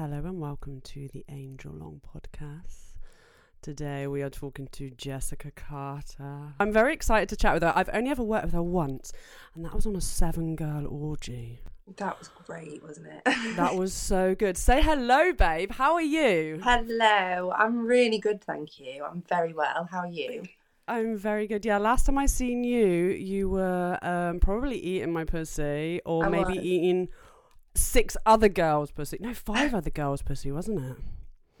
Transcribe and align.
Hello 0.00 0.16
and 0.16 0.40
welcome 0.40 0.80
to 0.80 1.08
the 1.12 1.26
Angel 1.28 1.70
Long 1.70 2.00
podcast. 2.00 2.94
Today 3.60 4.06
we 4.06 4.22
are 4.22 4.30
talking 4.30 4.66
to 4.72 4.88
Jessica 4.88 5.50
Carter. 5.50 6.54
I'm 6.58 6.72
very 6.72 6.94
excited 6.94 7.28
to 7.28 7.36
chat 7.36 7.52
with 7.52 7.62
her. 7.62 7.74
I've 7.76 7.90
only 7.92 8.10
ever 8.10 8.22
worked 8.22 8.46
with 8.46 8.54
her 8.54 8.62
once, 8.62 9.12
and 9.54 9.62
that 9.62 9.74
was 9.74 9.84
on 9.84 9.94
a 9.96 10.00
seven 10.00 10.56
girl 10.56 10.86
orgy. 10.86 11.60
That 11.98 12.18
was 12.18 12.28
great, 12.28 12.82
wasn't 12.82 13.08
it? 13.08 13.56
That 13.56 13.74
was 13.74 13.92
so 14.12 14.34
good. 14.34 14.56
Say 14.56 14.80
hello, 14.80 15.34
babe. 15.34 15.70
How 15.70 15.92
are 15.92 16.00
you? 16.00 16.62
Hello, 16.64 17.52
I'm 17.54 17.84
really 17.84 18.18
good, 18.18 18.42
thank 18.42 18.80
you. 18.80 19.04
I'm 19.04 19.22
very 19.28 19.52
well. 19.52 19.86
How 19.90 19.98
are 19.98 20.10
you? 20.10 20.44
I'm 20.88 21.18
very 21.18 21.46
good. 21.46 21.66
Yeah, 21.66 21.76
last 21.76 22.06
time 22.06 22.16
I 22.16 22.24
seen 22.24 22.64
you, 22.64 22.86
you 23.10 23.50
were 23.50 23.98
um, 24.00 24.40
probably 24.40 24.78
eating 24.78 25.12
my 25.12 25.24
pussy, 25.24 26.00
or 26.06 26.24
I 26.24 26.30
maybe 26.30 26.56
was. 26.56 26.64
eating 26.64 27.08
six 27.90 28.16
other 28.26 28.48
girls' 28.48 28.90
pussy. 28.90 29.18
No, 29.20 29.34
five 29.34 29.74
other 29.74 29.90
girls' 29.90 30.22
pussy, 30.22 30.50
wasn't 30.52 30.80
it? 30.84 30.96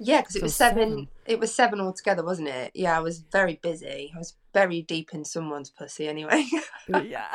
Yeah, 0.02 0.22
because 0.22 0.36
it 0.36 0.42
was 0.42 0.56
seven. 0.56 0.88
seven. 0.90 1.08
It 1.26 1.38
was 1.40 1.54
seven 1.54 1.78
altogether, 1.80 2.24
wasn't 2.24 2.48
it? 2.48 2.70
Yeah, 2.74 2.96
I 2.96 3.00
was 3.00 3.20
very 3.20 3.56
busy. 3.62 4.10
I 4.14 4.18
was 4.18 4.34
very 4.54 4.80
deep 4.80 5.10
in 5.12 5.26
someone's 5.26 5.68
pussy 5.68 6.08
anyway. 6.08 6.46
yeah, 6.88 7.26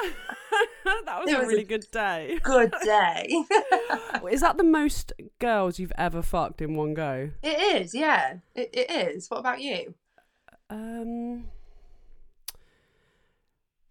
that 1.05 1.20
was 1.20 1.30
It 1.30 1.36
a 1.36 1.38
was 1.38 1.45
a- 1.45 1.50
really 1.50 1.63
good 1.63 1.86
day. 1.91 2.39
good 2.41 2.73
day. 2.84 3.27
Is 4.31 4.41
that 4.41 4.58
the 4.58 4.63
most 4.63 5.14
girls 5.38 5.77
you've 5.77 5.91
ever 5.98 6.23
fucked 6.23 6.59
in 6.62 6.75
one 6.75 6.95
go? 6.95 7.30
it 7.44 7.81
is, 7.81 7.94
yeah. 7.94 8.38
It, 8.55 8.72
it 8.73 8.89
is. 8.89 9.30
What 9.30 9.41
about 9.41 9.62
you? 9.62 9.94
Um, 10.72 11.45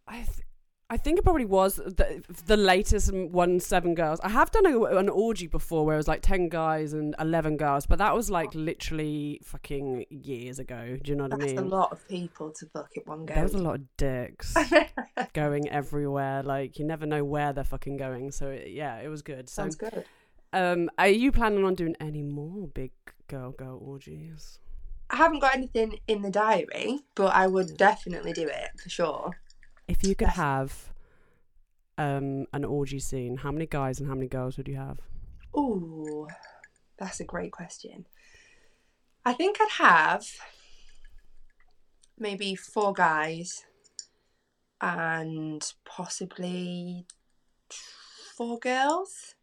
I 0.09 0.17
th- 0.17 0.44
I 0.95 0.97
think 0.97 1.19
it 1.19 1.25
probably 1.25 1.45
was 1.45 1.75
the, 1.75 2.23
the 2.47 2.57
latest 2.57 3.13
one, 3.13 3.59
seven 3.59 3.97
girls. 3.97 4.21
I 4.23 4.29
have 4.29 4.53
done 4.53 4.65
a, 4.65 4.81
an 4.97 5.09
orgy 5.09 5.49
before 5.49 5.85
where 5.85 5.97
it 5.97 5.99
was 5.99 6.07
like 6.07 6.23
ten 6.23 6.49
guys 6.49 6.93
and 6.93 7.17
eleven 7.19 7.57
girls, 7.57 7.85
but 7.85 7.99
that 7.99 8.15
was 8.15 8.31
like 8.31 8.55
literally 8.55 9.41
fucking 9.43 10.07
years 10.09 10.61
ago. 10.61 10.97
Do 11.03 11.11
you 11.11 11.17
know 11.17 11.25
what 11.25 11.33
That's 11.33 11.43
I 11.43 11.47
mean? 11.47 11.57
That's 11.57 11.67
a 11.67 11.69
lot 11.69 11.91
of 11.91 12.07
people 12.07 12.53
to 12.53 12.67
book 12.67 12.91
at 12.97 13.09
one 13.09 13.27
go. 13.27 13.35
There 13.35 13.43
was 13.43 13.55
a 13.55 13.59
lot 13.59 13.75
of 13.75 13.97
dicks 13.97 14.57
going 15.33 15.69
everywhere. 15.69 16.45
Like 16.45 16.79
you 16.79 16.85
never 16.85 17.07
know 17.07 17.25
where 17.25 17.53
they're 17.53 17.65
fucking 17.65 17.97
going. 17.97 18.31
So 18.31 18.51
it, 18.51 18.69
yeah, 18.69 19.01
it 19.01 19.09
was 19.09 19.23
good. 19.23 19.49
So 19.49 19.63
Sounds 19.63 19.75
good. 19.75 20.05
um, 20.53 20.89
are 20.97 21.09
you 21.09 21.33
planning 21.33 21.65
on 21.65 21.75
doing 21.75 21.97
any 21.99 22.23
more 22.23 22.69
big 22.69 22.93
girl 23.27 23.51
girl 23.51 23.83
orgies? 23.85 24.61
I 25.11 25.17
haven't 25.17 25.41
got 25.41 25.57
anything 25.57 25.99
in 26.07 26.23
the 26.23 26.31
diary, 26.31 27.01
but 27.17 27.35
I 27.35 27.49
would 27.49 27.77
definitely 27.77 28.33
do 28.33 28.47
it 28.47 28.71
for 28.81 28.89
sure. 28.89 29.41
If 29.89 30.07
you 30.07 30.15
could 30.15 30.29
have 30.29 30.93
um 31.97 32.47
an 32.53 32.65
orgy 32.65 32.99
scene, 32.99 33.39
how 33.39 33.53
many 33.53 33.67
guys 33.67 34.01
and 34.01 34.09
how 34.09 34.15
many 34.15 34.29
girls 34.29 34.57
would 34.57 34.69
you 34.69 34.77
have? 34.77 35.01
Ooh, 35.57 36.27
that's 36.99 37.21
a 37.21 37.25
great 37.25 37.53
question. 37.53 38.07
I 39.25 39.33
think 39.33 39.57
I'd 39.61 39.83
have 39.83 40.27
maybe 42.19 42.55
four 42.55 42.93
guys 42.93 43.65
and 44.81 45.73
possibly 45.85 47.07
four 48.37 48.59
girls. 48.59 49.35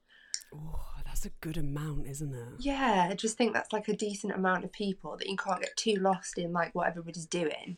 Oh, 0.53 0.79
that's 1.05 1.25
a 1.25 1.31
good 1.41 1.57
amount, 1.57 2.07
isn't 2.07 2.33
it? 2.33 2.53
Yeah, 2.59 3.07
I 3.09 3.15
just 3.15 3.37
think 3.37 3.53
that's 3.53 3.73
like 3.73 3.87
a 3.87 3.95
decent 3.95 4.33
amount 4.33 4.65
of 4.65 4.71
people 4.71 5.17
that 5.17 5.27
you 5.27 5.37
can't 5.37 5.61
get 5.61 5.75
too 5.77 5.95
lost 5.95 6.37
in 6.37 6.51
like 6.51 6.75
what 6.75 6.87
everybody's 6.87 7.25
doing. 7.25 7.77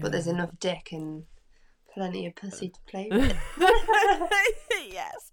But 0.00 0.10
there's 0.12 0.26
enough 0.26 0.50
dick 0.58 0.88
and 0.90 1.24
plenty 1.94 2.26
of 2.26 2.34
pussy 2.34 2.68
to 2.68 2.80
play 2.86 3.08
with. 3.12 3.36
yes. 4.90 5.30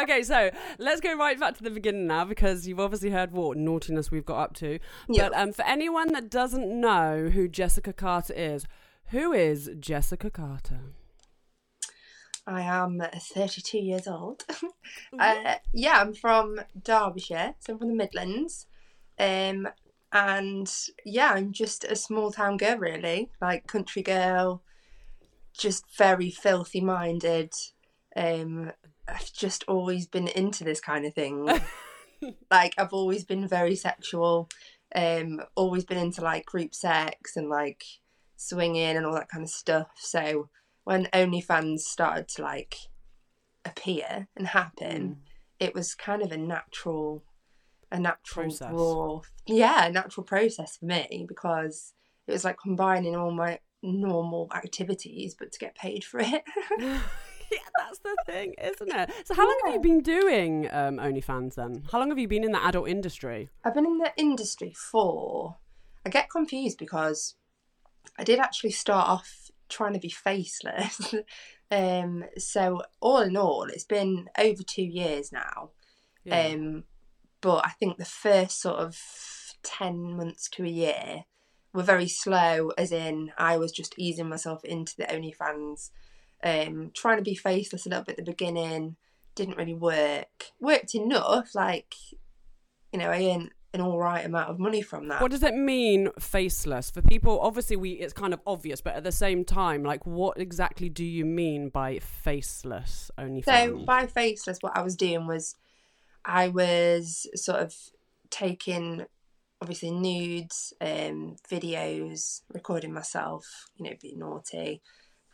Okay, 0.00 0.22
so 0.22 0.50
let's 0.78 1.00
go 1.00 1.16
right 1.16 1.38
back 1.38 1.56
to 1.56 1.62
the 1.62 1.70
beginning 1.70 2.06
now 2.06 2.24
because 2.24 2.66
you've 2.66 2.80
obviously 2.80 3.10
heard 3.10 3.32
what 3.32 3.56
naughtiness 3.56 4.10
we've 4.10 4.26
got 4.26 4.38
up 4.38 4.54
to. 4.56 4.78
Yeah. 5.08 5.28
But 5.28 5.38
um, 5.38 5.52
for 5.52 5.64
anyone 5.64 6.12
that 6.12 6.30
doesn't 6.30 6.68
know 6.68 7.30
who 7.32 7.48
Jessica 7.48 7.92
Carter 7.92 8.34
is, 8.34 8.66
who 9.06 9.32
is 9.32 9.70
Jessica 9.78 10.30
Carter? 10.30 10.80
I 12.46 12.62
am 12.62 13.00
32 13.14 13.78
years 13.78 14.08
old. 14.08 14.44
uh, 15.18 15.54
yeah, 15.72 16.00
I'm 16.00 16.14
from 16.14 16.60
Derbyshire, 16.80 17.54
so 17.60 17.72
I'm 17.72 17.78
from 17.78 17.88
the 17.88 17.94
Midlands. 17.94 18.66
Um, 19.18 19.68
and 20.12 20.72
yeah, 21.04 21.32
I'm 21.34 21.52
just 21.52 21.84
a 21.84 21.94
small 21.94 22.32
town 22.32 22.56
girl, 22.56 22.78
really, 22.78 23.30
like 23.40 23.66
country 23.66 24.02
girl, 24.02 24.62
just 25.56 25.84
very 25.96 26.30
filthy 26.30 26.80
minded. 26.80 27.52
Um, 28.16 28.72
I've 29.08 29.32
just 29.32 29.64
always 29.68 30.06
been 30.06 30.28
into 30.28 30.64
this 30.64 30.80
kind 30.80 31.04
of 31.04 31.14
thing. 31.14 31.48
like 32.50 32.74
I've 32.78 32.92
always 32.92 33.24
been 33.24 33.46
very 33.48 33.76
sexual. 33.76 34.48
Um, 34.94 35.40
always 35.54 35.84
been 35.84 35.98
into 35.98 36.22
like 36.22 36.46
group 36.46 36.74
sex 36.74 37.36
and 37.36 37.48
like 37.48 37.84
swinging 38.36 38.96
and 38.96 39.06
all 39.06 39.14
that 39.14 39.28
kind 39.28 39.44
of 39.44 39.50
stuff. 39.50 39.88
So 39.96 40.48
when 40.84 41.06
OnlyFans 41.06 41.80
started 41.80 42.28
to 42.28 42.42
like 42.42 42.76
appear 43.64 44.28
and 44.36 44.48
happen, 44.48 45.18
it 45.58 45.74
was 45.74 45.94
kind 45.94 46.22
of 46.22 46.32
a 46.32 46.36
natural, 46.36 47.22
a 47.92 48.00
natural 48.00 48.46
Process. 48.46 48.72
raw, 48.72 49.20
yeah, 49.46 49.86
a 49.86 49.92
natural 49.92 50.24
process 50.24 50.78
for 50.78 50.86
me 50.86 51.26
because 51.28 51.92
it 52.26 52.32
was 52.32 52.44
like 52.44 52.56
combining 52.60 53.14
all 53.14 53.30
my 53.30 53.58
normal 53.82 54.48
activities 54.54 55.34
but 55.38 55.52
to 55.52 55.58
get 55.58 55.74
paid 55.74 56.04
for 56.04 56.20
it. 56.20 56.42
yeah, 56.78 57.58
that's 57.78 57.98
the 58.00 58.16
thing, 58.26 58.54
isn't 58.62 58.92
it? 58.92 59.10
So, 59.24 59.34
how 59.34 59.46
long 59.46 59.58
have 59.64 59.74
you 59.74 59.80
been 59.80 60.00
doing 60.00 60.68
um, 60.70 60.96
OnlyFans 60.96 61.54
then? 61.54 61.82
How 61.90 61.98
long 61.98 62.08
have 62.10 62.18
you 62.18 62.28
been 62.28 62.44
in 62.44 62.52
the 62.52 62.64
adult 62.64 62.88
industry? 62.88 63.48
I've 63.64 63.74
been 63.74 63.86
in 63.86 63.98
the 63.98 64.12
industry 64.16 64.74
for. 64.74 65.56
I 66.06 66.10
get 66.10 66.30
confused 66.30 66.78
because 66.78 67.36
I 68.18 68.24
did 68.24 68.38
actually 68.38 68.70
start 68.70 69.08
off 69.08 69.50
trying 69.68 69.92
to 69.92 69.98
be 69.98 70.08
faceless. 70.08 71.14
um, 71.70 72.24
so 72.38 72.82
all 73.00 73.20
in 73.20 73.36
all, 73.36 73.64
it's 73.64 73.84
been 73.84 74.28
over 74.38 74.62
two 74.62 74.84
years 74.84 75.30
now. 75.32 75.70
Yeah. 76.24 76.48
Um, 76.48 76.84
but 77.40 77.66
I 77.66 77.70
think 77.70 77.96
the 77.96 78.04
first 78.04 78.60
sort 78.60 78.76
of 78.76 78.98
ten 79.62 80.16
months 80.16 80.48
to 80.50 80.64
a 80.64 80.68
year 80.68 81.24
were 81.72 81.82
very 81.82 82.08
slow, 82.08 82.70
as 82.76 82.92
in 82.92 83.32
I 83.38 83.56
was 83.56 83.72
just 83.72 83.94
easing 83.96 84.28
myself 84.28 84.64
into 84.64 84.96
the 84.96 85.04
OnlyFans, 85.04 85.90
um, 86.42 86.90
trying 86.94 87.18
to 87.18 87.22
be 87.22 87.34
faceless 87.34 87.86
a 87.86 87.88
little 87.88 88.04
bit 88.04 88.18
at 88.18 88.24
the 88.24 88.32
beginning. 88.32 88.96
Didn't 89.34 89.56
really 89.56 89.74
work. 89.74 90.46
Worked 90.60 90.94
enough, 90.94 91.54
like 91.54 91.94
you 92.92 92.98
know, 92.98 93.10
I 93.10 93.24
earned 93.26 93.50
an 93.72 93.80
all 93.80 93.98
right 93.98 94.24
amount 94.24 94.50
of 94.50 94.58
money 94.58 94.82
from 94.82 95.08
that. 95.08 95.22
What 95.22 95.30
does 95.30 95.42
it 95.44 95.54
mean, 95.54 96.08
faceless? 96.18 96.90
For 96.90 97.02
people, 97.02 97.38
obviously, 97.40 97.76
we 97.76 97.92
it's 97.92 98.12
kind 98.12 98.34
of 98.34 98.40
obvious, 98.46 98.80
but 98.80 98.94
at 98.94 99.04
the 99.04 99.12
same 99.12 99.44
time, 99.44 99.84
like, 99.84 100.04
what 100.06 100.38
exactly 100.38 100.88
do 100.88 101.04
you 101.04 101.24
mean 101.24 101.68
by 101.68 102.00
faceless 102.00 103.10
OnlyFans? 103.18 103.44
So 103.44 103.84
by 103.84 104.06
faceless, 104.06 104.58
what 104.60 104.76
I 104.76 104.82
was 104.82 104.96
doing 104.96 105.26
was, 105.26 105.54
I 106.24 106.48
was 106.48 107.28
sort 107.36 107.60
of 107.60 107.74
taking, 108.30 109.06
obviously 109.60 109.90
nudes, 109.90 110.72
um, 110.80 111.36
videos, 111.50 112.42
recording 112.52 112.92
myself, 112.92 113.70
you 113.76 113.84
know, 113.84 113.96
being 114.00 114.18
naughty, 114.18 114.80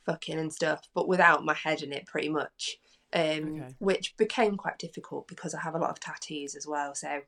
fucking 0.05 0.39
and 0.39 0.53
stuff, 0.53 0.89
but 0.95 1.09
without 1.09 1.45
my 1.45 1.55
head 1.55 1.83
in 1.83 1.93
it, 1.93 2.07
pretty 2.07 2.29
much. 2.29 2.79
Um, 3.13 3.63
Okay. 3.63 3.75
which 3.79 4.17
became 4.17 4.57
quite 4.57 4.79
difficult 4.79 5.29
because 5.29 5.55
I 5.55 5.61
have 5.61 5.75
a 5.75 5.79
lot 5.79 5.91
of 5.91 6.01
tattoos 6.01 6.55
as 6.57 6.67
well. 6.67 6.95
So 6.95 7.23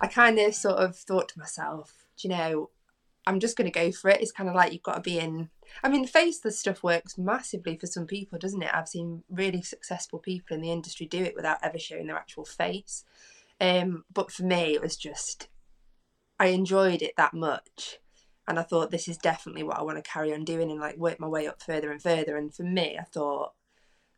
I 0.00 0.06
kind 0.06 0.38
of 0.38 0.54
sort 0.54 0.76
of 0.76 0.96
thought 0.96 1.28
to 1.30 1.38
myself, 1.38 1.92
do 2.16 2.28
you 2.28 2.34
know, 2.34 2.70
I'm 3.26 3.40
just 3.40 3.56
going 3.56 3.70
to 3.70 3.78
go 3.78 3.90
for 3.90 4.08
it. 4.08 4.20
It's 4.20 4.30
kind 4.30 4.48
of 4.48 4.54
like 4.54 4.72
you've 4.72 4.84
got 4.84 4.94
to 4.94 5.00
be 5.00 5.18
in. 5.18 5.50
I 5.82 5.88
mean, 5.88 6.06
faceless 6.06 6.60
stuff 6.60 6.82
works 6.82 7.18
massively 7.18 7.76
for 7.76 7.88
some 7.88 8.06
people, 8.06 8.38
doesn't 8.38 8.62
it? 8.62 8.70
I've 8.72 8.88
seen 8.88 9.24
really 9.28 9.62
successful 9.62 10.20
people 10.20 10.54
in 10.54 10.62
the 10.62 10.70
industry 10.70 11.06
do 11.06 11.24
it 11.24 11.34
without 11.34 11.58
ever 11.62 11.78
showing 11.78 12.06
their 12.06 12.16
actual 12.16 12.44
face. 12.44 13.04
Um, 13.60 14.04
but 14.14 14.30
for 14.30 14.44
me, 14.44 14.74
it 14.74 14.80
was 14.80 14.96
just, 14.96 15.48
I 16.38 16.48
enjoyed 16.48 17.02
it 17.02 17.14
that 17.16 17.34
much. 17.34 17.98
And 18.48 18.58
I 18.58 18.62
thought 18.62 18.90
this 18.90 19.08
is 19.08 19.18
definitely 19.18 19.64
what 19.64 19.78
I 19.78 19.82
want 19.82 19.96
to 20.02 20.08
carry 20.08 20.32
on 20.32 20.44
doing 20.44 20.70
and 20.70 20.80
like 20.80 20.96
work 20.96 21.18
my 21.18 21.26
way 21.26 21.48
up 21.48 21.60
further 21.60 21.90
and 21.90 22.00
further. 22.00 22.36
And 22.36 22.54
for 22.54 22.62
me, 22.62 22.96
I 22.98 23.02
thought 23.04 23.54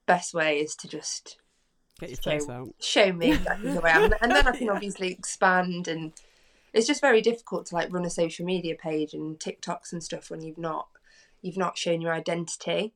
best 0.07 0.35
way 0.35 0.59
is 0.59 0.75
to 0.77 0.89
just 0.89 1.39
Get 1.99 2.11
your 2.11 2.17
show, 2.17 2.31
face 2.31 2.49
out. 2.49 2.69
show 2.79 3.13
me 3.13 3.33
exactly 3.33 3.73
who 3.73 3.81
I 3.81 3.91
am, 3.91 4.13
and 4.21 4.31
then 4.31 4.47
I 4.47 4.53
can 4.57 4.69
obviously 4.69 5.11
expand. 5.11 5.89
And 5.89 6.13
it's 6.75 6.87
just 6.87 7.01
very 7.01 7.23
difficult 7.23 7.67
to 7.67 7.75
like 7.75 7.93
run 7.93 8.05
a 8.05 8.11
social 8.11 8.45
media 8.45 8.75
page 8.75 9.15
and 9.15 9.39
TikToks 9.39 9.93
and 9.93 10.03
stuff 10.03 10.31
when 10.31 10.43
you've 10.43 10.59
not 10.59 10.89
you've 11.41 11.57
not 11.57 11.79
shown 11.79 12.01
your 12.01 12.13
identity. 12.13 12.93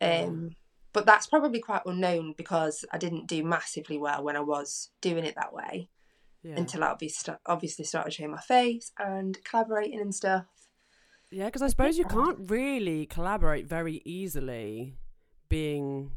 Um, 0.00 0.54
But 0.92 1.06
that's 1.06 1.26
probably 1.26 1.60
quite 1.60 1.82
unknown 1.86 2.34
because 2.36 2.84
I 2.92 2.98
didn't 2.98 3.26
do 3.26 3.42
massively 3.44 3.98
well 3.98 4.22
when 4.22 4.36
I 4.36 4.40
was 4.40 4.90
doing 5.00 5.24
it 5.24 5.34
that 5.34 5.52
way 5.52 5.88
Yeah. 6.42 6.56
until 6.56 6.84
I 6.84 6.88
obviously 6.88 7.34
obviously 7.46 7.84
started 7.84 8.12
showing 8.12 8.30
my 8.30 8.40
face 8.40 8.92
and 8.98 9.36
collaborating 9.44 10.00
and 10.00 10.14
stuff. 10.14 10.44
Yeah, 11.30 11.46
because 11.46 11.62
I 11.62 11.68
suppose 11.68 11.98
you 11.98 12.04
can't 12.04 12.50
really 12.50 13.04
collaborate 13.06 13.66
very 13.66 14.00
easily 14.04 14.94
being 15.48 16.12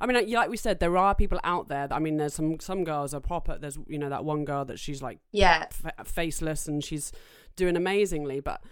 I 0.00 0.06
mean, 0.06 0.16
like, 0.16 0.28
like 0.28 0.50
we 0.50 0.56
said, 0.56 0.80
there 0.80 0.96
are 0.96 1.14
people 1.14 1.38
out 1.44 1.68
there. 1.68 1.86
That, 1.86 1.94
I 1.94 2.00
mean, 2.00 2.16
there's 2.16 2.34
some 2.34 2.58
some 2.58 2.82
girls 2.82 3.14
are 3.14 3.20
proper. 3.20 3.56
There's 3.58 3.78
you 3.86 3.98
know 3.98 4.08
that 4.08 4.24
one 4.24 4.44
girl 4.44 4.64
that 4.64 4.78
she's 4.80 5.00
like 5.02 5.18
Yeah, 5.30 5.66
f- 5.84 6.06
faceless 6.08 6.66
and 6.66 6.82
she's 6.82 7.12
doing 7.54 7.76
amazingly, 7.76 8.40
but 8.40 8.62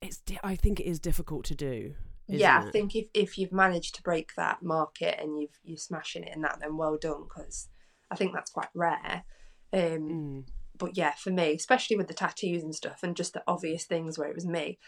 it's 0.00 0.18
di- 0.18 0.38
I 0.42 0.56
think 0.56 0.80
it 0.80 0.86
is 0.86 0.98
difficult 0.98 1.44
to 1.46 1.54
do. 1.54 1.94
yeah. 2.28 2.62
I 2.62 2.66
it? 2.68 2.72
think 2.72 2.96
if, 2.96 3.06
if 3.12 3.36
you've 3.36 3.52
managed 3.52 3.96
to 3.96 4.02
break 4.02 4.34
that 4.36 4.62
market 4.62 5.20
and 5.20 5.38
you've 5.40 5.58
you're 5.62 5.76
smashing 5.76 6.22
it 6.24 6.34
in 6.34 6.42
that, 6.42 6.58
then 6.60 6.76
well 6.78 6.96
done 6.96 7.24
because 7.24 7.68
I 8.10 8.16
think 8.16 8.32
that's 8.32 8.50
quite 8.50 8.70
rare. 8.74 9.24
Um, 9.72 9.80
Mm. 9.80 10.44
but 10.76 10.96
yeah, 10.96 11.12
for 11.12 11.30
me, 11.30 11.54
especially 11.54 11.96
with 11.96 12.08
the 12.08 12.14
tattoos 12.14 12.62
and 12.62 12.74
stuff, 12.74 13.00
and 13.02 13.16
just 13.16 13.34
the 13.34 13.42
obvious 13.46 13.84
things 13.84 14.18
where 14.18 14.28
it 14.28 14.34
was 14.34 14.46
me, 14.46 14.78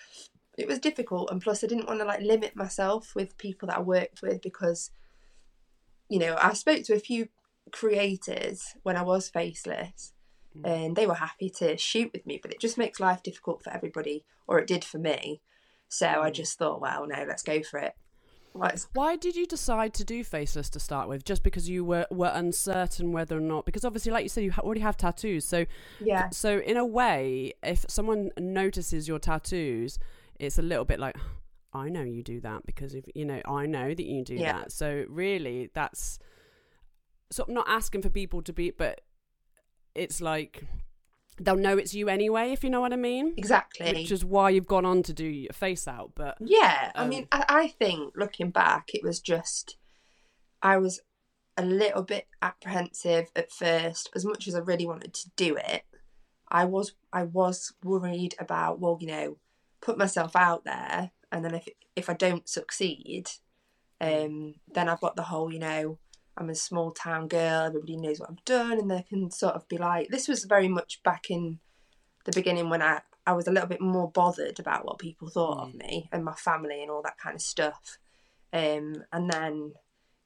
it 0.59 0.67
was 0.67 0.79
difficult. 0.79 1.31
And 1.31 1.41
plus, 1.41 1.63
I 1.63 1.67
didn't 1.67 1.87
want 1.87 2.01
to 2.01 2.07
like 2.07 2.21
limit 2.21 2.57
myself 2.57 3.15
with 3.15 3.39
people 3.39 3.69
that 3.69 3.79
I 3.79 3.83
worked 3.83 4.23
with 4.23 4.43
because, 4.43 4.91
you 6.09 6.19
know, 6.19 6.37
I 6.41 6.53
spoke 6.55 6.85
to 6.85 6.95
a 6.95 6.99
few 7.01 7.29
creators 7.73 8.63
when 8.83 8.97
I 8.97 9.03
was 9.03 9.29
faceless, 9.31 10.13
Mm. 10.57 10.67
and 10.67 10.97
they 10.97 11.07
were 11.07 11.15
happy 11.15 11.49
to 11.59 11.79
shoot 11.79 12.11
with 12.13 12.27
me, 12.27 12.39
but 12.43 12.53
it 12.53 12.61
just 12.61 12.77
makes 12.77 13.01
life 13.01 13.23
difficult 13.23 13.63
for 13.63 13.73
everybody, 13.73 14.25
or 14.47 14.59
it 14.59 14.67
did 14.67 14.85
for 14.85 14.99
me. 14.99 15.41
So 15.89 16.07
I 16.07 16.31
Mm. 16.31 16.35
just 16.35 16.59
thought, 16.59 16.81
well, 16.81 17.07
no, 17.07 17.25
let's 17.27 17.43
go 17.43 17.63
for 17.63 17.79
it. 17.79 17.95
Why 18.93 19.17
did 19.17 19.35
you 19.37 19.47
decide 19.47 19.95
to 19.95 20.05
do 20.05 20.23
faceless 20.25 20.69
to 20.71 20.81
start 20.81 21.09
with? 21.09 21.25
Just 21.25 21.43
because 21.43 21.69
you 21.69 21.85
were 21.85 22.07
were 22.11 22.31
uncertain 22.35 23.13
whether 23.13 23.37
or 23.37 23.41
not? 23.41 23.65
Because 23.65 23.85
obviously, 23.85 24.13
like 24.13 24.25
you 24.25 24.29
said, 24.29 24.45
you 24.45 24.53
already 24.59 24.81
have 24.81 24.97
tattoos. 24.97 25.45
So 25.45 25.67
yeah, 26.01 26.29
so 26.31 26.59
in 26.59 26.77
a 26.77 26.85
way, 26.85 27.55
if 27.63 27.85
someone 27.89 28.31
notices 28.39 29.09
your 29.09 29.19
tattoos, 29.19 29.99
it's 30.39 30.59
a 30.59 30.63
little 30.63 30.85
bit 30.85 31.01
like. 31.01 31.17
I 31.75 31.89
know 31.89 32.03
you 32.03 32.23
do 32.23 32.39
that 32.41 32.67
because 32.67 32.95
if 32.95 33.07
you 33.15 33.25
know 33.25 33.41
I 33.47 33.65
know 33.65 33.95
that 33.95 34.05
you 34.05 34.23
do 34.23 34.35
Yeah. 34.35 34.53
that. 34.59 34.73
So 34.73 35.07
really 35.09 35.71
that's 35.73 36.19
sort 37.31 37.49
of 37.49 37.55
not 37.55 37.67
asking 37.67 38.03
for 38.03 38.11
people 38.11 38.43
to 38.43 38.53
be 38.53 38.71
but 38.71 39.01
it's 39.95 40.21
like 40.21 40.65
they'll 41.41 41.57
know 41.57 41.77
it's 41.79 41.95
you 41.95 42.09
anyway 42.09 42.53
if 42.53 42.63
you 42.63 42.71
know 42.71 42.81
what 42.81 42.93
I 42.93 42.97
mean. 42.97 43.35
exactly. 43.37 43.93
Which 43.93 44.11
is 44.13 44.25
why 44.25 44.51
you've 44.51 44.67
gone 44.67 44.85
on 44.85 45.03
to 45.05 45.13
do 45.13 45.25
your 45.25 45.53
face 45.53 45.89
out. 45.89 46.13
But 46.15 46.37
Yeah, 46.41 46.93
I 46.95 47.03
Um, 47.03 47.09
mean, 47.09 47.29
I, 47.33 47.45
I 47.49 47.69
think 47.69 48.15
looking 48.17 48.51
back, 48.51 48.91
it 48.95 49.03
was 49.03 49.21
just 49.21 49.77
I 50.63 50.79
was 50.79 51.01
a 51.57 51.65
little 51.65 52.03
bit 52.03 52.29
apprehensive 52.41 53.31
at 53.37 53.51
first. 53.53 54.11
As 54.15 54.25
much 54.25 54.49
as 54.49 54.55
I 54.55 54.61
really 54.61 54.87
wanted 54.87 55.13
to 55.15 55.31
do 55.37 55.57
it, 55.57 55.83
I 56.49 56.65
was 56.65 56.95
I 57.13 57.25
was 57.25 57.73
worried 57.83 58.35
about 58.39 58.81
well, 58.81 58.99
you 59.01 59.07
know, 59.09 59.39
put 59.81 59.99
myself 59.99 60.37
out 60.37 60.65
there, 60.65 61.11
and 61.31 61.45
then 61.45 61.55
if 61.55 61.69
if 61.97 62.09
I 62.11 62.15
don't 62.15 62.49
succeed, 62.49 63.31
um, 64.01 64.55
then 64.73 64.89
I've 64.89 65.01
got 65.01 65.17
the 65.17 65.23
whole 65.25 65.53
you 65.53 65.59
know. 65.59 65.99
I'm 66.37 66.51
a 66.51 66.55
small 66.55 66.93
town 66.93 67.29
girl. 67.29 67.67
Everybody 67.67 67.97
knows 67.97 68.21
what 68.21 68.31
I've 68.31 68.45
done, 68.45 68.79
and 68.79 68.91
they 68.91 69.03
can 69.03 69.31
sort 69.31 69.55
of 69.55 69.69
be 69.69 69.79
like. 69.79 70.09
This 70.09 70.29
was 70.29 70.45
very 70.45 70.69
much 70.69 71.03
back 71.03 71.31
in 71.31 71.59
the 72.25 72.33
beginning 72.33 72.71
when 72.71 72.83
I 72.83 73.03
I 73.27 73.33
was 73.33 73.47
a 73.47 73.53
little 73.53 73.69
bit 73.69 73.81
more 73.81 74.11
bothered 74.11 74.59
about 74.59 74.85
what 74.85 74.99
people 74.99 75.29
thought 75.29 75.69
of 75.69 75.75
me 75.75 76.09
and 76.13 76.25
my 76.25 76.35
family 76.35 76.83
and 76.83 76.91
all 76.91 77.03
that 77.03 77.19
kind 77.19 77.37
of 77.37 77.43
stuff. 77.43 77.99
Um, 78.53 79.05
and 79.13 79.31
then, 79.31 79.75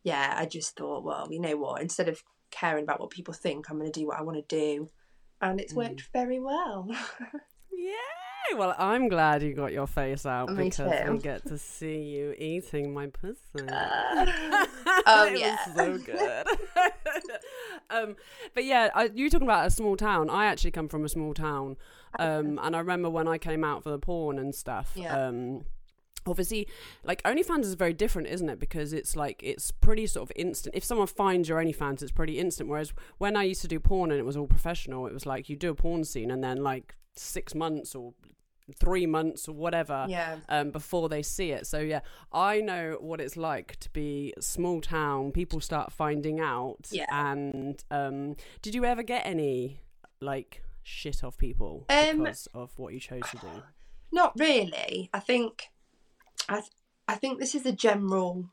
yeah, 0.02 0.34
I 0.36 0.46
just 0.46 0.76
thought, 0.76 1.04
well, 1.04 1.28
you 1.30 1.40
know 1.40 1.56
what? 1.56 1.82
Instead 1.82 2.08
of 2.08 2.22
caring 2.50 2.84
about 2.84 3.00
what 3.00 3.10
people 3.10 3.34
think, 3.34 3.68
I'm 3.68 3.78
going 3.78 3.92
to 3.92 4.00
do 4.00 4.06
what 4.06 4.18
I 4.18 4.22
want 4.22 4.38
to 4.48 4.56
do, 4.56 4.88
and 5.40 5.60
it's 5.60 5.74
worked 5.74 6.08
very 6.12 6.40
well. 6.40 6.88
Yay! 7.70 8.25
Well, 8.56 8.74
I'm 8.78 9.08
glad 9.08 9.42
you 9.42 9.54
got 9.54 9.72
your 9.72 9.86
face 9.86 10.24
out 10.24 10.50
Me 10.50 10.64
because 10.64 11.04
too. 11.04 11.12
we 11.12 11.18
get 11.18 11.46
to 11.46 11.58
see 11.58 11.98
you 12.02 12.34
eating 12.38 12.94
my 12.94 13.08
pussy. 13.08 13.38
oh, 13.68 15.28
it 15.30 15.38
yeah. 15.38 15.74
so 15.74 15.98
good. 16.06 16.46
um, 17.90 18.16
but 18.54 18.64
yeah, 18.64 18.90
I, 18.94 19.10
you 19.14 19.28
talking 19.28 19.46
about 19.46 19.66
a 19.66 19.70
small 19.70 19.96
town. 19.96 20.30
I 20.30 20.46
actually 20.46 20.70
come 20.70 20.88
from 20.88 21.04
a 21.04 21.08
small 21.08 21.34
town, 21.34 21.76
um, 22.18 22.58
and 22.62 22.76
I 22.76 22.78
remember 22.78 23.10
when 23.10 23.28
I 23.28 23.38
came 23.38 23.64
out 23.64 23.82
for 23.82 23.90
the 23.90 23.98
porn 23.98 24.38
and 24.38 24.54
stuff. 24.54 24.92
Yeah. 24.94 25.26
Um, 25.26 25.64
obviously, 26.26 26.68
like 27.04 27.22
OnlyFans 27.22 27.62
is 27.64 27.74
very 27.74 27.92
different, 27.92 28.28
isn't 28.28 28.48
it? 28.48 28.58
Because 28.58 28.92
it's 28.92 29.16
like 29.16 29.40
it's 29.42 29.70
pretty 29.70 30.06
sort 30.06 30.28
of 30.28 30.32
instant. 30.36 30.74
If 30.74 30.84
someone 30.84 31.06
finds 31.06 31.48
your 31.48 31.58
OnlyFans, 31.62 32.02
it's 32.02 32.12
pretty 32.12 32.38
instant. 32.38 32.68
Whereas 32.68 32.92
when 33.18 33.36
I 33.36 33.44
used 33.44 33.62
to 33.62 33.68
do 33.68 33.80
porn 33.80 34.10
and 34.10 34.20
it 34.20 34.24
was 34.24 34.36
all 34.36 34.46
professional, 34.46 35.06
it 35.06 35.12
was 35.14 35.26
like 35.26 35.48
you 35.48 35.56
do 35.56 35.70
a 35.70 35.74
porn 35.74 36.04
scene 36.04 36.30
and 36.30 36.42
then 36.42 36.62
like 36.62 36.94
six 37.14 37.54
months 37.54 37.94
or 37.94 38.14
three 38.74 39.06
months 39.06 39.48
or 39.48 39.54
whatever 39.54 40.06
yeah, 40.08 40.38
um, 40.48 40.70
before 40.70 41.08
they 41.08 41.22
see 41.22 41.52
it. 41.52 41.66
So 41.66 41.78
yeah, 41.78 42.00
I 42.32 42.60
know 42.60 42.96
what 43.00 43.20
it's 43.20 43.36
like 43.36 43.76
to 43.80 43.90
be 43.90 44.34
small 44.40 44.80
town. 44.80 45.32
People 45.32 45.60
start 45.60 45.92
finding 45.92 46.40
out. 46.40 46.88
Yeah. 46.90 47.06
And 47.10 47.82
um, 47.90 48.36
did 48.62 48.74
you 48.74 48.84
ever 48.84 49.02
get 49.02 49.24
any 49.24 49.80
like 50.20 50.62
shit 50.82 51.22
off 51.22 51.36
people 51.38 51.84
Um, 51.88 52.18
because 52.24 52.48
of 52.54 52.72
what 52.76 52.92
you 52.92 53.00
chose 53.00 53.22
to 53.30 53.36
do? 53.38 53.62
not 54.12 54.32
really. 54.38 55.10
I 55.12 55.20
think, 55.20 55.68
I 56.48 56.56
th- 56.60 56.72
I 57.08 57.14
think 57.14 57.38
this 57.38 57.54
is 57.54 57.66
a 57.66 57.72
general. 57.72 58.50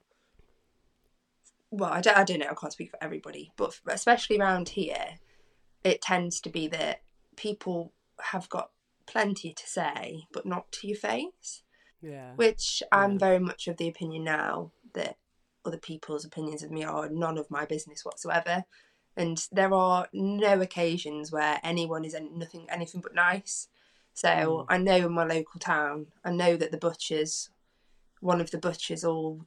Well, 1.72 1.92
I 1.92 2.02
don't, 2.02 2.18
I 2.18 2.24
don't 2.24 2.40
know. 2.40 2.50
I 2.52 2.54
can't 2.54 2.74
speak 2.74 2.92
for 2.92 3.04
everybody, 3.04 3.52
but 3.58 3.80
especially 3.88 4.38
around 4.38 4.70
here, 4.70 5.18
it 5.84 6.02
tends 6.02 6.40
to 6.42 6.50
be 6.50 6.68
that 6.68 7.02
people 7.36 7.94
have 8.22 8.48
got 8.50 8.70
plenty 9.06 9.54
to 9.54 9.68
say, 9.68 10.28
but 10.32 10.46
not 10.46 10.72
to 10.74 10.88
your 10.88 10.98
face. 10.98 11.64
Yeah. 12.02 12.34
Which 12.36 12.84
I'm 12.92 13.14
Yeah. 13.14 13.18
very 13.18 13.40
much 13.40 13.68
of 13.68 13.78
the 13.78 13.88
opinion 13.88 14.24
now 14.26 14.72
that 14.94 15.18
other 15.66 15.78
people's 15.78 16.26
opinions 16.26 16.62
of 16.62 16.72
me 16.72 16.84
are 16.84 17.10
none 17.10 17.38
of 17.38 17.50
my 17.50 17.66
business 17.66 18.04
whatsoever. 18.06 18.66
And 19.16 19.48
there 19.52 19.74
are 19.74 20.10
no 20.12 20.60
occasions 20.60 21.32
where 21.32 21.60
anyone 21.64 22.04
is 22.04 22.16
nothing 22.20 22.70
anything 22.70 23.02
but 23.02 23.16
nice. 23.16 23.68
So 24.14 24.66
hmm. 24.68 24.74
I 24.74 24.78
know 24.78 24.98
in 25.08 25.14
my 25.14 25.24
local 25.24 25.60
town, 25.60 26.08
I 26.24 26.32
know 26.32 26.56
that 26.58 26.72
the 26.72 26.78
butchers, 26.78 27.50
one 28.24 28.42
of 28.42 28.52
the 28.52 28.58
butchers, 28.58 29.04
all 29.04 29.46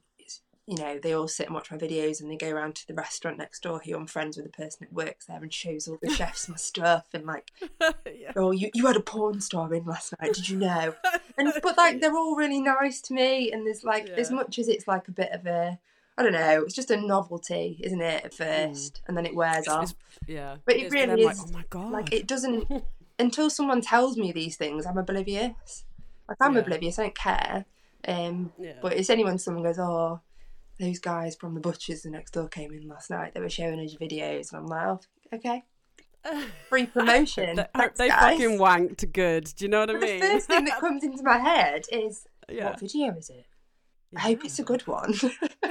you 0.67 0.75
know, 0.75 0.99
they 0.99 1.13
all 1.13 1.29
sit 1.29 1.45
and 1.45 1.55
watch 1.55 1.71
my 1.71 1.77
videos, 1.77 2.19
and 2.19 2.29
they 2.29 2.35
go 2.35 2.49
around 2.49 2.75
to 2.75 2.87
the 2.87 2.93
restaurant 2.93 3.37
next 3.37 3.63
door. 3.63 3.81
Who 3.85 3.95
I'm 3.95 4.05
friends 4.05 4.35
with 4.35 4.45
the 4.45 4.51
person 4.51 4.79
that 4.81 4.93
works 4.93 5.25
there, 5.25 5.41
and 5.41 5.53
shows 5.53 5.87
all 5.87 5.97
the 6.01 6.09
chefs 6.09 6.49
my 6.49 6.57
stuff, 6.57 7.07
and 7.13 7.25
like, 7.25 7.51
yeah. 7.81 8.33
oh, 8.35 8.51
you 8.51 8.69
you 8.73 8.85
had 8.85 8.97
a 8.97 9.01
porn 9.01 9.39
star 9.39 9.73
in 9.73 9.85
last 9.85 10.13
night, 10.19 10.33
did 10.33 10.49
you 10.49 10.57
know? 10.57 10.93
and 11.37 11.53
but 11.63 11.77
like 11.77 12.01
they're 12.01 12.17
all 12.17 12.35
really 12.35 12.59
nice 12.59 12.99
to 13.01 13.13
me 13.13 13.51
and 13.51 13.65
there's 13.65 13.83
like 13.83 14.09
as 14.09 14.29
much 14.29 14.59
as 14.59 14.67
it's 14.67 14.87
like 14.87 15.07
a 15.07 15.11
bit 15.11 15.31
of 15.31 15.45
a 15.45 15.79
I 16.17 16.23
don't 16.23 16.33
know, 16.33 16.63
it's 16.63 16.73
just 16.73 16.89
a 16.89 16.97
novelty, 16.99 17.79
isn't 17.79 18.01
it, 18.01 18.25
at 18.25 18.33
hmm. 18.33 18.43
first, 18.43 19.01
and 19.07 19.15
then 19.15 19.25
it 19.25 19.35
wears 19.35 19.67
off. 19.67 19.91
It's- 19.91 19.95
yeah. 20.27 20.57
But 20.65 20.75
it 20.75 20.85
It's 20.85 20.93
really 20.93 21.05
then 21.05 21.23
like, 21.23 21.35
is, 21.35 21.45
oh 21.47 21.53
my 21.53 21.63
god. 21.69 21.91
Like 21.91 22.11
it 22.11 22.27
doesn't 22.27 22.83
until 23.19 23.49
someone 23.49 23.81
tells 23.81 24.17
me 24.17 24.31
these 24.33 24.57
things, 24.57 24.85
I'm 24.85 24.97
oblivious. 24.97 25.85
Like 26.27 26.37
I'm 26.41 26.55
Yeah. 26.55 26.61
oblivious, 26.61 26.99
I 26.99 27.03
don't 27.03 27.15
care. 27.15 27.65
Um, 28.07 28.53
Yeah. 28.57 28.73
but 28.81 28.93
it's 28.93 29.09
only 29.09 29.23
when 29.25 29.37
someone 29.37 29.63
goes, 29.63 29.77
"Oh, 29.79 30.21
those 30.79 30.99
guys 30.99 31.35
from 31.35 31.53
the 31.55 31.59
butchers 31.59 32.03
the 32.03 32.09
next 32.09 32.31
door 32.31 32.47
came 32.47 32.71
in 32.71 32.87
last 32.87 33.09
night. 33.09 33.33
They 33.33 33.39
were 33.41 33.49
showing 33.49 33.79
us 33.79 33.95
videos," 33.95 34.51
and 34.53 34.59
I'm 34.61 34.67
like, 34.67 34.85
"Oh, 34.87 34.99
okay, 35.33 35.63
free 36.69 36.85
promotion." 36.85 37.57
they, 37.57 37.65
Thanks, 37.75 37.97
they 37.97 38.09
fucking 38.09 38.57
wanked 38.59 39.11
good. 39.11 39.51
Do 39.57 39.65
you 39.65 39.69
know 39.69 39.81
what 39.81 39.89
I 39.89 39.93
mean? 39.93 40.19
the 40.21 40.27
first 40.27 40.47
thing 40.47 40.65
that 40.65 40.79
comes 40.79 41.03
into 41.03 41.23
my 41.23 41.37
head 41.37 41.85
is, 41.91 42.25
yeah. 42.49 42.65
"What 42.69 42.79
video 42.79 43.13
is 43.17 43.29
it?" 43.29 43.45
I 44.15 44.19
hope 44.21 44.45
it's 44.45 44.57
a 44.59 44.63
good 44.63 44.87
one. 44.87 45.13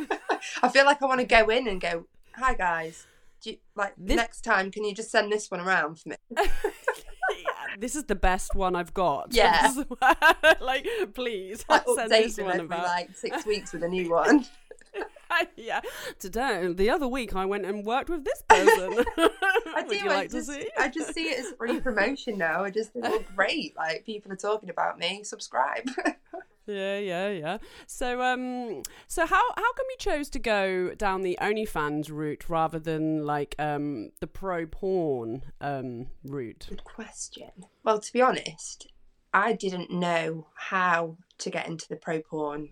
I 0.62 0.69
feel 0.69 0.85
like 0.85 1.00
I 1.02 1.07
want 1.07 1.21
to 1.21 1.26
go 1.26 1.49
in 1.49 1.66
and 1.69 1.81
go, 1.81 2.07
"Hi 2.35 2.52
guys, 2.55 3.07
do 3.40 3.52
you, 3.52 3.57
like 3.75 3.95
This- 3.97 4.16
next 4.16 4.43
time, 4.43 4.71
can 4.71 4.85
you 4.85 4.95
just 4.95 5.11
send 5.11 5.33
this 5.33 5.50
one 5.50 5.61
around 5.61 6.00
for 6.00 6.11
me?" 6.11 6.16
this 7.78 7.95
is 7.97 8.04
the 8.04 8.14
best 8.14 8.54
one 8.54 8.75
I've 8.76 8.95
got. 8.95 9.28
Yeah. 9.37 9.73
Like, 10.61 10.87
please 11.14 11.64
I 11.68 11.83
send 11.95 12.11
this 12.11 12.38
one 12.38 12.50
every 12.52 12.66
about. 12.66 12.85
like 12.87 13.16
six 13.16 13.45
weeks 13.52 13.73
with 13.73 13.83
a 13.83 13.88
new 13.88 14.11
one. 14.11 14.47
yeah. 15.56 15.80
Today, 16.18 16.73
the 16.73 16.88
other 16.90 17.06
week, 17.09 17.35
I 17.37 17.45
went 17.45 17.66
and 17.66 17.85
worked 17.85 18.09
with 18.09 18.25
this 18.25 18.42
person. 18.49 19.04
I 19.18 19.83
Would 19.83 19.88
do. 19.88 19.97
you 19.97 20.11
I 20.11 20.14
like 20.14 20.30
just, 20.30 20.49
to 20.49 20.54
see? 20.54 20.71
I 20.78 20.88
just 20.88 21.12
see 21.14 21.25
it 21.25 21.40
as 21.40 21.52
free 21.59 21.80
promotion 21.80 22.38
now. 22.38 22.64
I 22.64 22.71
just 22.71 22.92
think, 22.92 23.04
oh, 23.06 23.23
great! 23.35 23.76
Like 23.76 24.06
people 24.06 24.33
are 24.33 24.37
talking 24.37 24.71
about 24.71 24.99
me. 24.99 25.23
Subscribe. 25.23 25.88
Yeah, 26.67 26.99
yeah, 26.99 27.29
yeah. 27.31 27.59
So, 27.87 28.21
um, 28.23 28.83
so 29.07 29.25
how 29.27 29.43
how 29.57 29.73
come 29.73 29.87
you 29.91 29.97
chose 29.99 30.29
to 30.31 30.39
go 30.39 30.95
down 30.95 31.23
the 31.23 31.39
OnlyFans 31.41 32.11
route 32.11 32.49
rather 32.49 32.79
than 32.79 33.25
like 33.25 33.55
um 33.59 34.11
the 34.21 34.27
pro 34.27 34.67
porn 34.67 35.43
um 35.61 36.09
route? 36.25 36.67
Good 36.69 36.85
question. 36.85 37.51
Well, 37.85 38.01
to 38.01 38.13
be 38.13 38.21
honest, 38.21 38.89
I 39.33 39.53
didn't 39.53 39.91
know 39.93 40.49
how 40.55 41.17
to 41.39 41.51
get 41.51 41.69
into 41.69 41.89
the 41.89 41.97
pro 41.97 42.21
porn 42.21 42.71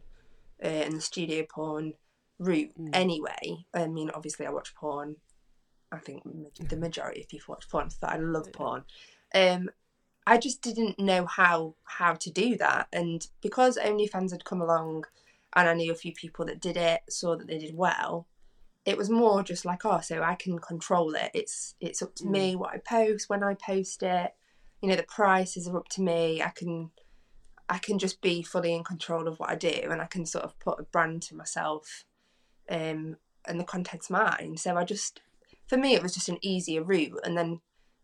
uh, 0.62 0.66
and 0.66 0.96
the 0.96 1.00
studio 1.00 1.44
porn 1.48 1.94
route 2.38 2.72
Mm. 2.78 2.90
anyway. 2.92 3.64
I 3.72 3.86
mean, 3.86 4.10
obviously, 4.10 4.46
I 4.46 4.50
watch 4.50 4.74
porn. 4.74 5.16
I 5.92 5.98
think 5.98 6.22
the 6.68 6.76
majority 6.76 7.20
of 7.22 7.28
people 7.28 7.54
watch 7.54 7.68
porn, 7.68 7.90
so 7.90 7.98
I 8.08 8.16
love 8.16 8.52
porn. 8.52 8.84
Um, 9.32 9.70
I 10.26 10.38
just 10.38 10.62
didn't 10.62 10.98
know 10.98 11.26
how 11.26 11.74
how 11.84 12.14
to 12.14 12.30
do 12.30 12.56
that, 12.58 12.88
and 12.92 13.26
because 13.42 13.76
OnlyFans 13.78 14.32
had 14.32 14.44
come 14.44 14.62
along, 14.62 15.04
and 15.54 15.68
I 15.68 15.74
knew 15.74 15.92
a 15.92 15.96
few 15.96 16.12
people 16.12 16.44
that 16.46 16.60
did 16.60 16.76
it, 16.76 17.02
saw 17.10 17.36
that 17.36 17.46
they 17.46 17.58
did 17.58 17.74
well. 17.76 18.26
it 18.84 18.98
was 18.98 19.08
more 19.08 19.42
just 19.42 19.64
like, 19.64 19.84
oh, 19.84 20.00
so 20.00 20.22
I 20.22 20.34
can 20.34 20.58
control 20.58 21.14
it. 21.14 21.30
It's 21.34 21.74
it's 21.80 22.02
up 22.02 22.14
to 22.16 22.26
me 22.26 22.54
what 22.56 22.74
I 22.74 22.78
post 22.78 23.28
when 23.30 23.42
I 23.42 23.54
post 23.54 24.02
it. 24.02 24.34
You 24.82 24.88
know, 24.90 24.96
the 24.96 25.04
prices 25.04 25.66
are 25.68 25.78
up 25.78 25.88
to 25.90 26.02
me. 26.02 26.42
I 26.42 26.50
can 26.50 26.90
I 27.68 27.78
can 27.78 27.98
just 27.98 28.20
be 28.20 28.42
fully 28.42 28.74
in 28.74 28.84
control 28.84 29.26
of 29.26 29.38
what 29.38 29.50
I 29.50 29.56
do, 29.56 29.88
and 29.90 30.02
I 30.02 30.06
can 30.06 30.26
sort 30.26 30.44
of 30.44 30.58
put 30.60 30.80
a 30.80 30.84
brand 30.84 31.22
to 31.22 31.34
myself, 31.36 32.04
um, 32.70 33.16
and 33.46 33.58
the 33.58 33.64
content's 33.64 34.10
mine. 34.10 34.56
So 34.58 34.76
I 34.76 34.84
just, 34.84 35.20
for 35.66 35.78
me, 35.78 35.94
it 35.94 36.02
was 36.02 36.14
just 36.14 36.28
an 36.28 36.38
easier 36.42 36.82
route. 36.82 37.20
And 37.24 37.36
then 37.38 37.60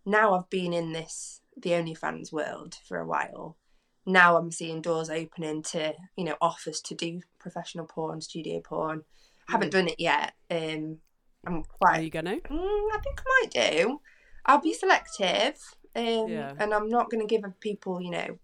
now 0.07 0.35
I've 0.35 0.49
been 0.49 0.73
in 0.73 0.93
this 0.93 1.43
the 1.63 1.71
OnlyFans 1.71 2.33
world 2.33 2.77
for 2.87 2.99
a 2.99 3.07
while. 3.07 3.57
Now 4.07 4.37
I'm 4.37 4.51
seeing 4.51 4.81
doors 4.81 5.11
opening 5.11 5.63
to 5.65 5.95
you 6.17 6.25
know 6.25 6.37
offers 6.41 6.81
to 6.83 6.95
do 6.95 7.21
professional 7.39 7.87
porn, 7.87 8.21
studio 8.21 8.61
porn. 8.61 9.03
I 9.49 9.53
haven't 9.53 9.73
done 9.73 9.89
it 9.89 9.99
yet. 9.99 10.33
Um, 10.51 10.99
I'm 11.47 11.63
quite. 11.65 11.99
Are 11.99 12.03
you 12.03 12.11
gonna? 12.11 12.37
Mm, 12.37 12.89
I 12.93 12.99
think 13.03 13.21
I 13.21 13.43
might 13.43 13.51
do. 13.53 14.01
I'll 14.47 14.61
be 14.61 14.73
selective, 14.75 15.57
um, 15.95 16.29
Yeah. 16.29 16.55
and 16.59 16.73
I'm 16.73 16.89
not 16.89 17.11
going 17.11 17.21
to 17.21 17.27
give 17.27 17.45
people, 17.61 18.01
you 18.01 18.11
know, 18.11 18.39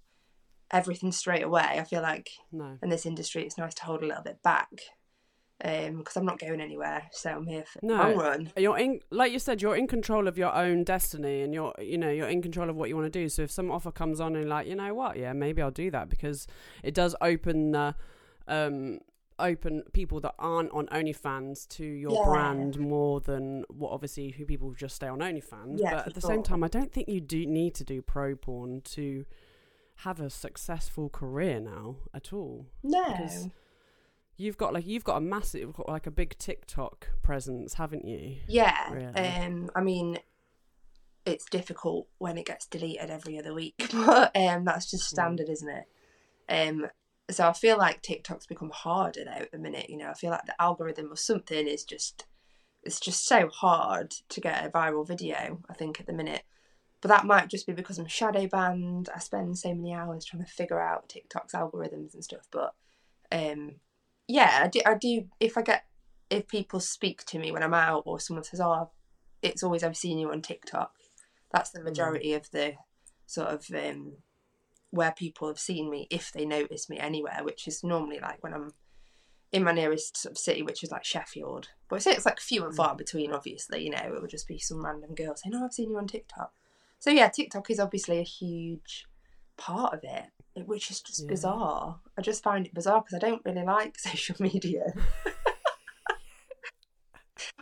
everything 0.70 1.10
straight 1.10 1.42
away. 1.42 1.62
I 1.62 1.84
feel 1.84 2.02
like 2.02 2.30
No. 2.52 2.78
in 2.82 2.90
this 2.90 3.06
industry, 3.06 3.44
it's 3.44 3.56
nice 3.58 3.74
to 3.74 3.84
hold 3.84 4.02
a 4.02 4.06
little 4.06 4.22
bit 4.22 4.42
back 4.42 4.70
because 5.58 6.16
I'm 6.16 6.24
not 6.26 6.38
going 6.38 6.60
anywhere. 6.60 7.02
So 7.12 7.30
I'm 7.30 7.46
here 7.46 7.64
for 7.64 7.78
the 7.80 7.86
No. 7.86 7.94
long 7.96 8.16
run. 8.16 8.52
You're 8.56 8.78
in, 8.78 9.00
like 9.10 9.32
you 9.32 9.38
said, 9.38 9.62
you're 9.62 9.76
in 9.76 9.86
control 9.86 10.28
of 10.28 10.36
your 10.36 10.54
own 10.54 10.84
destiny, 10.84 11.42
and 11.42 11.54
you're, 11.54 11.74
you 11.78 11.98
know, 11.98 12.10
you're 12.10 12.28
in 12.28 12.42
control 12.42 12.68
of 12.70 12.76
what 12.76 12.88
you 12.88 12.96
want 12.96 13.10
to 13.12 13.18
do. 13.18 13.28
So 13.28 13.42
if 13.42 13.50
some 13.50 13.70
offer 13.70 13.90
comes 13.90 14.20
on 14.20 14.34
and 14.34 14.42
you're 14.44 14.50
like, 14.50 14.66
you 14.66 14.74
know 14.74 14.92
what, 14.94 15.16
yeah, 15.16 15.32
maybe 15.32 15.62
I'll 15.62 15.70
do 15.70 15.90
that 15.90 16.08
because 16.08 16.46
it 16.82 16.94
does 16.94 17.14
open, 17.20 17.72
the, 17.72 17.94
um, 18.48 19.00
open 19.38 19.82
people 19.92 20.18
that 20.20 20.34
aren't 20.38 20.70
on 20.72 20.86
OnlyFans 20.86 21.68
to 21.68 21.84
your 21.84 22.12
Yeah. 22.12 22.24
brand 22.24 22.78
more 22.78 23.20
than 23.20 23.64
what 23.68 23.92
obviously 23.92 24.30
who 24.30 24.46
people 24.46 24.72
just 24.72 24.96
stay 24.96 25.08
on 25.08 25.18
OnlyFans. 25.18 25.78
Yeah, 25.78 25.90
but 25.90 26.06
at 26.08 26.14
the 26.14 26.22
same 26.22 26.42
time, 26.42 26.64
I 26.64 26.68
don't 26.68 26.90
think 26.92 27.08
you 27.08 27.20
do 27.20 27.44
need 27.46 27.74
to 27.74 27.84
do 27.84 28.00
pro 28.00 28.34
porn 28.34 28.80
to 28.82 29.26
have 30.00 30.20
a 30.20 30.30
successful 30.30 31.08
career 31.10 31.60
now 31.60 31.96
at 32.14 32.32
all. 32.32 32.66
No. 32.82 33.04
Because 33.10 33.48
You've 34.36 34.58
got 34.58 34.74
like 34.74 34.86
you've 34.86 35.04
got 35.04 35.16
a 35.16 35.20
massive, 35.20 35.72
got 35.72 35.88
like 35.88 36.06
a 36.06 36.10
big 36.10 36.36
TikTok 36.38 37.08
presence, 37.22 37.74
haven't 37.74 38.04
you? 38.04 38.36
Yeah. 38.46 38.92
Really? 38.92 39.12
Um. 39.14 39.70
I 39.74 39.80
mean, 39.80 40.18
it's 41.24 41.46
difficult 41.46 42.08
when 42.18 42.36
it 42.36 42.46
gets 42.46 42.66
deleted 42.66 43.10
every 43.10 43.38
other 43.38 43.54
week, 43.54 43.88
but 43.92 44.36
um, 44.36 44.64
that's 44.64 44.90
just 44.90 45.08
standard, 45.08 45.48
isn't 45.48 45.68
it? 45.68 45.84
Um. 46.48 46.86
So 47.30 47.48
I 47.48 47.52
feel 47.54 47.76
like 47.78 48.02
TikTok's 48.02 48.46
become 48.46 48.70
harder 48.70 49.24
though 49.24 49.42
at 49.42 49.52
the 49.52 49.58
minute. 49.58 49.90
You 49.90 49.96
know, 49.96 50.10
I 50.10 50.14
feel 50.14 50.30
like 50.30 50.46
the 50.46 50.60
algorithm 50.60 51.10
or 51.10 51.16
something 51.16 51.66
is 51.66 51.84
just 51.84 52.26
it's 52.82 53.00
just 53.00 53.26
so 53.26 53.48
hard 53.48 54.12
to 54.28 54.40
get 54.40 54.64
a 54.64 54.70
viral 54.70 55.06
video. 55.06 55.60
I 55.68 55.74
think 55.74 55.98
at 55.98 56.06
the 56.06 56.12
minute. 56.12 56.42
But 57.00 57.08
that 57.08 57.26
might 57.26 57.48
just 57.48 57.66
be 57.66 57.72
because 57.72 57.98
I'm 57.98 58.06
shadow 58.06 58.46
banned. 58.46 59.08
I 59.14 59.18
spend 59.18 59.58
so 59.58 59.74
many 59.74 59.92
hours 59.92 60.24
trying 60.24 60.44
to 60.44 60.50
figure 60.50 60.80
out 60.80 61.08
TikTok's 61.08 61.52
algorithms 61.52 62.14
and 62.14 62.24
stuff. 62.24 62.48
But 62.50 62.74
um, 63.30 63.76
yeah, 64.28 64.60
I 64.64 64.68
do. 64.68 64.80
I 64.84 64.94
do. 64.94 65.28
If 65.40 65.56
I 65.56 65.62
get 65.62 65.84
if 66.30 66.48
people 66.48 66.80
speak 66.80 67.24
to 67.26 67.38
me 67.38 67.52
when 67.52 67.62
I'm 67.62 67.74
out 67.74 68.02
or 68.06 68.18
someone 68.20 68.44
says, 68.44 68.60
"Oh, 68.60 68.90
it's 69.42 69.62
always 69.62 69.82
I've 69.84 69.96
seen 69.96 70.18
you 70.18 70.30
on 70.30 70.42
TikTok," 70.42 70.92
that's 71.52 71.70
the 71.70 71.82
majority 71.82 72.34
of 72.34 72.50
the 72.50 72.74
sort 73.26 73.48
of 73.48 73.66
um, 73.74 74.14
where 74.90 75.12
people 75.12 75.48
have 75.48 75.58
seen 75.58 75.90
me 75.90 76.06
if 76.10 76.32
they 76.32 76.44
notice 76.44 76.88
me 76.88 76.98
anywhere, 76.98 77.40
which 77.42 77.68
is 77.68 77.84
normally 77.84 78.18
like 78.20 78.42
when 78.42 78.54
I'm 78.54 78.72
in 79.52 79.62
my 79.62 79.72
nearest 79.72 80.16
sort 80.16 80.32
of 80.32 80.38
city, 80.38 80.62
which 80.62 80.82
is 80.82 80.90
like 80.90 81.04
Sheffield. 81.04 81.68
But 81.88 81.96
I 81.96 81.98
say 82.00 82.10
it's 82.12 82.26
like 82.26 82.40
few 82.40 82.64
and 82.64 82.74
far 82.74 82.96
between. 82.96 83.32
Obviously, 83.32 83.84
you 83.84 83.90
know, 83.90 84.12
it 84.14 84.20
would 84.20 84.30
just 84.30 84.48
be 84.48 84.58
some 84.58 84.84
random 84.84 85.14
girl 85.14 85.36
saying, 85.36 85.54
"Oh, 85.54 85.64
I've 85.64 85.72
seen 85.72 85.90
you 85.90 85.98
on 85.98 86.08
TikTok." 86.08 86.52
So 86.98 87.10
yeah, 87.10 87.28
TikTok 87.28 87.70
is 87.70 87.78
obviously 87.78 88.18
a 88.18 88.24
huge 88.24 89.06
part 89.56 89.94
of 89.94 90.00
it- 90.02 90.30
which 90.64 90.90
is 90.90 91.00
just 91.00 91.22
Yeah. 91.22 91.28
bizarre. 91.28 92.00
I 92.16 92.22
just 92.22 92.42
find 92.42 92.66
it 92.66 92.74
bizarre 92.74 93.02
because 93.02 93.14
I 93.22 93.26
don't 93.28 93.42
really 93.44 93.64
like 93.64 93.98
social 93.98 94.36
media. 94.40 94.84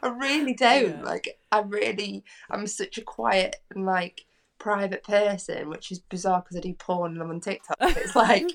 I 0.02 0.08
really 0.08 0.54
don't. 0.58 0.98
Yeah. 0.98 1.02
Like, 1.02 1.38
I 1.50 1.60
really, 1.60 2.24
I'm 2.50 2.66
such 2.66 2.98
a 2.98 3.02
quiet 3.02 3.56
and 3.74 3.84
like 3.86 4.26
private 4.58 5.02
person, 5.02 5.68
which 5.68 5.90
is 5.90 5.98
bizarre 5.98 6.42
because 6.42 6.56
I 6.56 6.60
do 6.60 6.74
porn 6.74 7.12
and 7.14 7.22
I'm 7.22 7.30
on 7.30 7.40
TikTok. 7.40 7.76
It's 7.80 8.14
like, 8.16 8.48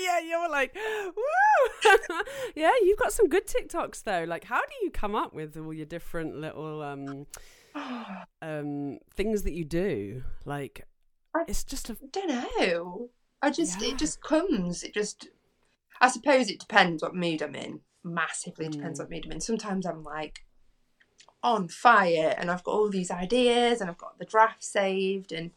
yeah, 0.00 0.20
you're 0.20 0.48
like, 0.48 0.74
woo! 0.76 2.20
yeah, 2.54 2.70
you've 2.82 2.98
got 2.98 3.12
some 3.12 3.28
good 3.28 3.46
TikToks 3.46 4.04
though. 4.04 4.24
Like, 4.28 4.44
how 4.44 4.60
do 4.60 4.72
you 4.82 4.90
come 4.90 5.14
up 5.14 5.34
with 5.34 5.56
all 5.56 5.74
your 5.74 5.86
different 5.86 6.36
little 6.36 6.82
um 6.82 7.26
um 8.42 8.98
things 9.14 9.42
that 9.42 9.52
you 9.54 9.64
do? 9.64 10.22
Like, 10.44 10.86
I- 11.34 11.44
it's 11.48 11.64
just 11.64 11.90
a 11.90 11.96
don't 12.12 12.28
know. 12.28 13.10
I 13.42 13.50
just, 13.50 13.80
Yeah. 13.80 13.88
it 13.88 13.98
just 13.98 14.20
comes. 14.20 14.82
It 14.82 14.94
just, 14.94 15.28
I 16.00 16.08
suppose 16.08 16.48
it 16.50 16.60
depends 16.60 17.02
what 17.02 17.14
mood 17.14 17.42
I'm 17.42 17.54
in. 17.54 17.80
Massively 18.04 18.68
depends 18.68 18.98
Mm. 18.98 19.02
what 19.04 19.10
mood 19.10 19.26
I'm 19.26 19.32
in. 19.32 19.40
Sometimes 19.40 19.86
I'm 19.86 20.02
like 20.02 20.44
on 21.42 21.68
fire 21.68 22.34
and 22.36 22.50
I've 22.50 22.64
got 22.64 22.72
all 22.72 22.88
these 22.90 23.10
ideas 23.10 23.80
and 23.80 23.88
I've 23.88 23.98
got 23.98 24.18
the 24.18 24.24
draft 24.24 24.64
saved. 24.64 25.30
And 25.32 25.52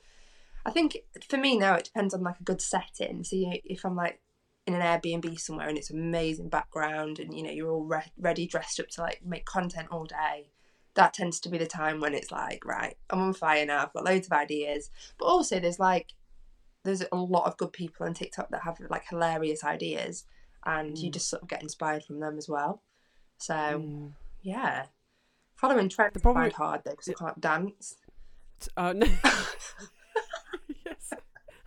I 0.65 0.71
think 0.71 0.97
for 1.27 1.37
me 1.37 1.57
now, 1.57 1.75
it 1.75 1.85
depends 1.85 2.13
on 2.13 2.21
like 2.21 2.39
a 2.39 2.43
good 2.43 2.61
setting. 2.61 3.23
So, 3.23 3.35
you 3.35 3.47
know, 3.49 3.57
if 3.63 3.83
I'm 3.85 3.95
like 3.95 4.21
in 4.67 4.75
an 4.75 4.81
Airbnb 4.81 5.39
somewhere 5.39 5.67
and 5.67 5.77
it's 5.77 5.89
amazing 5.89 6.49
background 6.49 7.17
and, 7.19 7.33
you 7.35 7.41
know, 7.43 7.49
you're 7.51 7.71
all 7.71 7.83
re- 7.85 8.11
ready, 8.17 8.45
dressed 8.45 8.79
up 8.79 8.89
to 8.89 9.01
like 9.01 9.21
make 9.25 9.45
content 9.45 9.87
all 9.91 10.05
day. 10.05 10.51
That 10.93 11.13
tends 11.13 11.39
to 11.41 11.49
be 11.49 11.57
the 11.57 11.65
time 11.65 11.99
when 11.99 12.13
it's 12.13 12.31
like, 12.31 12.65
right, 12.65 12.95
I'm 13.09 13.21
on 13.21 13.33
fire 13.33 13.65
now. 13.65 13.81
I've 13.81 13.93
got 13.93 14.03
loads 14.05 14.27
of 14.27 14.33
ideas, 14.33 14.91
but 15.17 15.25
also 15.25 15.59
there's 15.59 15.79
like 15.79 16.13
there's 16.83 17.03
a 17.11 17.15
lot 17.15 17.45
of 17.45 17.57
good 17.57 17.71
people 17.73 18.05
on 18.05 18.13
TikTok 18.13 18.49
that 18.49 18.61
have 18.63 18.79
like 18.89 19.07
hilarious 19.09 19.63
ideas, 19.63 20.25
and 20.65 20.97
you 20.97 21.09
Mm. 21.09 21.13
just 21.13 21.29
sort 21.29 21.41
of 21.43 21.47
get 21.49 21.61
inspired 21.61 22.03
from 22.03 22.19
them 22.19 22.37
as 22.37 22.47
well. 22.49 22.81
So 23.37 23.53
Mm. 23.55 24.13
yeah, 24.41 24.85
following 25.55 25.89
trends 25.89 26.13
The 26.21 26.29
is 26.29 26.35
with- 26.35 26.53
hard 26.53 26.83
though 26.83 26.91
because 26.91 27.09
I 27.09 27.13
can't 27.13 27.39
dance. 27.41 27.97
uh, 28.77 28.93
no. 28.93 29.05
yes. 30.85 31.13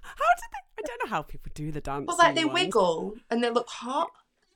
How 0.00 0.30
did 0.36 0.50
they? 0.52 0.62
I 0.78 0.82
don't 0.86 1.04
know 1.04 1.10
how 1.10 1.22
people 1.22 1.50
do 1.54 1.70
the 1.72 1.80
dance. 1.80 2.04
But 2.06 2.18
like 2.18 2.34
they 2.34 2.44
wiggle 2.44 3.14
and 3.30 3.42
they 3.42 3.50
look 3.50 3.68
hot, 3.68 4.10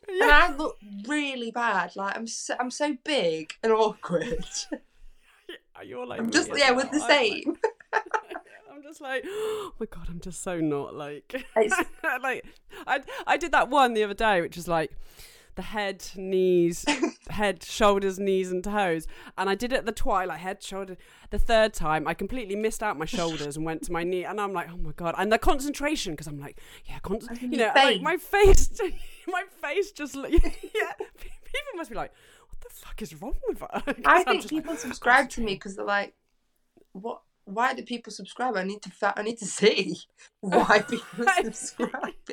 and 0.06 0.22
I 0.30 0.54
look 0.56 0.76
really 1.06 1.50
bad. 1.50 1.96
Like 1.96 2.16
I'm 2.16 2.26
so, 2.26 2.54
I'm 2.58 2.70
so 2.70 2.96
big 3.04 3.54
and 3.62 3.72
awkward. 3.72 4.44
Are 5.76 5.84
You're 5.84 6.06
like 6.06 6.20
I'm 6.20 6.30
just 6.30 6.50
yeah 6.56 6.72
with 6.72 6.90
the 6.90 6.98
like- 6.98 7.10
same. 7.10 7.44
I'm 7.64 7.70
just 8.88 9.00
like, 9.00 9.22
oh 9.26 9.72
my 9.78 9.86
god, 9.86 10.06
I'm 10.08 10.20
just 10.20 10.42
so 10.42 10.60
not 10.60 10.94
like, 10.94 11.44
like 12.22 12.44
I 12.86 13.00
I 13.26 13.36
did 13.36 13.52
that 13.52 13.68
one 13.68 13.94
the 13.94 14.02
other 14.04 14.14
day, 14.14 14.40
which 14.40 14.56
is 14.56 14.66
like 14.66 14.92
the 15.56 15.62
head, 15.62 16.04
knees, 16.16 16.84
head, 17.30 17.62
shoulders, 17.64 18.18
knees, 18.18 18.50
and 18.50 18.62
toes, 18.64 19.06
and 19.36 19.50
I 19.50 19.54
did 19.54 19.72
it 19.72 19.76
at 19.76 19.86
the 19.86 20.04
like 20.04 20.38
head, 20.40 20.62
shoulder. 20.62 20.96
The 21.30 21.38
third 21.38 21.74
time, 21.74 22.08
I 22.08 22.14
completely 22.14 22.56
missed 22.56 22.82
out 22.82 22.96
my 22.98 23.04
shoulders 23.04 23.56
and 23.56 23.66
went 23.66 23.82
to 23.84 23.92
my 23.92 24.04
knee, 24.04 24.24
and 24.24 24.40
I'm 24.40 24.52
like, 24.52 24.68
oh 24.72 24.78
my 24.78 24.92
god, 24.92 25.14
and 25.18 25.30
the 25.30 25.38
concentration 25.38 26.14
because 26.14 26.26
I'm 26.26 26.40
like, 26.40 26.58
yeah, 26.86 26.98
con- 27.00 27.20
you 27.40 27.58
know, 27.58 27.72
like 27.74 28.00
my 28.00 28.16
face, 28.16 28.70
my 29.26 29.44
face 29.60 29.92
just, 29.92 30.14
look- 30.14 30.32
yeah, 30.32 30.92
people 30.98 31.72
must 31.76 31.90
be 31.90 31.96
like. 31.96 32.12
What 32.50 32.72
the 32.72 32.74
fuck 32.74 33.02
is 33.02 33.22
wrong 33.22 33.36
with 33.46 33.60
her? 33.60 33.68
I 34.04 34.24
think 34.24 34.42
just 34.42 34.52
like, 34.52 34.62
people 34.64 34.74
subscribe 34.74 35.30
to 35.30 35.40
me 35.40 35.54
because 35.54 35.76
they're 35.76 35.84
like, 35.84 36.14
what? 36.90 37.20
Why 37.48 37.72
do 37.72 37.82
people 37.82 38.12
subscribe? 38.12 38.56
I 38.56 38.62
need 38.62 38.82
to 38.82 38.90
fa- 38.90 39.14
I 39.16 39.22
need 39.22 39.38
to 39.38 39.46
see 39.46 39.96
why 40.40 40.80
people 40.90 41.24
subscribe. 41.42 42.12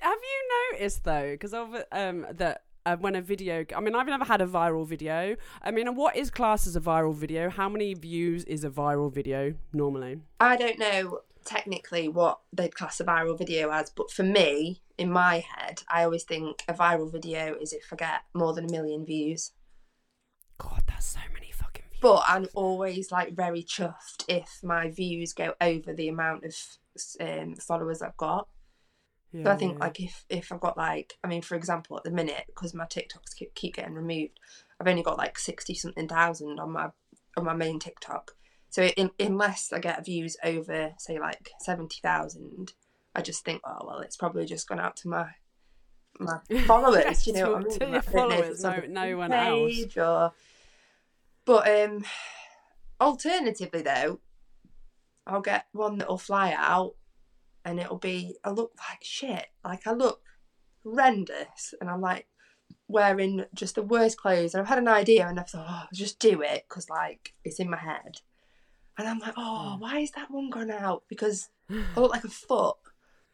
Have 0.00 0.18
you 0.22 0.72
noticed 0.72 1.04
though? 1.04 1.32
Because 1.32 1.54
of 1.54 1.74
um 1.92 2.26
that 2.32 2.64
uh, 2.84 2.96
when 2.96 3.14
a 3.14 3.22
video, 3.22 3.64
I 3.76 3.80
mean, 3.80 3.94
I've 3.94 4.06
never 4.06 4.24
had 4.24 4.40
a 4.40 4.46
viral 4.46 4.86
video. 4.86 5.36
I 5.62 5.70
mean, 5.70 5.94
what 5.94 6.16
is 6.16 6.30
classed 6.30 6.66
as 6.66 6.74
a 6.74 6.80
viral 6.80 7.14
video? 7.14 7.50
How 7.50 7.68
many 7.68 7.94
views 7.94 8.44
is 8.44 8.64
a 8.64 8.70
viral 8.70 9.12
video 9.12 9.54
normally? 9.72 10.20
I 10.40 10.56
don't 10.56 10.78
know 10.78 11.20
technically 11.44 12.08
what 12.08 12.40
they'd 12.52 12.74
class 12.74 12.98
a 13.00 13.04
viral 13.04 13.38
video 13.38 13.70
as, 13.70 13.90
but 13.90 14.10
for 14.10 14.22
me, 14.22 14.80
in 14.96 15.12
my 15.12 15.44
head, 15.56 15.82
I 15.88 16.02
always 16.04 16.24
think 16.24 16.62
a 16.66 16.74
viral 16.74 17.12
video 17.12 17.56
is 17.60 17.72
if 17.72 17.92
I 17.92 17.96
get 17.96 18.20
more 18.34 18.52
than 18.52 18.64
a 18.64 18.72
million 18.72 19.04
views. 19.04 19.52
God, 20.58 20.82
that's 20.86 21.06
so 21.06 21.20
many. 21.32 21.47
But 22.00 22.22
I'm 22.26 22.46
always 22.54 23.10
like 23.10 23.34
very 23.34 23.62
chuffed 23.62 24.24
if 24.28 24.60
my 24.62 24.90
views 24.90 25.32
go 25.32 25.54
over 25.60 25.92
the 25.92 26.08
amount 26.08 26.44
of 26.44 26.54
um, 27.20 27.56
followers 27.56 28.02
I've 28.02 28.16
got. 28.16 28.48
Yeah, 29.32 29.44
So 29.44 29.50
I 29.50 29.56
think 29.56 29.72
yeah. 29.74 29.84
like 29.84 30.00
if 30.00 30.24
if 30.28 30.52
I've 30.52 30.60
got 30.60 30.76
like 30.76 31.18
I 31.22 31.28
mean 31.28 31.42
for 31.42 31.54
example 31.54 31.96
at 31.96 32.04
the 32.04 32.10
minute 32.10 32.44
because 32.46 32.72
my 32.72 32.84
TikToks 32.86 33.34
keep, 33.36 33.54
keep 33.54 33.74
getting 33.74 33.94
removed, 33.94 34.38
I've 34.80 34.88
only 34.88 35.02
got 35.02 35.18
like 35.18 35.38
sixty 35.38 35.74
something 35.74 36.08
thousand 36.08 36.58
on 36.60 36.72
my 36.72 36.88
on 37.36 37.44
my 37.44 37.54
main 37.54 37.78
TikTok. 37.78 38.32
So 38.70 38.84
in, 38.84 39.10
unless 39.18 39.72
I 39.72 39.80
get 39.80 40.04
views 40.04 40.36
over 40.44 40.92
say 40.98 41.18
like 41.18 41.50
seventy 41.60 41.98
thousand, 42.02 42.72
I 43.14 43.22
just 43.22 43.44
think 43.44 43.60
oh 43.64 43.84
well 43.86 43.98
it's 44.00 44.16
probably 44.16 44.46
just 44.46 44.68
gone 44.68 44.80
out 44.80 44.96
to 44.98 45.08
my 45.08 45.26
my 46.18 46.38
followers. 46.66 47.04
Yes, 47.04 47.26
you 47.26 47.32
know 47.34 47.52
what 47.52 47.60
I 47.60 47.64
mean? 47.64 47.78
to 47.78 47.84
your 47.86 47.94
Like, 47.94 48.08
I 48.08 48.12
don't 48.12 48.28
know 48.28 48.36
if 48.36 48.58
followers, 48.58 48.62
no- 48.62 48.84
no 48.88 49.16
one 49.16 49.32
else. 49.32 49.96
Or, 49.96 50.32
but 51.48 51.66
um, 51.66 52.04
alternatively 53.00 53.80
though, 53.82 54.20
I'll 55.26 55.40
get 55.40 55.64
one 55.72 55.98
that'll 55.98 56.18
fly 56.18 56.54
out, 56.56 56.94
and 57.64 57.80
it'll 57.80 57.98
be 57.98 58.36
I 58.44 58.50
look 58.50 58.72
like 58.90 59.02
shit. 59.02 59.46
Like 59.64 59.86
I 59.86 59.92
look 59.92 60.20
horrendous, 60.84 61.74
and 61.80 61.88
I'm 61.90 62.00
like 62.00 62.26
wearing 62.86 63.44
just 63.54 63.74
the 63.76 63.82
worst 63.82 64.18
clothes. 64.18 64.54
And 64.54 64.60
I've 64.60 64.68
had 64.68 64.78
an 64.78 64.88
idea, 64.88 65.26
and 65.26 65.40
I've 65.40 65.48
thought, 65.48 65.66
oh, 65.68 65.72
I'll 65.82 65.88
just 65.92 66.18
do 66.18 66.42
it 66.42 66.64
because 66.68 66.88
like 66.90 67.32
it's 67.44 67.58
in 67.60 67.70
my 67.70 67.78
head. 67.78 68.20
And 68.96 69.06
I'm 69.08 69.18
like, 69.20 69.34
oh, 69.36 69.76
Mm. 69.76 69.80
why 69.80 69.98
is 70.00 70.10
that 70.12 70.30
one 70.30 70.50
gone 70.50 70.70
out? 70.70 71.04
Because 71.08 71.48
I 71.70 72.00
look 72.00 72.10
like 72.12 72.24
a 72.24 72.28
foot. 72.28 72.76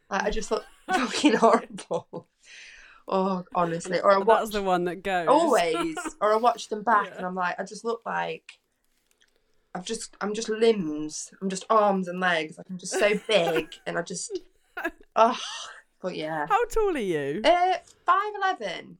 Like, 0.09 0.23
I 0.23 0.29
just 0.29 0.51
look 0.51 0.63
fucking 0.93 1.35
horrible. 1.35 2.27
Oh, 3.07 3.43
honestly, 3.53 3.99
or 3.99 4.11
I 4.11 4.15
That's 4.17 4.27
watch 4.27 4.49
the 4.51 4.63
one 4.63 4.85
that 4.85 5.03
goes. 5.03 5.27
always, 5.29 5.97
or 6.21 6.33
I 6.33 6.37
watch 6.37 6.69
them 6.69 6.83
back, 6.83 7.05
Yeah. 7.11 7.17
and 7.17 7.25
I'm 7.25 7.35
like, 7.35 7.59
I 7.59 7.63
just 7.63 7.85
look 7.85 8.01
like 8.05 8.43
I've 9.75 9.85
just, 9.85 10.15
I'm 10.21 10.33
just 10.33 10.49
limbs, 10.49 11.31
I'm 11.41 11.49
just 11.49 11.65
arms 11.69 12.07
and 12.07 12.19
legs, 12.19 12.57
like 12.57 12.67
I'm 12.69 12.77
just 12.77 12.93
so 12.97 13.19
big, 13.27 13.67
and 13.85 13.97
I 13.97 14.01
just, 14.01 14.39
oh, 15.15 15.39
but 16.01 16.15
yeah, 16.15 16.47
How 16.47 16.65
tall 16.65 16.95
are 16.95 16.99
you? 16.99 17.41
uh, 17.43 17.73
five 18.05 18.33
eleven. 18.35 18.97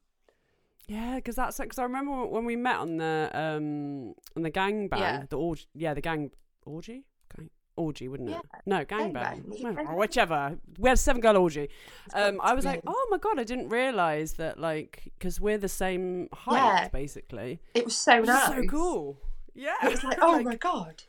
Yeah, 0.88 1.15
because 1.15 1.35
that's 1.35 1.57
because 1.57 1.79
I 1.79 1.83
remember 1.83 2.27
when 2.27 2.45
we 2.45 2.55
met 2.55 2.75
on 2.77 2.97
the 2.97 3.31
um 3.33 4.13
on 4.35 4.43
the 4.43 4.51
gangbang, 4.51 5.00
Yeah. 5.00 5.24
the 5.29 5.38
orgy, 5.38 5.65
yeah, 5.74 5.95
the 5.95 6.01
gang 6.01 6.29
orgy, 6.63 7.05
gang, 7.35 7.50
orgy, 7.77 8.08
wouldn't 8.08 8.29
it? 8.29 8.34
Yeah. 8.34 8.60
No, 8.65 8.86
gangbang. 8.86 9.46
Was 9.48 9.60
it 9.60 9.63
No, 9.63 9.74
gangbang? 9.74 9.98
whichever. 9.98 10.58
We 10.79 10.89
had 10.89 10.96
a 10.98 11.01
seven 11.01 11.22
girl 11.22 11.38
orgy. 11.38 11.70
Um, 12.13 12.39
I 12.41 12.53
was 12.53 12.65
like, 12.65 12.82
oh 12.88 13.08
my 13.12 13.17
god, 13.17 13.39
I 13.39 13.44
didn't 13.44 13.70
realize 13.70 14.34
that, 14.34 14.60
like, 14.60 15.03
because 15.17 15.39
we're 15.39 15.58
the 15.58 15.70
same 15.70 16.29
height, 16.34 16.55
Yeah. 16.84 16.88
basically. 16.89 17.60
It 17.74 17.86
was 17.86 17.96
so 17.98 18.13
Which 18.22 18.24
is 18.29 18.36
nice. 18.36 18.48
so 18.48 18.63
cool. 18.67 19.17
Yeah, 19.53 19.74
It 19.84 19.91
was 19.91 20.03
like, 20.03 20.17
oh 20.22 20.41
my 20.41 20.55
god, 20.55 21.03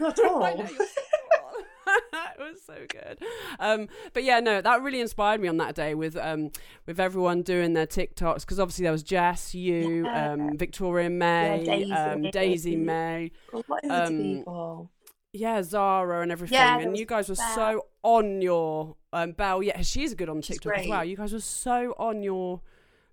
not 0.00 0.18
all. 0.20 0.42
I 0.44 0.54
know, 0.54 0.60
you're 0.60 0.68
so 0.68 1.00
cool. 1.40 1.64
it 2.12 2.38
was 2.38 2.60
so 2.66 2.74
good. 2.88 3.18
Um, 3.58 3.88
but 4.12 4.22
yeah, 4.22 4.40
no, 4.40 4.60
that 4.60 4.82
really 4.82 5.00
inspired 5.00 5.40
me 5.40 5.48
on 5.48 5.56
that 5.56 5.74
day 5.74 5.94
with 5.94 6.16
um, 6.16 6.50
with 6.86 7.00
everyone 7.00 7.40
doing 7.42 7.72
their 7.72 7.86
TikToks 7.86 8.40
because 8.40 8.60
obviously 8.60 8.82
there 8.84 8.92
was 8.92 9.02
Jess, 9.02 9.54
you, 9.54 10.04
Yeah. 10.04 10.32
um, 10.32 10.56
Victoria 10.58 11.08
May, 11.10 11.64
Daisy. 11.64 11.92
um, 11.92 12.22
Daisy 12.30 12.76
May, 12.76 13.30
What 13.66 13.84
Um, 13.90 14.18
people? 14.18 14.90
Yeah, 15.32 15.62
Zara 15.62 16.22
and 16.22 16.32
everything. 16.32 16.56
Yeah, 16.56 16.78
and 16.78 16.96
you 16.96 17.06
guys 17.06 17.28
were 17.28 17.34
Belle. 17.34 17.54
so 17.54 17.86
on 18.02 18.40
your 18.40 18.96
um, 19.12 19.32
Belle. 19.32 19.62
Yeah, 19.62 19.82
she's 19.82 20.14
good 20.14 20.28
on 20.28 20.40
She's 20.40 20.56
TikTok 20.56 20.78
as 20.78 20.88
well. 20.88 21.04
You 21.04 21.16
guys 21.16 21.32
were 21.32 21.40
so 21.40 21.94
on 21.98 22.22
your 22.22 22.60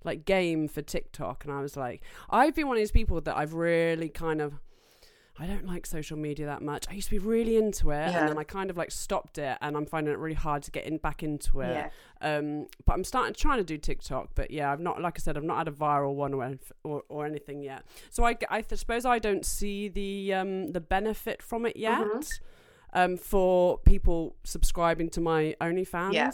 like 0.03 0.25
game 0.25 0.67
for 0.67 0.81
TikTok, 0.81 1.43
and 1.43 1.53
I 1.53 1.61
was 1.61 1.75
like, 1.75 2.03
I've 2.29 2.55
been 2.55 2.67
one 2.67 2.77
of 2.77 2.81
these 2.81 2.91
people 2.91 3.19
that 3.21 3.35
I've 3.35 3.53
really 3.53 4.09
kind 4.09 4.41
of. 4.41 4.53
I 5.37 5.45
don't 5.47 5.65
like 5.65 5.85
social 5.85 6.17
media 6.17 6.45
that 6.45 6.61
much. 6.61 6.85
I 6.89 6.93
used 6.93 7.09
to 7.09 7.15
be 7.15 7.19
really 7.19 7.57
into 7.57 7.91
it, 7.91 7.95
Yeah. 8.11 8.19
and 8.19 8.29
then 8.29 8.37
I 8.37 8.43
kind 8.45 8.69
of 8.69 8.77
like 8.77 8.89
stopped 8.91 9.37
it, 9.37 9.57
and 9.59 9.75
I'm 9.75 9.85
finding 9.85 10.13
it 10.13 10.17
really 10.17 10.33
hard 10.35 10.63
to 10.63 10.71
get 10.71 10.85
in 10.85 10.97
back 10.97 11.23
into 11.23 11.59
it. 11.59 11.73
Yeah, 12.21 12.37
Um, 12.37 12.67
but 12.85 12.93
I'm 12.93 13.03
starting 13.03 13.33
trying 13.33 13.57
to 13.57 13.63
do 13.65 13.77
TikTok, 13.77 14.29
but 14.33 14.49
yeah, 14.49 14.71
I've 14.71 14.79
not, 14.79 15.01
like 15.01 15.15
I 15.17 15.21
said, 15.21 15.35
I've 15.35 15.43
not 15.43 15.57
had 15.57 15.67
a 15.67 15.71
viral 15.71 16.13
one 16.15 16.33
or 16.33 16.53
or, 16.83 17.03
or 17.09 17.25
anything 17.25 17.61
yet. 17.63 17.83
So 18.09 18.23
I, 18.25 18.37
I 18.49 18.61
th- 18.61 18.79
suppose 18.79 19.05
I 19.05 19.19
don't 19.19 19.45
see 19.45 19.89
the 19.89 20.33
um 20.33 20.67
the 20.71 20.79
benefit 20.81 21.41
from 21.41 21.65
it 21.65 21.75
yet. 21.75 21.99
Mhm. 22.07 22.39
Um, 22.93 23.17
for 23.17 23.77
people 23.79 24.37
subscribing 24.45 25.09
to 25.09 25.19
my 25.19 25.53
OnlyFans. 25.59 26.13
Yeah. 26.13 26.31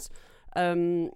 Um, 0.54 1.10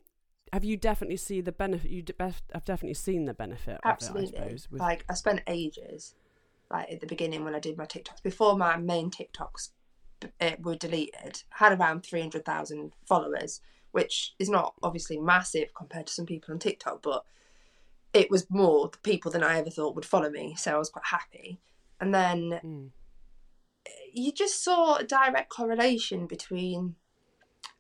have 0.53 0.65
you 0.65 0.77
definitely 0.77 1.19
see 1.19 1.41
the 1.41 1.53
benefit? 1.53 1.89
You 1.89 2.03
de- 2.03 2.15
have 2.19 2.65
definitely 2.65 2.95
seen 2.95 3.27
the 3.27 3.35
benefit. 3.35 3.79
absolutely. 3.85 4.29
Of 4.29 4.35
it, 4.35 4.39
I 4.39 4.43
suppose. 4.47 4.71
with- 4.73 4.81
Like 4.81 5.05
I 5.09 5.15
spent 5.15 5.43
ages, 5.47 6.17
like 6.71 6.91
at 6.91 7.01
the 7.01 7.07
beginning 7.07 7.45
when 7.45 7.55
I 7.55 7.61
did 7.61 7.77
my 7.77 7.87
TikToks 7.87 8.23
before 8.23 8.57
my 8.57 8.77
main 8.77 9.11
TikToks 9.11 9.71
uh, 10.41 10.53
were 10.61 10.77
deleted. 10.77 11.43
Had 11.51 11.79
around 11.79 12.03
three 12.03 12.21
hundred 12.21 12.45
thousand 12.45 12.93
followers, 13.07 13.61
which 13.93 14.35
is 14.39 14.49
not 14.49 14.75
obviously 14.83 15.19
massive 15.19 15.75
compared 15.75 16.07
to 16.09 16.13
some 16.13 16.27
people 16.27 16.53
on 16.53 16.59
TikTok, 16.59 17.03
but 17.03 17.25
it 18.13 18.31
was 18.31 18.51
more 18.51 18.89
the 18.89 18.99
people 18.99 19.31
than 19.31 19.43
I 19.43 19.59
ever 19.59 19.71
thought 19.71 19.95
would 19.95 20.05
follow 20.05 20.31
me. 20.31 20.55
So 20.57 20.75
I 20.75 20.79
was 20.79 20.91
quite 20.91 21.07
happy. 21.07 21.61
And 22.01 22.15
then 22.15 22.61
Mm. 22.63 22.91
you 24.13 24.33
just 24.33 24.63
saw 24.63 24.97
a 24.97 25.05
direct 25.05 25.51
correlation 25.51 26.27
between 26.27 26.97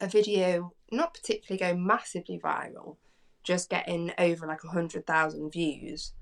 a 0.01 0.07
video 0.07 0.72
not 0.92 1.14
particularly 1.14 1.59
going 1.59 1.87
massively 1.87 2.38
viral, 2.38 2.96
just 3.42 3.70
getting 3.70 4.12
over 4.18 4.46
like 4.46 4.62
a 4.64 4.68
hundred 4.68 5.07
thousand 5.07 5.51
views, 5.51 6.12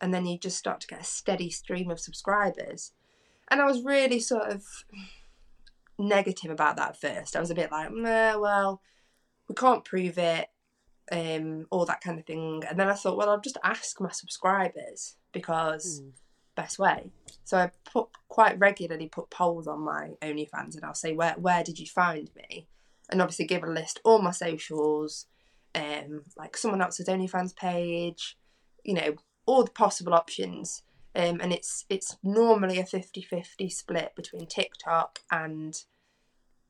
and 0.00 0.12
then 0.14 0.26
you 0.26 0.38
just 0.38 0.58
start 0.58 0.80
to 0.80 0.86
get 0.86 1.00
a 1.00 1.04
steady 1.04 1.50
stream 1.50 1.90
of 1.90 2.00
subscribers. 2.00 2.92
And 3.50 3.60
I 3.60 3.64
was 3.64 3.82
really 3.82 4.20
sort 4.20 4.50
of 4.50 4.64
negative 5.98 6.50
about 6.50 6.76
that 6.76 6.90
at 6.90 7.00
first. 7.00 7.36
I 7.36 7.40
was 7.40 7.50
a 7.50 7.54
bit 7.54 7.70
like, 7.70 7.92
nah, 7.92 8.38
well, 8.38 8.80
we 9.48 9.54
can't 9.54 9.84
prove 9.84 10.18
it, 10.18 10.48
um, 11.12 11.66
all 11.70 11.84
that 11.86 12.00
kind 12.00 12.18
of 12.18 12.26
thing. 12.26 12.62
And 12.68 12.78
then 12.78 12.88
I 12.88 12.94
thought, 12.94 13.16
well, 13.16 13.28
I'll 13.28 13.40
just 13.40 13.58
ask 13.64 14.00
my 14.00 14.10
subscribers 14.10 15.16
because 15.32 16.00
Mm. 16.00 16.12
best 16.54 16.78
way. 16.78 17.10
So 17.44 17.58
I 17.58 17.70
put 17.90 18.08
quite 18.28 18.58
regularly 18.58 19.08
put 19.08 19.30
polls 19.30 19.66
on 19.66 19.80
my 19.80 20.10
OnlyFans, 20.22 20.76
and 20.76 20.84
I'll 20.84 20.94
say 20.94 21.12
where 21.12 21.34
where 21.34 21.64
did 21.64 21.78
you 21.78 21.86
find 21.86 22.30
me, 22.36 22.68
and 23.08 23.20
obviously 23.20 23.46
give 23.46 23.64
a 23.64 23.70
list 23.70 24.00
all 24.04 24.20
my 24.22 24.30
socials, 24.30 25.26
um, 25.74 26.22
like 26.36 26.56
someone 26.56 26.82
else's 26.82 27.08
OnlyFans 27.08 27.56
page, 27.56 28.36
you 28.84 28.94
know, 28.94 29.16
all 29.46 29.64
the 29.64 29.70
possible 29.70 30.14
options. 30.14 30.82
Um, 31.14 31.40
and 31.40 31.52
it's 31.52 31.84
it's 31.88 32.16
normally 32.22 32.78
a 32.78 32.84
50-50 32.84 33.72
split 33.72 34.12
between 34.14 34.46
TikTok 34.46 35.18
and 35.30 35.74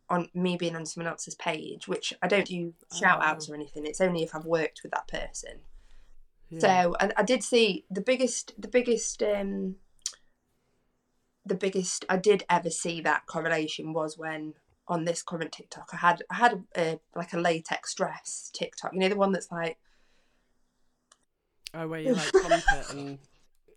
on 0.08 0.28
me 0.34 0.56
being 0.56 0.74
on 0.74 0.86
someone 0.86 1.10
else's 1.10 1.34
page, 1.34 1.86
which 1.86 2.12
I 2.22 2.26
don't 2.26 2.46
do 2.46 2.74
shout 2.98 3.22
outs 3.22 3.48
or 3.48 3.54
anything. 3.54 3.86
It's 3.86 4.00
only 4.00 4.22
if 4.22 4.34
I've 4.34 4.44
worked 4.44 4.80
with 4.82 4.92
that 4.92 5.08
person. 5.08 5.60
Yeah. 6.50 6.58
So 6.58 6.96
and 6.98 7.12
I 7.16 7.22
did 7.22 7.44
see 7.44 7.84
the 7.90 8.00
biggest 8.00 8.60
the 8.60 8.68
biggest 8.68 9.22
um 9.22 9.76
the 11.46 11.54
biggest 11.54 12.04
I 12.08 12.16
did 12.16 12.42
ever 12.50 12.70
see 12.70 13.00
that 13.02 13.26
correlation 13.26 13.92
was 13.92 14.18
when 14.18 14.54
on 14.88 15.04
this 15.04 15.22
current 15.22 15.52
TikTok 15.52 15.90
I 15.92 15.96
had 15.96 16.22
I 16.28 16.34
had 16.34 16.64
a, 16.76 16.98
like 17.14 17.32
a 17.32 17.38
latex 17.38 17.94
dress 17.94 18.50
TikTok. 18.52 18.92
You 18.92 19.00
know 19.00 19.08
the 19.08 19.16
one 19.16 19.32
that's 19.32 19.52
like 19.52 19.78
oh, 21.74 21.86
where 21.88 22.00
you 22.00 22.14
like 22.14 22.32
pump 22.32 22.62
it 22.74 22.90
and 22.90 23.18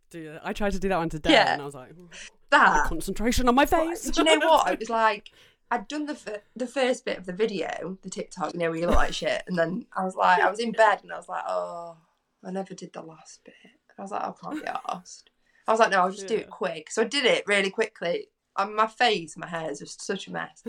do. 0.10 0.32
that. 0.34 0.41
I 0.45 0.53
tried 0.53 0.73
to 0.73 0.79
do 0.79 0.89
that 0.89 0.97
one 0.97 1.10
today, 1.10 1.32
Yeah. 1.32 1.53
and 1.53 1.62
I 1.62 1.65
was 1.65 1.75
like, 1.75 1.93
mm, 1.93 2.08
that. 2.49 2.86
concentration 2.88 3.47
on 3.47 3.56
my 3.56 3.65
face. 3.65 4.10
Do 4.10 4.23
you 4.23 4.39
know 4.39 4.47
what? 4.47 4.71
It 4.73 4.79
was 4.79 4.89
like 5.03 5.29
I'd 5.71 5.88
done 5.88 6.06
the 6.06 6.13
f- 6.13 6.41
the 6.56 6.67
first 6.67 7.06
bit 7.06 7.17
of 7.17 7.25
the 7.25 7.34
video, 7.34 7.97
the 8.03 8.10
TikTok, 8.10 8.53
you 8.53 8.60
know, 8.60 8.69
where 8.69 8.79
you 8.79 8.88
look 8.88 8.95
like 8.95 9.13
shit, 9.13 9.43
and 9.47 9.58
then 9.58 9.86
I 9.95 10.03
was 10.06 10.15
like, 10.15 10.39
I 10.41 10.49
was 10.49 10.60
in 10.60 10.71
bed 10.71 10.99
and 11.03 11.12
I 11.12 11.17
was 11.17 11.27
like, 11.29 11.43
oh, 11.47 11.97
I 12.43 12.51
never 12.51 12.73
did 12.73 12.93
the 12.93 13.01
last 13.01 13.43
bit. 13.43 13.53
I 13.97 14.01
was 14.01 14.12
like, 14.12 14.21
oh, 14.23 14.36
I 14.39 14.43
can't 14.53 14.63
be 14.63 14.71
asked. 14.89 15.29
I 15.67 15.71
was 15.71 15.79
like, 15.79 15.91
no, 15.91 15.99
I'll 16.01 16.12
just 16.12 16.27
do 16.27 16.36
it 16.36 16.49
quick. 16.49 16.91
So 16.91 17.03
I 17.03 17.06
did 17.06 17.25
it 17.25 17.45
really 17.47 17.69
quickly. 17.69 18.27
And 18.58 18.75
my 18.75 18.86
face, 18.88 19.38
my 19.38 19.47
hair 19.47 19.71
is 19.71 19.79
just 19.79 20.01
such 20.01 20.27
a 20.27 20.32
mess. 20.32 20.62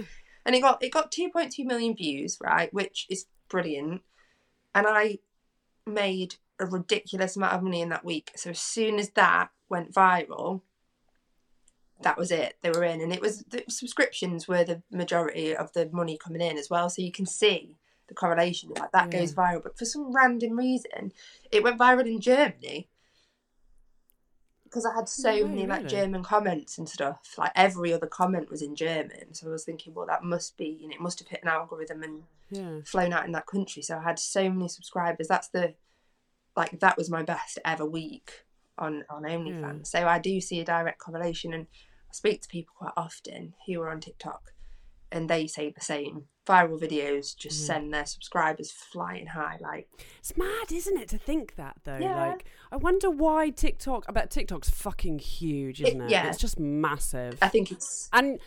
And 0.46 0.54
it 0.54 0.60
got 0.60 0.82
it 0.82 0.90
got 0.92 1.10
2.2 1.10 1.64
million 1.66 1.94
views, 1.96 2.38
right, 2.42 2.72
which 2.72 3.06
is 3.10 3.26
brilliant. 3.48 4.02
And 4.74 4.86
I 4.88 5.18
made 5.86 6.36
a 6.58 6.66
ridiculous 6.66 7.36
amount 7.36 7.54
of 7.54 7.62
money 7.62 7.80
in 7.80 7.88
that 7.88 8.04
week. 8.04 8.32
So 8.36 8.50
as 8.50 8.60
soon 8.60 8.98
as 8.98 9.10
that 9.10 9.50
went 9.68 9.92
viral, 9.92 10.62
that 12.02 12.18
was 12.18 12.30
it. 12.30 12.56
They 12.62 12.70
were 12.70 12.84
in, 12.84 13.00
and 13.00 13.12
it 13.12 13.20
was 13.20 13.44
the 13.44 13.64
subscriptions 13.68 14.46
were 14.46 14.64
the 14.64 14.82
majority 14.90 15.56
of 15.56 15.72
the 15.72 15.88
money 15.92 16.18
coming 16.18 16.42
in 16.42 16.58
as 16.58 16.68
well. 16.70 16.90
So 16.90 17.02
you 17.02 17.12
can 17.12 17.26
see 17.26 17.76
the 18.08 18.14
correlation. 18.14 18.70
Like 18.78 18.92
that 18.92 19.12
Yeah. 19.12 19.20
goes 19.20 19.34
viral, 19.34 19.62
but 19.62 19.78
for 19.78 19.84
some 19.84 20.12
random 20.12 20.58
reason, 20.58 21.12
it 21.50 21.62
went 21.62 21.78
viral 21.78 22.06
in 22.06 22.20
Germany 22.20 22.88
because 24.64 24.84
I 24.84 24.94
had 24.94 25.08
so 25.08 25.36
No 25.36 25.46
many 25.46 25.66
like? 25.66 25.86
German 25.86 26.24
comments 26.24 26.78
and 26.78 26.88
stuff. 26.88 27.34
Like 27.38 27.52
every 27.54 27.92
other 27.92 28.08
comment 28.08 28.50
was 28.50 28.60
in 28.60 28.74
German, 28.74 29.32
so 29.32 29.46
I 29.46 29.50
was 29.50 29.64
thinking, 29.64 29.94
well, 29.94 30.06
that 30.06 30.24
must 30.24 30.56
be, 30.56 30.66
you 30.80 30.88
know, 30.88 30.94
it 30.94 31.00
must 31.00 31.20
have 31.20 31.28
hit 31.28 31.42
an 31.42 31.48
algorithm 31.48 32.02
and 32.02 32.24
yeah. 32.50 32.80
flown 32.84 33.12
out 33.12 33.24
in 33.24 33.32
that 33.32 33.46
country. 33.46 33.82
So 33.82 33.98
I 33.98 34.02
had 34.02 34.18
so 34.18 34.50
many 34.50 34.68
subscribers. 34.68 35.28
That's 35.28 35.48
the 35.48 35.74
like 36.56 36.80
that 36.80 36.96
was 36.96 37.10
my 37.10 37.22
best 37.22 37.58
ever 37.64 37.84
week 37.86 38.44
on 38.78 39.04
on 39.10 39.22
OnlyFans. 39.22 39.78
Yeah. 39.78 39.82
So 39.84 40.08
I 40.08 40.18
do 40.18 40.40
see 40.40 40.60
a 40.60 40.64
direct 40.64 40.98
correlation, 40.98 41.52
and 41.54 41.66
I 42.10 42.12
speak 42.12 42.42
to 42.42 42.48
people 42.48 42.74
quite 42.76 42.92
often 42.96 43.54
who 43.66 43.80
are 43.80 43.90
on 43.90 44.00
TikTok, 44.00 44.52
and 45.12 45.28
they 45.28 45.46
say 45.46 45.70
the 45.70 45.80
same. 45.80 46.26
Viral 46.46 46.78
videos 46.78 47.34
just 47.34 47.62
Mhm. 47.62 47.66
send 47.66 47.94
their 47.94 48.04
subscribers 48.04 48.70
flying 48.70 49.28
high. 49.28 49.56
Like 49.60 49.88
It's 50.18 50.36
mad, 50.36 50.70
isn't 50.70 50.98
it, 50.98 51.08
to 51.08 51.16
think 51.18 51.54
that 51.56 51.76
though? 51.84 51.96
Yeah. 51.96 52.14
Like, 52.32 52.44
I 52.70 52.76
wonder 52.76 53.10
why 53.10 53.48
TikTok. 53.48 54.04
I 54.08 54.12
bet 54.12 54.30
TikTok's 54.30 54.68
fucking 54.68 55.20
huge, 55.20 55.80
isn't 55.80 56.02
it? 56.02 56.10
yeah. 56.10 56.28
It's 56.28 56.36
just 56.36 56.58
massive. 56.60 57.38
I 57.40 57.48
think 57.48 57.72
it's 57.72 58.10
and 58.12 58.40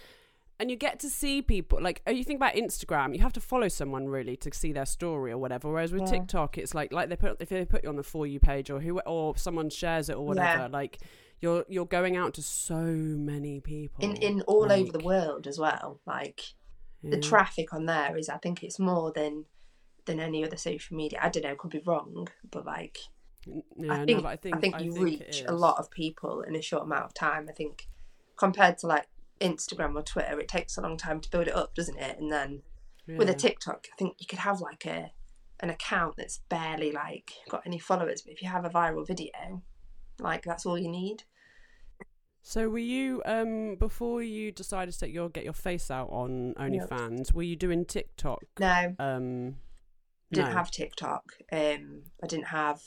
and 0.59 0.71
you 0.71 0.75
get 0.75 0.99
to 1.01 1.09
see 1.09 1.41
people 1.41 1.79
like 1.81 2.01
oh, 2.07 2.11
you 2.11 2.23
think 2.23 2.37
about 2.37 2.53
Instagram, 2.55 3.15
you 3.15 3.21
have 3.21 3.33
to 3.33 3.41
follow 3.41 3.67
someone 3.67 4.07
really 4.07 4.35
to 4.37 4.53
see 4.53 4.71
their 4.71 4.85
story 4.85 5.31
or 5.31 5.37
whatever. 5.37 5.69
Whereas 5.71 5.91
with 5.91 6.01
Yeah. 6.03 6.19
TikTok, 6.19 6.57
it's 6.57 6.73
like 6.73 6.91
like 6.91 7.09
they 7.09 7.15
put 7.15 7.37
if 7.39 7.49
they 7.49 7.65
put 7.65 7.83
you 7.83 7.89
on 7.89 7.95
the 7.95 8.03
for 8.03 8.25
you 8.25 8.39
page 8.39 8.69
or 8.69 8.79
who 8.79 8.99
or 9.01 9.37
someone 9.37 9.69
shares 9.69 10.09
it 10.09 10.15
or 10.15 10.25
whatever, 10.25 10.63
Yeah. 10.63 10.67
like 10.71 10.99
you're 11.39 11.65
you're 11.69 11.85
going 11.85 12.17
out 12.17 12.33
to 12.35 12.41
so 12.41 12.75
many 12.81 13.59
people 13.59 14.03
in 14.03 14.15
in 14.17 14.41
all 14.41 14.71
over 14.71 14.91
the 14.91 15.03
world 15.03 15.47
as 15.47 15.59
well. 15.59 15.99
Like 16.05 16.41
the 17.03 17.19
traffic 17.19 17.73
on 17.73 17.85
there 17.85 18.17
is, 18.17 18.27
I 18.27 18.37
think 18.37 18.63
it's 18.63 18.79
more 18.79 19.11
than 19.13 19.45
than 20.05 20.19
any 20.19 20.43
other 20.43 20.57
social 20.57 20.97
media. 20.97 21.19
I 21.21 21.29
don't 21.29 21.43
know, 21.43 21.55
could 21.55 21.71
be 21.71 21.81
wrong, 21.85 22.27
but 22.49 22.65
like 22.65 22.97
Yeah, 23.45 23.93
I 23.93 23.97
no, 23.99 24.05
think 24.05 24.23
but 24.23 24.29
I 24.29 24.35
think 24.35 24.55
I 24.55 24.59
think 24.59 24.81
you 24.81 24.91
it 24.95 25.01
reach 25.01 25.43
a 25.47 25.53
lot 25.53 25.77
of 25.77 25.91
people 25.91 26.41
in 26.41 26.55
a 26.55 26.61
short 26.61 26.83
amount 26.83 27.05
of 27.05 27.13
time. 27.13 27.47
I 27.47 27.53
think 27.53 27.87
compared 28.35 28.77
to 28.79 28.87
like 28.87 29.07
Instagram 29.39 29.95
or 29.95 30.01
Twitter, 30.03 30.39
it 30.39 30.47
takes 30.47 30.77
a 30.77 30.81
long 30.81 30.97
time 30.97 31.19
to 31.21 31.29
build 31.29 31.47
it 31.47 31.55
up, 31.55 31.75
doesn't 31.75 31.97
it? 31.97 32.19
And 32.19 32.31
then 32.31 32.61
with 33.07 33.29
a 33.29 33.33
TikTok, 33.33 33.87
I 33.91 33.95
think 33.97 34.15
you 34.19 34.27
could 34.27 34.39
have 34.39 34.59
like 34.61 34.85
a 34.85 35.11
an 35.59 35.69
account 35.71 36.15
that's 36.17 36.39
barely 36.49 36.91
like 36.91 37.31
got 37.49 37.63
any 37.65 37.79
followers, 37.79 38.21
but 38.21 38.33
if 38.33 38.41
you 38.41 38.49
have 38.49 38.65
a 38.65 38.69
viral 38.69 39.07
video, 39.07 39.63
like 40.19 40.43
that's 40.43 40.65
all 40.65 40.77
you 40.77 40.89
need. 40.89 41.23
So 42.43 42.69
were 42.69 42.77
you 42.77 43.21
um 43.25 43.75
before 43.75 44.21
you 44.23 44.51
decided 44.51 44.93
to 44.93 44.99
take 44.99 45.13
your 45.13 45.29
get 45.29 45.43
your 45.43 45.53
face 45.53 45.89
out 45.91 46.09
on 46.11 46.53
OnlyFans? 46.57 47.33
Were 47.33 47.43
you 47.43 47.55
doing 47.55 47.85
TikTok? 47.85 48.43
No, 48.59 48.95
Um, 48.99 49.55
didn't 50.31 50.49
no. 50.49 50.55
have 50.57 50.71
TikTok. 50.71 51.23
Um, 51.51 52.03
I 52.23 52.27
didn't 52.27 52.47
have 52.47 52.81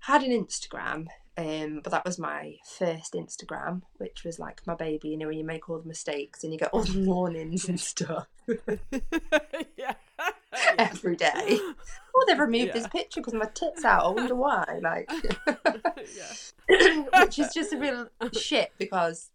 had 0.00 0.22
an 0.22 0.30
Instagram. 0.30 1.06
Um, 1.36 1.80
but 1.82 1.90
that 1.90 2.04
was 2.04 2.18
my 2.18 2.56
first 2.78 3.14
Instagram, 3.14 3.82
which 3.96 4.22
was 4.24 4.38
like 4.38 4.60
my 4.66 4.74
baby. 4.74 5.08
You 5.08 5.18
know, 5.18 5.26
when 5.26 5.38
you 5.38 5.44
make 5.44 5.68
all 5.68 5.80
the 5.80 5.88
mistakes 5.88 6.44
and 6.44 6.52
you 6.52 6.58
get 6.58 6.70
all 6.72 6.84
the 6.84 7.04
warnings 7.06 7.68
and 7.68 7.80
stuff 7.80 8.28
yeah. 9.76 9.94
every 10.78 11.16
day. 11.16 11.58
Oh, 12.16 12.24
they've 12.26 12.38
removed 12.38 12.72
this 12.72 12.86
picture 12.86 13.20
because 13.20 13.34
my 13.34 13.48
tits 13.52 13.84
out. 13.84 14.04
I 14.04 14.08
wonder 14.10 14.36
why. 14.36 14.78
Like, 14.80 15.10
which 16.68 17.38
is 17.38 17.52
just 17.52 17.72
a 17.72 17.78
real 17.78 18.08
shit 18.32 18.72
because, 18.78 19.30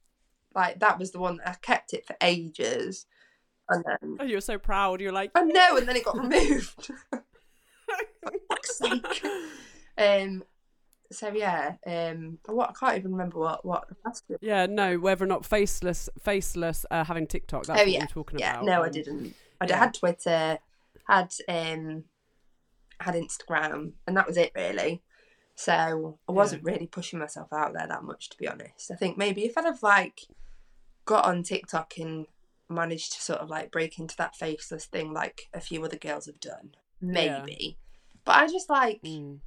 like, 0.56 0.80
that 0.80 1.00
was 1.00 1.12
the 1.12 1.20
one 1.20 1.38
that 1.38 1.50
I 1.50 1.54
kept 1.62 1.94
it 1.94 2.06
for 2.06 2.16
ages, 2.22 3.06
and 3.68 3.84
then 3.86 4.18
Oh, 4.22 4.24
you 4.24 4.36
were 4.38 4.42
so 4.42 4.58
proud. 4.58 5.02
You're 5.02 5.12
like, 5.12 5.32
I 5.36 5.44
know, 5.44 5.76
and 5.76 5.88
then 5.88 5.98
it 5.98 6.06
got 6.06 6.18
removed. 6.18 6.92
For 7.12 7.24
fuck's 8.50 8.78
sake. 8.78 9.26
Um. 9.98 10.44
So 11.12 11.30
yeah. 11.34 11.74
Um. 11.88 12.38
What 12.46 12.70
I 12.70 12.74
can't 12.74 12.98
even 13.00 13.12
remember 13.12 13.40
what 13.40 13.66
what 13.66 13.86
yeah, 14.42 14.66
no. 14.68 14.98
Whether 14.98 15.26
or 15.26 15.28
not 15.28 15.46
faceless, 15.46 16.10
faceless, 16.22 16.86
uh, 16.92 17.04
having 17.04 17.26
TikTok. 17.28 17.66
That's 17.66 17.80
Oh, 17.80 17.84
what 17.84 17.92
yeah. 17.92 18.00
you're 18.00 18.08
talking 18.08 18.40
Yeah. 18.40 18.54
about. 18.56 18.66
No, 18.66 18.82
I 18.84 18.88
um, 18.88 18.92
didn't. 18.92 19.36
I 19.62 19.66
yeah. 19.68 19.78
had 19.78 19.94
Twitter, 19.94 20.60
had 21.08 21.34
um, 21.48 22.04
had 23.00 23.16
Instagram, 23.16 23.94
and 24.08 24.16
that 24.18 24.28
was 24.28 24.38
it 24.38 24.52
really. 24.56 25.02
So 25.56 26.20
I 26.28 26.32
wasn't 26.32 26.64
really 26.64 26.88
pushing 26.88 27.20
myself 27.20 27.52
out 27.52 27.74
there 27.74 27.86
that 27.88 28.04
much, 28.04 28.30
to 28.30 28.38
be 28.38 28.48
honest. 28.48 28.92
I 28.92 28.96
think 28.96 29.18
maybe 29.18 29.44
if 29.44 29.58
I'd 29.58 29.66
have 29.66 29.84
like 29.84 30.22
got 31.06 31.26
on 31.26 31.44
TikTok 31.44 31.98
and 31.98 32.28
managed 32.70 33.12
to 33.14 33.22
sort 33.22 33.40
of 33.40 33.50
like 33.50 33.70
break 33.72 34.00
into 34.00 34.16
that 34.18 34.36
faceless 34.38 34.86
thing, 34.86 35.12
like 35.12 35.50
a 35.54 35.60
few 35.60 35.84
other 35.84 35.98
girls 35.98 36.28
have 36.28 36.40
done, 36.40 36.76
maybe. 37.02 37.78
But 38.24 38.36
I 38.38 38.48
just 38.48 38.70
like 38.70 39.02
Mm. 39.02 39.40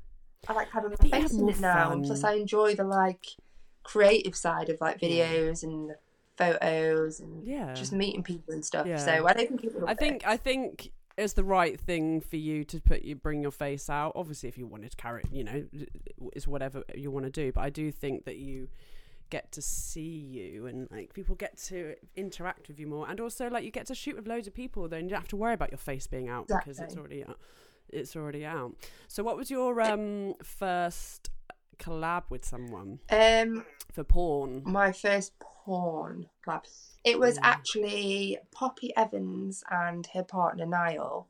I 0.48 0.52
like 0.55 0.70
having 0.70 0.90
my 0.90 1.09
face 1.09 1.33
in 1.33 1.48
it 1.48 1.61
now. 1.61 1.92
and 1.92 2.05
Plus. 2.05 2.24
I 2.24 2.35
enjoy 2.35 2.74
the 2.74 2.85
like 2.85 3.26
creative 3.85 4.35
side 4.37 4.68
of 4.68 4.81
like 4.81 5.00
videos 5.00 5.62
and 5.62 5.94
photos 6.37 7.20
and 7.20 7.44
Yeah. 7.44 7.74
just 7.74 7.92
meeting 7.92 8.22
people 8.22 8.55
and 8.55 8.64
stuff. 8.64 8.87
Yeah. 8.87 8.96
So 8.96 9.26
I 9.26 9.33
don't 9.33 9.48
think 9.48 9.64
it. 9.64 9.74
I 9.87 9.94
think 9.94 10.26
I 10.26 10.37
think 10.37 10.92
it's 11.16 11.35
the 11.35 11.44
right 11.44 11.78
thing 11.78 12.20
for 12.20 12.37
you 12.37 12.64
to 12.64 12.81
put 12.81 13.02
you 13.02 13.14
bring 13.14 13.42
your 13.42 13.50
face 13.50 13.88
out. 13.90 14.12
Obviously, 14.16 14.48
if 14.48 14.59
you 14.59 14.66
wanted 14.66 14.90
to 14.92 14.96
carry, 14.96 15.22
it, 15.22 15.33
you 15.33 15.44
know, 15.44 15.64
is 16.35 16.48
whatever 16.48 16.83
you 16.94 17.11
want 17.11 17.26
to 17.26 17.31
do. 17.31 17.52
But 17.52 17.62
I 17.62 17.70
do 17.70 17.92
think 17.92 18.24
that 18.24 18.37
you 18.37 18.68
get 19.31 19.50
to 19.52 19.62
see 19.62 20.00
you 20.00 20.66
and 20.66 20.88
like 20.90 21.14
people 21.14 21.35
get 21.35 21.57
to 21.57 21.94
interact 22.16 22.68
with 22.68 22.78
you 22.81 22.87
more, 22.87 23.09
and 23.09 23.20
also 23.20 23.48
like 23.48 23.64
you 23.64 23.70
get 23.70 23.87
to 23.87 23.94
shoot 23.94 24.16
with 24.16 24.26
loads 24.26 24.46
of 24.48 24.55
people. 24.55 24.88
Then 24.88 25.05
you 25.05 25.11
don't 25.11 25.20
have 25.20 25.28
to 25.28 25.37
worry 25.37 25.55
about 25.55 25.70
your 25.70 25.78
face 25.78 26.07
being 26.07 26.28
out 26.28 26.48
because 26.48 26.78
it's 26.81 26.96
already 26.96 27.24
out. 27.24 27.38
It's 27.92 28.16
already 28.16 28.44
out. 28.44 28.74
So, 29.09 29.22
what 29.22 29.37
was 29.37 29.50
your 29.50 29.81
um 29.81 30.35
first 30.42 31.31
collab 31.78 32.24
with 32.31 32.44
someone 32.44 33.00
Um, 33.11 33.66
for 33.92 34.05
porn? 34.05 34.62
my 34.64 34.92
first 34.92 35.33
porn 35.40 36.28
collab. 36.46 36.64
It 37.05 37.18
was 37.18 37.37
Mm. 37.38 37.42
actually 37.42 38.38
Poppy 38.52 38.96
Evans 38.96 39.62
and 39.70 40.07
her 40.14 40.22
partner 40.22 40.64
Niall, 40.66 41.28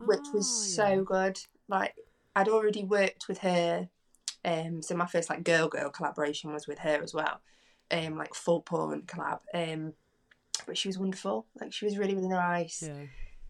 which 0.00 0.26
was 0.32 0.46
Ah, 0.48 0.84
so 0.84 0.88
yeah. 0.88 1.02
good. 1.04 1.38
Like 1.68 1.94
I'd 2.34 2.48
already 2.48 2.82
worked 2.82 3.28
with 3.28 3.38
her, 3.38 3.88
um, 4.44 4.82
so 4.82 4.96
my 4.96 5.06
first 5.06 5.30
like 5.30 5.44
girl 5.44 5.68
girl 5.68 5.90
collaboration 5.90 6.52
was 6.52 6.66
with 6.66 6.80
her 6.80 7.00
as 7.02 7.14
well, 7.14 7.40
um, 7.90 8.16
like 8.16 8.34
full 8.34 8.62
porn 8.62 9.02
collab. 9.02 9.40
Um, 9.54 9.94
but 10.66 10.76
she 10.78 10.88
was 10.88 10.98
wonderful. 10.98 11.46
Like 11.60 11.72
she 11.72 11.84
was 11.84 11.96
really 11.98 12.14
really 12.14 12.28
nice. 12.28 12.82
Yeah. 12.82 13.06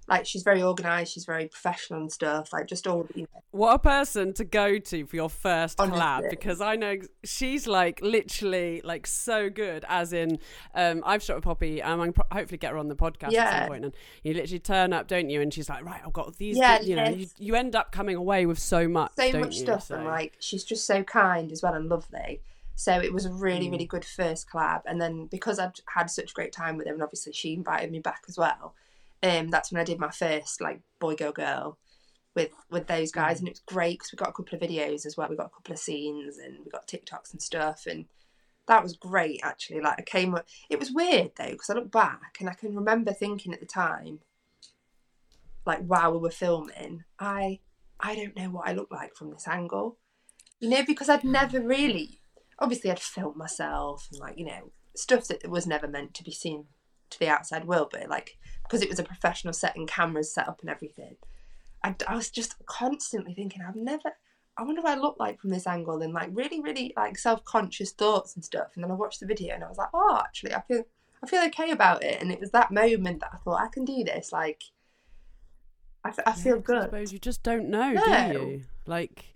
Like 0.08 0.26
she's 0.26 0.42
very 0.42 0.62
organised. 0.62 1.14
She's 1.14 1.24
very 1.24 1.46
professional 1.48 2.00
and 2.00 2.12
stuff. 2.12 2.52
Like 2.52 2.66
just 2.66 2.86
all 2.86 3.06
you 3.14 3.22
know, 3.22 3.42
What 3.52 3.74
a 3.74 3.78
person 3.78 4.32
to 4.34 4.44
go 4.44 4.78
to 4.78 5.06
for 5.06 5.16
your 5.16 5.30
first 5.30 5.78
collab 5.78 6.28
because 6.28 6.60
I 6.60 6.76
know 6.76 6.96
she's 7.24 7.66
like 7.66 8.00
literally 8.02 8.80
like 8.84 9.06
so 9.06 9.48
good. 9.48 9.84
As 9.88 10.12
in, 10.12 10.38
um, 10.74 11.02
I've 11.06 11.22
shot 11.22 11.36
with 11.36 11.44
Poppy 11.44 11.80
and 11.80 12.02
I'm 12.02 12.12
pro- 12.12 12.26
hopefully 12.32 12.58
get 12.58 12.72
her 12.72 12.78
on 12.78 12.88
the 12.88 12.96
podcast 12.96 13.32
at 13.34 13.60
some 13.60 13.68
point. 13.68 13.84
And 13.84 13.94
you 14.24 14.34
literally 14.34 14.58
turn 14.58 14.92
up, 14.92 15.06
don't 15.06 15.30
you? 15.30 15.40
And 15.40 15.54
she's 15.54 15.68
like, 15.68 15.84
right, 15.84 16.00
I've 16.04 16.12
got 16.12 16.36
these. 16.36 16.56
Yeah, 16.56 16.80
you 16.80 16.96
know, 16.96 17.08
you, 17.08 17.28
you 17.38 17.54
end 17.54 17.76
up 17.76 17.92
coming 17.92 18.16
away 18.16 18.44
with 18.44 18.58
so 18.58 18.88
much, 18.88 19.12
so 19.16 19.38
much 19.38 19.54
you? 19.56 19.62
stuff 19.62 19.86
So- 19.86 19.94
and 19.94 20.04
like 20.04 20.36
she's 20.40 20.64
just 20.64 20.84
so 20.86 21.02
kind 21.04 21.52
as 21.52 21.62
well 21.62 21.74
and 21.74 21.88
lovely 21.88 22.40
so 22.74 22.92
it 22.98 23.12
was 23.12 23.26
a 23.26 23.32
really 23.32 23.68
Mm. 23.68 23.72
really 23.72 23.84
good 23.86 24.04
first 24.04 24.48
collab 24.50 24.80
and 24.86 24.98
then 25.00 25.26
because 25.26 25.58
i'd 25.58 25.78
had 25.94 26.06
such 26.10 26.30
a 26.30 26.34
great 26.34 26.52
time 26.52 26.78
with 26.78 26.86
him 26.86 26.94
and 26.94 27.02
obviously 27.02 27.32
she 27.32 27.52
invited 27.52 27.90
me 27.90 27.98
back 27.98 28.22
as 28.28 28.38
well 28.38 28.74
um 29.22 29.48
that's 29.48 29.72
when 29.72 29.80
i 29.80 29.84
did 29.84 29.98
my 29.98 30.10
first 30.10 30.60
like 30.60 30.80
boy 30.98 31.14
girl 31.14 31.32
girl 31.32 31.78
with 32.34 32.52
with 32.70 32.86
those 32.86 33.12
guys. 33.12 33.36
Mm. 33.36 33.40
and 33.40 33.48
it 33.48 33.52
was 33.52 33.60
great 33.60 33.98
because 33.98 34.12
we 34.12 34.16
got 34.16 34.30
a 34.30 34.32
couple 34.32 34.56
of 34.56 34.62
videos 34.62 35.06
as 35.06 35.16
well. 35.16 35.28
We 35.28 35.36
got 35.36 35.46
a 35.46 35.56
couple 35.56 35.72
of 35.72 35.78
scenes 35.78 36.38
and 36.38 36.58
we 36.64 36.70
got 36.70 36.86
tiktoks 36.86 37.32
and 37.32 37.42
stuff. 37.42 37.86
And 37.86 38.06
that 38.68 38.82
was 38.82 38.96
great 38.96 39.40
actually. 39.42 39.80
Like 39.80 39.98
i 39.98 40.02
came 40.02 40.34
up 40.34 40.46
it 40.70 40.78
was 40.78 40.92
weird 40.92 41.32
though 41.36 41.50
because 41.50 41.70
i 41.70 41.74
look 41.74 41.90
back 41.90 42.36
and 42.40 42.48
i 42.48 42.54
can 42.54 42.74
remember 42.74 43.12
thinking 43.12 43.52
at 43.52 43.60
the 43.60 43.66
time 43.66 44.20
like 45.66 45.84
while 45.84 46.12
we 46.12 46.18
were 46.18 46.30
filming 46.30 47.04
i 47.18 47.58
i 48.00 48.14
don't 48.14 48.36
know 48.36 48.50
what 48.50 48.68
i 48.68 48.72
look 48.72 48.90
like 48.90 49.14
from 49.14 49.30
this 49.30 49.46
angle. 49.48 49.98
You 50.60 50.70
know 50.70 50.84
because 50.86 51.08
i'd 51.08 51.24
never 51.24 51.60
really 51.60 52.20
obviously 52.58 52.90
i'd 52.90 53.00
filmed 53.00 53.36
myself 53.36 54.08
and 54.10 54.20
like 54.20 54.38
you 54.38 54.46
know 54.46 54.70
stuff 54.94 55.26
that 55.28 55.48
was 55.48 55.66
never 55.66 55.88
meant 55.88 56.14
to 56.14 56.24
be 56.24 56.30
seen 56.30 56.66
to 57.12 57.18
the 57.18 57.28
outside 57.28 57.64
world 57.64 57.88
but 57.92 58.08
like 58.08 58.36
because 58.64 58.82
it 58.82 58.88
was 58.88 58.98
a 58.98 59.04
professional 59.04 59.52
set 59.52 59.76
and 59.76 59.88
cameras 59.88 60.32
set 60.34 60.48
up 60.48 60.60
and 60.60 60.70
everything 60.70 61.16
I, 61.84 61.94
I 62.08 62.14
was 62.16 62.30
just 62.30 62.54
constantly 62.66 63.34
thinking 63.34 63.62
i've 63.66 63.76
never 63.76 64.12
i 64.58 64.62
wonder 64.62 64.82
what 64.82 64.96
i 64.96 65.00
look 65.00 65.16
like 65.18 65.40
from 65.40 65.50
this 65.50 65.66
angle 65.66 66.00
and 66.02 66.12
like 66.12 66.30
really 66.32 66.60
really 66.60 66.92
like 66.96 67.18
self-conscious 67.18 67.92
thoughts 67.92 68.34
and 68.34 68.44
stuff 68.44 68.68
and 68.74 68.82
then 68.84 68.90
i 68.90 68.94
watched 68.94 69.20
the 69.20 69.26
video 69.26 69.54
and 69.54 69.64
i 69.64 69.68
was 69.68 69.78
like 69.78 69.90
oh 69.94 70.20
actually 70.24 70.54
i 70.54 70.60
feel 70.62 70.82
i 71.22 71.26
feel 71.26 71.42
okay 71.44 71.70
about 71.70 72.02
it 72.02 72.20
and 72.20 72.32
it 72.32 72.40
was 72.40 72.50
that 72.50 72.70
moment 72.70 73.20
that 73.20 73.30
i 73.32 73.36
thought 73.38 73.60
i 73.60 73.68
can 73.68 73.84
do 73.84 74.04
this 74.04 74.32
like 74.32 74.62
i, 76.04 76.10
I 76.26 76.34
Yeah, 76.44 76.56
good 76.62 76.76
I 76.78 76.84
suppose 76.84 77.12
you 77.12 77.18
just 77.18 77.42
don't 77.42 77.68
know, 77.68 77.92
No. 77.92 78.02
do 78.04 78.38
you? 78.38 78.62
Like 78.86 79.31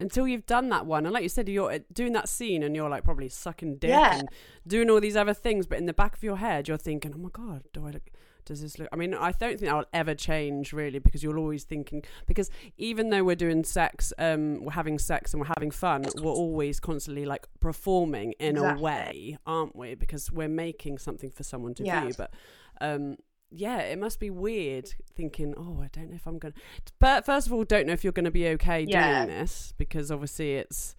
until 0.00 0.26
you've 0.26 0.46
done 0.46 0.68
that 0.70 0.86
one, 0.86 1.04
and 1.06 1.12
like 1.12 1.22
you 1.22 1.28
said, 1.28 1.48
you're 1.48 1.70
uh, 1.72 1.78
doing 1.92 2.12
that 2.14 2.28
scene, 2.28 2.62
and 2.62 2.74
you're 2.74 2.88
like 2.90 3.04
probably 3.04 3.28
sucking 3.28 3.76
dick 3.76 3.90
Yeah. 3.90 4.18
and 4.20 4.28
doing 4.66 4.90
all 4.90 5.00
these 5.00 5.16
other 5.16 5.34
things, 5.34 5.66
but 5.66 5.78
in 5.78 5.86
the 5.86 5.92
back 5.92 6.16
of 6.16 6.22
your 6.22 6.36
head, 6.36 6.66
you're 6.68 6.76
thinking, 6.78 7.12
"Oh 7.14 7.18
my 7.18 7.28
god, 7.32 7.64
do 7.72 7.86
I 7.86 7.90
look?" 7.90 8.10
Does 8.46 8.62
this 8.62 8.78
look? 8.78 8.88
I 8.90 8.96
mean, 8.96 9.12
I 9.14 9.32
don't 9.32 9.60
think 9.60 9.70
will 9.70 9.84
ever 9.92 10.14
change 10.14 10.72
really, 10.72 10.98
because 10.98 11.22
you're 11.22 11.38
always 11.38 11.62
thinking. 11.64 12.02
Because 12.26 12.50
even 12.78 13.10
though 13.10 13.22
we're 13.22 13.36
doing 13.36 13.62
sex, 13.64 14.12
um, 14.18 14.64
we're 14.64 14.72
having 14.72 14.98
sex 14.98 15.32
and 15.34 15.40
we're 15.40 15.46
having 15.56 15.70
fun, 15.70 16.04
we're 16.16 16.32
always 16.32 16.80
constantly 16.80 17.26
like 17.26 17.46
performing 17.60 18.32
in 18.40 18.56
Exactly. 18.56 18.80
a 18.80 18.82
way, 18.82 19.38
aren't 19.46 19.76
we? 19.76 19.94
Because 19.94 20.32
we're 20.32 20.48
making 20.48 20.98
something 20.98 21.30
for 21.30 21.44
someone 21.44 21.74
to 21.74 21.84
Yeah. 21.84 22.00
view. 22.06 22.14
But 22.16 22.32
um, 22.80 23.18
yeah, 23.50 23.78
it 23.80 23.98
must 23.98 24.20
be 24.20 24.30
weird 24.30 24.92
thinking, 25.16 25.54
oh, 25.56 25.80
I 25.82 25.88
don't 25.92 26.10
know 26.10 26.16
if 26.16 26.26
I'm 26.26 26.38
going 26.38 26.54
to. 26.54 26.60
But 26.98 27.26
first 27.26 27.46
of 27.46 27.52
all, 27.52 27.64
don't 27.64 27.86
know 27.86 27.92
if 27.92 28.04
you're 28.04 28.12
going 28.12 28.24
to 28.24 28.30
be 28.30 28.48
okay 28.48 28.82
Yeah. 28.88 29.24
doing 29.24 29.38
this 29.38 29.72
because 29.76 30.10
obviously 30.10 30.54
it's 30.54 30.94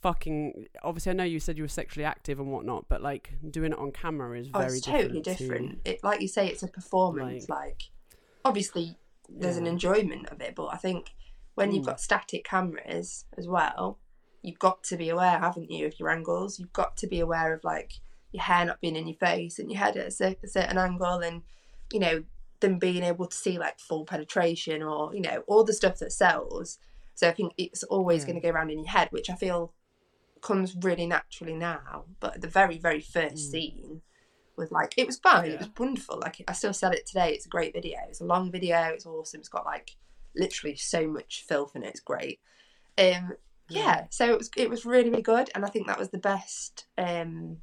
fucking. 0.00 0.66
Obviously, 0.82 1.10
I 1.10 1.14
know 1.14 1.24
you 1.24 1.40
said 1.40 1.56
you 1.56 1.64
were 1.64 1.68
sexually 1.68 2.04
active 2.04 2.38
and 2.40 2.50
whatnot, 2.50 2.88
but 2.88 3.02
like 3.02 3.34
doing 3.50 3.72
it 3.72 3.78
on 3.78 3.92
camera 3.92 4.38
is 4.38 4.48
Oh, 4.54 4.58
very 4.60 4.76
it's 4.78 4.86
totally 4.86 5.20
different. 5.20 5.84
to- 5.84 5.92
It, 5.92 6.04
like 6.04 6.20
you 6.20 6.28
say, 6.28 6.48
it's 6.48 6.62
a 6.62 6.68
performance. 6.68 7.48
Like, 7.48 7.82
obviously, 8.44 8.96
there's 9.28 9.56
an 9.56 9.66
enjoyment 9.66 10.28
of 10.28 10.40
it, 10.40 10.54
but 10.54 10.66
I 10.66 10.76
think 10.76 11.14
when 11.54 11.72
you've 11.72 11.84
Mm. 11.84 11.86
got 11.88 12.00
static 12.00 12.44
cameras 12.44 13.24
as 13.36 13.46
well, 13.48 13.98
you've 14.42 14.58
got 14.58 14.82
to 14.84 14.96
be 14.96 15.08
aware, 15.08 15.38
haven't 15.38 15.70
you, 15.70 15.86
of 15.86 15.98
your 15.98 16.10
angles? 16.10 16.58
You've 16.58 16.72
got 16.72 16.96
to 16.98 17.06
be 17.06 17.20
aware 17.20 17.52
of 17.54 17.62
like 17.64 17.92
your 18.32 18.42
hair 18.42 18.64
not 18.64 18.80
being 18.80 18.96
in 18.96 19.06
your 19.06 19.16
face 19.18 19.58
and 19.58 19.70
your 19.70 19.78
head 19.78 19.96
at 19.96 20.06
a 20.20 20.36
a 20.42 20.48
certain 20.48 20.78
angle 20.78 21.20
and 21.20 21.42
you 21.92 22.00
know 22.00 22.24
them 22.60 22.78
being 22.78 23.02
able 23.02 23.26
to 23.26 23.36
see 23.36 23.58
like 23.58 23.78
full 23.80 24.04
penetration 24.04 24.82
or 24.82 25.14
you 25.14 25.20
know 25.20 25.42
all 25.46 25.64
the 25.64 25.72
stuff 25.72 25.98
that 25.98 26.12
sells 26.12 26.78
so 27.14 27.28
i 27.28 27.32
think 27.32 27.52
it's 27.58 27.82
always 27.84 28.22
Yeah. 28.22 28.26
going 28.32 28.40
to 28.40 28.46
go 28.48 28.52
around 28.54 28.70
in 28.70 28.78
your 28.78 28.88
head 28.88 29.08
which 29.10 29.28
i 29.30 29.34
feel 29.34 29.72
comes 30.40 30.76
really 30.80 31.06
naturally 31.06 31.54
now 31.54 32.04
but 32.20 32.40
the 32.40 32.48
very 32.48 32.78
very 32.78 33.00
first 33.00 33.34
Mm. 33.34 33.50
scene 33.50 34.02
was 34.56 34.70
like 34.70 34.94
it 34.96 35.06
was 35.06 35.18
fun 35.18 35.46
Yeah. 35.46 35.52
it 35.52 35.58
was 35.60 35.70
wonderful 35.78 36.18
like 36.20 36.42
i 36.48 36.52
still 36.52 36.72
said 36.74 36.94
it 36.94 37.06
today 37.06 37.32
it's 37.32 37.46
a 37.46 37.48
great 37.48 37.72
video 37.72 37.98
it's 38.08 38.20
a 38.20 38.24
long 38.24 38.50
video 38.50 38.78
it's 38.88 39.06
awesome 39.06 39.40
it's 39.40 39.48
got 39.48 39.64
like 39.64 39.96
literally 40.36 40.76
so 40.76 41.06
much 41.06 41.44
filth 41.48 41.74
in 41.74 41.82
it 41.82 41.88
it's 41.88 42.00
great 42.00 42.40
um 42.98 43.32
yeah 43.68 44.04
so 44.10 44.30
it 44.32 44.38
was 44.38 44.50
it 44.56 44.68
was 44.68 44.84
really 44.84 45.10
really 45.10 45.22
good 45.22 45.48
and 45.54 45.64
i 45.64 45.68
think 45.68 45.86
that 45.86 45.98
was 45.98 46.10
the 46.10 46.18
best 46.18 46.86
um 46.98 47.58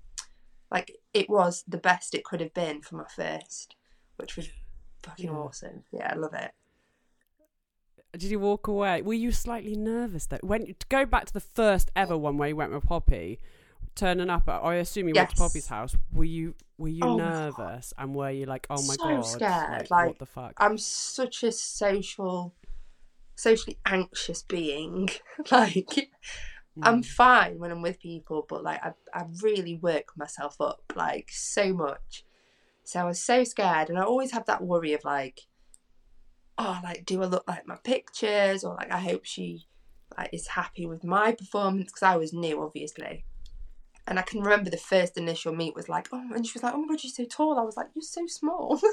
like 0.71 0.97
it 1.13 1.29
was 1.29 1.63
the 1.67 1.77
best 1.77 2.15
it 2.15 2.23
could 2.23 2.41
have 2.41 2.53
been 2.53 2.81
for 2.81 2.95
my 2.95 3.05
first 3.15 3.75
which 4.19 4.35
was 4.35 4.49
fucking 5.03 5.29
Yeah. 5.29 5.35
awesome 5.35 5.83
yeah 5.91 6.11
i 6.13 6.15
love 6.15 6.33
it 6.33 6.51
Did 8.13 8.23
you 8.31 8.39
walk 8.39 8.67
away? 8.67 9.01
Were 9.03 9.13
you 9.13 9.31
slightly 9.31 9.75
nervous 9.75 10.25
though? 10.25 10.39
When 10.41 10.65
to 10.65 10.87
go 10.89 11.05
back 11.05 11.25
to 11.25 11.33
the 11.33 11.39
first 11.39 11.91
ever 11.95 12.17
one 12.17 12.37
where 12.37 12.49
you 12.49 12.55
went 12.55 12.71
with 12.73 12.83
Poppy, 12.83 13.39
turning 13.95 14.29
up 14.31 14.49
at 14.49 14.63
I 14.63 14.75
assume 14.75 15.07
you 15.09 15.13
went 15.15 15.29
to 15.29 15.35
Poppy's 15.35 15.67
house. 15.67 15.95
Were 16.13 16.23
you 16.23 16.55
were 16.77 16.87
you 16.87 17.03
Oh 17.03 17.17
nervous 17.17 17.93
and 17.97 18.15
were 18.15 18.31
you 18.31 18.45
like, 18.47 18.65
oh 18.69 18.81
my 18.81 18.95
So 18.95 19.07
god, 19.09 19.25
scared, 19.25 19.71
like, 19.71 19.91
like, 19.91 20.07
what 20.07 20.19
the 20.19 20.25
fuck? 20.25 20.53
i'm 20.57 20.77
such 20.77 21.43
a 21.43 21.51
social 21.51 22.53
socially 23.35 23.77
anxious 23.85 24.41
being 24.43 25.09
like 25.51 26.09
i'm 26.81 27.01
Mm. 27.01 27.05
fine 27.05 27.59
when 27.59 27.71
i'm 27.71 27.81
with 27.81 27.99
people 27.99 28.45
but 28.49 28.63
like 28.63 28.79
I, 28.83 28.93
I 29.13 29.25
really 29.43 29.75
work 29.75 30.13
myself 30.17 30.59
up 30.61 30.81
like 30.95 31.29
so 31.31 31.73
much 31.73 32.23
so 32.89 32.99
i 32.99 33.03
was 33.03 33.21
so 33.21 33.43
scared 33.43 33.89
and 33.89 33.99
i 33.99 34.03
always 34.03 34.31
have 34.31 34.45
that 34.45 34.63
worry 34.63 34.93
of 34.93 35.03
like 35.03 35.41
oh 36.57 36.79
like 36.83 37.05
do 37.05 37.21
i 37.21 37.25
look 37.25 37.43
like 37.47 37.67
my 37.67 37.77
pictures? 37.83 38.63
or 38.63 38.73
like 38.75 38.91
i 38.91 38.99
hope 38.99 39.23
she 39.25 39.67
like 40.17 40.29
is 40.33 40.47
happy 40.47 40.85
with 40.87 41.03
my 41.03 41.31
performance 41.31 41.85
because 41.91 42.03
i 42.03 42.15
was 42.17 42.33
new 42.33 42.61
obviously. 42.63 43.25
And 44.07 44.17
i 44.17 44.23
can 44.23 44.41
remember 44.41 44.71
the 44.71 44.77
first 44.77 45.17
initial 45.17 45.53
meet 45.53 45.75
was 45.75 45.87
like 45.87 46.07
oh 46.11 46.29
and 46.33 46.45
she 46.45 46.53
was 46.55 46.63
like 46.63 46.73
oh 46.73 46.79
my 46.81 46.87
god 46.87 47.03
you're 47.03 47.11
so 47.11 47.25
tall. 47.25 47.59
I 47.59 47.61
was 47.63 47.77
like 47.77 47.87
you're 47.95 48.01
so 48.01 48.25
small. 48.27 48.79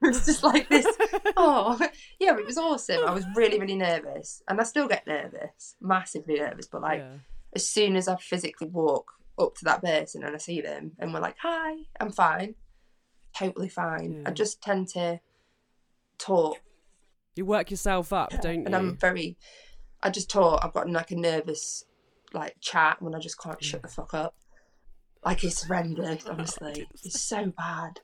It 0.00 0.06
was 0.06 0.24
just 0.26 0.44
like 0.44 0.68
this 0.68 0.86
oh. 1.36 1.76
Yeah 2.20 2.38
it 2.38 2.46
was 2.46 2.56
awesome. 2.56 3.00
I 3.04 3.10
was 3.10 3.24
really 3.34 3.58
really 3.58 3.74
nervous 3.74 4.44
and 4.46 4.60
i 4.60 4.62
still 4.62 4.86
get 4.86 5.08
nervous 5.08 5.74
massively 5.80 6.36
nervous 6.38 6.68
but 6.68 6.82
like 6.82 7.00
Yeah. 7.00 7.16
as 7.56 7.68
soon 7.68 7.96
as 7.96 8.06
I 8.06 8.14
physically 8.14 8.68
walk 8.68 9.10
up 9.40 9.56
to 9.56 9.64
that 9.64 9.82
person 9.82 10.22
and 10.22 10.36
I 10.36 10.38
see 10.38 10.60
them 10.60 10.92
and 11.00 11.12
we're 11.12 11.20
like, 11.20 11.36
hi, 11.42 11.74
I'm 12.00 12.12
fine. 12.12 12.54
Totally 13.38 13.68
fine. 13.68 14.24
I 14.26 14.30
just 14.32 14.60
tend 14.62 14.88
to 14.88 15.20
talk 16.18 16.58
You 17.36 17.44
work 17.44 17.70
yourself 17.70 18.12
up, 18.12 18.30
don't 18.40 18.60
you? 18.60 18.66
and? 18.66 18.74
I'm 18.74 18.96
very, 18.96 19.36
I 20.02 20.10
just 20.10 20.28
talk. 20.28 20.64
I've 20.64 20.72
got 20.72 20.90
like 20.90 21.12
a 21.12 21.16
nervous 21.16 21.84
like 22.32 22.56
chat 22.60 23.00
when 23.00 23.14
I 23.14 23.20
just 23.20 23.40
can't 23.40 23.62
shut 23.62 23.82
the 23.82 23.88
fuck 23.88 24.12
up. 24.12 24.34
Like 25.24 25.44
it's 25.44 25.62
horrendous, 25.64 26.26
honestly. 26.26 26.88
It's 27.04 27.20
so 27.20 27.52
bad. 27.56 28.00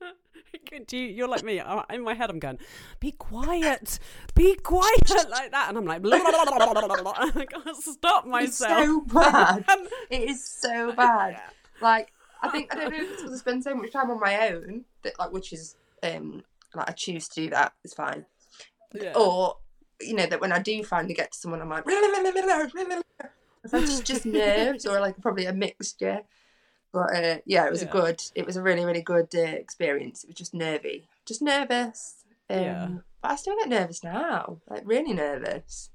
Do 0.86 0.96
you, 0.96 1.06
you're 1.08 1.28
like 1.28 1.42
me. 1.44 1.60
In 1.90 2.02
my 2.02 2.14
head, 2.14 2.30
I'm 2.30 2.38
going, 2.38 2.58
"Be 2.98 3.12
quiet, 3.12 3.98
be 4.34 4.54
quiet," 4.56 5.10
like 5.30 5.50
that, 5.50 5.68
and 5.68 5.78
I'm 5.78 5.84
like, 5.84 6.02
blah, 6.02 6.18
blah, 6.18 6.30
blah, 6.30 6.44
blah, 6.44 6.72
blah, 6.72 6.86
blah, 6.86 7.02
blah. 7.02 7.14
I 7.16 7.44
can't 7.46 7.76
stop 7.76 8.26
myself." 8.26 8.70
It's 8.80 8.86
so 8.86 9.00
bad. 9.02 9.64
It 10.10 10.30
is 10.30 10.44
so 10.44 10.92
bad. 10.92 11.40
Like 11.80 12.12
I 12.42 12.48
think 12.48 12.74
I 12.74 12.78
don't 12.78 12.90
know 12.92 12.96
if 13.02 13.10
it's 13.10 13.22
because 13.22 13.34
I 13.34 13.38
spend 13.38 13.64
so 13.64 13.74
much 13.74 13.92
time 13.92 14.10
on 14.10 14.18
my 14.20 14.48
own 14.48 14.84
that 15.02 15.18
like 15.18 15.32
which 15.32 15.52
is 15.52 15.76
um 16.02 16.42
like 16.74 16.88
I 16.88 16.92
choose 16.92 17.28
to 17.28 17.42
do 17.42 17.50
that. 17.50 17.72
It's 17.84 17.94
fine. 17.94 18.24
yeah. 18.94 19.12
or 19.14 19.56
you 20.00 20.14
know 20.14 20.26
that 20.26 20.40
when 20.40 20.52
I 20.52 20.58
do 20.60 20.82
finally 20.82 21.14
get 21.14 21.32
to 21.32 21.38
someone, 21.38 21.60
I'm 21.60 21.68
like, 21.68 21.84
it's 23.64 24.00
just 24.00 24.24
nerves 24.26 24.86
or 24.86 25.00
like 25.00 25.20
probably 25.20 25.44
a 25.46 25.52
mixture. 25.52 26.20
But 26.92 27.14
uh, 27.14 27.38
yeah, 27.44 27.66
it 27.66 27.70
was 27.70 27.82
Yeah. 27.82 27.88
a 27.88 27.92
good. 27.92 28.22
It 28.34 28.46
was 28.46 28.56
a 28.56 28.62
really 28.62 28.84
really 28.84 29.02
good 29.02 29.28
uh, 29.34 29.40
experience. 29.40 30.24
It 30.24 30.28
was 30.28 30.36
just 30.36 30.54
nervy, 30.54 31.08
just 31.26 31.42
nervous. 31.42 32.24
Um, 32.48 32.58
Yeah. 32.60 32.88
But 33.22 33.32
I 33.32 33.36
still 33.36 33.56
get 33.56 33.68
nervous 33.68 34.02
now, 34.02 34.58
like 34.68 34.82
really 34.86 35.12
nervous. 35.12 35.90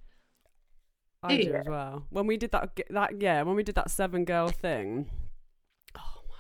I 1.24 1.38
do 1.42 1.54
as 1.56 1.66
well. 1.68 2.06
When 2.12 2.28
we 2.28 2.38
did 2.38 2.52
that, 2.52 2.80
that 2.92 3.20
yeah, 3.20 3.42
when 3.42 3.56
we 3.56 3.64
did 3.64 3.76
that 3.76 3.90
seven 3.90 4.26
girl 4.26 4.50
thing. 4.50 5.10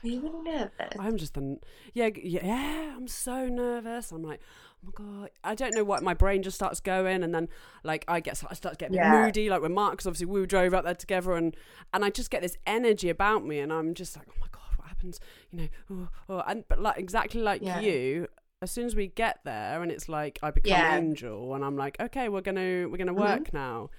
Are 0.06 0.08
you 0.08 0.22
really 0.22 0.42
nervous? 0.44 0.72
I'm 1.00 1.18
just 1.18 1.36
an 1.36 1.60
yeah, 1.94 2.10
yeah. 2.16 2.94
I'm 2.96 3.08
so 3.08 3.48
nervous. 3.48 4.12
I'm 4.12 4.22
like, 4.24 4.40
oh 4.84 4.88
my 4.88 4.92
god. 4.94 5.30
I 5.44 5.56
don't 5.56 5.74
know 5.74 5.84
what 5.84 6.04
my 6.04 6.14
brain 6.14 6.44
just 6.44 6.56
starts 6.56 6.80
going, 6.80 7.24
and 7.24 7.34
then 7.34 7.50
like 7.84 8.06
I 8.08 8.20
get 8.20 8.42
I 8.50 8.54
start 8.54 8.78
getting 8.78 8.96
Yeah. 8.98 9.12
moody. 9.12 9.50
Like 9.50 9.62
with 9.62 9.72
Mark, 9.72 9.98
'cause 9.98 10.06
obviously 10.08 10.28
we 10.28 10.46
drove 10.46 10.74
up 10.76 10.86
there 10.86 10.94
together, 10.94 11.34
and 11.34 11.56
and 11.94 12.06
I 12.06 12.12
just 12.12 12.30
get 12.30 12.42
this 12.44 12.56
energy 12.68 13.10
about 13.10 13.44
me, 13.46 13.60
and 13.60 13.74
I'm 13.74 13.94
just 13.96 14.16
like, 14.16 14.28
oh 14.30 14.36
my 14.40 14.48
god, 14.52 14.62
what 14.78 14.88
happens? 14.90 15.20
You 15.52 15.60
know, 15.60 15.68
oh, 15.90 16.08
oh. 16.30 16.44
and 16.48 16.64
but 16.68 16.80
like 16.80 16.98
exactly 17.00 17.42
like 17.42 17.62
Yeah. 17.64 17.80
you. 17.80 18.28
As 18.62 18.72
soon 18.72 18.86
as 18.86 18.96
we 18.96 19.08
get 19.08 19.40
there, 19.44 19.82
and 19.82 19.92
it's 19.92 20.08
like 20.08 20.40
I 20.44 20.52
become 20.52 20.72
Yeah. 20.72 20.96
angel, 20.98 21.56
and 21.56 21.66
I'm 21.66 21.76
like, 21.76 22.00
okay, 22.00 22.30
we're 22.30 22.42
gonna 22.42 22.88
we're 22.90 22.98
gonna 22.98 23.12
Mhm. 23.14 23.18
work 23.18 23.54
now. 23.54 23.90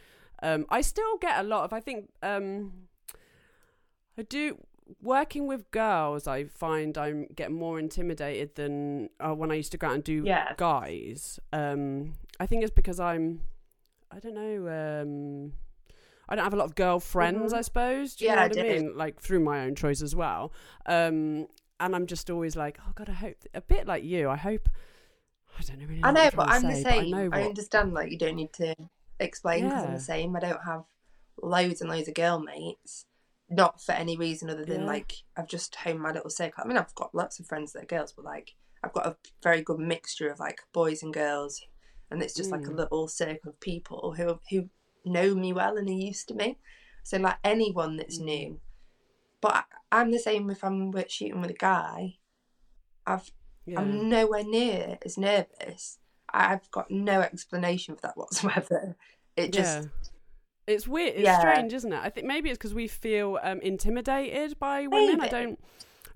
Um, 0.43 0.67
I 0.71 0.83
still 0.83 1.19
get 1.19 1.41
a 1.41 1.43
lot 1.43 1.65
of. 1.65 1.73
I 1.73 1.81
think 1.81 2.11
um, 2.23 2.89
I 4.19 4.23
do 4.23 4.59
working 5.03 5.47
with 5.47 5.71
girls. 5.71 6.27
I 6.27 6.45
find 6.45 6.97
I'm 6.97 7.27
getting 7.35 7.57
more 7.57 7.79
intimidated 7.79 8.55
than 8.55 9.11
uh, 9.21 9.35
when 9.35 9.51
I 9.51 9.55
used 9.55 9.73
to 9.73 9.79
go 9.79 9.89
out 9.89 9.95
and 9.95 10.05
do 10.05 10.23
Yeah. 10.25 10.53
guys. 10.57 11.39
Um, 11.53 12.15
I 12.41 12.47
think 12.47 12.63
it's 12.63 12.73
because 12.73 13.01
I'm. 13.01 13.41
I 14.11 14.19
don't 14.21 14.35
know. 14.35 14.69
Um, 15.03 15.53
I 16.29 16.35
don't 16.37 16.45
have 16.45 16.55
a 16.55 16.57
lot 16.57 16.67
of 16.67 16.75
girlfriends. 16.75 17.53
Mhm. 17.53 17.57
I 17.57 17.61
suppose. 17.63 18.17
Do 18.17 18.25
you 18.25 18.31
Yeah, 18.31 18.37
know 18.37 18.43
I 18.43 18.49
what 18.49 18.59
I, 18.59 18.63
mean? 18.63 18.97
Like 18.97 19.21
through 19.21 19.41
my 19.41 19.61
own 19.65 19.75
choice 19.75 20.03
as 20.03 20.15
well. 20.15 20.53
Um, 20.87 21.47
and 21.79 21.95
I'm 21.95 22.07
just 22.07 22.31
always 22.31 22.57
like, 22.57 22.79
oh 22.87 22.93
god, 22.95 23.09
I 23.09 23.13
hope 23.13 23.37
a 23.55 23.61
bit 23.61 23.87
like 23.87 24.05
you. 24.05 24.29
I 24.31 24.37
hope. 24.37 24.69
I 25.59 25.63
don't 25.63 25.81
know 25.81 25.87
really. 25.87 26.05
I 26.05 26.11
know, 26.11 26.31
but 26.35 26.49
I'm 26.49 26.63
to 26.63 26.69
the 26.69 26.83
same. 26.83 27.15
I, 27.15 27.23
I, 27.25 27.29
what- 27.29 27.41
understand 27.43 27.93
like 27.95 28.11
you 28.13 28.19
don't 28.19 28.37
need 28.37 28.53
to 28.55 28.75
explain 29.21 29.65
because 29.65 29.85
I'm 29.85 29.95
the 29.95 30.01
same. 30.01 30.37
I 30.37 30.41
don't 30.41 30.63
have 30.65 30.85
loads 31.43 31.81
and 31.81 31.91
loads 31.91 32.09
of 32.09 32.15
girl 32.15 32.39
mates, 32.41 33.07
not 33.49 33.81
for 33.81 33.93
any 33.93 34.17
reason 34.17 34.51
other 34.51 34.65
than 34.65 34.81
Yeah. 34.81 34.87
like 34.87 35.15
I've 35.37 35.49
just 35.49 35.75
honed 35.77 36.01
my 36.01 36.13
little 36.13 36.31
circle. 36.31 36.65
I 36.65 36.69
mean, 36.69 36.77
I've 36.79 36.95
got 36.95 37.15
lots 37.15 37.39
of 37.39 37.47
friends 37.47 37.73
that 37.73 37.85
are 37.85 37.87
girls, 37.87 38.13
but 38.13 38.25
like 38.25 38.55
I've 38.83 38.93
got 38.93 39.07
a 39.07 39.17
very 39.43 39.63
good 39.63 39.79
mixture 39.79 40.31
of 40.31 40.41
like 40.41 40.61
boys 40.73 41.03
and 41.03 41.15
girls, 41.15 41.63
and 42.11 42.23
it's 42.23 42.35
just 42.35 42.53
like 42.53 42.67
a 42.67 42.73
Mm. 42.73 42.77
little 42.77 43.09
circle 43.09 43.51
of 43.51 43.61
people 43.61 44.15
who 44.17 44.41
who 44.51 44.69
know 45.05 45.35
me 45.35 45.53
well 45.53 45.77
and 45.77 45.89
are 45.89 45.93
used 45.93 46.29
to 46.29 46.35
me. 46.35 46.59
So 47.05 47.19
like 47.19 47.39
anyone 47.45 47.97
that's 47.97 48.19
Mm. 48.21 48.25
new, 48.25 48.61
but 49.41 49.55
I, 49.55 49.65
I'm 49.93 50.11
the 50.11 50.19
same 50.19 50.51
if 50.51 50.65
I'm 50.65 50.93
shooting 51.09 51.41
with 51.41 51.51
a 51.51 51.55
guy. 51.55 52.17
I've 53.07 53.31
yeah. 53.67 53.79
I'm 53.79 54.09
nowhere 54.09 54.45
near 54.45 54.99
as 55.05 55.17
nervous. 55.17 55.99
I've 56.33 56.71
got 56.71 56.91
no 56.91 57.21
explanation 57.21 57.95
for 57.95 58.03
that 58.03 58.17
whatsoever. 58.17 58.97
It 59.37 59.53
just 59.53 59.79
yeah. 59.79 59.89
It's 60.67 60.89
weird. 60.89 61.15
It's 61.15 61.23
Yeah. 61.23 61.39
strange, 61.39 61.73
isn't 61.73 61.93
it? 61.93 62.01
I 62.03 62.11
think 62.11 62.27
maybe 62.27 62.51
it's 62.51 62.59
because 62.59 62.75
we 62.75 62.89
feel 62.89 63.39
um, 63.43 63.61
intimidated 63.61 64.59
by 64.59 64.87
women. 64.87 65.21
I 65.21 65.29
don't. 65.29 65.59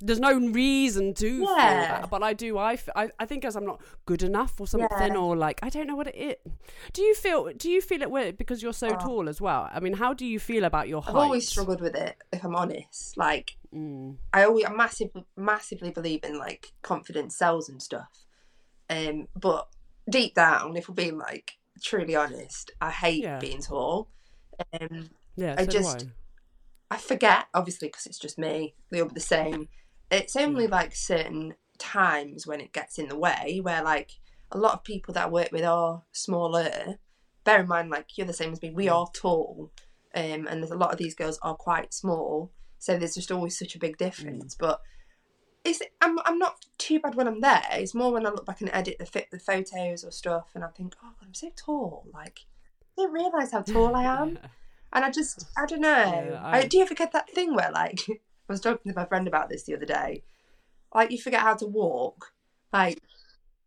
There's 0.03 0.19
no 0.19 0.33
reason 0.35 1.13
to 1.13 1.39
feel 1.41 1.57
that, 1.57 2.09
but 2.09 2.23
I 2.23 2.33
do. 2.33 2.57
I, 2.57 2.73
f- 2.73 2.89
I, 2.97 3.11
I 3.19 3.27
think 3.27 3.45
as 3.45 3.55
I'm 3.55 3.67
not 3.67 3.83
good 4.07 4.23
enough 4.23 4.59
or 4.59 4.67
something, 4.67 4.89
Yeah. 5.13 5.15
or 5.19 5.37
like 5.37 5.61
I 5.63 5.69
don't 5.69 5.87
know 5.87 5.95
what 5.95 6.07
it 6.07 6.17
is. 6.17 6.53
Do 6.95 7.03
you 7.03 7.15
feel? 7.15 7.53
Do 7.53 7.71
you 7.71 7.83
feel 7.83 8.01
it 8.01 8.11
weird 8.11 8.39
because 8.39 8.63
you're 8.63 8.73
so 8.73 8.89
Oh. 8.89 8.97
tall 8.99 9.29
as 9.29 9.43
well? 9.43 9.69
I 9.71 9.79
mean, 9.79 9.93
how 9.93 10.15
do 10.15 10.25
you 10.25 10.41
feel 10.41 10.65
about 10.65 10.89
your 10.89 11.03
height? 11.03 11.11
I've 11.11 11.17
always 11.17 11.47
struggled 11.49 11.83
with 11.83 11.95
it. 11.95 12.17
If 12.33 12.43
I'm 12.45 12.57
honest, 12.57 13.17
like 13.19 13.57
Mm. 13.75 14.17
I 14.33 14.45
always 14.45 14.65
I 14.65 14.73
massively 14.73 15.25
massively 15.37 15.91
believe 15.91 16.25
in 16.25 16.39
like 16.39 16.73
confidence 16.83 17.37
sells 17.37 17.69
and 17.69 17.81
stuff. 17.83 18.25
Um, 18.89 19.29
but 19.37 19.69
deep 20.09 20.35
down, 20.35 20.77
if 20.77 20.89
we're 20.89 20.95
being 20.95 21.19
like 21.19 21.53
truly 21.83 22.17
honest, 22.17 22.73
I 22.81 22.91
hate 22.91 23.23
Yeah. 23.23 23.39
being 23.39 23.61
tall. 23.61 24.09
Um, 24.81 25.11
Yeah, 25.37 25.55
I 25.59 25.65
just- 25.67 25.99
do 25.99 26.11
I 26.93 26.97
forget, 26.97 27.47
obviously, 27.55 27.87
because 27.89 28.07
it's 28.07 28.19
just 28.19 28.37
me. 28.37 28.75
Be 28.91 29.01
the 29.01 29.21
same. 29.21 29.69
It's 30.11 30.35
only 30.35 30.67
like 30.67 30.93
certain 30.95 31.55
times 31.79 32.49
when 32.49 32.61
it 32.61 32.73
gets 32.73 32.99
in 32.99 33.09
the 33.09 33.17
way 33.17 33.61
where, 33.63 33.81
like, 33.83 34.19
a 34.51 34.59
lot 34.59 34.73
of 34.75 34.83
people 34.83 35.15
that 35.15 35.27
I 35.27 35.31
work 35.31 35.53
with 35.53 35.65
are 35.65 36.03
smaller. 36.11 36.99
Bear 37.45 37.61
in 37.61 37.69
mind, 37.69 37.91
like, 37.91 38.19
you're 38.19 38.27
the 38.27 38.33
same 38.33 38.51
as 38.53 38.61
me. 38.61 38.71
We 38.71 38.87
Mm. 38.87 38.93
are 38.93 39.11
tall, 39.15 39.71
um, 40.17 40.49
and 40.49 40.61
there's 40.61 40.73
a 40.73 40.77
lot 40.77 40.91
of 40.91 40.99
these 40.99 41.15
girls 41.15 41.39
are 41.43 41.55
quite 41.55 41.95
small. 41.95 42.51
So 42.81 42.99
there's 42.99 43.15
just 43.15 43.31
always 43.31 43.57
such 43.57 43.77
a 43.77 43.79
big 43.79 43.97
difference. 43.97 44.57
But 44.57 44.81
it's 45.63 45.81
I'm 46.01 46.19
I'm 46.25 46.39
not 46.39 46.65
too 46.79 46.99
bad 46.99 47.15
when 47.15 47.29
I'm 47.29 47.41
there. 47.41 47.63
It's 47.73 47.95
more 47.95 48.11
when 48.13 48.27
I 48.27 48.31
look 48.31 48.47
back 48.47 48.63
and 48.63 48.71
edit 48.73 48.97
the 48.99 49.07
fit 49.07 49.29
the 49.31 49.39
photos 49.39 50.03
or 50.03 50.11
stuff, 50.11 50.51
and 50.57 50.65
I 50.65 50.69
think, 50.69 50.97
oh, 51.05 51.13
God, 51.21 51.27
I'm 51.29 51.35
so 51.35 51.51
tall. 51.55 52.07
Like, 52.13 52.41
I 52.41 52.50
didn't 53.01 53.13
realise 53.13 53.53
how 53.53 53.63
tall 53.63 53.95
I 53.97 54.05
am. 54.05 54.31
Yeah. 54.41 54.49
And 54.93 55.05
I 55.05 55.11
just, 55.13 55.47
I 55.57 55.67
don't 55.67 55.83
know. 55.83 56.31
Yeah, 56.33 56.41
I, 56.43 56.59
I- 56.63 56.67
do 56.67 56.79
you 56.79 56.83
ever 56.83 56.97
get 56.97 57.13
that 57.13 57.31
thing 57.31 57.55
where, 57.55 57.71
like, 57.71 58.01
I 58.09 58.19
was 58.49 58.61
talking 58.61 58.91
to 58.91 58.99
my 58.99 59.05
friend 59.05 59.29
about 59.29 59.49
this 59.49 59.63
the 59.63 59.77
other 59.77 59.87
day. 59.87 60.25
Like 60.93 61.13
you 61.13 61.19
forget 61.19 61.43
how 61.43 61.55
to 61.55 61.67
walk. 61.67 62.33
Like 62.73 62.99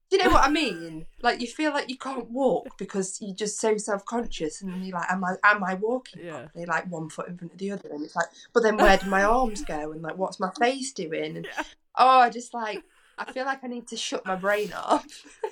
do 0.10 0.18
you 0.18 0.24
know 0.26 0.32
what 0.32 0.44
I 0.44 0.50
mean? 0.50 1.06
Like 1.24 1.40
you 1.40 1.48
feel 1.48 1.72
like 1.72 1.90
you 1.90 1.98
can't 1.98 2.30
walk 2.30 2.78
because 2.78 3.18
you're 3.22 3.34
just 3.34 3.58
so 3.62 3.78
self 3.78 4.04
conscious 4.04 4.62
and 4.62 4.86
you're 4.86 4.98
like, 5.00 5.10
Am 5.10 5.24
I 5.24 5.36
am 5.46 5.64
I 5.64 5.76
walking 5.76 6.26
Yeah. 6.26 6.42
properly? 6.42 6.66
Like 6.66 6.92
one 6.92 7.10
foot 7.10 7.30
in 7.30 7.38
front 7.38 7.54
of 7.54 7.58
the 7.60 7.72
other 7.72 7.90
and 7.94 8.04
it's 8.04 8.18
like 8.18 8.28
but 8.54 8.62
then 8.64 8.76
where 8.76 8.98
do 8.98 9.10
my 9.10 9.24
arms 9.24 9.64
go 9.64 9.94
and 9.94 10.02
like 10.02 10.18
what's 10.18 10.42
my 10.42 10.52
face 10.60 10.92
doing? 10.92 11.38
And 11.38 11.46
Yeah. 11.46 11.64
oh 11.98 12.20
I 12.20 12.30
just 12.30 12.54
like 12.54 12.84
I 13.18 13.32
feel 13.32 13.46
like 13.46 13.64
I 13.64 13.68
need 13.68 13.88
to 13.88 13.98
shut 13.98 14.26
my 14.26 14.36
brain 14.36 14.74
off. 14.74 15.06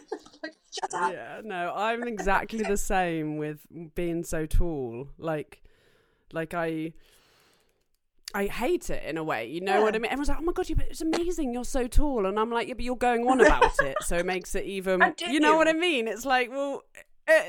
like 0.43 0.53
shut 0.71 0.93
up. 0.93 1.11
Yeah, 1.11 1.41
no, 1.43 1.73
I'm 1.75 2.07
exactly 2.07 2.63
the 2.63 2.77
same 2.77 3.37
with 3.37 3.65
being 3.95 4.23
so 4.23 4.45
tall. 4.45 5.09
Like, 5.17 5.61
like 6.33 6.53
I, 6.53 6.93
I 8.33 8.47
hate 8.47 8.89
it 8.89 9.03
in 9.03 9.17
a 9.17 9.23
way. 9.23 9.47
You 9.47 9.61
know 9.61 9.81
what 9.81 9.95
I 9.95 9.99
mean? 9.99 10.05
Everyone's 10.05 10.29
like, 10.29 10.39
"Oh 10.39 10.43
my 10.43 10.53
god, 10.53 10.69
you, 10.69 10.75
it's 10.79 11.01
amazing. 11.01 11.53
You're 11.53 11.65
so 11.65 11.87
tall," 11.87 12.25
and 12.25 12.39
I'm 12.39 12.49
like, 12.49 12.67
"Yeah, 12.67 12.73
but 12.75 12.83
you're 12.83 12.95
going 12.95 13.27
on 13.27 13.41
about 13.41 13.79
it, 13.81 13.97
so 14.01 14.17
it 14.17 14.25
makes 14.25 14.55
it 14.55 14.65
even." 14.65 15.01
You 15.27 15.39
know 15.39 15.55
what 15.55 15.67
I 15.67 15.73
mean? 15.73 16.07
It's 16.07 16.25
like, 16.25 16.49
well. 16.49 16.83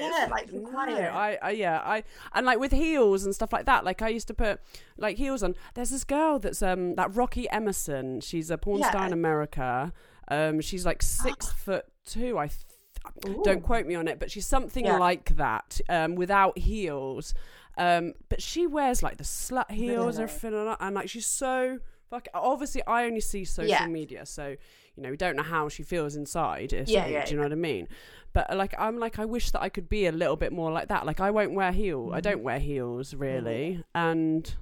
Yeah, 0.00 0.28
like, 0.30 0.52
no, 0.52 0.60
quiet. 0.70 1.12
I, 1.14 1.38
I, 1.42 1.50
yeah, 1.50 1.80
I, 1.84 2.04
and 2.32 2.46
like 2.46 2.58
with 2.58 2.72
heels 2.72 3.24
and 3.24 3.34
stuff 3.34 3.52
like 3.52 3.66
that. 3.66 3.84
Like 3.84 4.02
I 4.02 4.08
used 4.08 4.28
to 4.28 4.34
put 4.34 4.60
like 4.96 5.16
heels 5.16 5.42
on. 5.42 5.54
There's 5.74 5.90
this 5.90 6.04
girl 6.04 6.38
that's 6.38 6.62
um 6.62 6.94
that 6.96 7.14
Rocky 7.14 7.48
Emerson. 7.50 8.20
She's 8.20 8.50
a 8.50 8.58
porn 8.58 8.82
star 8.82 9.06
in 9.06 9.12
America. 9.12 9.92
Um, 10.28 10.60
she's 10.60 10.86
like 10.86 11.02
six 11.02 11.50
foot 11.64 11.84
two. 12.06 12.38
I 12.38 12.48
th- 12.48 13.36
don't 13.44 13.62
quote 13.62 13.86
me 13.86 13.94
on 13.96 14.06
it, 14.08 14.18
but 14.18 14.30
she's 14.30 14.46
something 14.46 14.84
Yeah. 14.84 14.96
like 14.98 15.34
that, 15.36 15.80
um, 15.88 16.14
without 16.14 16.56
heels. 16.58 17.34
Um, 17.76 18.12
but 18.28 18.40
she 18.42 18.66
wears 18.66 19.02
like 19.02 19.16
the 19.16 19.24
slut 19.24 19.70
heels 19.70 20.18
and 20.18 20.28
everything, 20.28 20.54
and, 20.54 20.76
and 20.78 20.94
like 20.94 21.08
she's 21.08 21.26
so 21.26 21.78
fuck. 22.10 22.28
Obviously, 22.34 22.82
I 22.86 23.06
only 23.06 23.20
see 23.20 23.44
social 23.44 23.70
Yeah. 23.70 23.86
media, 23.86 24.24
so 24.26 24.56
you 24.96 25.02
know 25.02 25.10
we 25.10 25.16
don't 25.16 25.36
know 25.36 25.42
how 25.42 25.68
she 25.68 25.82
feels 25.82 26.16
inside. 26.16 26.72
Yeah, 26.72 27.06
yeah, 27.06 27.24
do 27.24 27.32
you 27.32 27.36
know 27.36 27.44
what 27.44 27.52
I 27.52 27.56
mean? 27.56 27.88
But 28.32 28.50
uh, 28.50 28.56
like, 28.56 28.74
I'm 28.78 28.98
like, 28.98 29.18
I 29.18 29.24
wish 29.24 29.50
that 29.50 29.60
I 29.62 29.68
could 29.68 29.88
be 29.88 30.06
a 30.06 30.12
little 30.12 30.36
bit 30.36 30.52
more 30.52 30.70
like 30.72 30.88
that. 30.88 31.04
Like, 31.04 31.20
I 31.20 31.30
won't 31.30 31.52
wear 31.52 31.70
heel. 31.72 32.06
Mm-hmm. 32.06 32.14
I 32.14 32.20
don't 32.20 32.42
wear 32.42 32.58
heels 32.58 33.14
really, 33.14 33.84
and 33.94 34.54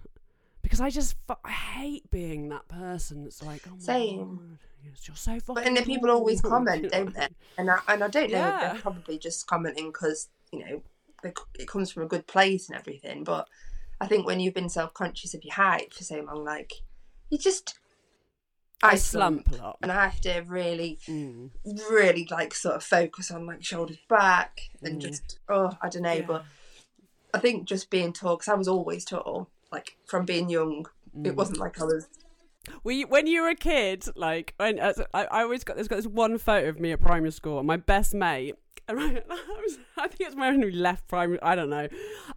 because 0.62 0.81
I 0.81 0.90
just 0.90 1.16
I 1.45 1.51
hate 1.51 2.11
being 2.11 2.49
that 2.51 2.69
person. 2.69 3.25
that's 3.25 3.43
like, 3.43 3.62
oh 3.66 3.73
my 3.73 3.79
Same. 3.79 4.59
You're 4.83 5.14
so 5.16 5.33
fucking. 5.33 5.55
But 5.55 5.66
and 5.66 5.77
the 5.77 5.83
people 5.83 6.11
always 6.11 6.43
you 6.43 6.49
comment, 6.51 6.85
know 6.85 6.88
don't 6.88 7.14
they? 7.14 7.29
And 7.59 7.71
I, 7.71 7.79
and 7.88 8.03
I 8.03 8.09
don't 8.09 8.31
know, 8.31 8.38
Yeah. 8.38 8.73
they're 8.73 8.81
probably 8.81 9.19
just 9.19 9.47
commenting 9.47 9.88
because, 9.88 10.29
you 10.53 10.61
know, 10.61 10.83
they, 11.23 11.33
it 11.59 11.69
comes 11.69 11.90
from 11.93 12.05
a 12.05 12.07
good 12.07 12.27
place 12.27 12.69
and 12.69 12.79
everything. 12.79 13.23
But 13.25 13.47
I 14.01 14.07
think 14.07 14.27
when 14.27 14.40
you've 14.40 14.55
been 14.55 14.69
self 14.71 14.95
conscious 14.95 15.35
of 15.35 15.45
your 15.45 15.55
height 15.55 15.93
for 15.93 16.03
so 16.03 16.21
long, 16.21 16.45
like, 16.45 16.73
you 17.29 17.38
just. 17.38 17.79
I 18.83 18.95
slump 18.97 19.51
a 19.53 19.57
lot. 19.57 19.79
And 19.83 19.93
I 19.93 20.05
have 20.09 20.21
to 20.23 20.40
really, 20.47 20.99
Mm. 21.07 21.51
really, 21.90 22.27
like, 22.31 22.55
sort 22.55 22.77
of 22.77 22.83
focus 22.83 23.31
on, 23.31 23.47
like, 23.47 23.62
shoulders 23.62 23.99
back 24.09 24.61
and 24.83 24.97
Mm. 24.99 25.01
just, 25.03 25.38
oh, 25.49 25.77
I 25.83 25.88
don't 25.88 26.03
know. 26.03 26.12
Yeah. 26.12 26.27
But 26.27 26.45
I 27.35 27.38
think 27.38 27.66
just 27.66 27.90
being 27.90 28.12
tall, 28.12 28.37
because 28.37 28.49
I 28.49 28.55
was 28.55 28.69
always 28.69 29.05
tall, 29.05 29.49
like, 29.71 29.97
from 30.07 30.25
being 30.25 30.49
young, 30.49 30.87
Mm. 31.16 31.27
it 31.27 31.37
wasn't 31.37 31.59
like 31.59 31.81
I 31.81 31.85
was. 31.85 32.09
You, 32.85 33.07
when 33.07 33.27
you 33.27 33.43
were 33.43 33.49
a 33.49 33.55
kid, 33.55 34.05
like 34.16 34.55
when 34.59 34.79
as, 34.79 35.01
I, 35.14 35.25
I 35.25 35.43
always 35.43 35.64
got 35.64 35.77
there's 35.77 35.88
got 35.88 35.97
this 35.97 36.07
one 36.07 36.37
photo 36.38 36.69
of 36.69 36.79
me 36.79 36.93
at 36.93 37.01
primary 37.01 37.33
school, 37.33 37.59
and 37.59 37.66
my 37.66 37.77
best 37.79 38.14
mate. 38.14 38.55
And 38.87 39.01
I, 39.01 39.05
I, 39.31 39.61
was, 39.62 39.79
I 39.97 40.09
think 40.09 40.21
it's 40.21 40.37
when 40.37 40.61
we 40.61 40.71
left 40.71 41.09
primary. 41.09 41.40
I 41.43 41.55
don't 41.55 41.71
know, 41.71 41.88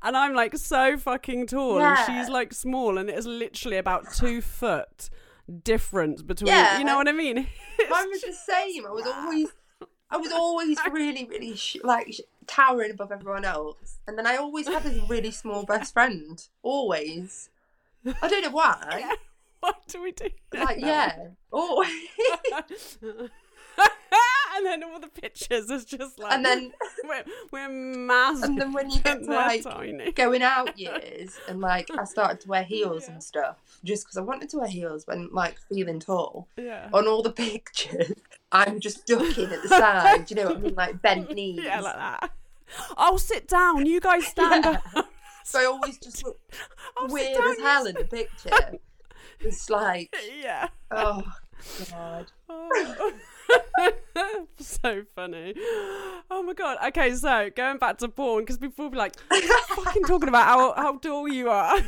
and 0.02 0.18
I'm 0.18 0.34
like 0.34 0.56
so 0.58 0.98
fucking 0.98 1.48
tall, 1.48 1.80
Yeah. 1.80 1.96
and 1.98 2.06
she's 2.20 2.30
like 2.30 2.54
small, 2.54 2.98
and 2.98 3.10
it 3.10 3.18
is 3.18 3.26
literally 3.28 3.78
about 3.78 4.14
two 4.14 4.42
foot 4.42 5.10
difference 5.52 6.22
between. 6.22 6.48
Yeah. 6.48 6.78
You 6.80 6.86
know 6.86 6.98
what 6.98 7.08
I 7.08 7.12
mean? 7.12 7.36
Mine 7.90 8.10
was 8.10 8.22
the 8.22 8.34
same. 8.34 8.86
I 8.86 8.92
was 8.92 9.06
always, 9.06 9.48
I 10.10 10.18
was 10.18 10.32
always 10.32 10.78
really, 10.92 11.26
really 11.26 11.56
sh- 11.56 11.78
like 11.84 12.14
sh- 12.14 12.22
towering 12.48 12.92
above 12.92 13.12
everyone 13.12 13.46
else, 13.46 14.00
and 14.08 14.18
then 14.18 14.28
I 14.28 14.38
always 14.38 14.68
had 14.68 14.84
this 14.84 15.00
really 15.10 15.32
small 15.32 15.64
best 15.64 15.94
friend. 15.94 16.46
Always, 16.62 17.50
I 18.22 18.28
don't 18.28 18.44
know 18.44 18.52
why. 18.52 19.12
what 19.60 19.88
do 19.88 20.02
we 20.02 20.12
do? 20.12 20.30
Like, 20.54 20.80
now? 20.80 20.88
yeah, 20.88 21.28
always. 21.52 21.90
and 24.58 24.66
then 24.66 24.84
all 24.84 25.00
the 25.00 25.08
pictures 25.08 25.70
is 25.70 25.86
just 25.86 26.20
like, 26.20 26.32
and 26.34 26.46
then, 26.46 26.72
we're, 27.08 27.24
we're 27.52 27.70
massive. 27.70 28.44
and 28.50 28.62
then 28.62 28.74
when 28.74 28.89
you 28.89 29.00
get 29.02 29.24
to 29.24 29.30
like 29.30 29.63
tiny. 29.63 30.12
going 30.12 30.42
out 30.42 30.78
years, 30.78 31.38
and 31.48 31.60
like 31.62 31.89
I 31.98 32.04
started 32.06 32.39
to 32.42 32.48
wear 32.50 32.63
heels 32.63 33.08
and 33.08 33.22
stuff, 33.24 33.58
just 33.84 34.06
because 34.06 34.18
I 34.18 34.22
wanted 34.22 34.50
to 34.50 34.58
wear 34.60 34.68
heels 34.68 35.06
when 35.08 35.30
like 35.32 35.58
feeling 35.70 36.00
tall. 36.00 36.48
Yeah. 36.58 36.89
On 36.94 37.08
all 37.08 37.22
the 37.22 37.32
pictures, 37.32 38.13
I'm 38.52 38.80
just 38.80 39.06
ducking 39.06 39.52
at 39.52 39.62
the 39.62 39.70
side. 39.70 40.30
You 40.30 40.36
know 40.38 40.46
what 40.46 40.58
I 40.58 40.60
mean? 40.60 40.76
Like 40.76 41.02
bent 41.02 41.34
knees. 41.34 41.62
Yeah, 41.63 41.82
like 41.82 41.96
that. 41.96 42.32
I'll 42.98 43.18
sit 43.20 43.48
down. 43.48 43.86
You 43.86 44.00
guys 44.00 44.26
stand 44.28 44.66
Yeah. 44.66 44.80
up. 44.96 45.10
So 45.46 45.60
I 45.60 45.66
always 45.66 45.98
just 45.98 46.24
look 46.24 46.39
I'll 46.98 47.08
weird 47.08 47.38
as 47.44 47.60
hell 47.60 47.86
in 47.86 47.96
the 47.96 48.06
picture. 48.06 48.80
It's 49.42 49.70
like, 49.70 50.16
Yeah. 50.42 50.70
oh 50.89 51.22
god. 51.92 52.32
Oh. 52.50 53.13
so 54.60 55.04
funny. 55.16 55.54
Oh 56.30 56.44
my 56.44 56.54
god. 56.54 56.78
Okay, 56.88 57.14
so 57.16 57.50
going 57.56 57.78
back 57.78 57.98
to 58.00 58.10
porn, 58.10 58.44
because 58.44 58.58
people 58.58 58.86
will 58.86 58.92
be 58.92 58.98
like, 58.98 59.20
fucking 59.70 60.04
talking 60.04 60.30
about 60.30 60.46
how, 60.46 60.74
how 60.76 60.98
tall 60.98 61.28
you 61.28 61.50
are. 61.50 61.80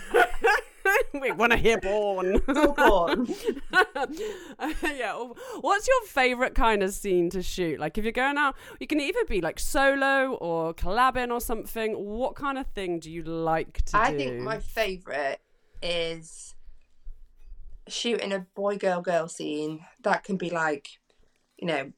we 1.21 1.31
want 1.31 1.51
to 1.51 1.57
hear 1.57 1.79
porn. 1.79 2.39
porn. 2.41 3.27
yeah. 4.83 5.27
What's 5.61 5.87
your 5.87 6.05
favourite 6.07 6.55
kind 6.55 6.83
of 6.83 6.93
scene 6.93 7.29
to 7.31 7.41
shoot? 7.41 7.79
Like, 7.79 7.97
if 7.97 8.03
you're 8.03 8.11
going 8.11 8.37
out, 8.37 8.55
you 8.79 8.87
can 8.87 8.99
either 8.99 9.25
be 9.27 9.41
like 9.41 9.59
solo 9.59 10.33
or 10.35 10.73
collabing 10.73 11.31
or 11.31 11.41
something. 11.41 11.93
What 11.93 12.35
kind 12.35 12.57
of 12.57 12.67
thing 12.67 12.99
do 12.99 13.11
you 13.11 13.23
like 13.23 13.83
to 13.85 13.97
I 13.97 14.11
do? 14.11 14.15
I 14.15 14.17
think 14.17 14.41
my 14.41 14.59
favourite 14.59 15.37
is 15.81 16.55
shooting 17.87 18.31
a 18.33 18.39
boy 18.39 18.77
girl 18.77 19.01
girl 19.01 19.27
scene. 19.27 19.85
That 20.03 20.23
can 20.23 20.37
be 20.37 20.49
like, 20.49 20.89
you 21.57 21.67
know, 21.67 21.91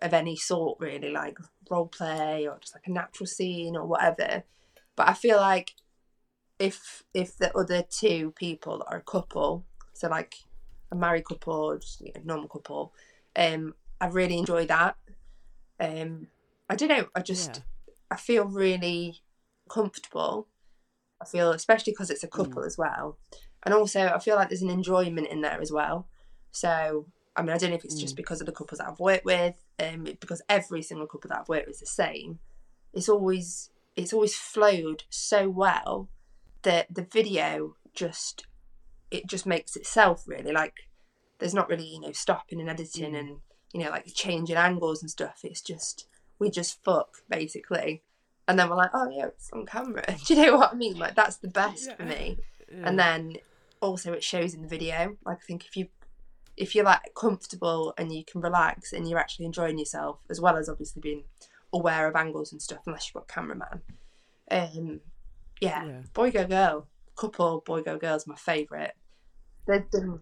of 0.00 0.12
any 0.12 0.36
sort 0.36 0.78
really, 0.80 1.10
like 1.10 1.38
role 1.70 1.86
play 1.86 2.46
or 2.46 2.58
just 2.60 2.74
like 2.74 2.86
a 2.86 2.90
natural 2.90 3.26
scene 3.26 3.76
or 3.76 3.86
whatever. 3.86 4.42
But 4.96 5.08
I 5.08 5.14
feel 5.14 5.36
like 5.36 5.72
if 6.58 7.02
if 7.14 7.36
the 7.38 7.56
other 7.56 7.82
two 7.82 8.32
people 8.32 8.84
are 8.88 8.98
a 8.98 9.02
couple, 9.02 9.64
so 9.92 10.08
like 10.08 10.34
a 10.90 10.96
married 10.96 11.24
couple 11.24 11.54
or 11.54 11.78
just 11.78 12.00
you 12.00 12.12
know, 12.14 12.22
normal 12.24 12.48
couple, 12.48 12.92
um, 13.36 13.74
I 14.00 14.06
really 14.06 14.38
enjoy 14.38 14.66
that. 14.66 14.96
Um, 15.80 16.28
I 16.68 16.76
don't 16.76 16.88
know. 16.88 17.06
I 17.14 17.22
just 17.22 17.56
Yeah. 17.56 17.62
I 18.10 18.16
feel 18.16 18.44
really 18.44 19.22
comfortable. 19.70 20.48
I 21.20 21.24
feel, 21.24 21.52
especially 21.52 21.92
because 21.92 22.10
it's 22.10 22.24
a 22.24 22.28
couple 22.28 22.64
as 22.64 22.76
well, 22.76 23.18
and 23.62 23.72
also 23.72 24.08
I 24.08 24.18
feel 24.18 24.36
like 24.36 24.48
there's 24.48 24.62
an 24.62 24.70
enjoyment 24.70 25.28
in 25.28 25.40
there 25.40 25.60
as 25.60 25.72
well. 25.72 26.08
So 26.50 27.06
I 27.34 27.42
mean, 27.42 27.50
I 27.50 27.58
don't 27.58 27.70
know 27.70 27.76
if 27.76 27.84
it's 27.84 27.98
just 28.00 28.16
because 28.16 28.40
of 28.40 28.46
the 28.46 28.52
couples 28.52 28.78
that 28.78 28.88
I've 28.88 29.00
worked 29.00 29.24
with, 29.24 29.54
um, 29.80 30.04
because 30.04 30.42
every 30.48 30.82
single 30.82 31.06
couple 31.06 31.28
that 31.28 31.40
I've 31.40 31.48
worked 31.48 31.66
with 31.66 31.76
is 31.76 31.80
the 31.80 31.86
same. 31.86 32.38
It's 32.92 33.08
always 33.08 33.70
it's 33.96 34.12
always 34.12 34.34
flowed 34.34 35.04
so 35.10 35.48
well 35.48 36.08
that 36.62 36.86
the 36.94 37.02
video 37.04 37.76
just 37.94 38.46
it 39.10 39.26
just 39.26 39.44
makes 39.44 39.76
itself 39.76 40.24
really 40.26 40.52
like 40.52 40.72
there's 41.38 41.52
not 41.52 41.68
really 41.68 41.86
you 41.86 42.00
know 42.00 42.12
stopping 42.12 42.58
and 42.60 42.70
editing 42.70 43.12
Mm. 43.12 43.18
and 43.18 43.36
you 43.74 43.82
know 43.82 43.90
like 43.90 44.06
changing 44.14 44.56
angles 44.56 45.02
and 45.02 45.10
stuff. 45.10 45.40
It's 45.42 45.60
just 45.62 46.06
we 46.38 46.50
just 46.50 46.82
fuck 46.84 47.18
basically. 47.30 48.02
And 48.46 48.58
then 48.58 48.68
we're 48.68 48.76
like 48.76 48.90
oh 48.92 49.08
yeah 49.10 49.26
it's 49.26 49.50
on 49.52 49.64
camera. 49.64 50.04
Do 50.26 50.34
you 50.34 50.44
know 50.44 50.56
what 50.58 50.72
i 50.72 50.76
mean? 50.76 50.98
Like 50.98 51.14
that's 51.14 51.36
the 51.36 51.48
best 51.48 51.96
for 51.96 52.04
me. 52.04 52.38
Yeah. 52.74 52.88
and 52.88 52.98
then 52.98 53.36
also 53.82 54.14
it 54.14 54.24
shows 54.24 54.54
in 54.54 54.62
the 54.62 54.68
video. 54.68 55.16
Like 55.26 55.38
i 55.42 55.46
think 55.46 55.66
if 55.66 55.76
you 55.76 55.88
if 56.56 56.74
you're 56.74 56.84
like 56.84 57.00
comfortable 57.14 57.94
and 57.96 58.12
you 58.12 58.24
can 58.24 58.40
relax 58.40 58.92
and 58.92 59.08
you're 59.08 59.18
actually 59.18 59.46
enjoying 59.46 59.78
yourself 59.78 60.18
as 60.30 60.40
well 60.40 60.56
as 60.56 60.68
obviously 60.68 61.00
being 61.00 61.24
aware 61.72 62.06
of 62.06 62.14
angles 62.14 62.52
and 62.52 62.60
stuff 62.60 62.80
unless 62.86 63.06
you've 63.08 63.14
got 63.14 63.24
a 63.30 63.32
cameraman 63.32 63.80
um 64.50 65.00
yeah, 65.60 65.84
Yeah. 65.84 66.00
boy 66.12 66.30
go 66.30 66.46
girl 66.46 66.86
couple 67.16 67.62
boy 67.64 67.82
go 67.82 67.96
girls 67.98 68.26
my 68.26 68.34
favorite 68.36 68.92
they've 69.66 69.88
done 69.90 70.20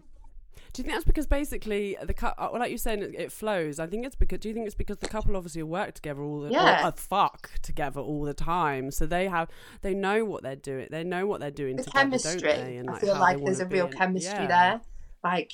Do 0.73 0.81
you 0.81 0.83
think 0.83 0.93
that's 0.95 1.03
because 1.05 1.27
basically 1.27 1.97
the 2.01 2.13
cou- 2.13 2.33
uh, 2.37 2.49
like 2.53 2.69
you're 2.69 2.77
saying 2.77 3.01
it, 3.01 3.15
it 3.15 3.31
flows? 3.31 3.79
I 3.79 3.87
think 3.87 4.05
it's 4.05 4.15
because. 4.15 4.39
Do 4.39 4.47
you 4.49 4.53
think 4.53 4.67
it's 4.67 4.75
because 4.75 4.97
the 4.99 5.07
couple 5.09 5.35
obviously 5.35 5.63
work 5.63 5.93
together 5.95 6.21
all 6.21 6.41
the 6.41 6.49
Yeah. 6.51 6.87
or, 6.87 6.91
fuck 6.93 7.49
together 7.61 7.99
all 7.99 8.23
the 8.23 8.33
time, 8.33 8.91
so 8.91 9.05
they 9.05 9.27
have 9.27 9.49
they 9.81 9.93
know 9.93 10.23
what 10.23 10.43
they're 10.43 10.55
doing. 10.55 10.87
They 10.89 11.03
know 11.03 11.25
what 11.27 11.41
they're 11.41 11.51
doing 11.51 11.75
the 11.75 11.83
together, 11.83 11.99
chemistry? 12.09 12.77
And, 12.77 12.89
i 12.89 12.93
like, 12.93 13.01
feel 13.01 13.19
like 13.19 13.43
there's 13.43 13.59
a 13.59 13.65
real 13.65 13.87
in- 13.87 13.93
chemistry 13.93 14.31
yeah. 14.43 14.47
there 14.47 14.81
like 15.23 15.51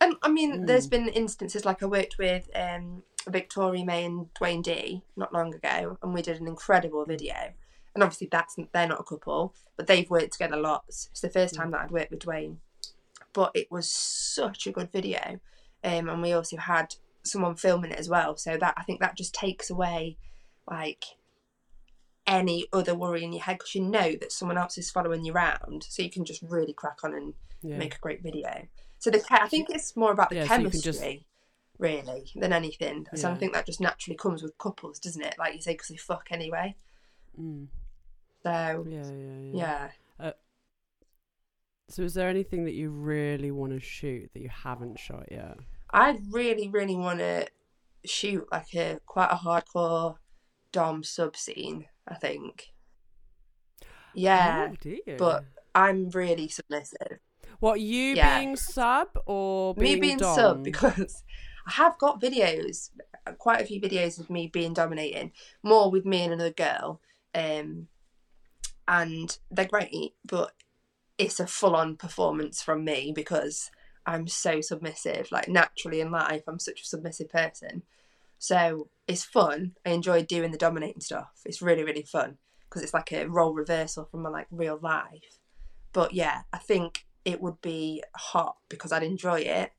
and 0.00 0.14
i 0.22 0.28
mean 0.28 0.66
there's 0.66 0.86
been 0.86 1.08
instances 1.08 1.64
like 1.64 1.82
i 1.82 1.86
worked 1.86 2.16
with 2.18 2.48
um 2.54 3.02
victoria 3.28 3.84
may 3.84 4.04
and 4.04 4.32
dwayne 4.34 4.62
d 4.62 5.02
not 5.16 5.32
long 5.32 5.54
ago 5.54 5.98
and 6.02 6.14
we 6.14 6.22
did 6.22 6.40
an 6.40 6.46
incredible 6.46 7.04
Mm. 7.04 7.08
video 7.08 7.34
and 7.94 8.02
obviously 8.04 8.28
that's 8.30 8.56
they're 8.72 8.86
not 8.88 9.00
a 9.00 9.04
couple 9.04 9.54
but 9.76 9.86
they've 9.86 10.10
worked 10.10 10.32
together 10.32 10.56
lots 10.56 11.08
it's 11.10 11.20
the 11.20 11.30
first 11.30 11.54
Mm. 11.54 11.58
time 11.58 11.70
that 11.72 11.80
i'd 11.82 11.90
worked 11.90 12.10
with 12.10 12.20
dwayne 12.20 12.56
but 13.32 13.50
it 13.54 13.70
was 13.70 13.90
such 13.90 14.66
a 14.66 14.72
good 14.72 14.90
video. 14.90 15.40
Um, 15.84 16.08
and 16.08 16.22
we 16.22 16.32
also 16.32 16.56
had 16.56 16.94
someone 17.22 17.54
filming 17.54 17.90
it 17.90 17.98
as 17.98 18.08
well. 18.08 18.34
So 18.34 18.56
that 18.56 18.72
I 18.78 18.82
think 18.82 18.98
that 19.00 19.14
just 19.14 19.34
takes 19.34 19.68
away 19.68 20.16
like 20.70 21.04
any 22.26 22.66
other 22.72 22.94
worry 22.94 23.22
in 23.22 23.34
your 23.34 23.42
head 23.42 23.58
because 23.58 23.74
you 23.74 23.82
know 23.82 24.12
that 24.20 24.32
someone 24.32 24.56
else 24.56 24.78
is 24.78 24.90
following 24.90 25.22
you 25.24 25.34
around, 25.34 25.84
so 25.86 26.02
you 26.02 26.10
can 26.10 26.24
just 26.24 26.40
really 26.42 26.72
crack 26.72 27.04
on 27.04 27.12
and 27.14 27.34
Yeah. 27.62 27.76
make 27.76 27.94
a 27.94 27.98
great 27.98 28.22
video. 28.22 28.66
So 28.98 29.10
the 29.10 29.18
che- 29.18 29.38
I 29.42 29.48
think 29.48 29.68
it's 29.70 29.96
more 29.96 30.12
about 30.12 30.30
the 30.30 30.36
Yeah, 30.36 30.42
so 30.42 30.48
chemistry, 30.48 30.80
just- 30.80 31.02
really, 31.78 32.30
than 32.34 32.52
anything. 32.52 33.06
So 33.14 33.30
I 33.30 33.34
think 33.34 33.52
that 33.52 33.66
just 33.66 33.80
naturally 33.80 34.16
comes 34.16 34.42
with 34.42 34.56
couples, 34.58 34.98
doesn't 34.98 35.22
it? 35.22 35.34
Like 35.38 35.54
you 35.54 35.60
say, 35.60 35.72
because 35.72 35.88
they 35.88 35.96
fuck 35.96 36.28
anyway. 36.30 36.74
Mm. 37.40 37.68
So 38.42 38.86
Yeah, 38.88 39.10
yeah, 39.10 39.38
yeah. 39.52 39.90
yeah. 40.20 40.32
So, 41.88 42.02
is 42.02 42.14
there 42.14 42.28
anything 42.28 42.64
that 42.64 42.72
you 42.74 42.90
really 42.90 43.52
want 43.52 43.72
to 43.72 43.78
shoot 43.78 44.28
that 44.34 44.40
you 44.42 44.48
haven't 44.48 44.98
shot 44.98 45.28
yet? 45.30 45.58
I 45.92 46.18
really, 46.30 46.68
really 46.68 46.96
want 46.96 47.20
to 47.20 47.46
shoot 48.04 48.44
like 48.50 48.74
a 48.74 48.98
quite 49.06 49.30
a 49.30 49.36
hardcore 49.36 50.16
dom 50.72 51.04
sub 51.04 51.36
scene. 51.36 51.86
I 52.08 52.14
think. 52.16 52.72
Yeah, 54.14 54.72
Oh, 54.72 55.00
but 55.16 55.44
I'm 55.76 56.08
really 56.10 56.48
submissive. 56.48 57.18
What 57.60 57.80
you 57.80 58.16
Yeah. 58.16 58.38
being 58.38 58.56
sub 58.56 59.08
or 59.26 59.74
being 59.74 59.94
me 59.94 60.00
being 60.00 60.18
dom? 60.18 60.34
sub 60.34 60.64
because 60.64 61.22
I 61.66 61.72
have 61.72 61.98
got 61.98 62.20
videos, 62.20 62.90
quite 63.38 63.60
a 63.60 63.64
few 63.66 63.80
videos 63.80 64.20
of 64.20 64.30
me 64.30 64.46
being 64.46 64.72
dominating, 64.72 65.32
more 65.62 65.90
with 65.90 66.04
me 66.04 66.22
and 66.22 66.32
another 66.32 66.52
girl, 66.52 67.00
um, 67.34 67.88
and 68.86 69.36
they're 69.50 69.66
great, 69.66 70.14
but 70.24 70.52
it's 71.18 71.40
a 71.40 71.46
full-on 71.46 71.96
performance 71.96 72.62
from 72.62 72.84
me 72.84 73.12
because 73.14 73.70
I'm 74.04 74.28
so 74.28 74.60
submissive. 74.60 75.32
Like 75.32 75.48
naturally 75.48 76.00
in 76.00 76.10
life, 76.12 76.42
I'm 76.46 76.60
such 76.60 76.82
a 76.82 76.86
submissive 76.86 77.30
person, 77.30 77.82
so 78.38 78.88
it's 79.08 79.24
fun. 79.24 79.72
I 79.84 79.90
enjoy 79.90 80.22
doing 80.22 80.52
the 80.52 80.58
dominating 80.58 81.00
stuff. 81.00 81.40
It's 81.44 81.62
really 81.62 81.82
really 81.82 82.02
fun 82.02 82.38
because 82.68 82.82
it's 82.82 82.94
like 82.94 83.10
a 83.12 83.28
role 83.28 83.54
reversal 83.54 84.04
from 84.04 84.22
my 84.22 84.28
like 84.28 84.46
real 84.50 84.78
life. 84.80 85.40
But 85.92 86.12
yeah, 86.12 86.42
I 86.52 86.58
think 86.58 87.05
it 87.26 87.42
would 87.42 87.60
be 87.60 88.02
hot 88.14 88.56
because 88.70 88.92
I'd 88.92 89.02
enjoy 89.02 89.40
it. 89.40 89.72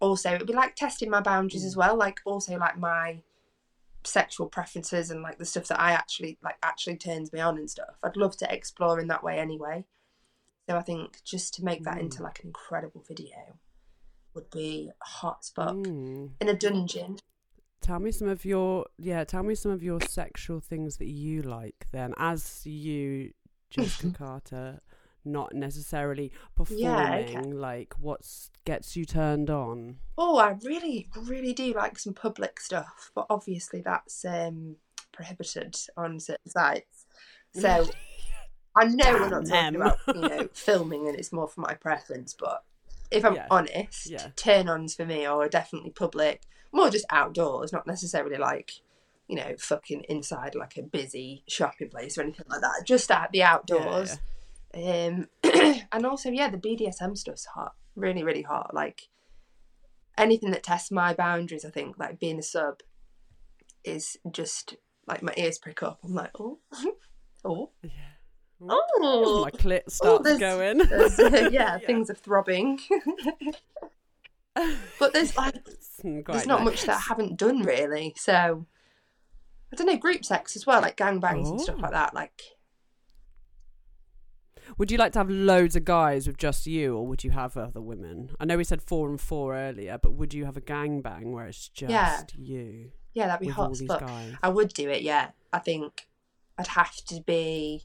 Also, 0.00 0.34
it'd 0.34 0.46
be 0.46 0.52
like 0.54 0.74
testing 0.74 1.10
my 1.10 1.20
boundaries 1.20 1.64
as 1.64 1.76
well. 1.76 1.96
Like 1.96 2.20
also 2.24 2.56
like 2.56 2.78
my 2.78 3.22
sexual 4.04 4.46
preferences 4.48 5.10
and 5.10 5.22
like 5.22 5.38
the 5.38 5.44
stuff 5.44 5.66
that 5.68 5.80
I 5.80 5.92
actually 5.92 6.38
like 6.42 6.56
actually 6.62 6.96
turns 6.96 7.32
me 7.32 7.40
on 7.40 7.58
and 7.58 7.68
stuff. 7.70 7.96
I'd 8.02 8.16
love 8.16 8.36
to 8.38 8.52
explore 8.52 8.98
in 8.98 9.08
that 9.08 9.22
way 9.22 9.38
anyway. 9.38 9.84
So 10.68 10.76
I 10.76 10.82
think 10.82 11.22
just 11.24 11.54
to 11.54 11.64
make 11.64 11.84
that 11.84 11.96
Mm. 11.96 12.00
into 12.02 12.22
like 12.22 12.40
an 12.40 12.46
incredible 12.46 13.02
video 13.06 13.58
would 14.34 14.50
be 14.50 14.90
a 15.00 15.04
hot 15.04 15.44
spot 15.44 15.74
Mm. 15.74 16.32
in 16.40 16.48
a 16.48 16.54
dungeon. 16.54 17.18
Tell 17.80 17.98
me 17.98 18.12
some 18.12 18.28
of 18.28 18.44
your 18.44 18.86
yeah. 18.98 19.24
Tell 19.24 19.42
me 19.42 19.54
some 19.54 19.72
of 19.72 19.82
your 19.82 20.00
sexual 20.00 20.60
things 20.60 20.96
that 20.98 21.08
you 21.08 21.42
like. 21.42 21.86
Then, 21.92 22.14
as 22.18 22.64
you, 22.66 23.32
Jessica 23.70 24.10
Carter, 24.18 24.80
not 25.32 25.54
necessarily 25.54 26.32
performing. 26.56 26.84
Yeah, 26.84 27.40
okay. 27.40 27.52
Like, 27.52 27.94
what 28.00 28.20
gets 28.64 28.96
you 28.96 29.04
turned 29.04 29.50
on? 29.50 29.98
Oh, 30.16 30.38
I 30.38 30.56
really, 30.64 31.08
really 31.24 31.52
do 31.52 31.72
like 31.74 31.98
some 31.98 32.14
public 32.14 32.60
stuff, 32.60 33.10
but 33.14 33.26
obviously 33.30 33.80
that's 33.82 34.24
um, 34.24 34.76
prohibited 35.12 35.76
on 35.96 36.18
certain 36.20 36.50
sites. 36.50 37.06
So 37.54 37.86
I 38.76 38.84
know 38.84 39.12
we're 39.12 39.28
not 39.30 39.46
talking 39.46 39.72
them. 39.72 39.74
about 39.76 39.98
you 40.14 40.20
know 40.28 40.48
filming, 40.52 41.08
and 41.08 41.16
it's 41.18 41.32
more 41.32 41.48
for 41.48 41.60
my 41.60 41.74
preference. 41.74 42.34
But 42.38 42.62
if 43.10 43.24
I'm 43.24 43.34
Yeah. 43.36 43.46
honest, 43.50 44.10
Yeah. 44.10 44.28
turn-ons 44.36 44.94
for 44.94 45.04
me 45.06 45.24
are 45.26 45.48
definitely 45.48 45.90
public, 45.90 46.42
more 46.72 46.90
just 46.90 47.06
outdoors, 47.10 47.72
not 47.72 47.86
necessarily 47.86 48.36
like 48.36 48.72
you 49.28 49.36
know 49.36 49.54
fucking 49.58 50.04
inside 50.08 50.54
like 50.54 50.76
a 50.76 50.82
busy 50.82 51.42
shopping 51.48 51.88
place 51.90 52.16
or 52.18 52.22
anything 52.22 52.46
like 52.48 52.60
that. 52.60 52.82
Just 52.84 53.10
at 53.10 53.30
the 53.32 53.42
outdoors. 53.42 54.18
Um, 54.74 55.28
and 55.92 56.04
also, 56.06 56.30
yeah, 56.30 56.50
the 56.50 56.58
BDSM 56.58 57.16
stuff's 57.16 57.46
hot, 57.46 57.72
really, 57.96 58.22
really 58.22 58.42
hot. 58.42 58.74
Like 58.74 59.02
anything 60.16 60.50
that 60.50 60.62
tests 60.62 60.90
my 60.90 61.14
boundaries, 61.14 61.64
I 61.64 61.70
think, 61.70 61.98
like 61.98 62.18
being 62.20 62.38
a 62.38 62.42
sub, 62.42 62.80
is 63.84 64.16
just 64.30 64.76
like 65.06 65.22
my 65.22 65.32
ears 65.36 65.58
prick 65.58 65.82
up. 65.82 66.00
I'm 66.04 66.14
like, 66.14 66.32
oh, 66.38 66.58
oh, 67.44 67.70
Yeah. 67.82 67.90
oh, 68.68 69.42
My 69.44 69.50
clit 69.50 69.88
starts 69.90 70.24
there's- 70.24 70.38
going. 70.40 70.78
There's, 70.78 71.18
uh, 71.18 71.48
yeah, 71.50 71.78
things 71.78 72.10
are 72.10 72.14
throbbing. 72.14 72.78
but 74.98 75.12
there's 75.12 75.36
like, 75.36 75.54
there's 76.02 76.46
not 76.46 76.60
nice. 76.60 76.64
much 76.64 76.82
that 76.82 76.96
I 76.96 77.00
haven't 77.08 77.36
done 77.38 77.62
really. 77.62 78.14
So 78.16 78.66
I 79.72 79.76
don't 79.76 79.86
know, 79.86 79.96
group 79.96 80.24
sex 80.24 80.56
as 80.56 80.66
well, 80.66 80.80
like 80.82 80.96
gang 80.96 81.20
gangbangs 81.20 81.50
and 81.50 81.60
stuff 81.60 81.76
Oh. 81.78 81.82
like 81.82 81.92
that. 81.92 82.14
Like, 82.14 82.42
Would 84.76 84.90
you 84.90 84.98
like 84.98 85.12
to 85.12 85.18
have 85.20 85.30
loads 85.30 85.74
of 85.76 85.84
guys 85.84 86.26
with 86.26 86.36
just 86.36 86.66
you, 86.66 86.96
or 86.96 87.06
would 87.06 87.24
you 87.24 87.30
have 87.30 87.56
other 87.56 87.80
women? 87.80 88.30
I 88.38 88.44
know 88.44 88.56
we 88.56 88.64
said 88.64 88.82
four 88.82 89.08
and 89.08 89.20
four 89.20 89.56
earlier, 89.56 89.98
but 90.02 90.12
would 90.12 90.34
you 90.34 90.44
have 90.44 90.56
a 90.56 90.60
gangbang 90.60 91.32
where 91.32 91.46
it's 91.46 91.68
just 91.68 91.90
Yeah. 91.90 92.22
you 92.36 92.92
yeah, 93.14 93.26
that'd 93.26 93.40
be 93.44 93.48
hot 93.52 93.66
all 93.66 93.70
as 93.72 93.78
these 93.80 93.88
fuck. 93.88 94.00
guys? 94.00 94.34
I 94.42 94.48
would 94.48 94.72
do 94.74 94.88
it, 94.90 95.02
yeah. 95.02 95.30
I 95.52 95.58
think 95.58 96.06
I'd 96.58 96.68
have 96.68 96.94
to 97.06 97.20
be. 97.26 97.82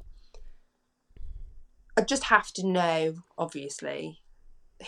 I'd 1.98 2.08
just 2.08 2.26
have 2.26 2.52
to 2.54 2.66
know, 2.68 3.16
obviously, 3.38 4.22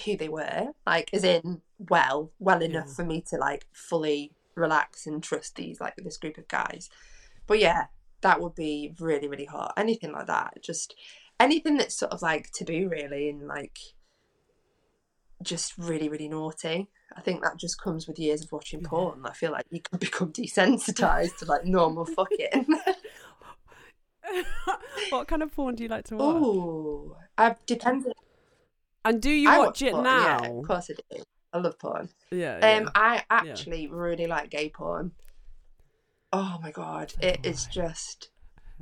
who 0.06 0.18
they 0.18 0.30
were. 0.30 0.70
Like, 0.86 1.10
as 1.14 1.24
in, 1.24 1.62
well, 1.78 2.32
well 2.40 2.62
enough 2.62 2.88
Yeah. 2.88 2.94
for 2.94 3.06
me 3.06 3.22
to 3.30 3.38
like 3.38 3.68
fully 3.74 4.34
relax 4.56 5.06
and 5.06 5.22
trust 5.22 5.56
these 5.56 5.80
like 5.82 5.96
this 5.98 6.18
group 6.18 6.38
of 6.38 6.48
guys. 6.48 6.90
But 7.48 7.60
yeah, 7.60 7.86
that 8.22 8.42
would 8.42 8.56
be 8.56 8.94
really, 9.00 9.28
really 9.28 9.46
hot. 9.46 9.74
Anything 9.78 10.12
like 10.12 10.28
that, 10.28 10.62
just 10.64 10.96
anything 11.40 11.78
that's 11.78 11.96
sort 11.96 12.12
of 12.12 12.22
like 12.22 12.52
taboo, 12.52 12.88
really, 12.90 13.30
and 13.30 13.48
like 13.48 13.78
just 15.44 15.78
really, 15.78 16.10
really 16.10 16.30
naughty. 16.30 16.90
I 17.16 17.22
think 17.22 17.42
that 17.44 17.58
just 17.58 17.80
comes 17.82 18.08
with 18.08 18.20
years 18.20 18.44
of 18.44 18.52
watching 18.52 18.82
porn. 18.84 19.22
I 19.26 19.34
feel 19.34 19.52
like 19.52 19.66
you 19.70 19.82
can 19.82 19.98
become 20.00 20.32
desensitized 20.34 21.38
to 21.38 21.46
like 21.46 21.66
normal 21.66 22.06
fucking. 22.06 22.66
what 25.10 25.28
kind 25.28 25.44
of 25.44 25.54
porn 25.54 25.76
do 25.76 25.84
you 25.84 25.90
like 25.90 26.06
to 26.06 26.16
watch? 26.18 26.36
oh 26.44 27.16
I 27.38 27.56
depends. 27.66 28.08
And 29.04 29.22
do 29.22 29.30
you 29.30 29.50
I 29.50 29.60
watch 29.60 29.82
it 29.82 29.92
porn, 29.92 30.04
now? 30.04 30.40
Yeah, 30.42 30.50
of 30.50 30.68
course 30.68 30.90
I 30.90 31.16
do. 31.18 31.24
I 31.54 31.58
love 31.60 31.78
porn. 31.80 32.10
Yeah, 32.32 32.56
Um, 32.56 32.62
yeah. 32.86 32.90
I 32.96 33.24
actually 33.30 33.88
really 33.88 34.28
like 34.28 34.50
gay 34.50 34.70
porn. 34.70 35.12
Oh 36.34 36.58
my 36.62 36.72
god, 36.72 37.14
it 37.22 37.40
is 37.46 37.66
just. 37.68 38.30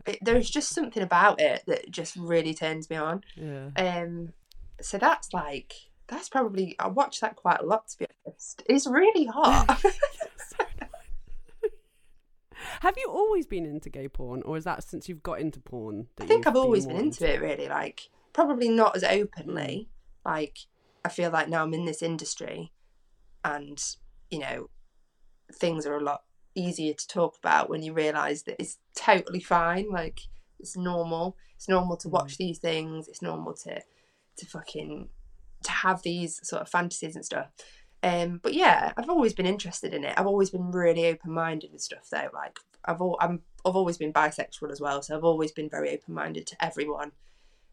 It, 0.06 0.20
there's 0.22 0.50
just 0.50 0.70
something 0.70 1.02
about 1.02 1.40
it 1.40 1.64
that 1.68 1.90
just 1.90 2.16
really 2.16 2.54
turns 2.54 2.90
me 2.90 2.98
on. 2.98 3.24
yeah. 3.36 3.70
Um, 3.76 4.34
so 4.82 4.98
that's 4.98 5.34
like 5.34 5.74
that's 6.08 6.30
probably 6.30 6.76
I 6.80 6.88
watch 6.88 7.22
that 7.22 7.36
quite 7.36 7.62
a 7.62 7.66
lot 7.66 7.88
to 7.90 8.00
be 8.00 8.06
honest. 8.26 8.64
It's 8.68 8.88
really 8.88 9.26
hot. 9.26 9.82
Have 12.82 12.96
you 12.98 13.08
always 13.10 13.46
been 13.46 13.66
into 13.66 13.90
gay 13.90 14.08
porn, 14.08 14.42
or 14.44 14.58
is 14.58 14.66
that 14.66 14.84
since 14.84 15.08
you've 15.08 15.24
got 15.24 15.40
into 15.40 15.60
porn? 15.60 16.08
I 16.20 16.26
think 16.26 16.46
I've 16.48 16.56
always 16.56 16.86
been 16.86 16.98
into 16.98 17.32
it 17.32 17.42
really. 17.42 17.68
Like 17.68 18.10
probably 18.34 18.70
not 18.70 18.96
as 18.96 19.04
openly. 19.04 19.90
Like 20.26 20.58
I 21.06 21.10
feel 21.10 21.32
like 21.32 21.50
now 21.50 21.64
I'm 21.64 21.74
in 21.74 21.86
this 21.86 22.02
industry, 22.02 22.72
and 23.44 23.82
you 24.30 24.40
know, 24.40 24.70
things 25.54 25.86
are 25.86 25.96
a 25.96 26.04
lot 26.04 26.24
easier 26.56 26.94
to 26.94 27.08
talk 27.08 27.38
about 27.38 27.70
when 27.70 27.82
you 27.84 27.94
realise 27.94 28.44
that 28.44 28.56
it's 28.60 28.78
totally 28.96 29.40
fine. 29.40 29.90
Like 29.90 30.22
it's 30.60 30.76
normal. 30.78 31.38
It's 31.56 31.70
normal 31.70 31.98
to 31.98 32.10
watch 32.10 32.38
these 32.38 32.60
things. 32.60 33.08
It's 33.08 33.22
normal 33.22 33.54
to 33.56 33.82
to 34.38 34.46
fucking 34.46 35.10
to 35.64 35.72
have 35.72 36.02
these 36.04 36.40
sort 36.48 36.62
of 36.62 36.70
fantasies 36.70 37.16
and 37.16 37.24
stuff. 37.26 37.48
Um, 38.02 38.40
but 38.44 38.54
yeah, 38.54 38.92
I've 38.98 39.10
always 39.10 39.34
been 39.34 39.46
interested 39.46 39.94
in 39.94 40.04
it. 40.04 40.14
I've 40.18 40.28
always 40.28 40.50
been 40.50 40.72
really 40.72 41.06
open 41.08 41.32
minded 41.32 41.72
and 41.72 41.80
stuff 41.82 42.10
though. 42.12 42.30
Like 42.34 42.60
I've 42.84 43.00
al- 43.00 43.18
I'm 43.22 43.42
I've 43.66 43.76
always 43.78 43.98
been 43.98 44.12
bisexual 44.12 44.72
as 44.72 44.82
well, 44.82 45.02
so 45.02 45.16
I've 45.16 45.24
always 45.24 45.52
been 45.54 45.70
very 45.70 45.90
open 45.92 46.14
minded 46.14 46.46
to 46.48 46.66
everyone 46.66 47.14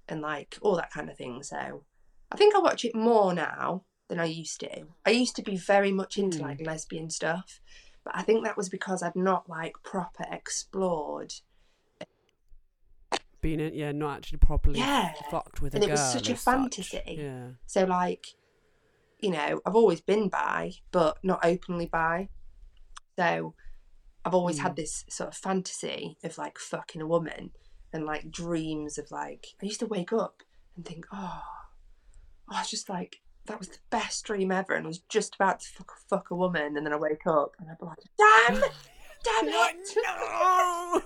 and 0.09 0.21
like 0.21 0.57
all 0.63 0.77
that 0.77 0.93
kind 0.93 1.11
of 1.11 1.17
thing. 1.17 1.43
So 1.43 1.83
I 2.31 2.37
think 2.37 2.55
I 2.55 2.61
watch 2.61 2.85
it 2.85 2.95
more 2.95 3.35
now 3.35 3.83
than 4.09 4.21
I 4.21 4.27
used 4.27 4.61
to. 4.61 4.87
I 5.05 5.11
used 5.11 5.35
to 5.37 5.43
be 5.43 5.57
very 5.57 5.91
much 5.91 6.17
into 6.17 6.39
Hmm. 6.39 6.45
like 6.45 6.65
lesbian 6.65 7.11
stuff, 7.11 7.61
but 8.05 8.17
I 8.17 8.23
think 8.23 8.45
that 8.45 8.57
was 8.57 8.69
because 8.69 9.03
I'd 9.03 9.17
not 9.17 9.49
like 9.49 9.75
proper 9.83 10.25
explored. 10.31 11.35
Being 13.41 13.61
in, 13.61 13.75
yeah, 13.75 13.93
not 13.93 14.19
actually 14.19 14.39
properly 14.39 14.79
Yeah. 14.79 15.15
fucked 15.31 15.63
with 15.63 15.75
a 15.75 15.77
And 15.79 15.85
it 15.85 15.87
girl. 15.89 15.95
was 15.97 16.13
such 16.13 16.29
a 16.29 16.33
as 16.33 16.43
fantasy. 16.43 17.17
Yeah. 17.19 17.49
So 17.67 17.85
like, 17.85 18.27
you 19.19 19.31
know, 19.31 19.61
I've 19.65 19.75
always 19.75 20.01
been 20.03 20.29
bi, 20.29 20.73
but 20.91 21.19
not 21.23 21.45
openly 21.45 21.87
bi. 21.87 22.29
So 23.19 23.55
I've 24.25 24.35
always 24.35 24.59
Hmm. 24.59 24.65
had 24.65 24.77
this 24.77 25.05
sort 25.09 25.31
of 25.31 25.37
fantasy 25.37 26.19
of 26.23 26.37
like 26.37 26.59
fucking 26.59 27.01
a 27.01 27.07
woman 27.07 27.53
and 27.93 28.05
like 28.05 28.31
dreams 28.31 28.99
of 28.99 29.11
like 29.11 29.47
I 29.63 29.67
used 29.67 29.81
to 29.81 29.87
wake 29.87 30.13
up 30.13 30.43
and 30.77 30.85
think, 30.85 31.07
oh, 31.11 31.43
oh 32.51 32.61
it's 32.61 32.71
just 32.71 32.91
like 32.91 33.21
that 33.51 33.59
was 33.59 33.69
the 33.69 33.79
best 33.91 34.25
dream 34.25 34.51
ever, 34.53 34.75
and 34.75 34.87
I 34.87 34.89
was 34.89 34.99
just 35.09 35.35
about 35.35 35.61
to 35.61 35.69
fuck, 35.69 35.93
fuck 36.09 36.31
a 36.31 36.35
woman, 36.37 36.77
and 36.77 36.87
then 36.87 36.93
I 36.93 36.97
wake 36.97 37.27
up 37.27 37.53
and 37.59 37.69
I'm 37.69 37.77
like, 37.87 37.99
damn, 38.19 38.61
damn 39.25 39.49
it. 39.49 39.97
no. 40.07 41.03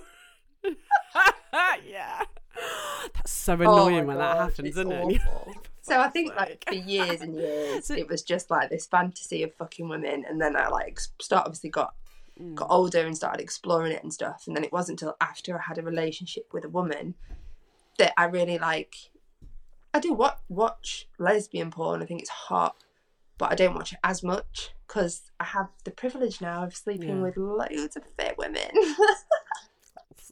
yeah. 1.87 2.21
That's 3.13 3.31
so 3.31 3.53
annoying 3.53 4.03
Oh 4.03 4.07
when 4.07 4.17
that 4.17 4.37
happens, 4.37 4.69
isn't 4.69 4.91
it? 4.91 5.21
So 5.81 5.99
I 6.01 6.09
think 6.09 6.35
like 6.35 6.49
Like- 6.49 6.65
for 6.67 6.73
years 6.73 7.21
and 7.21 7.35
years, 7.35 7.91
it 7.91 8.07
was 8.09 8.23
just 8.23 8.49
like 8.49 8.71
this 8.71 8.87
fantasy 8.87 9.43
of 9.43 9.53
fucking 9.53 9.87
women, 9.87 10.25
and 10.27 10.41
then 10.41 10.55
I 10.55 10.67
like 10.69 10.99
start 11.21 11.45
obviously 11.45 11.69
got 11.69 11.93
Mm. 12.41 12.53
got 12.55 12.67
older 12.69 12.99
and 13.05 13.15
started 13.15 13.39
exploring 13.41 13.93
it 13.93 14.01
and 14.03 14.11
stuff, 14.13 14.43
and 14.47 14.55
then 14.57 14.63
it 14.65 14.73
wasn't 14.73 14.99
until 14.99 15.15
after 15.21 15.57
I 15.57 15.61
had 15.61 15.77
a 15.77 15.83
relationship 15.83 16.49
with 16.51 16.65
a 16.65 16.69
woman 16.69 17.13
that 17.99 18.13
I 18.17 18.25
really 18.25 18.57
like. 18.57 18.95
I 19.95 19.99
do 19.99 20.11
what 20.13 20.41
watch 20.49 21.07
lesbian 21.17 21.71
porn. 21.71 22.01
I 22.01 22.05
think 22.05 22.19
it's 22.19 22.29
hot, 22.29 22.75
but 23.37 23.49
I 23.51 23.55
don't 23.55 23.73
watch 23.75 23.93
it 23.93 23.99
as 24.03 24.21
much 24.23 24.71
because 24.85 25.31
I 25.39 25.45
have 25.45 25.69
the 25.85 25.91
privilege 25.91 26.41
now 26.41 26.63
of 26.65 26.75
sleeping 26.75 27.09
Yeah. 27.17 27.21
with 27.23 27.37
loads 27.37 27.95
of 27.95 28.03
fit 28.19 28.37
women. 28.37 28.69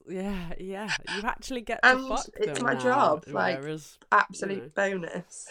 Yeah, 0.05 0.51
yeah. 0.59 0.89
You 1.15 1.21
actually 1.23 1.61
get 1.61 1.81
to 1.81 1.87
And 1.91 2.07
fuck 2.09 2.25
it's 2.35 2.59
my 2.61 2.73
now, 2.73 2.79
job, 2.81 3.23
like- 3.27 3.61
whereas- 3.61 3.97
Absolute 4.11 4.75
bonus. 4.75 5.47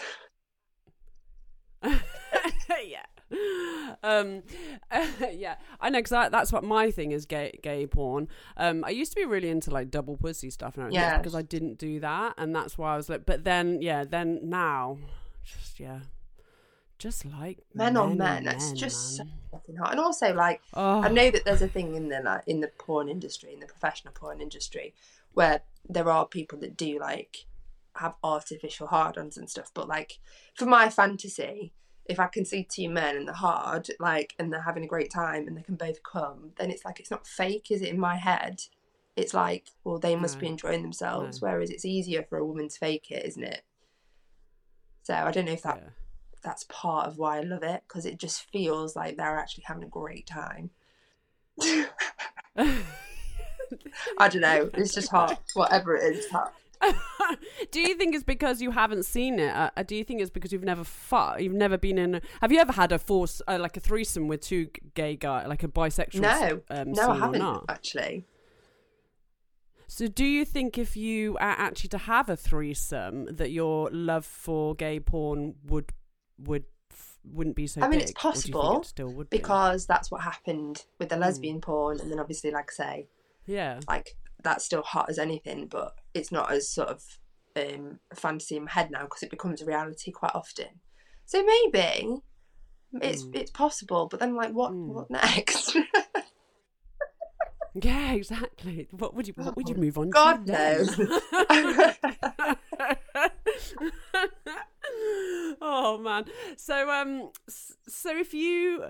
yeah. 1.82 1.98
Um, 4.02 4.42
yeah, 5.32 5.56
I 5.80 5.90
know 5.90 5.98
because 5.98 6.30
that's 6.30 6.52
what 6.52 6.64
my 6.64 6.90
thing 6.90 7.12
is 7.12 7.26
gay 7.26 7.58
gay 7.62 7.86
porn. 7.86 8.28
Um, 8.56 8.84
I 8.84 8.90
used 8.90 9.12
to 9.12 9.16
be 9.16 9.24
really 9.24 9.48
into 9.48 9.70
like 9.70 9.90
double 9.90 10.16
pussy 10.16 10.50
stuff, 10.50 10.76
and 10.76 10.92
yeah, 10.92 11.18
because 11.18 11.34
I 11.34 11.42
didn't 11.42 11.78
do 11.78 12.00
that, 12.00 12.34
and 12.36 12.54
that's 12.54 12.76
why 12.76 12.94
I 12.94 12.96
was 12.96 13.08
like. 13.08 13.26
But 13.26 13.44
then, 13.44 13.80
yeah, 13.80 14.04
then 14.04 14.40
now, 14.42 14.98
just 15.44 15.78
yeah, 15.78 16.00
just 16.98 17.24
like 17.24 17.58
Men 17.74 17.96
on 17.96 18.16
men, 18.16 18.46
it's 18.46 18.68
men, 18.68 18.76
just 18.76 19.16
so 19.16 19.24
fucking 19.50 19.76
hot. 19.76 19.92
And 19.92 20.00
also, 20.00 20.32
like, 20.32 20.60
Oh, 20.74 21.02
I 21.02 21.08
know 21.08 21.30
that 21.30 21.44
there's 21.44 21.62
a 21.62 21.68
thing 21.68 21.94
in 21.94 22.08
the 22.08 22.20
like 22.20 22.42
in 22.46 22.60
the 22.60 22.68
porn 22.78 23.08
industry, 23.08 23.52
in 23.52 23.60
the 23.60 23.66
professional 23.66 24.14
porn 24.14 24.40
industry, 24.40 24.94
where 25.32 25.62
there 25.88 26.08
are 26.08 26.26
people 26.26 26.58
that 26.60 26.76
do 26.76 26.98
like 26.98 27.46
have 27.96 28.16
artificial 28.24 28.86
hard-ons 28.86 29.36
and 29.36 29.50
stuff. 29.50 29.70
But 29.74 29.88
like 29.88 30.18
for 30.54 30.66
my 30.66 30.88
fantasy, 30.90 31.72
if 32.12 32.20
I 32.20 32.26
can 32.26 32.44
see 32.44 32.62
two 32.62 32.88
men 32.88 33.16
and 33.16 33.26
they're 33.26 33.34
hard, 33.34 33.88
like, 33.98 34.34
and 34.38 34.52
they're 34.52 34.62
having 34.62 34.84
a 34.84 34.88
great 34.88 35.10
time 35.10 35.48
and 35.48 35.56
they 35.56 35.62
can 35.62 35.74
both 35.74 36.02
come, 36.02 36.52
then 36.56 36.70
it's 36.70 36.84
like 36.84 37.00
it's 37.00 37.10
not 37.10 37.26
fake, 37.26 37.70
is 37.70 37.82
it? 37.82 37.88
In 37.88 37.98
my 37.98 38.16
head, 38.16 38.62
it's 39.16 39.34
like, 39.34 39.66
well, 39.82 39.98
they 39.98 40.14
must 40.14 40.38
be 40.38 40.46
mm. 40.46 40.50
enjoying 40.50 40.82
themselves. 40.82 41.40
No. 41.40 41.48
Whereas 41.48 41.70
it's 41.70 41.84
easier 41.84 42.22
for 42.22 42.38
a 42.38 42.46
woman 42.46 42.68
to 42.68 42.78
fake 42.78 43.10
it, 43.10 43.24
isn't 43.26 43.42
it? 43.42 43.62
So 45.02 45.14
I 45.14 45.32
don't 45.32 45.46
know 45.46 45.52
if 45.52 45.62
that 45.62 45.80
yeah. 45.82 45.90
that's 46.44 46.64
part 46.68 47.08
of 47.08 47.18
why 47.18 47.38
I 47.38 47.40
love 47.40 47.64
it 47.64 47.82
because 47.88 48.06
it 48.06 48.18
just 48.18 48.48
feels 48.52 48.94
like 48.94 49.16
they're 49.16 49.38
actually 49.38 49.64
having 49.66 49.82
a 49.82 49.88
great 49.88 50.26
time. 50.26 50.70
I 54.18 54.28
don't 54.28 54.42
know. 54.42 54.70
It's 54.74 54.94
just 54.94 55.10
hot. 55.10 55.42
Whatever 55.54 55.96
it 55.96 56.12
is, 56.12 56.18
it's 56.18 56.30
hot. 56.30 56.54
do 57.70 57.80
you 57.80 57.94
think 57.96 58.14
it's 58.14 58.24
because 58.24 58.60
you 58.60 58.70
haven't 58.70 59.04
seen 59.04 59.38
it? 59.38 59.54
Uh, 59.54 59.82
do 59.84 59.94
you 59.94 60.04
think 60.04 60.20
it's 60.20 60.30
because 60.30 60.52
you've 60.52 60.64
never 60.64 60.84
fought? 60.84 61.42
You've 61.42 61.52
never 61.52 61.78
been 61.78 61.98
in. 61.98 62.16
A, 62.16 62.22
have 62.40 62.52
you 62.52 62.58
ever 62.58 62.72
had 62.72 62.92
a 62.92 62.98
force 62.98 63.40
uh, 63.46 63.58
like 63.60 63.76
a 63.76 63.80
threesome 63.80 64.28
with 64.28 64.40
two 64.40 64.68
gay 64.94 65.16
guy, 65.16 65.46
like 65.46 65.62
a 65.62 65.68
bisexual? 65.68 66.20
No, 66.20 66.60
um, 66.70 66.92
no, 66.92 67.10
I 67.10 67.18
haven't 67.18 67.64
actually. 67.68 68.24
So, 69.86 70.08
do 70.08 70.24
you 70.24 70.44
think 70.44 70.78
if 70.78 70.96
you 70.96 71.36
are 71.36 71.54
actually 71.58 71.90
to 71.90 71.98
have 71.98 72.30
a 72.30 72.36
threesome, 72.36 73.26
that 73.26 73.50
your 73.50 73.90
love 73.90 74.24
for 74.24 74.74
gay 74.74 74.98
porn 75.00 75.54
would 75.66 75.92
would 76.38 76.64
wouldn't 77.24 77.56
be 77.56 77.66
so? 77.66 77.82
I 77.82 77.88
mean, 77.88 77.98
big, 77.98 78.08
it's 78.08 78.24
or 78.24 78.32
do 78.32 78.38
you 78.38 78.42
think 78.42 78.54
possible, 78.54 78.80
it 78.80 78.86
still 78.86 79.12
would 79.12 79.28
be? 79.28 79.36
Because 79.36 79.86
that's 79.86 80.10
what 80.10 80.22
happened 80.22 80.86
with 80.98 81.10
the 81.10 81.16
lesbian 81.16 81.60
porn, 81.60 82.00
and 82.00 82.10
then 82.10 82.18
obviously, 82.18 82.50
like 82.50 82.70
I 82.70 82.72
say, 82.72 83.06
yeah, 83.46 83.80
like 83.86 84.16
that's 84.42 84.64
still 84.64 84.82
hot 84.82 85.08
as 85.08 85.18
anything, 85.18 85.66
but 85.68 85.94
it's 86.14 86.32
not 86.32 86.50
as 86.52 86.68
sort 86.68 86.88
of 86.88 87.02
um, 87.56 88.00
fantasy 88.14 88.56
in 88.56 88.64
my 88.64 88.70
head 88.70 88.90
now 88.90 89.02
because 89.04 89.22
it 89.22 89.30
becomes 89.30 89.62
a 89.62 89.66
reality 89.66 90.10
quite 90.10 90.34
often. 90.34 90.80
So 91.26 91.44
maybe 91.44 92.16
it's 93.00 93.24
Mm. 93.24 93.34
it's 93.34 93.50
possible, 93.50 94.08
but 94.10 94.20
then 94.20 94.34
like 94.34 94.52
what 94.52 94.72
Mm. 94.72 94.88
what 94.88 95.10
next? 95.10 95.76
yeah, 97.74 98.12
exactly. 98.12 98.88
What 98.90 99.14
would 99.14 99.28
you 99.28 99.34
What 99.36 99.56
would 99.56 99.68
you 99.68 99.76
move 99.76 99.96
on? 99.98 100.06
to 100.06 100.10
God 100.12 100.46
then? 100.46 100.86
knows. 100.86 100.98
oh 105.60 105.98
man. 105.98 106.24
So 106.56 106.90
um, 106.90 107.30
so 107.48 108.16
if 108.16 108.34
you 108.34 108.84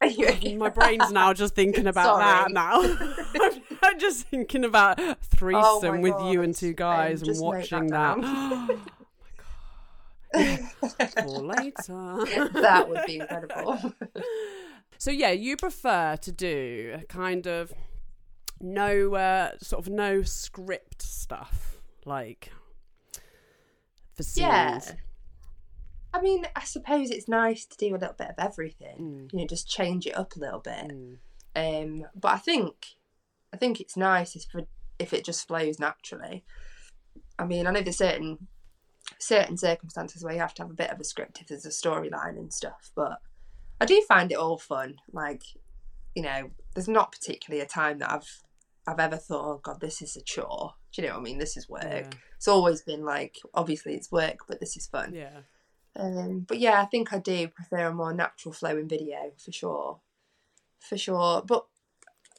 my 0.56 0.68
brain's 0.68 1.10
now 1.12 1.32
just 1.32 1.54
thinking 1.54 1.86
about 1.86 2.18
that 2.18 2.52
now. 2.52 2.80
I'm, 3.82 3.98
just 3.98 4.26
thinking 4.26 4.64
about 4.64 4.98
threesome 5.24 5.96
Oh 5.96 6.00
with 6.00 6.14
you 6.32 6.42
and 6.42 6.54
two 6.54 6.74
guys 6.74 7.22
Um, 7.22 7.30
and 7.30 7.40
watching 7.40 7.86
that 7.88 8.20
that. 8.20 8.78
oh 10.34 10.94
my 10.98 11.10
god. 11.16 11.42
Later. 11.42 12.48
that 12.60 12.88
would 12.88 13.06
be 13.06 13.20
incredible. 13.20 13.94
So 14.98 15.10
yeah, 15.10 15.30
you 15.30 15.56
prefer 15.56 16.16
to 16.16 16.32
do 16.32 16.98
a 17.00 17.04
kind 17.06 17.46
of 17.46 17.72
no 18.60 19.14
uh, 19.14 19.52
sort 19.60 19.86
of 19.86 19.92
no 19.92 20.22
script 20.22 21.02
stuff 21.02 21.80
like 22.04 22.50
for 24.14 24.22
scenes. 24.22 24.46
Yeah. 24.46 24.80
I 26.16 26.22
mean, 26.22 26.46
I 26.56 26.64
suppose 26.64 27.10
it's 27.10 27.28
nice 27.28 27.66
to 27.66 27.76
do 27.76 27.94
a 27.94 27.98
little 27.98 28.14
bit 28.16 28.30
of 28.30 28.36
everything. 28.38 28.96
Mm. 28.98 29.32
You 29.32 29.40
know, 29.40 29.46
just 29.46 29.68
change 29.68 30.06
it 30.06 30.16
up 30.16 30.34
a 30.34 30.40
little 30.40 30.60
bit. 30.60 30.90
Mm. 30.90 31.18
Um, 31.54 32.06
but 32.14 32.32
I 32.32 32.38
think, 32.38 32.74
I 33.52 33.58
think 33.58 33.80
it's 33.80 33.96
nice 33.96 34.34
if 34.34 34.44
if 34.98 35.12
it 35.12 35.26
just 35.26 35.46
flows 35.46 35.78
naturally. 35.78 36.44
I 37.38 37.44
mean, 37.44 37.66
I 37.66 37.70
know 37.70 37.82
there's 37.82 37.98
certain 37.98 38.48
certain 39.18 39.56
circumstances 39.58 40.24
where 40.24 40.32
you 40.32 40.40
have 40.40 40.54
to 40.54 40.62
have 40.62 40.70
a 40.70 40.74
bit 40.74 40.90
of 40.90 40.98
a 40.98 41.04
script 41.04 41.40
if 41.40 41.48
there's 41.48 41.66
a 41.66 41.68
storyline 41.68 42.36
and 42.38 42.52
stuff, 42.52 42.90
but 42.94 43.18
I 43.80 43.84
do 43.84 44.02
find 44.08 44.32
it 44.32 44.38
all 44.38 44.58
fun. 44.58 44.96
Like, 45.12 45.42
you 46.14 46.22
know, 46.22 46.50
there's 46.74 46.88
not 46.88 47.12
particularly 47.12 47.62
a 47.62 47.68
time 47.68 47.98
that 47.98 48.10
I've 48.10 48.42
I've 48.86 49.00
ever 49.00 49.16
thought, 49.16 49.44
oh 49.44 49.60
god, 49.62 49.80
this 49.80 50.00
is 50.00 50.16
a 50.16 50.22
chore. 50.22 50.74
Do 50.92 51.02
you 51.02 51.08
know 51.08 51.14
what 51.14 51.20
I 51.20 51.24
mean? 51.24 51.38
This 51.38 51.58
is 51.58 51.68
work. 51.68 51.84
Yeah. 51.84 52.10
It's 52.36 52.48
always 52.48 52.80
been 52.82 53.04
like, 53.04 53.36
obviously 53.52 53.94
it's 53.94 54.10
work, 54.10 54.38
but 54.48 54.60
this 54.60 54.76
is 54.76 54.86
fun. 54.86 55.12
Yeah. 55.12 55.40
Um, 55.98 56.40
but 56.40 56.58
yeah, 56.58 56.80
I 56.82 56.84
think 56.86 57.12
I 57.12 57.18
do 57.18 57.48
prefer 57.48 57.86
a 57.86 57.94
more 57.94 58.12
natural 58.12 58.52
flowing 58.52 58.88
video 58.88 59.32
for 59.42 59.52
sure, 59.52 60.00
for 60.78 60.98
sure. 60.98 61.42
But 61.42 61.66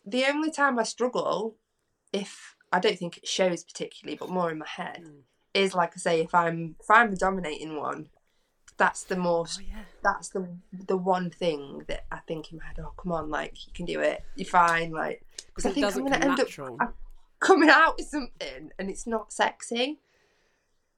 the 0.05 0.25
only 0.25 0.51
time 0.51 0.77
I 0.79 0.83
struggle, 0.83 1.55
if 2.13 2.55
I 2.71 2.79
don't 2.79 2.97
think 2.99 3.17
it 3.17 3.27
shows 3.27 3.63
particularly, 3.63 4.17
but 4.17 4.29
more 4.29 4.51
in 4.51 4.59
my 4.59 4.67
head, 4.67 5.01
Mm. 5.03 5.21
is 5.53 5.73
like 5.73 5.93
I 5.95 5.97
say, 5.99 6.21
if 6.21 6.35
I'm 6.35 6.75
if 6.79 6.89
I'm 6.89 7.09
the 7.11 7.17
dominating 7.17 7.77
one, 7.77 8.09
that's 8.77 9.03
the 9.05 9.15
most 9.15 9.59
Oh 9.59 9.65
yeah. 9.67 9.83
that's 10.03 10.29
the 10.29 10.47
the 10.71 10.97
one 10.97 11.29
thing 11.31 11.83
that 11.87 12.05
I 12.11 12.19
think 12.27 12.51
in 12.51 12.59
my 12.59 12.65
head. 12.65 12.77
Oh 12.79 12.93
come 12.95 13.11
on, 13.11 13.29
like 13.29 13.65
you 13.65 13.73
can 13.73 13.85
do 13.85 13.99
it. 14.01 14.23
You're 14.35 14.45
fine. 14.47 14.91
Like 14.91 15.25
because 15.47 15.65
I 15.65 15.71
think 15.71 15.87
I'm 15.87 16.03
gonna 16.03 16.17
end 16.17 16.37
natural. 16.37 16.77
up 16.79 16.95
coming 17.39 17.69
out 17.69 17.97
with 17.97 18.07
something 18.07 18.71
and 18.77 18.89
it's 18.89 19.07
not 19.07 19.33
sexy. 19.33 19.99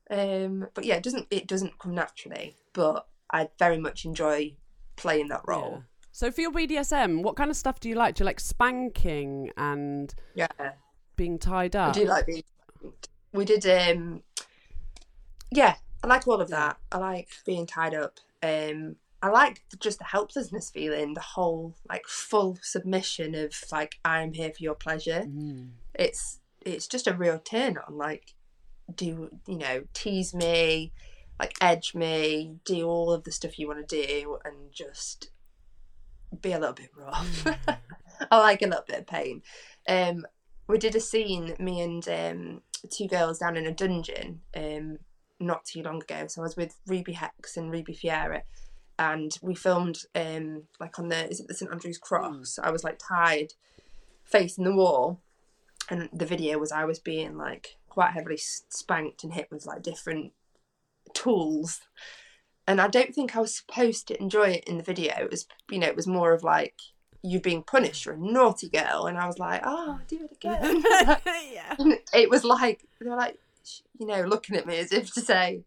Um, 0.10 0.68
but 0.74 0.86
yeah, 0.86 0.96
it 0.96 1.04
doesn't 1.04 1.28
it 1.30 1.48
doesn't 1.48 1.78
come 1.80 1.94
naturally. 1.96 2.56
But 2.74 3.08
I 3.32 3.50
very 3.60 3.78
much 3.78 4.06
enjoy 4.06 4.56
playing 4.96 5.28
that 5.30 5.42
Yeah. 5.48 5.54
role. 5.54 5.84
So 6.12 6.32
for 6.32 6.42
your 6.42 6.52
BDSM, 6.52 7.22
what 7.24 7.36
kind 7.36 7.50
of 7.52 7.56
stuff 7.56 7.80
do 7.80 7.88
you 7.88 7.96
like? 7.96 8.16
Do 8.16 8.22
you 8.22 8.26
like 8.26 8.40
spanking 8.40 9.52
and 9.56 10.14
Yeah, 10.36 10.48
being 11.16 11.38
tied 11.40 11.76
I 11.76 11.90
up? 11.90 11.94
do 11.94 12.06
like 12.06 12.26
being. 12.26 12.44
We 13.34 13.46
did. 13.46 13.66
um 13.66 14.24
Yeah, 15.52 15.76
I 16.04 16.08
like 16.08 16.28
all 16.28 16.42
of 16.42 16.50
that. 16.50 16.78
I 16.92 16.98
like 16.98 17.30
being 17.46 17.66
tied 17.68 17.94
up. 17.94 18.20
Um, 18.42 18.96
I 19.22 19.28
like 19.30 19.64
just 19.80 20.00
the 20.00 20.06
helplessness 20.06 20.70
feeling, 20.70 21.14
the 21.14 21.20
whole 21.22 21.76
like 21.90 22.08
full 22.08 22.58
submission 22.62 23.36
of 23.36 23.54
like 23.72 24.00
I'm 24.06 24.34
here 24.34 24.52
for 24.52 24.64
your 24.64 24.76
pleasure. 24.76 25.26
Mm. 25.28 25.72
it's 25.94 26.40
it's 26.62 26.88
just 26.88 27.08
a 27.08 27.14
real 27.14 27.40
turn 27.40 27.78
on 27.78 27.98
like 27.98 28.34
do 28.96 29.30
you 29.48 29.58
know 29.58 29.84
tease 29.94 30.34
me 30.34 30.92
like 31.40 31.54
edge 31.62 31.96
me 31.96 32.56
do 32.66 32.86
all 32.86 33.12
of 33.14 33.24
the 33.24 33.32
stuff 33.32 33.58
you 33.58 33.68
want 33.68 33.88
to 33.88 34.06
do 34.06 34.38
and 34.44 34.72
just 34.72 35.32
be 36.42 36.52
a 36.52 36.60
little 36.60 36.74
bit 36.76 36.92
rough. 36.96 37.48
I 38.32 38.38
like 38.38 38.62
a 38.62 38.68
little 38.68 38.84
bit 38.88 39.00
of 39.00 39.08
pain. 39.08 39.42
Um 39.88 40.26
we 40.68 40.78
did 40.78 40.96
a 40.96 41.00
scene 41.00 41.56
me 41.60 41.82
and 41.82 42.08
um 42.08 42.62
two 42.92 43.08
girls 43.08 43.40
down 43.40 43.58
in 43.58 43.66
a 43.66 43.74
dungeon 43.74 44.42
um 44.56 45.00
not 45.40 45.66
too 45.66 45.82
long 45.82 46.02
ago. 46.02 46.28
So 46.28 46.42
i 46.42 46.44
was 46.44 46.58
with 46.58 46.76
ruby 46.86 47.14
hex 47.14 47.56
and 47.58 47.72
ruby 47.72 47.94
fiera 47.94 48.44
and 48.98 49.38
we 49.42 49.56
filmed 49.56 50.00
um 50.14 50.64
like 50.80 51.00
on 51.00 51.08
the 51.08 51.30
is 51.30 51.40
it 51.40 51.48
the 51.48 51.54
st 51.54 51.72
andrew's 51.72 51.98
cross? 51.98 52.60
I 52.62 52.70
was 52.70 52.84
like 52.84 53.00
tied 53.00 53.54
facing 54.26 54.66
the 54.66 54.76
wall 54.76 55.22
and 55.90 56.10
the 56.14 56.26
video 56.26 56.60
was 56.60 56.72
I 56.72 56.86
was 56.86 57.00
being 57.00 57.38
like 57.38 57.78
quite 58.00 58.12
heavily 58.12 58.38
spanked 58.38 59.26
and 59.26 59.34
hit 59.34 59.50
with 59.52 59.66
like 59.66 59.84
different 59.84 60.32
tools. 61.14 61.82
and 62.66 62.80
I 62.80 62.88
don't 62.88 63.14
think 63.14 63.36
I 63.36 63.42
was 63.42 63.54
supposed 63.54 64.08
to 64.08 64.22
enjoy 64.22 64.52
it 64.52 64.64
in 64.64 64.78
the 64.78 64.84
video. 64.84 65.16
It 65.20 65.30
was, 65.30 65.48
you 65.70 65.80
know, 65.80 65.88
it 65.88 65.98
was 65.98 66.08
more 66.08 66.32
of 66.32 66.42
like 66.42 66.76
you 67.24 67.42
being 67.42 67.62
punished. 67.62 68.06
You're 68.06 68.16
a 68.16 68.18
naughty 68.18 68.70
girl, 68.70 69.08
and 69.08 69.18
I 69.18 69.28
was 69.28 69.38
like, 69.38 69.64
oh, 69.66 70.00
do 70.08 70.18
it 70.24 70.32
again. 70.32 70.82
yeah. 71.52 71.76
And 71.78 72.00
it 72.14 72.30
was 72.30 72.46
like 72.46 72.86
they 73.02 73.10
were 73.10 73.18
like, 73.18 73.38
you 74.00 74.06
know, 74.06 74.22
looking 74.22 74.56
at 74.56 74.66
me 74.66 74.78
as 74.78 74.94
if 74.94 75.14
to 75.16 75.20
say, 75.20 75.66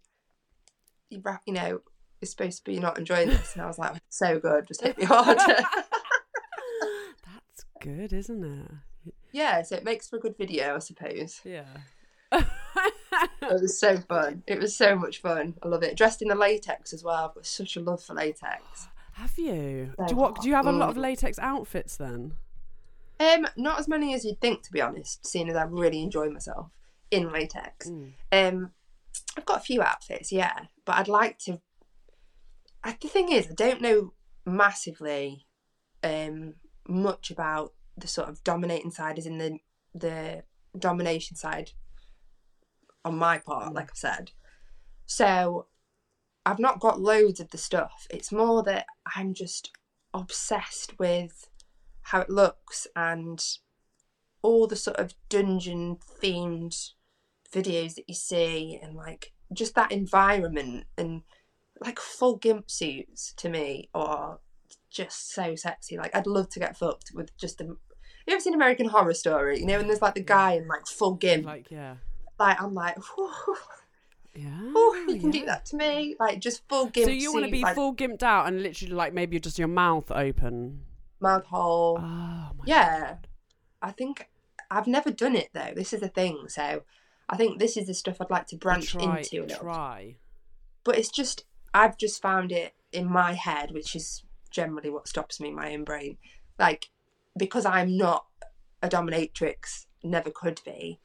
you 1.10 1.22
you 1.44 1.52
know, 1.52 1.82
you're 2.22 2.26
supposed 2.26 2.64
to 2.64 2.70
be 2.70 2.78
not 2.78 2.96
enjoying 2.96 3.28
this, 3.28 3.52
and 3.52 3.60
I 3.60 3.66
was 3.66 3.78
like, 3.78 4.00
so 4.08 4.38
good, 4.38 4.68
just 4.68 4.80
hit 4.80 4.96
me 4.96 5.04
harder. 5.04 5.36
That's 7.26 7.66
good, 7.82 8.14
isn't 8.14 8.42
it? 8.42 8.70
yeah, 9.32 9.60
so 9.60 9.76
it 9.76 9.84
makes 9.84 10.08
for 10.08 10.16
a 10.16 10.20
good 10.20 10.38
video, 10.38 10.76
I 10.76 10.78
suppose. 10.78 11.42
Yeah. 11.44 11.66
It 13.42 13.60
was 13.60 13.78
so 13.78 13.96
fun. 14.08 14.42
It 14.46 14.58
was 14.58 14.76
so 14.76 14.96
much 14.96 15.20
fun. 15.20 15.54
I 15.62 15.68
love 15.68 15.82
it. 15.82 15.96
Dressed 15.96 16.22
in 16.22 16.28
the 16.28 16.34
latex 16.34 16.92
as 16.92 17.04
well. 17.04 17.26
I've 17.26 17.34
got 17.34 17.46
such 17.46 17.76
a 17.76 17.80
love 17.80 18.02
for 18.02 18.14
latex. 18.14 18.88
have 19.14 19.36
you? 19.36 19.92
So 19.98 20.06
Do 20.06 20.14
you, 20.14 20.20
what, 20.20 20.40
do 20.40 20.48
you 20.48 20.54
have 20.54 20.66
a 20.66 20.72
lot 20.72 20.90
of 20.90 20.96
latex 20.96 21.38
outfits 21.38 21.96
then? 21.96 22.34
Um, 23.20 23.46
not 23.56 23.78
as 23.78 23.88
many 23.88 24.14
as 24.14 24.24
you'd 24.24 24.40
think, 24.40 24.62
to 24.62 24.72
be 24.72 24.80
honest. 24.80 25.26
Seeing 25.26 25.48
as 25.48 25.56
I 25.56 25.64
really 25.64 26.02
enjoy 26.02 26.28
myself 26.30 26.70
in 27.10 27.30
latex. 27.30 27.88
Mm. 27.88 28.12
Um, 28.32 28.70
I've 29.36 29.46
got 29.46 29.58
a 29.58 29.64
few 29.64 29.82
outfits, 29.82 30.32
yeah, 30.32 30.64
but 30.84 30.96
I'd 30.96 31.08
like 31.08 31.38
to. 31.40 31.60
I, 32.82 32.96
the 33.00 33.08
thing 33.08 33.30
is, 33.30 33.48
I 33.48 33.54
don't 33.54 33.80
know 33.80 34.12
massively 34.44 35.46
um, 36.02 36.54
much 36.88 37.30
about 37.30 37.74
the 37.96 38.08
sort 38.08 38.28
of 38.28 38.42
dominating 38.42 38.90
side, 38.90 39.18
as 39.18 39.26
in 39.26 39.38
the 39.38 39.58
the 39.94 40.42
domination 40.78 41.36
side 41.36 41.72
on 43.04 43.16
my 43.18 43.38
part, 43.38 43.70
Mm. 43.70 43.74
like 43.74 43.90
I've 43.90 43.96
said. 43.96 44.32
So 45.06 45.66
I've 46.46 46.58
not 46.58 46.80
got 46.80 47.00
loads 47.00 47.40
of 47.40 47.50
the 47.50 47.58
stuff. 47.58 48.06
It's 48.10 48.32
more 48.32 48.62
that 48.64 48.86
I'm 49.16 49.34
just 49.34 49.70
obsessed 50.14 50.98
with 50.98 51.48
how 52.02 52.20
it 52.20 52.30
looks 52.30 52.86
and 52.96 53.42
all 54.42 54.66
the 54.66 54.76
sort 54.76 54.96
of 54.98 55.14
dungeon 55.28 55.96
themed 56.20 56.90
videos 57.52 57.94
that 57.94 58.08
you 58.08 58.14
see 58.14 58.78
and 58.82 58.94
like 58.96 59.32
just 59.52 59.74
that 59.74 59.92
environment 59.92 60.84
and 60.98 61.22
like 61.80 61.98
full 61.98 62.36
gimp 62.36 62.70
suits 62.70 63.32
to 63.36 63.48
me 63.48 63.88
are 63.94 64.40
just 64.90 65.32
so 65.32 65.54
sexy. 65.54 65.96
Like 65.96 66.14
I'd 66.14 66.26
love 66.26 66.48
to 66.50 66.60
get 66.60 66.76
fucked 66.76 67.12
with 67.14 67.36
just 67.38 67.60
a. 67.60 67.64
You 67.64 68.34
ever 68.34 68.40
seen 68.40 68.54
American 68.54 68.88
Horror 68.88 69.14
Story? 69.14 69.60
You 69.60 69.66
know, 69.66 69.78
and 69.80 69.88
there's 69.88 70.02
like 70.02 70.14
the 70.14 70.22
guy 70.22 70.52
in 70.54 70.68
like 70.68 70.86
full 70.86 71.14
gimp. 71.14 71.44
Like, 71.46 71.70
Like. 72.38 72.60
I'm 72.60 72.74
like, 72.74 72.96
Yeah. 74.34 74.48
oh, 74.74 75.04
you 75.08 75.20
can 75.20 75.30
do 75.30 75.44
that 75.44 75.66
to 75.66 75.76
me. 75.76 76.16
Like 76.18 76.38
just 76.40 76.66
full 76.68 76.86
gimp. 76.86 77.06
So 77.06 77.10
you 77.12 77.32
want 77.32 77.44
to 77.44 77.50
be 77.52 77.62
like, 77.62 77.74
full 77.74 77.94
gimped 77.94 78.22
out 78.22 78.46
and 78.46 78.62
literally 78.62 78.94
like 78.94 79.12
maybe 79.12 79.38
just 79.38 79.58
your 79.58 79.68
mouth 79.68 80.10
open. 80.10 80.84
mouth 81.20 81.44
hole. 81.46 81.98
Oh 82.00 82.02
my 82.04 82.64
Yeah. 82.64 83.00
God. 83.00 83.28
I 83.82 83.90
think 83.90 84.30
I've 84.70 84.86
never 84.86 85.10
done 85.10 85.36
it 85.36 85.50
though. 85.52 85.72
This 85.76 85.92
is 85.92 86.00
the 86.00 86.08
thing. 86.08 86.44
So 86.48 86.82
I 87.28 87.36
think 87.36 87.58
this 87.58 87.76
is 87.76 87.86
the 87.86 87.94
stuff 87.94 88.16
I'd 88.20 88.30
like 88.30 88.46
to 88.48 88.56
branch 88.56 88.92
try, 88.92 89.18
into. 89.18 89.40
A 89.40 89.42
little. 89.42 89.58
Try. 89.64 90.16
But 90.82 90.96
it's 90.98 91.10
just 91.10 91.44
I've 91.74 91.98
just 91.98 92.22
found 92.22 92.52
it 92.52 92.72
in 92.90 93.10
my 93.10 93.34
head, 93.34 93.70
which 93.72 93.94
is 93.94 94.24
generally 94.50 94.88
what 94.90 95.08
stops 95.08 95.40
me, 95.40 95.50
my 95.50 95.74
own 95.74 95.84
brain. 95.84 96.16
Like 96.58 96.88
because 97.36 97.66
I'm 97.66 97.96
not 97.98 98.24
a 98.82 98.88
dominatrix, 98.88 99.86
never 100.02 100.30
could 100.30 100.60
be. 100.64 101.00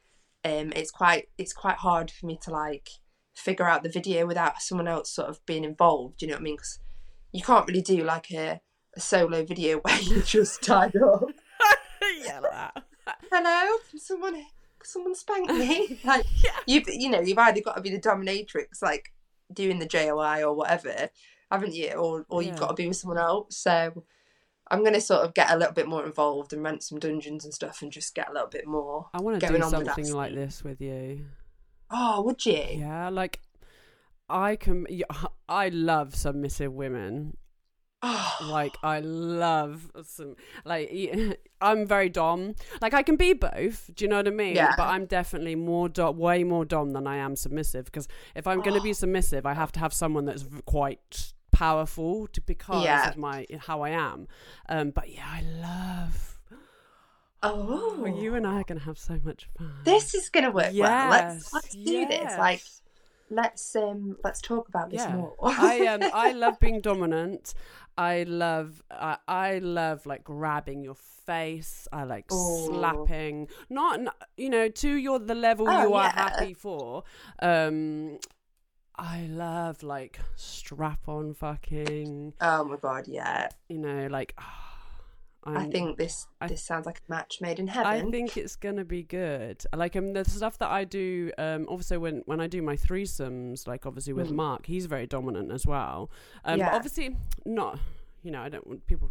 Um, 0.48 0.72
it's 0.74 0.90
quite 0.90 1.28
it's 1.36 1.52
quite 1.52 1.76
hard 1.76 2.10
for 2.10 2.26
me 2.26 2.38
to 2.42 2.50
like 2.50 2.88
figure 3.34 3.68
out 3.68 3.82
the 3.82 3.88
video 3.88 4.26
without 4.26 4.60
someone 4.62 4.88
else 4.88 5.10
sort 5.10 5.28
of 5.28 5.44
being 5.46 5.64
involved. 5.64 6.22
You 6.22 6.28
know 6.28 6.34
what 6.34 6.40
I 6.40 6.44
mean? 6.44 6.54
Because 6.56 6.78
you 7.32 7.42
can't 7.42 7.66
really 7.66 7.82
do 7.82 8.02
like 8.04 8.30
a, 8.32 8.60
a 8.96 9.00
solo 9.00 9.44
video 9.44 9.78
where 9.82 10.00
you're 10.00 10.22
just 10.22 10.62
tied 10.62 10.96
up. 10.96 11.24
yeah, 12.24 12.40
like 12.40 12.52
that. 12.52 12.84
hello 13.32 13.76
someone 13.96 14.42
someone 14.84 15.14
spanked 15.14 15.52
me 15.52 15.98
like 16.04 16.24
Yeah. 16.44 16.50
you've 16.66 16.88
you 16.88 17.10
know 17.10 17.20
you've 17.20 17.38
either 17.38 17.60
got 17.60 17.76
to 17.76 17.82
be 17.82 17.90
the 17.90 18.00
dominatrix 18.00 18.80
like 18.82 19.12
doing 19.52 19.78
the 19.78 19.86
joi 19.86 20.42
or 20.42 20.54
whatever 20.54 21.08
haven't 21.50 21.74
you 21.74 21.90
or 21.92 22.24
or 22.28 22.42
you've 22.42 22.58
got 22.58 22.68
to 22.68 22.74
be 22.74 22.86
with 22.86 22.96
someone 22.96 23.18
else 23.18 23.56
so 23.56 24.04
i'm 24.70 24.80
going 24.80 24.92
to 24.94 25.00
sort 25.00 25.24
of 25.24 25.34
get 25.34 25.50
a 25.50 25.56
little 25.56 25.72
bit 25.74 25.86
more 25.88 26.04
involved 26.04 26.52
and 26.52 26.62
rent 26.62 26.82
some 26.82 26.98
dungeons 26.98 27.44
and 27.44 27.52
stuff 27.54 27.82
and 27.82 27.90
just 27.92 28.14
get 28.14 28.28
a 28.28 28.32
little 28.32 28.48
bit 28.48 28.66
more 28.66 29.08
I 29.14 29.20
want 29.20 29.40
to 29.40 29.46
do 29.46 29.54
on 29.54 29.60
with 29.60 29.70
that 29.86 29.94
something 29.94 30.12
like 30.14 30.34
this 30.34 30.62
with 30.64 30.80
you. 30.80 31.26
oh 31.90 32.22
would 32.22 32.44
you 32.46 32.62
Yeah, 32.72 33.08
like 33.08 33.40
I 34.30 34.56
can. 34.56 34.86
I 35.48 35.70
love 35.70 36.14
submissive 36.14 36.70
women. 36.74 37.36
oh 38.02 38.36
Like 38.42 38.76
I 38.82 39.00
love 39.00 39.90
some. 40.04 40.36
Like 40.66 40.92
I'm 41.62 41.86
very 41.86 42.10
dom. 42.10 42.54
Like 42.82 42.92
I 42.92 43.02
can 43.02 43.16
be 43.16 43.32
both. 43.32 43.90
Do 43.94 44.04
you 44.04 44.08
know 44.10 44.16
what 44.16 44.28
I 44.28 44.30
mean? 44.32 44.54
Yeah. 44.54 44.74
But 44.76 44.88
I'm 44.88 45.06
definitely 45.06 45.54
more 45.54 45.88
dom, 45.88 46.18
way 46.18 46.44
more 46.44 46.66
dom 46.66 46.92
than 46.92 47.06
I 47.06 47.16
am 47.16 47.36
submissive. 47.36 47.86
Because 47.86 48.06
if 48.34 48.46
I'm 48.46 48.60
going 48.60 48.74
to 48.76 48.82
be 48.82 48.90
Oh. 48.90 48.92
submissive, 48.92 49.46
I 49.46 49.54
have 49.54 49.72
to 49.72 49.80
have 49.80 49.94
someone 49.94 50.26
that's 50.26 50.44
quite 50.66 51.32
powerful 51.62 52.26
to 52.34 52.40
because 52.40 52.84
Yeah. 52.84 53.08
of 53.10 53.16
my 53.16 53.46
how 53.68 53.78
I 53.82 53.90
am. 53.90 54.28
Um, 54.68 54.90
but 54.98 55.06
yeah, 55.16 55.26
I 55.38 55.42
love. 55.68 56.38
oh 57.42 58.04
you 58.20 58.34
and 58.34 58.44
I 58.46 58.54
are 58.60 58.64
going 58.64 58.80
to 58.80 58.84
have 58.84 58.98
so 58.98 59.16
much 59.24 59.48
fun. 59.56 59.72
this 59.84 60.12
is 60.18 60.28
going 60.28 60.44
to 60.44 60.50
work 60.50 60.72
well 60.76 61.10
let's 61.10 61.52
let's 61.54 61.72
do 61.74 62.04
this 62.14 62.32
like 62.36 62.62
let's 63.30 63.76
um 63.76 64.16
let's 64.24 64.40
talk 64.40 64.68
about 64.68 64.90
this 64.90 65.02
yeah. 65.02 65.14
more 65.16 65.36
I 65.44 65.86
um 65.86 66.02
I 66.26 66.32
love 66.32 66.58
being 66.58 66.80
dominant. 66.80 67.54
I 67.96 68.22
love 68.24 68.82
uh, 68.90 69.16
I 69.28 69.58
love 69.58 70.04
like 70.06 70.24
grabbing 70.24 70.82
your 70.82 70.94
face. 71.26 71.86
I 71.92 72.04
like 72.04 72.26
Oh. 72.30 72.66
slapping. 72.66 73.48
Not 73.70 74.00
you 74.36 74.50
know 74.50 74.68
to 74.68 74.90
your 75.06 75.18
the 75.18 75.34
level 75.34 75.66
Oh, 75.68 75.82
you 75.82 75.94
are 75.94 76.04
yeah. 76.04 76.12
happy 76.28 76.54
for. 76.54 77.04
Um 77.40 78.18
I 78.98 79.28
love 79.30 79.82
like 79.82 80.18
strap 80.36 81.08
on 81.08 81.34
fucking, 81.34 82.34
oh 82.40 82.64
my 82.64 82.76
god 82.76 83.06
yeah 83.06 83.48
you 83.68 83.78
know, 83.78 84.08
like 84.10 84.36
i 85.44 85.64
think 85.66 85.96
this 85.96 86.26
I- 86.42 86.48
this 86.48 86.62
sounds 86.62 86.84
like 86.84 86.98
a 86.98 87.10
match 87.10 87.40
made 87.40 87.58
in 87.58 87.68
heaven. 87.68 87.86
I 87.86 88.10
think 88.10 88.36
it's 88.36 88.56
gonna 88.56 88.84
be 88.84 89.02
good. 89.04 89.64
Like 89.74 89.94
um, 89.96 90.12
the 90.12 90.24
stuff 90.24 90.58
that 90.58 90.68
I 90.70 90.84
do, 90.84 91.30
um, 91.38 91.64
also 91.68 91.98
when 91.98 92.22
when 92.26 92.40
I 92.40 92.48
do 92.48 92.60
my 92.60 92.76
threesomes, 92.76 93.66
like 93.66 93.86
obviously 93.86 94.12
with 94.12 94.28
Mm. 94.30 94.34
Mark, 94.36 94.66
he's 94.66 94.86
very 94.86 95.06
dominant 95.06 95.50
as 95.52 95.64
well. 95.64 96.10
Um, 96.44 96.58
Yeah. 96.58 96.70
but 96.70 96.76
obviously 96.76 97.16
not. 97.46 97.78
You 98.22 98.32
know, 98.32 98.42
I 98.42 98.48
don't 98.50 98.66
want 98.66 98.86
people. 98.86 99.10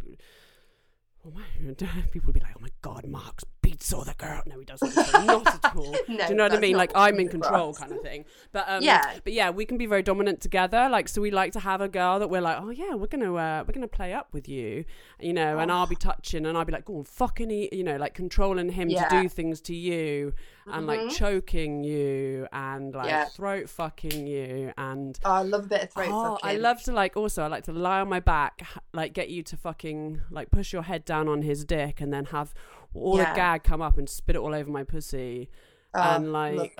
Oh 1.26 1.32
my, 1.32 1.42
people 2.12 2.26
would 2.28 2.34
be 2.34 2.40
like, 2.40 2.54
"Oh 2.56 2.60
my 2.60 2.68
god, 2.82 3.06
Mark's 3.08 3.44
all 3.92 4.04
the 4.04 4.14
girl." 4.14 4.42
No, 4.46 4.58
he 4.58 4.64
doesn't. 4.64 4.94
not 5.26 5.46
at 5.64 5.76
all. 5.76 5.92
No, 5.92 5.98
do 6.06 6.24
you 6.30 6.34
know 6.34 6.44
what 6.44 6.52
I 6.54 6.58
mean? 6.60 6.76
Like 6.76 6.92
I'm 6.94 7.18
in 7.20 7.28
control, 7.28 7.74
kind 7.74 7.92
of 7.92 8.00
thing. 8.02 8.24
But 8.52 8.64
um, 8.68 8.82
Yeah. 8.82 9.18
But 9.24 9.32
yeah, 9.32 9.50
we 9.50 9.64
can 9.64 9.78
be 9.78 9.86
very 9.86 10.02
dominant 10.02 10.40
together. 10.40 10.88
Like, 10.90 11.08
so 11.08 11.20
we 11.20 11.30
like 11.30 11.52
to 11.52 11.60
have 11.60 11.80
a 11.80 11.88
girl 11.88 12.18
that 12.18 12.28
we're 12.28 12.40
like, 12.40 12.58
"Oh 12.60 12.70
yeah, 12.70 12.94
we're 12.94 13.06
gonna 13.06 13.34
uh, 13.34 13.64
we're 13.66 13.72
gonna 13.74 13.88
play 13.88 14.12
up 14.12 14.28
with 14.32 14.48
you," 14.48 14.84
you 15.20 15.32
know, 15.32 15.58
and 15.58 15.70
I'll 15.72 15.86
be 15.86 15.96
touching, 15.96 16.46
and 16.46 16.56
I'll 16.58 16.64
be 16.64 16.72
like, 16.72 16.84
"Go 16.84 16.98
on, 16.98 17.04
fucking," 17.04 17.50
eat, 17.50 17.72
you 17.72 17.84
know, 17.84 17.96
like 17.96 18.14
controlling 18.14 18.70
him 18.70 18.88
Yeah. 18.90 19.08
to 19.08 19.22
do 19.22 19.28
things 19.28 19.60
to 19.62 19.74
you, 19.74 20.32
and 20.66 20.86
like 20.86 21.00
Mhm. 21.00 21.16
choking 21.16 21.84
you, 21.84 22.46
and 22.52 22.94
like 22.94 23.08
Yeah. 23.08 23.24
throat 23.26 23.68
fucking 23.68 24.26
you, 24.26 24.72
and 24.76 25.18
Oh, 25.24 25.32
I 25.32 25.42
love 25.42 25.64
a 25.64 25.68
bit 25.68 25.82
of 25.84 25.90
throat 25.92 26.08
Oh, 26.10 26.22
fucking. 26.36 26.50
I 26.50 26.54
love 26.56 26.82
to 26.84 26.92
like 26.92 27.16
also 27.16 27.42
I 27.42 27.46
like 27.46 27.64
to 27.64 27.72
lie 27.72 28.00
on 28.00 28.08
my 28.08 28.20
back, 28.20 28.62
like 28.92 29.12
get 29.12 29.28
you 29.30 29.42
to 29.44 29.56
fucking 29.56 30.22
like 30.30 30.50
push 30.50 30.72
your 30.72 30.82
head 30.82 31.04
down 31.04 31.28
on 31.28 31.42
his 31.42 31.64
dick 31.64 32.00
and 32.00 32.12
then 32.12 32.26
have 32.26 32.54
all 32.94 33.18
Yeah. 33.18 33.30
the 33.32 33.36
gag 33.36 33.62
come 33.64 33.82
up 33.82 33.98
and 33.98 34.08
spit 34.08 34.36
it 34.36 34.38
all 34.40 34.54
over 34.54 34.70
my 34.70 34.84
pussy. 34.84 35.48
Oh, 35.94 36.00
and 36.02 36.32
like 36.32 36.78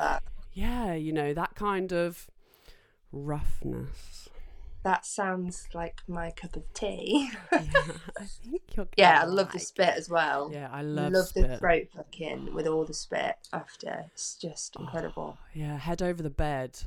yeah, 0.52 0.94
you 0.94 1.12
know, 1.12 1.32
that 1.34 1.54
kind 1.54 1.92
of 1.92 2.28
roughness. 3.12 4.28
That 4.84 5.04
sounds 5.04 5.68
like 5.74 6.00
my 6.06 6.30
cup 6.30 6.56
of 6.56 6.72
tea. 6.72 7.30
Yeah, 7.52 7.62
I 8.18 8.24
think 8.24 8.62
you're 8.76 8.88
yeah, 8.96 9.22
I 9.22 9.24
love 9.24 9.52
the 9.52 9.58
spit 9.58 9.94
as 9.96 10.08
well. 10.08 10.50
Yeah, 10.52 10.68
I 10.72 10.82
love, 10.82 11.12
the 11.12 11.24
spit. 11.24 11.58
throat 11.58 11.88
fucking 11.94 12.54
with 12.54 12.66
all 12.66 12.84
the 12.84 12.94
spit 12.94 13.36
after. 13.52 14.06
It's 14.12 14.36
just 14.36 14.76
oh, 14.78 14.82
incredible. 14.84 15.36
Yeah, 15.52 15.76
head 15.76 16.00
over 16.00 16.22
the 16.22 16.30
bed, 16.30 16.78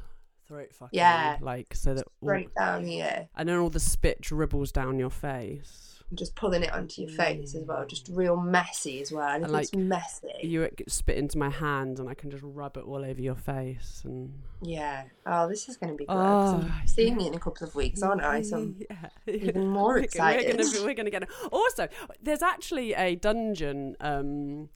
throat 0.48 0.74
fucking. 0.74 0.98
Yeah. 0.98 1.38
like 1.42 1.76
so 1.76 1.94
that 1.94 2.06
all, 2.22 2.30
Right 2.30 2.50
down 2.58 2.86
here. 2.86 3.28
and 3.36 3.48
then 3.50 3.58
all 3.58 3.70
the 3.70 3.80
spit 3.80 4.22
dribbles 4.22 4.72
down 4.72 4.98
your 4.98 5.10
face. 5.10 6.01
Just 6.14 6.36
pulling 6.36 6.64
it 6.64 6.74
onto 6.74 7.02
your 7.02 7.12
face 7.12 7.56
as 7.56 7.64
well. 7.64 7.86
Just 7.86 8.10
real 8.12 8.36
messy 8.36 9.02
as 9.02 9.12
well. 9.12 9.30
And 9.30 9.46
And, 9.46 9.56
it's 9.56 9.74
messy. 9.74 10.28
You 10.42 10.68
spit 10.88 11.18
into 11.18 11.38
my 11.38 11.50
hand, 11.50 12.00
and 12.00 12.10
I 12.10 12.14
can 12.14 12.30
just 12.30 12.44
rub 12.46 12.78
it 12.78 12.84
all 12.84 13.06
over 13.06 13.22
your 13.22 13.36
face 13.36 14.02
and. 14.06 14.34
Yeah. 14.62 15.04
Oh, 15.26 15.48
this 15.48 15.68
is 15.70 15.78
going 15.78 15.94
to 15.94 15.98
be 15.98 16.06
good. 16.06 16.14
Oh, 16.14 16.70
I'm 16.80 16.88
seeing 16.88 17.20
you 17.20 17.28
in 17.28 17.34
a 17.34 17.40
couple 17.40 17.66
of 17.66 17.74
weeks, 17.76 18.02
aren't 18.04 18.24
I? 18.24 18.42
So 18.42 18.58
I'm 18.58 18.76
yeah. 18.90 19.34
even 19.34 19.68
more 19.80 19.98
excited. 19.98 20.58
We're 20.58 20.86
we're 20.86 20.94
gonna 20.94 21.10
get. 21.10 21.28
Also, 21.52 21.88
there's 22.22 22.42
actually 22.44 22.94
a 22.94 23.16
dungeon. 23.16 23.96
Um, 24.00 24.70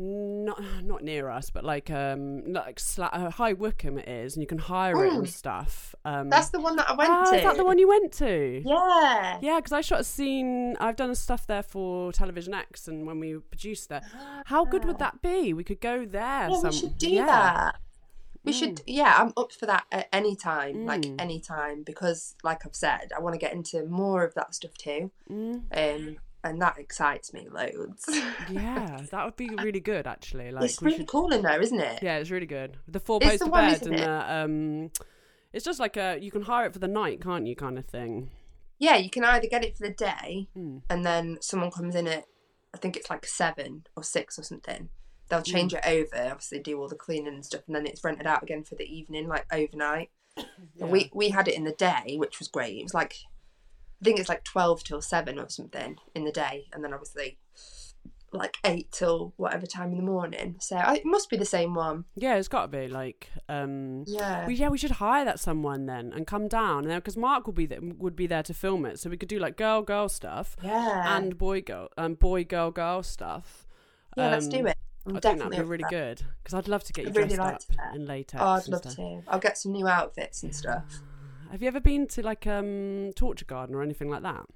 not 0.00 0.62
not 0.84 1.02
near 1.02 1.28
us, 1.30 1.50
but 1.50 1.64
like 1.64 1.90
um 1.90 2.52
like 2.52 2.76
Sla- 2.78 3.10
uh, 3.12 3.30
High 3.30 3.52
Wycombe 3.52 3.98
it 3.98 4.08
is, 4.08 4.34
and 4.36 4.42
you 4.42 4.46
can 4.46 4.58
hire 4.58 5.04
it 5.04 5.12
and 5.12 5.24
Mm. 5.24 5.28
stuff. 5.28 5.94
Um, 6.04 6.30
That's 6.30 6.48
the 6.50 6.60
one 6.60 6.76
that 6.76 6.88
I 6.88 6.94
went 6.94 7.10
ah, 7.10 7.30
to. 7.30 7.36
is 7.36 7.42
that 7.44 7.56
the 7.56 7.64
one 7.64 7.78
you 7.78 7.88
went 7.88 8.12
to? 8.14 8.62
Yeah. 8.64 9.38
Yeah, 9.42 9.56
because 9.58 9.72
I 9.72 9.80
shot 9.82 10.00
a 10.00 10.04
scene. 10.04 10.76
I've 10.80 10.96
done 10.96 11.14
stuff 11.14 11.46
there 11.46 11.62
for 11.62 12.12
Television 12.12 12.54
X, 12.54 12.88
and 12.88 13.06
when 13.06 13.20
we 13.20 13.34
produced 13.38 13.88
there, 13.88 14.02
how 14.46 14.64
good 14.64 14.84
would 14.84 14.98
that 14.98 15.20
be? 15.22 15.52
We 15.52 15.64
could 15.64 15.80
go 15.80 16.04
there. 16.06 16.22
Ah. 16.22 16.48
Yeah, 16.48 16.56
some, 16.60 16.70
we 16.70 16.76
should 16.76 16.98
do 16.98 17.10
yeah. 17.10 17.26
that. 17.26 17.76
We 18.42 18.52
Mm. 18.52 18.58
should, 18.58 18.82
yeah, 18.86 19.14
I'm 19.18 19.34
up 19.36 19.52
for 19.52 19.66
that 19.66 19.84
at 19.92 20.08
any 20.14 20.34
time, 20.34 20.86
like 20.86 21.02
Mm. 21.02 21.16
any 21.20 21.40
time, 21.40 21.82
because, 21.82 22.34
like 22.42 22.64
I've 22.64 22.74
said, 22.74 23.12
I 23.14 23.20
want 23.20 23.34
to 23.34 23.38
get 23.38 23.52
into 23.52 23.84
more 23.84 24.24
of 24.24 24.32
that 24.34 24.54
stuff 24.54 24.72
too, 24.78 25.10
Mm, 25.30 25.64
um, 25.76 26.16
and 26.44 26.60
that 26.62 26.78
excites 26.78 27.32
me 27.32 27.48
loads. 27.50 28.04
yeah, 28.50 29.00
that 29.10 29.24
would 29.24 29.36
be 29.36 29.48
really 29.62 29.80
good. 29.80 30.06
Actually, 30.06 30.50
like 30.52 30.64
it's 30.64 30.80
really 30.82 30.98
should. 30.98 31.06
cool 31.08 31.32
in 31.32 31.42
there, 31.42 31.60
isn't 31.60 31.80
it? 31.80 32.02
Yeah, 32.02 32.18
it's 32.18 32.30
really 32.30 32.46
good. 32.46 32.78
The 32.88 33.00
four 33.00 33.20
poster 33.20 33.46
bed 33.50 33.82
and 33.86 33.94
it? 33.94 33.98
the 33.98 34.34
um, 34.34 34.90
it's 35.52 35.64
just 35.64 35.80
like 35.80 35.96
a 35.96 36.18
you 36.20 36.30
can 36.30 36.42
hire 36.42 36.66
it 36.66 36.72
for 36.72 36.78
the 36.78 36.88
night, 36.88 37.20
can't 37.22 37.46
you? 37.46 37.56
Kind 37.56 37.78
of 37.78 37.86
thing. 37.86 38.30
Yeah, 38.78 38.96
you 38.96 39.10
can 39.10 39.24
either 39.24 39.46
get 39.48 39.64
it 39.64 39.76
for 39.76 39.86
the 39.86 39.92
day, 39.94 40.48
Mm. 40.56 40.82
and 40.88 41.04
then 41.04 41.36
someone 41.42 41.70
comes 41.70 41.94
in 41.94 42.06
at, 42.06 42.24
I 42.74 42.78
think 42.78 42.96
it's 42.96 43.10
like 43.10 43.26
seven 43.26 43.84
or 43.94 44.02
six 44.02 44.38
or 44.38 44.42
something. 44.42 44.88
They'll 45.28 45.42
change 45.42 45.74
it 45.74 45.84
over, 45.86 46.16
obviously 46.30 46.60
do 46.60 46.80
all 46.80 46.88
the 46.88 46.96
cleaning 46.96 47.34
and 47.34 47.44
stuff, 47.44 47.60
and 47.66 47.76
then 47.76 47.86
it's 47.86 48.02
rented 48.02 48.26
out 48.26 48.42
again 48.42 48.64
for 48.64 48.74
the 48.76 48.84
evening, 48.84 49.28
like 49.28 49.46
overnight. 49.52 50.10
Yeah. 50.76 50.86
We 50.86 51.10
we 51.12 51.28
had 51.30 51.46
it 51.48 51.54
in 51.56 51.64
the 51.64 51.72
day, 51.72 52.14
which 52.16 52.38
was 52.38 52.48
great. 52.48 52.78
It 52.78 52.84
was 52.84 52.94
like 52.94 53.14
I 54.00 54.04
think 54.04 54.18
it's 54.18 54.28
like 54.28 54.44
twelve 54.44 54.82
till 54.84 55.02
seven 55.02 55.38
or 55.38 55.48
something 55.48 55.96
in 56.14 56.24
the 56.24 56.32
day, 56.32 56.66
and 56.72 56.82
then 56.82 56.92
obviously 56.94 57.38
like 58.32 58.56
eight 58.64 58.90
till 58.92 59.34
whatever 59.38 59.66
time 59.66 59.90
in 59.90 59.96
the 59.96 60.04
morning. 60.04 60.54
So 60.60 60.76
I, 60.76 60.94
it 60.96 61.04
must 61.04 61.28
be 61.28 61.36
the 61.36 61.44
same 61.44 61.74
one. 61.74 62.04
Yeah, 62.14 62.36
it's 62.36 62.46
got 62.48 62.62
to 62.62 62.68
be 62.68 62.86
like 62.88 63.28
um. 63.48 64.04
Yeah. 64.06 64.46
We, 64.46 64.54
yeah, 64.54 64.68
we 64.68 64.78
should 64.78 64.92
hire 64.92 65.24
that 65.24 65.40
someone 65.40 65.86
then 65.86 66.12
and 66.14 66.26
come 66.26 66.46
down, 66.48 66.86
and 66.86 66.94
because 67.02 67.16
Mark 67.16 67.46
would 67.46 67.56
be 67.56 67.66
there, 67.66 67.80
would 67.82 68.16
be 68.16 68.26
there 68.26 68.44
to 68.44 68.54
film 68.54 68.86
it, 68.86 68.98
so 69.00 69.10
we 69.10 69.16
could 69.16 69.28
do 69.28 69.38
like 69.38 69.56
girl 69.56 69.82
girl 69.82 70.08
stuff 70.08 70.56
yeah. 70.62 71.16
and 71.16 71.36
boy 71.36 71.60
girl 71.60 71.88
um 71.98 72.14
boy 72.14 72.44
girl 72.44 72.70
girl 72.70 73.02
stuff. 73.02 73.66
yeah, 74.16 74.30
let's 74.30 74.46
Um, 74.46 74.50
do 74.50 74.66
it. 74.66 74.76
I'm 75.06 75.16
I 75.16 75.20
think 75.20 75.38
that'd 75.38 75.52
be 75.58 75.62
really 75.62 75.84
that. 75.84 75.90
good 75.90 76.22
because 76.42 76.54
I'd 76.54 76.68
love 76.68 76.84
to 76.84 76.92
get 76.92 77.04
you 77.06 77.10
I'd 77.10 77.16
really 77.16 77.34
dressed 77.34 77.70
like 77.70 77.88
up 77.88 77.94
in 77.96 78.06
latex. 78.06 78.40
Oh, 78.42 78.46
I'd 78.46 78.68
love 78.68 78.80
stuff. 78.82 78.96
to. 78.96 79.22
I'll 79.28 79.38
get 79.40 79.58
some 79.58 79.72
new 79.72 79.88
outfits 79.88 80.42
and 80.42 80.54
stuff. 80.54 81.00
Have 81.50 81.62
you 81.62 81.68
ever 81.68 81.80
been 81.80 82.06
to 82.08 82.22
like 82.22 82.46
um 82.46 83.12
Torture 83.16 83.44
Garden 83.44 83.74
or 83.74 83.82
anything 83.82 84.08
like 84.08 84.22
that? 84.22 84.46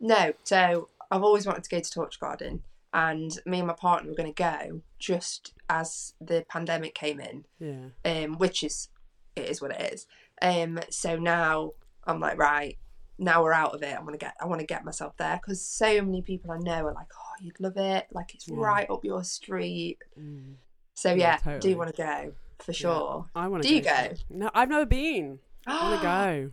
No, 0.00 0.32
so 0.44 0.88
I've 1.10 1.22
always 1.22 1.46
wanted 1.46 1.64
to 1.64 1.70
go 1.70 1.80
to 1.80 1.90
Torture 1.90 2.18
Garden, 2.20 2.62
and 2.92 3.32
me 3.44 3.58
and 3.58 3.66
my 3.66 3.74
partner 3.74 4.10
were 4.10 4.16
going 4.16 4.32
to 4.32 4.42
go 4.42 4.80
just 4.98 5.52
as 5.68 6.14
the 6.20 6.44
pandemic 6.48 6.94
came 6.94 7.20
in, 7.20 7.44
Yeah. 7.58 7.88
um, 8.04 8.38
which 8.38 8.62
is 8.62 8.88
it 9.34 9.46
is 9.46 9.60
what 9.60 9.72
it 9.72 9.92
is. 9.92 10.06
Um, 10.40 10.78
so 10.90 11.16
now 11.16 11.72
I'm 12.04 12.20
like, 12.20 12.38
right, 12.38 12.78
now 13.18 13.42
we're 13.42 13.52
out 13.52 13.74
of 13.74 13.82
it. 13.82 13.94
I 13.96 14.00
want 14.00 14.12
to 14.12 14.18
get, 14.18 14.34
I 14.40 14.46
want 14.46 14.60
to 14.60 14.66
get 14.66 14.84
myself 14.84 15.16
there 15.16 15.36
because 15.42 15.60
so 15.64 16.00
many 16.02 16.22
people 16.22 16.50
I 16.52 16.58
know 16.58 16.86
are 16.86 16.92
like, 16.94 17.08
oh, 17.14 17.42
you'd 17.42 17.58
love 17.60 17.76
it, 17.76 18.06
like 18.12 18.34
it's 18.34 18.48
Yeah. 18.48 18.54
right 18.58 18.88
up 18.90 19.04
your 19.04 19.24
street. 19.24 19.98
Mm. 20.18 20.54
So 20.94 21.10
Yeah, 21.10 21.16
yeah, 21.16 21.36
totally. 21.38 21.72
do 21.72 21.78
want 21.78 21.94
to 21.94 22.02
go 22.02 22.32
for 22.60 22.72
sure. 22.72 23.26
I 23.34 23.48
want 23.48 23.62
to. 23.64 23.68
Do 23.68 23.74
you 23.74 23.82
go? 23.82 24.12
No, 24.30 24.50
I've 24.54 24.68
never 24.68 24.86
been. 24.86 25.40
I 25.68 25.82
want 25.82 26.00
to 26.00 26.06
go. 26.06 26.50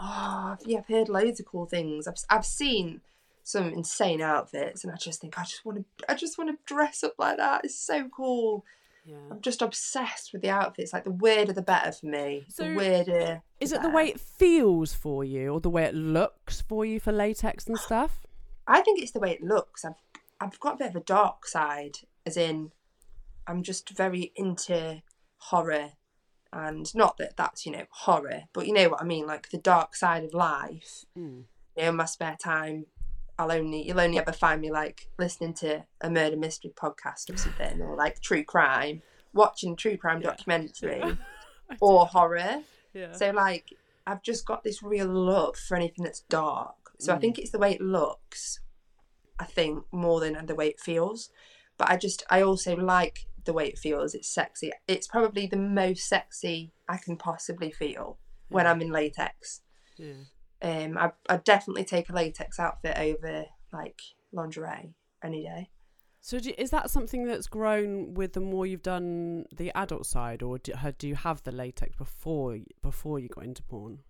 Oh, 0.00 0.56
yeah, 0.64 0.78
I've 0.78 0.86
heard 0.86 1.08
loads 1.08 1.40
of 1.40 1.46
cool 1.46 1.66
things. 1.66 2.06
I've 2.06 2.16
I've 2.30 2.46
seen 2.46 3.00
some 3.42 3.72
insane 3.72 4.20
outfits, 4.20 4.84
and 4.84 4.92
I 4.92 4.96
just 4.96 5.20
think 5.20 5.38
I 5.38 5.42
just 5.42 5.64
want 5.64 5.78
to 5.78 6.10
I 6.10 6.14
just 6.14 6.38
want 6.38 6.50
to 6.50 6.74
dress 6.74 7.02
up 7.02 7.14
like 7.18 7.38
that. 7.38 7.64
It's 7.64 7.78
so 7.78 8.08
cool. 8.08 8.64
Yeah. 9.04 9.16
I'm 9.30 9.40
just 9.40 9.62
obsessed 9.62 10.32
with 10.32 10.42
the 10.42 10.50
outfits. 10.50 10.92
Like 10.92 11.04
the 11.04 11.12
weirder, 11.12 11.54
the 11.54 11.62
better 11.62 11.92
for 11.92 12.06
me. 12.06 12.44
So, 12.50 12.64
the 12.64 12.74
weirder. 12.74 13.42
Is 13.58 13.72
it 13.72 13.76
the 13.76 13.88
better. 13.88 13.96
way 13.96 14.08
it 14.08 14.20
feels 14.20 14.92
for 14.92 15.24
you, 15.24 15.54
or 15.54 15.60
the 15.60 15.70
way 15.70 15.84
it 15.84 15.94
looks 15.94 16.60
for 16.60 16.84
you 16.84 17.00
for 17.00 17.12
latex 17.12 17.66
and 17.66 17.78
stuff? 17.78 18.26
I 18.66 18.82
think 18.82 19.00
it's 19.00 19.12
the 19.12 19.20
way 19.20 19.30
it 19.30 19.42
looks. 19.42 19.84
I've 19.84 19.94
I've 20.40 20.60
got 20.60 20.74
a 20.74 20.78
bit 20.78 20.90
of 20.90 20.96
a 20.96 21.00
dark 21.00 21.46
side, 21.46 21.98
as 22.26 22.36
in 22.36 22.70
I'm 23.46 23.62
just 23.62 23.90
very 23.96 24.30
into 24.36 25.02
horror, 25.38 25.92
and 26.52 26.92
not 26.94 27.16
that 27.18 27.36
that's 27.36 27.66
you 27.66 27.72
know 27.72 27.84
horror, 27.90 28.44
but 28.52 28.66
you 28.66 28.72
know 28.72 28.88
what 28.88 29.00
I 29.02 29.04
mean, 29.04 29.26
like 29.26 29.50
the 29.50 29.58
dark 29.58 29.94
side 29.94 30.24
of 30.24 30.34
life. 30.34 31.04
Mm. 31.16 31.44
you 31.76 31.82
know, 31.82 31.88
in 31.90 31.96
my 31.96 32.04
spare 32.06 32.36
time, 32.42 32.86
I'll 33.38 33.52
only 33.52 33.86
you'll 33.86 34.00
only 34.00 34.18
ever 34.18 34.32
find 34.32 34.60
me 34.60 34.70
like 34.70 35.10
listening 35.18 35.54
to 35.54 35.84
a 36.00 36.10
murder 36.10 36.36
mystery 36.36 36.72
podcast 36.74 37.30
or 37.32 37.36
something, 37.36 37.80
or 37.82 37.96
like 37.96 38.20
true 38.20 38.44
crime, 38.44 39.02
watching 39.32 39.76
true 39.76 39.96
crime 39.96 40.20
Yeah. 40.20 40.30
documentary, 40.30 41.18
or 41.80 42.06
horror. 42.06 42.62
Yeah. 42.94 43.12
So 43.12 43.30
like, 43.30 43.74
I've 44.06 44.22
just 44.22 44.46
got 44.46 44.64
this 44.64 44.82
real 44.82 45.06
love 45.06 45.56
for 45.56 45.76
anything 45.76 46.04
that's 46.04 46.20
dark. 46.22 46.74
So 46.98 47.12
I 47.12 47.18
Mm. 47.18 47.20
think 47.20 47.38
it's 47.38 47.50
the 47.52 47.58
way 47.58 47.72
it 47.74 47.80
looks. 47.80 48.60
I 49.38 49.44
think 49.44 49.84
more 49.92 50.18
than 50.18 50.46
the 50.46 50.54
way 50.56 50.66
it 50.68 50.80
feels, 50.80 51.30
but 51.76 51.88
I 51.88 51.96
just 51.96 52.24
I 52.28 52.42
also 52.42 52.74
like 52.74 53.27
the 53.48 53.54
way 53.54 53.66
it 53.66 53.78
feels. 53.78 54.14
It's 54.14 54.28
sexy. 54.28 54.70
It's 54.86 55.06
probably 55.08 55.46
the 55.46 55.56
most 55.56 56.06
sexy 56.06 56.70
I 56.86 56.98
can 56.98 57.16
possibly 57.16 57.70
feel 57.72 58.18
when 58.50 58.66
I'm 58.66 58.82
in 58.82 58.92
latex. 58.92 59.62
yeah. 59.96 60.12
Um, 60.60 60.98
I 60.98 61.12
I'd 61.28 61.44
definitely 61.44 61.84
take 61.84 62.10
a 62.10 62.12
latex 62.12 62.60
outfit 62.60 62.98
over 62.98 63.46
like 63.72 64.00
lingerie 64.32 64.92
any 65.24 65.42
day. 65.44 65.70
So 66.20 66.38
do, 66.38 66.52
is 66.58 66.70
that 66.70 66.90
something 66.90 67.24
that's 67.26 67.46
grown 67.46 68.12
with 68.12 68.34
the 68.34 68.40
more 68.40 68.66
you've 68.66 68.82
done 68.82 69.46
the 69.56 69.70
adult 69.74 70.04
side, 70.04 70.42
or 70.42 70.58
do, 70.58 70.74
do 70.98 71.08
you 71.08 71.14
have 71.14 71.42
the 71.44 71.52
latex 71.52 71.96
before 71.96 72.58
before 72.82 73.18
you 73.18 73.28
got 73.28 73.44
into 73.44 73.62
porn? 73.62 74.00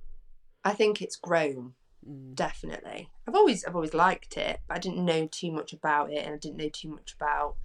I 0.64 0.72
think 0.72 1.00
it's 1.00 1.16
grown 1.16 1.74
Mm. 2.08 2.34
definitely. 2.36 3.10
I've 3.26 3.34
always 3.34 3.64
I've 3.64 3.74
always 3.74 3.92
liked 3.92 4.36
it, 4.36 4.60
but 4.68 4.76
I 4.76 4.80
didn't 4.80 5.04
know 5.04 5.26
too 5.26 5.50
much 5.50 5.72
about 5.72 6.12
it, 6.12 6.24
and 6.24 6.32
I 6.34 6.38
didn't 6.38 6.56
know 6.56 6.68
too 6.72 6.90
much 6.90 7.14
about 7.14 7.56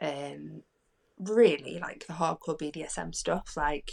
um 0.00 0.62
really 1.18 1.78
like 1.78 2.06
the 2.06 2.14
hardcore 2.14 2.58
BDSM 2.58 3.14
stuff. 3.14 3.54
Like 3.56 3.92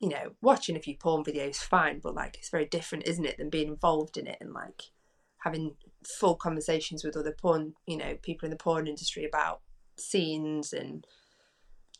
you 0.00 0.08
know, 0.08 0.32
watching 0.42 0.76
a 0.76 0.80
few 0.80 0.96
porn 0.96 1.24
videos 1.24 1.56
fine, 1.56 2.00
but 2.02 2.14
like 2.14 2.36
it's 2.36 2.50
very 2.50 2.66
different, 2.66 3.08
isn't 3.08 3.24
it, 3.24 3.38
than 3.38 3.48
being 3.48 3.68
involved 3.68 4.16
in 4.16 4.26
it 4.26 4.36
and 4.40 4.52
like 4.52 4.82
having 5.38 5.76
full 6.18 6.34
conversations 6.34 7.04
with 7.04 7.16
other 7.16 7.32
porn, 7.32 7.74
you 7.86 7.96
know, 7.96 8.16
people 8.22 8.46
in 8.46 8.50
the 8.50 8.56
porn 8.56 8.86
industry 8.86 9.24
about 9.24 9.60
scenes 9.96 10.72
and 10.72 11.06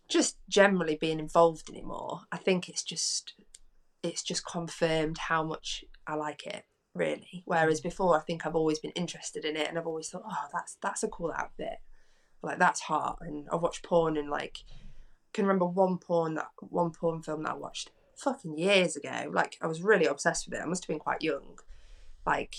just 0.08 0.36
generally 0.48 0.96
being 1.00 1.18
involved 1.18 1.68
in 1.70 1.76
it 1.76 1.84
more. 1.84 2.22
I 2.32 2.36
think 2.36 2.68
it's 2.68 2.82
just 2.82 3.34
it's 4.02 4.22
just 4.22 4.44
confirmed 4.44 5.16
how 5.16 5.42
much 5.42 5.84
I 6.06 6.14
like 6.14 6.46
it, 6.46 6.64
really. 6.94 7.42
Whereas 7.46 7.80
before 7.80 8.18
I 8.18 8.20
think 8.20 8.44
I've 8.44 8.56
always 8.56 8.78
been 8.80 8.90
interested 8.90 9.44
in 9.44 9.56
it 9.56 9.68
and 9.68 9.78
I've 9.78 9.86
always 9.86 10.10
thought, 10.10 10.24
oh 10.28 10.46
that's 10.52 10.76
that's 10.82 11.02
a 11.02 11.08
cool 11.08 11.32
outfit. 11.36 11.78
Like 12.44 12.58
that's 12.58 12.80
hot 12.80 13.18
and 13.20 13.46
I've 13.52 13.62
watched 13.62 13.82
porn 13.82 14.16
and 14.16 14.30
like 14.30 14.64
can 15.32 15.46
remember 15.46 15.66
one 15.66 15.98
porn 15.98 16.34
that 16.34 16.48
one 16.60 16.90
porn 16.92 17.22
film 17.22 17.42
that 17.42 17.52
I 17.52 17.56
watched 17.56 17.90
fucking 18.16 18.58
years 18.58 18.96
ago. 18.96 19.30
Like 19.32 19.58
I 19.60 19.66
was 19.66 19.82
really 19.82 20.06
obsessed 20.06 20.46
with 20.46 20.58
it. 20.58 20.62
I 20.62 20.66
must 20.66 20.84
have 20.84 20.88
been 20.88 20.98
quite 20.98 21.22
young. 21.22 21.58
Like 22.26 22.54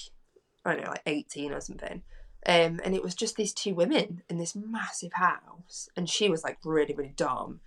I 0.65 0.73
don't 0.73 0.83
know, 0.83 0.89
like 0.89 1.03
eighteen 1.05 1.51
or 1.51 1.61
something. 1.61 2.01
Um, 2.47 2.79
and 2.83 2.93
it 2.93 3.01
was 3.01 3.15
just 3.15 3.37
these 3.37 3.53
two 3.53 3.73
women 3.73 4.21
in 4.29 4.37
this 4.37 4.55
massive 4.55 5.13
house, 5.13 5.89
and 5.97 6.07
she 6.07 6.29
was 6.29 6.43
like 6.43 6.59
really, 6.63 6.93
really 6.93 7.13
dumb, 7.15 7.61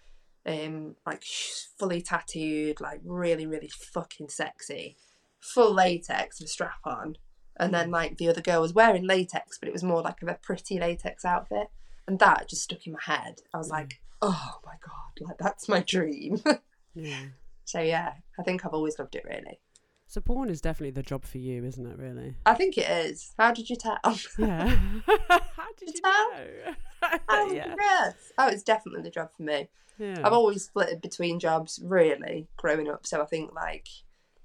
um, 0.46 0.94
like 1.04 1.24
fully 1.24 2.00
tattooed, 2.00 2.80
like 2.80 3.00
really, 3.04 3.44
really 3.44 3.68
fucking 3.68 4.28
sexy, 4.28 4.96
full 5.40 5.74
latex 5.74 6.40
with 6.40 6.48
strap 6.48 6.78
on, 6.84 7.16
and 7.56 7.74
then 7.74 7.90
like 7.90 8.18
the 8.18 8.28
other 8.28 8.40
girl 8.40 8.60
was 8.60 8.72
wearing 8.72 9.04
latex, 9.04 9.58
but 9.58 9.68
it 9.68 9.72
was 9.72 9.82
more 9.82 10.00
like 10.00 10.22
of 10.22 10.28
a 10.28 10.38
pretty 10.40 10.78
latex 10.78 11.24
outfit, 11.24 11.70
and 12.08 12.18
that 12.18 12.48
just 12.48 12.62
stuck 12.62 12.86
in 12.86 12.94
my 12.94 12.98
head. 13.00 13.42
I 13.54 13.58
was 13.58 13.70
like, 13.70 14.00
oh 14.22 14.58
my 14.64 14.74
god, 14.84 15.28
like 15.28 15.38
that's 15.38 15.68
my 15.68 15.80
dream. 15.80 16.42
Yeah. 16.94 17.26
so 17.64 17.78
yeah, 17.78 18.14
I 18.40 18.42
think 18.42 18.66
I've 18.66 18.72
always 18.74 18.98
loved 18.98 19.14
it 19.14 19.24
really. 19.24 19.60
So 20.08 20.20
porn 20.20 20.48
is 20.50 20.60
definitely 20.60 20.90
the 20.90 21.02
job 21.02 21.24
for 21.24 21.38
you, 21.38 21.64
isn't 21.64 21.86
it? 21.86 21.96
Really? 21.96 22.34
I 22.44 22.54
think 22.54 22.76
it 22.76 22.90
is. 22.90 23.34
How 23.38 23.52
did 23.52 23.70
you 23.70 23.76
tell? 23.76 23.98
Yeah. 24.38 24.76
How 25.06 25.68
did 25.78 25.94
you 25.94 26.00
Tell? 26.02 26.30
know? 26.32 27.18
Oh, 27.28 27.52
yeah. 27.52 27.74
yes. 27.78 28.14
Oh, 28.36 28.48
it's 28.48 28.64
definitely 28.64 29.02
the 29.02 29.10
job 29.10 29.28
for 29.36 29.44
me. 29.44 29.68
Yeah. 29.98 30.22
I've 30.24 30.32
always 30.32 30.64
split 30.64 31.00
between 31.00 31.38
jobs, 31.38 31.78
really, 31.84 32.48
growing 32.56 32.88
up. 32.88 33.06
So 33.06 33.22
I 33.22 33.26
think 33.26 33.54
like 33.54 33.86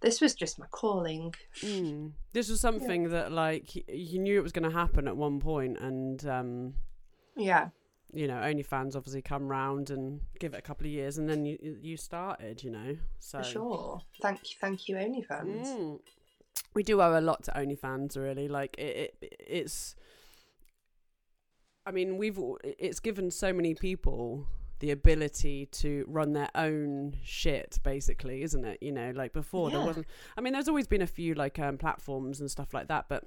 this 0.02 0.22
was 0.22 0.36
just 0.36 0.60
my 0.60 0.68
calling. 0.70 1.34
Mm. 1.62 2.12
This 2.34 2.50
was 2.50 2.60
something 2.60 3.10
that 3.10 3.32
like 3.32 3.74
you 3.88 4.20
knew 4.20 4.38
it 4.38 4.44
was 4.44 4.52
going 4.52 4.70
to 4.70 4.78
happen 4.78 5.08
at 5.08 5.18
one 5.18 5.40
point, 5.40 5.80
and 5.80 6.24
um, 6.28 6.74
Yeah, 7.36 7.70
you 8.14 8.28
know, 8.28 8.36
OnlyFans 8.36 8.96
obviously 8.96 9.24
come 9.24 9.48
round 9.48 9.90
and 9.90 10.22
give 10.40 10.54
it 10.54 10.58
a 10.58 10.62
couple 10.62 10.86
of 10.86 10.92
years, 10.92 11.18
and 11.18 11.28
then 11.28 11.46
you 11.46 11.58
you 11.82 11.98
started, 11.98 12.64
you 12.64 12.70
know. 12.70 12.96
So 13.20 13.40
for 13.40 13.44
sure. 13.44 14.02
Thank 14.22 14.52
you, 14.52 14.56
thank 14.62 14.88
you, 14.88 14.96
OnlyFans. 14.96 15.66
Mm. 15.66 16.00
We 16.76 16.84
do 16.84 17.02
owe 17.02 17.18
a 17.18 17.22
lot 17.22 17.44
to 17.46 17.52
OnlyFans, 17.52 18.16
really. 18.16 18.48
Like 18.48 18.78
it, 18.78 19.16
it 19.22 19.36
it's 19.40 19.96
I 21.86 21.92
mean, 21.92 22.18
we've 22.18 22.40
it's 22.64 23.00
given 23.00 23.32
so 23.32 23.52
many 23.52 23.74
people 23.74 24.46
the 24.80 24.92
ability 24.92 25.66
to 25.68 26.06
run 26.08 26.34
their 26.34 26.50
own 26.56 27.16
shit 27.24 27.80
basically 27.84 28.44
isn't 28.44 28.66
it 28.66 28.78
you 28.82 28.92
know 28.92 29.14
like 29.16 29.32
before 29.32 29.72
there 29.72 29.80
wasn't 29.80 30.06
i 30.38 30.42
mean 30.42 30.52
there's 30.52 30.68
always 30.68 30.88
been 30.88 31.02
a 31.02 31.08
few 31.08 31.34
like 31.36 31.58
um 31.58 31.78
platforms 31.78 32.42
and 32.42 32.52
stuff 32.52 32.74
like 32.74 32.90
that 32.90 33.06
but 33.08 33.24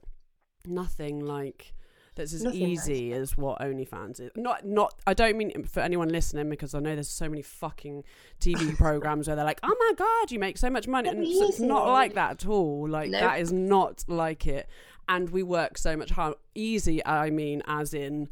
nothing 0.66 1.18
like 1.18 1.72
that's 2.16 2.32
as 2.32 2.42
Nothing 2.42 2.62
easy 2.62 3.12
as 3.12 3.36
what 3.36 3.60
OnlyFans 3.60 4.20
is. 4.20 4.30
Not, 4.34 4.64
not. 4.66 4.94
I 5.06 5.14
don't 5.14 5.36
mean 5.36 5.64
for 5.64 5.80
anyone 5.80 6.08
listening 6.08 6.48
because 6.50 6.74
I 6.74 6.80
know 6.80 6.94
there's 6.94 7.08
so 7.08 7.28
many 7.28 7.42
fucking 7.42 8.02
TV 8.40 8.76
programs 8.78 9.26
where 9.28 9.36
they're 9.36 9.44
like, 9.44 9.60
"Oh 9.62 9.76
my 9.78 9.92
god, 9.96 10.32
you 10.32 10.38
make 10.38 10.58
so 10.58 10.70
much 10.70 10.88
money," 10.88 11.08
and 11.08 11.22
it's, 11.22 11.40
it's 11.40 11.60
not 11.60 11.86
like 11.88 12.14
that 12.14 12.30
at 12.42 12.48
all. 12.48 12.88
Like 12.88 13.10
that 13.12 13.40
is 13.40 13.52
not 13.52 14.04
like 14.08 14.46
it. 14.46 14.68
And 15.08 15.30
we 15.30 15.42
work 15.44 15.78
so 15.78 15.96
much 15.96 16.10
hard. 16.10 16.34
Easy, 16.56 17.04
I 17.06 17.30
mean, 17.30 17.62
as 17.66 17.94
in 17.94 18.28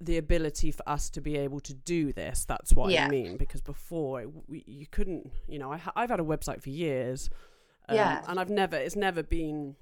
the 0.00 0.18
ability 0.18 0.70
for 0.70 0.88
us 0.88 1.10
to 1.10 1.20
be 1.20 1.36
able 1.36 1.58
to 1.60 1.74
do 1.74 2.12
this. 2.12 2.44
That's 2.44 2.74
what 2.74 2.96
I 2.96 3.08
mean. 3.08 3.36
Because 3.36 3.60
before 3.60 4.24
we, 4.46 4.62
you 4.66 4.86
couldn't. 4.86 5.30
You 5.48 5.58
know, 5.58 5.72
I 5.72 5.80
I've 5.94 6.10
had 6.10 6.20
a 6.20 6.24
website 6.24 6.62
for 6.62 6.70
years. 6.70 7.28
Um, 7.88 7.96
Yeah. 7.96 8.22
and 8.28 8.38
I've 8.38 8.50
never. 8.50 8.76
It's 8.76 8.96
never 8.96 9.22
been 9.22 9.76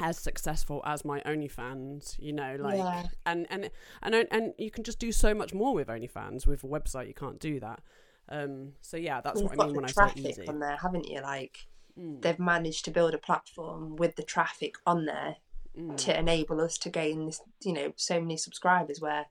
as 0.00 0.18
successful 0.18 0.80
as 0.84 1.04
my 1.04 1.20
OnlyFans, 1.20 2.18
you 2.18 2.32
know, 2.32 2.56
like 2.60 2.78
Yeah. 2.78 3.02
and 3.26 3.46
and 3.50 3.70
and 4.02 4.14
and 4.30 4.54
you 4.58 4.70
can 4.70 4.84
just 4.84 4.98
do 4.98 5.10
so 5.12 5.34
much 5.34 5.52
more 5.54 5.74
with 5.74 5.88
OnlyFans. 5.88 6.46
With 6.46 6.64
a 6.64 6.68
website, 6.68 7.08
you 7.08 7.14
can't 7.14 7.40
do 7.40 7.58
that. 7.60 7.80
Um, 8.28 8.74
so 8.80 8.96
yeah, 8.96 9.20
that's 9.20 9.40
You've 9.40 9.50
what 9.50 9.60
I 9.60 9.66
mean 9.66 9.74
when 9.74 9.84
I 9.84 9.88
say 9.90 9.94
traffic 9.94 10.16
easy. 10.16 10.46
on 10.48 10.58
there, 10.60 10.76
haven't 10.76 11.08
you? 11.08 11.20
Like 11.20 11.66
Mm, 11.98 12.20
they've 12.22 12.38
managed 12.38 12.84
to 12.84 12.90
build 12.92 13.14
a 13.14 13.18
platform 13.18 13.96
with 13.96 14.14
the 14.16 14.22
traffic 14.22 14.74
on 14.86 15.04
there 15.06 15.36
mm, 15.76 15.96
to 15.98 16.16
enable 16.18 16.60
us 16.60 16.78
to 16.78 16.90
gain 16.90 17.26
this, 17.26 17.40
you 17.64 17.72
know, 17.72 17.92
so 17.96 18.20
many 18.20 18.36
subscribers 18.36 19.00
where 19.00 19.26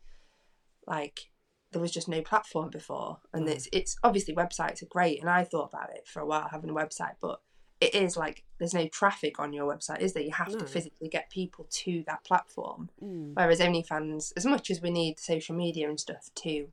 like 0.85 1.29
there 1.71 1.81
was 1.81 1.91
just 1.91 2.07
no 2.09 2.21
platform 2.21 2.69
before. 2.69 3.19
And 3.33 3.47
Mm. 3.47 3.51
it's 3.51 3.67
it's 3.71 3.95
obviously 4.03 4.35
websites 4.35 4.81
are 4.81 4.87
great 4.87 5.21
and 5.21 5.29
I 5.29 5.43
thought 5.43 5.69
about 5.73 5.91
it 5.95 6.07
for 6.07 6.19
a 6.21 6.25
while 6.25 6.49
having 6.49 6.69
a 6.69 6.73
website, 6.73 7.15
but 7.21 7.39
it 7.79 7.93
is 7.93 8.17
like 8.17 8.43
there's 8.57 8.73
no 8.73 8.87
traffic 8.87 9.39
on 9.39 9.53
your 9.53 9.71
website, 9.71 9.99
is 9.99 10.13
there? 10.13 10.23
You 10.23 10.31
have 10.31 10.49
No. 10.51 10.59
to 10.59 10.65
physically 10.65 11.09
get 11.09 11.29
people 11.29 11.67
to 11.69 12.03
that 12.07 12.23
platform. 12.23 12.89
mm. 13.03 13.33
Whereas 13.35 13.59
OnlyFans, 13.59 14.33
as 14.35 14.45
much 14.45 14.71
as 14.71 14.81
we 14.81 14.89
need 14.89 15.19
social 15.19 15.55
media 15.55 15.87
and 15.89 15.99
stuff 15.99 16.29
to 16.35 16.69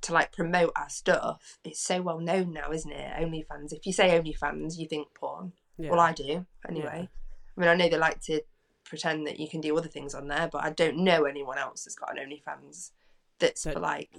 to 0.00 0.12
like 0.12 0.30
promote 0.32 0.72
our 0.76 0.88
stuff, 0.88 1.58
it's 1.64 1.80
so 1.80 2.00
well 2.00 2.20
known 2.20 2.52
now, 2.52 2.70
isn't 2.70 2.92
it? 2.92 3.12
OnlyFans. 3.20 3.72
If 3.72 3.84
you 3.86 3.92
say 3.92 4.10
OnlyFans, 4.18 4.78
you 4.78 4.86
think 4.86 5.12
porn. 5.14 5.52
Yeah. 5.76 5.90
Well, 5.90 6.00
I 6.00 6.12
do 6.12 6.46
anyway. 6.68 7.08
I 7.56 7.60
mean, 7.60 7.68
I 7.68 7.74
know 7.74 7.88
they 7.88 7.98
like 7.98 8.20
to 8.22 8.40
pretend 8.84 9.26
that 9.26 9.38
you 9.40 9.48
can 9.48 9.60
do 9.60 9.76
other 9.76 9.88
things 9.88 10.14
on 10.14 10.28
there, 10.28 10.48
but 10.50 10.62
I 10.64 10.70
don't 10.70 10.98
know 10.98 11.24
anyone 11.24 11.58
else 11.58 11.84
that's 11.84 11.96
got 11.96 12.16
an 12.16 12.24
OnlyFans 12.30 12.92
that's 13.38 13.64
That- 13.64 13.74
for 13.74 13.80
like 13.80 14.10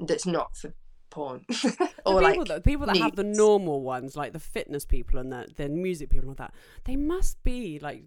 that's 0.00 0.26
not 0.26 0.56
for 0.56 0.74
porn 1.16 1.44
the 1.48 1.88
or 2.06 2.20
people 2.20 2.38
like 2.40 2.48
that 2.48 2.64
people 2.64 2.86
that 2.86 2.96
have 2.98 3.16
the 3.16 3.24
normal 3.24 3.80
ones, 3.82 4.16
like 4.16 4.32
the 4.32 4.38
fitness 4.56 4.84
people 4.84 5.18
and 5.18 5.32
the 5.32 5.46
the 5.56 5.68
music 5.68 6.10
people 6.10 6.28
and 6.28 6.38
all 6.38 6.46
that, 6.46 6.54
they 6.84 6.96
must 6.96 7.42
be 7.44 7.78
like. 7.80 8.04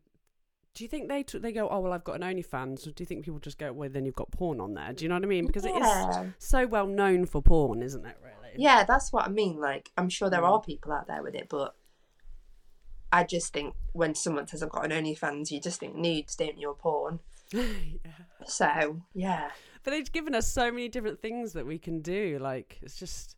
Do 0.75 0.83
you 0.85 0.87
think 0.87 1.09
they 1.09 1.23
t- 1.23 1.39
they 1.39 1.51
go? 1.51 1.67
Oh 1.67 1.79
well, 1.79 1.91
I've 1.91 2.03
got 2.05 2.21
an 2.21 2.21
OnlyFans. 2.21 2.87
Or 2.87 2.91
do 2.91 3.01
you 3.01 3.05
think 3.05 3.25
people 3.25 3.39
just 3.39 3.57
go? 3.57 3.73
Well, 3.73 3.89
then 3.89 4.05
you've 4.05 4.15
got 4.15 4.31
porn 4.31 4.61
on 4.61 4.75
there. 4.75 4.93
Do 4.93 5.03
you 5.03 5.09
know 5.09 5.15
what 5.15 5.23
I 5.23 5.27
mean? 5.27 5.45
Because 5.47 5.65
it 5.65 5.71
is 5.75 6.31
so 6.37 6.67
well 6.67 6.85
known 6.87 7.25
for 7.25 7.41
porn, 7.41 7.81
isn't 7.81 8.05
it? 8.05 8.15
Really? 8.23 8.53
Yeah, 8.55 8.85
that's 8.85 9.11
what 9.11 9.25
I 9.25 9.29
mean. 9.29 9.59
Like, 9.59 9.91
I'm 9.97 10.09
sure 10.09 10.29
there 10.29 10.41
Mm. 10.43 10.51
are 10.51 10.61
people 10.61 10.93
out 10.93 11.07
there 11.07 11.21
with 11.23 11.35
it, 11.35 11.47
but 11.49 11.75
I 13.11 13.23
just 13.23 13.51
think 13.51 13.73
when 13.93 14.13
someone 14.15 14.47
says 14.47 14.61
I've 14.63 14.69
got 14.69 14.85
an 14.89 14.91
OnlyFans, 14.91 15.49
you 15.51 15.59
just 15.59 15.79
think 15.79 15.95
nudes, 15.95 16.35
don't 16.35 16.57
you, 16.57 16.69
or 16.69 16.75
porn. 16.75 17.19
yeah. 17.51 17.63
So 18.45 19.01
yeah, 19.13 19.49
But 19.83 19.91
they've 19.91 20.11
given 20.11 20.35
us 20.35 20.51
so 20.51 20.71
many 20.71 20.89
different 20.89 21.21
things 21.21 21.53
that 21.53 21.65
we 21.65 21.77
can 21.77 22.01
do. 22.01 22.37
Like 22.41 22.79
it's 22.81 22.97
just, 22.97 23.35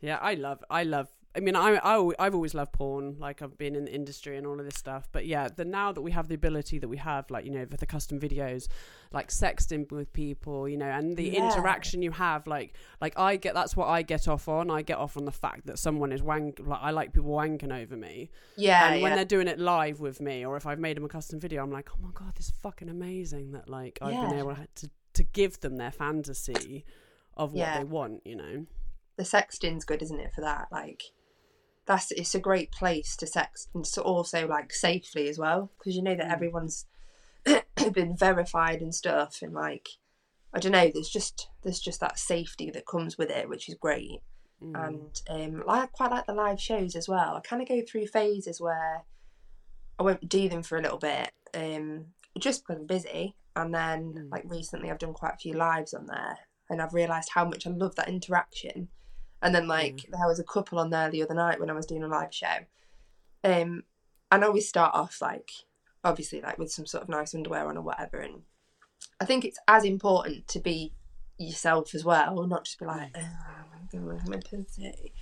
yeah, 0.00 0.18
I 0.20 0.34
love, 0.34 0.62
I 0.70 0.84
love. 0.84 1.08
I 1.32 1.38
mean, 1.38 1.54
I, 1.54 1.76
I, 1.76 2.10
I've 2.18 2.34
always 2.34 2.54
loved 2.54 2.72
porn. 2.72 3.14
Like 3.20 3.40
I've 3.40 3.56
been 3.56 3.76
in 3.76 3.84
the 3.84 3.94
industry 3.94 4.36
and 4.36 4.44
all 4.44 4.58
of 4.58 4.64
this 4.64 4.74
stuff. 4.76 5.08
But 5.12 5.26
yeah, 5.26 5.46
the 5.46 5.64
now 5.64 5.92
that 5.92 6.00
we 6.00 6.10
have 6.10 6.26
the 6.26 6.34
ability 6.34 6.80
that 6.80 6.88
we 6.88 6.96
have, 6.96 7.30
like 7.30 7.44
you 7.44 7.52
know, 7.52 7.64
with 7.70 7.78
the 7.78 7.86
custom 7.86 8.18
videos, 8.18 8.66
like 9.12 9.28
sexting 9.28 9.88
with 9.92 10.12
people, 10.12 10.68
you 10.68 10.76
know, 10.76 10.88
and 10.88 11.16
the 11.16 11.28
Yeah. 11.28 11.46
interaction 11.46 12.02
you 12.02 12.10
have, 12.10 12.48
like, 12.48 12.74
like 13.00 13.16
I 13.16 13.36
get 13.36 13.54
that's 13.54 13.76
what 13.76 13.86
I 13.86 14.02
get 14.02 14.26
off 14.26 14.48
on. 14.48 14.72
I 14.72 14.82
get 14.82 14.98
off 14.98 15.16
on 15.16 15.24
the 15.24 15.30
fact 15.30 15.66
that 15.66 15.78
someone 15.78 16.10
is 16.10 16.20
wank. 16.20 16.58
Like 16.64 16.80
I 16.82 16.90
like 16.90 17.12
people 17.12 17.30
wanking 17.30 17.72
over 17.80 17.96
me, 17.96 18.30
yeah, 18.56 18.90
and 18.90 19.00
when 19.00 19.10
yeah. 19.10 19.16
they're 19.16 19.24
doing 19.24 19.46
it 19.46 19.60
live 19.60 20.00
with 20.00 20.20
me, 20.20 20.44
or 20.44 20.56
if 20.56 20.66
I've 20.66 20.80
made 20.80 20.96
them 20.96 21.04
a 21.04 21.08
custom 21.08 21.38
video, 21.38 21.62
I'm 21.62 21.70
like, 21.70 21.90
oh 21.92 21.98
my 22.02 22.10
god, 22.12 22.34
this 22.34 22.46
is 22.46 22.54
fucking 22.60 22.88
amazing 22.88 23.52
that 23.52 23.68
like 23.68 24.00
I've 24.02 24.30
been 24.30 24.36
able 24.38 24.56
to 24.56 24.90
to 25.14 25.22
give 25.22 25.60
them 25.60 25.76
their 25.76 25.90
fantasy 25.90 26.84
of 27.36 27.52
what 27.52 27.60
Yeah. 27.60 27.78
they 27.78 27.84
want, 27.84 28.26
you 28.26 28.36
know. 28.36 28.66
the 29.16 29.24
sexting's 29.24 29.84
good, 29.84 30.00
isn't 30.02 30.18
it? 30.20 30.32
For 30.34 30.40
that, 30.40 30.68
like, 30.72 31.02
that's 31.84 32.10
it's 32.12 32.34
a 32.34 32.40
great 32.40 32.70
place 32.72 33.16
to 33.16 33.26
sext 33.26 33.66
and 33.74 33.86
so 33.86 34.00
also 34.02 34.46
like 34.48 34.72
safely 34.72 35.28
as 35.28 35.38
well, 35.38 35.70
because 35.78 35.94
you 35.94 36.02
know 36.02 36.14
that 36.14 36.28
Mm. 36.28 36.32
everyone's 36.32 36.86
been 37.92 38.16
verified 38.16 38.80
and 38.80 38.94
stuff, 38.94 39.42
and 39.42 39.52
like, 39.52 39.88
I 40.54 40.58
don't 40.60 40.72
know, 40.72 40.90
there's 40.92 41.08
just 41.10 41.48
there's 41.62 41.80
just 41.80 42.00
that 42.00 42.18
safety 42.18 42.70
that 42.70 42.86
comes 42.86 43.18
with 43.18 43.30
it, 43.30 43.48
which 43.48 43.68
is 43.68 43.74
great. 43.74 44.20
Mm. 44.62 44.86
and 45.28 45.54
um, 45.58 45.64
I 45.68 45.86
quite 45.86 46.10
like 46.10 46.26
the 46.26 46.34
live 46.34 46.60
shows 46.60 46.94
as 46.94 47.08
well. 47.08 47.34
I 47.34 47.40
kind 47.40 47.60
of 47.62 47.68
go 47.68 47.80
through 47.82 48.06
phases 48.08 48.60
where 48.60 49.04
I 49.98 50.02
won't 50.02 50.28
do 50.28 50.48
them 50.50 50.62
for 50.62 50.78
a 50.78 50.82
little 50.82 50.98
bit, 50.98 51.30
um, 51.54 52.06
just 52.38 52.62
because 52.66 52.80
I'm 52.80 52.86
busy, 52.86 53.36
and 53.56 53.74
then 53.74 54.12
Mm. 54.14 54.30
like 54.30 54.44
recently 54.46 54.90
I've 54.90 54.98
done 54.98 55.14
quite 55.14 55.34
a 55.34 55.38
few 55.38 55.54
lives 55.54 55.94
on 55.94 56.06
there, 56.06 56.38
and 56.68 56.80
I've 56.80 56.94
realised 56.94 57.30
how 57.34 57.44
much 57.44 57.66
I 57.66 57.70
love 57.70 57.94
that 57.96 58.08
interaction. 58.08 58.88
And 59.42 59.54
then 59.54 59.66
like 59.66 60.06
there 60.10 60.26
was 60.28 60.38
a 60.38 60.44
couple 60.44 60.78
on 60.78 60.90
there 60.90 61.10
the 61.10 61.22
other 61.22 61.34
night 61.34 61.58
when 61.60 61.70
I 61.70 61.74
was 61.74 61.86
doing 61.86 62.02
a 62.02 62.08
live 62.08 62.34
show, 62.34 62.66
um, 63.42 63.84
and 64.30 64.44
I 64.44 64.46
always 64.46 64.68
start 64.68 64.94
off 64.94 65.20
like 65.22 65.50
obviously 66.04 66.40
like 66.40 66.58
with 66.58 66.70
some 66.70 66.86
sort 66.86 67.02
of 67.02 67.08
nice 67.08 67.34
underwear 67.34 67.66
on 67.68 67.76
or 67.76 67.82
whatever, 67.82 68.18
and 68.18 68.42
I 69.20 69.24
think 69.24 69.44
it's 69.44 69.58
as 69.66 69.84
important 69.84 70.46
to 70.48 70.60
be 70.60 70.92
yourself 71.38 71.94
as 71.94 72.04
well, 72.04 72.46
not 72.46 72.64
just 72.64 72.78
be 72.78 72.84
like, 72.84 73.16
oh 73.16 73.20
my 73.72 74.14
god, 74.14 74.28
my 74.28 74.36
pussy. 74.36 75.12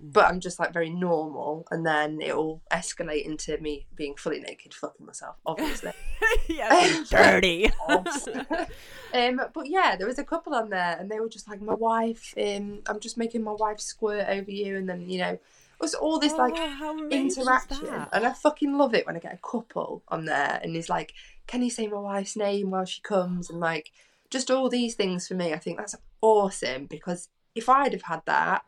But 0.00 0.26
I'm 0.26 0.40
just 0.40 0.58
like 0.58 0.72
very 0.72 0.90
normal, 0.90 1.66
and 1.70 1.84
then 1.84 2.20
it'll 2.20 2.62
escalate 2.72 3.24
into 3.24 3.58
me 3.58 3.86
being 3.94 4.14
fully 4.14 4.40
naked, 4.40 4.72
fucking 4.74 5.04
myself, 5.04 5.36
obviously. 5.44 5.92
yeah, 6.48 7.02
dirty. 7.10 7.70
Um, 9.14 9.40
but 9.54 9.68
yeah, 9.68 9.96
there 9.96 10.06
was 10.06 10.18
a 10.18 10.24
couple 10.24 10.54
on 10.54 10.68
there, 10.68 10.96
and 11.00 11.10
they 11.10 11.18
were 11.18 11.30
just 11.30 11.48
like, 11.48 11.62
"My 11.62 11.74
wife, 11.74 12.34
um, 12.36 12.80
I'm 12.86 13.00
just 13.00 13.16
making 13.16 13.42
my 13.42 13.52
wife 13.52 13.80
squirt 13.80 14.28
over 14.28 14.50
you," 14.50 14.76
and 14.76 14.86
then 14.88 15.08
you 15.08 15.18
know, 15.18 15.30
it 15.30 15.40
was 15.80 15.94
all 15.94 16.18
this 16.18 16.34
like 16.34 16.52
Oh, 16.56 17.08
is 17.10 17.38
interaction, 17.38 18.06
and 18.12 18.26
I 18.26 18.32
fucking 18.32 18.76
love 18.76 18.94
it 18.94 19.06
when 19.06 19.16
I 19.16 19.20
get 19.20 19.32
a 19.32 19.38
couple 19.38 20.02
on 20.08 20.26
there, 20.26 20.60
and 20.62 20.74
he's 20.76 20.90
like, 20.90 21.14
"Can 21.46 21.62
you 21.62 21.70
say 21.70 21.86
my 21.86 21.98
wife's 21.98 22.36
name 22.36 22.70
while 22.70 22.84
she 22.84 23.00
comes?" 23.00 23.48
and 23.48 23.60
like, 23.60 23.92
just 24.30 24.50
all 24.50 24.68
these 24.68 24.94
things 24.94 25.26
for 25.26 25.34
me. 25.34 25.54
I 25.54 25.58
think 25.58 25.78
that's 25.78 25.96
awesome 26.20 26.84
because 26.86 27.28
if 27.54 27.68
I'd 27.68 27.92
have 27.92 28.02
had 28.02 28.22
that, 28.26 28.64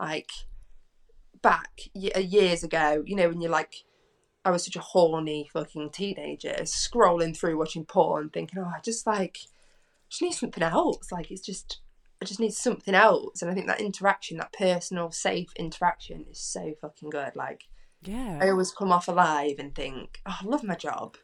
like, 0.00 0.30
back 1.44 1.82
uh, 2.16 2.18
years 2.18 2.64
ago, 2.64 3.04
you 3.06 3.14
know, 3.14 3.28
when 3.28 3.40
you're 3.40 3.50
like. 3.50 3.84
I 4.46 4.50
was 4.50 4.62
such 4.62 4.76
a 4.76 4.80
horny 4.80 5.48
fucking 5.54 5.88
teenager, 5.92 6.54
scrolling 6.64 7.34
through 7.34 7.56
watching 7.56 7.86
porn, 7.86 8.28
thinking, 8.28 8.58
"Oh, 8.58 8.66
I 8.76 8.80
just 8.84 9.06
like, 9.06 9.38
just 10.10 10.20
need 10.20 10.34
something 10.34 10.62
else. 10.62 11.10
Like, 11.10 11.30
it's 11.30 11.40
just, 11.40 11.80
I 12.20 12.26
just 12.26 12.40
need 12.40 12.52
something 12.52 12.94
else." 12.94 13.40
And 13.40 13.50
I 13.50 13.54
think 13.54 13.68
that 13.68 13.80
interaction, 13.80 14.36
that 14.36 14.52
personal, 14.52 15.10
safe 15.10 15.48
interaction, 15.56 16.26
is 16.30 16.38
so 16.38 16.74
fucking 16.82 17.08
good. 17.08 17.34
Like, 17.34 17.62
yeah. 18.02 18.38
I 18.42 18.50
always 18.50 18.70
come 18.70 18.92
off 18.92 19.08
alive 19.08 19.56
and 19.58 19.74
think, 19.74 20.20
"Oh, 20.26 20.36
I 20.42 20.44
love 20.44 20.62
my 20.62 20.74
job. 20.74 21.16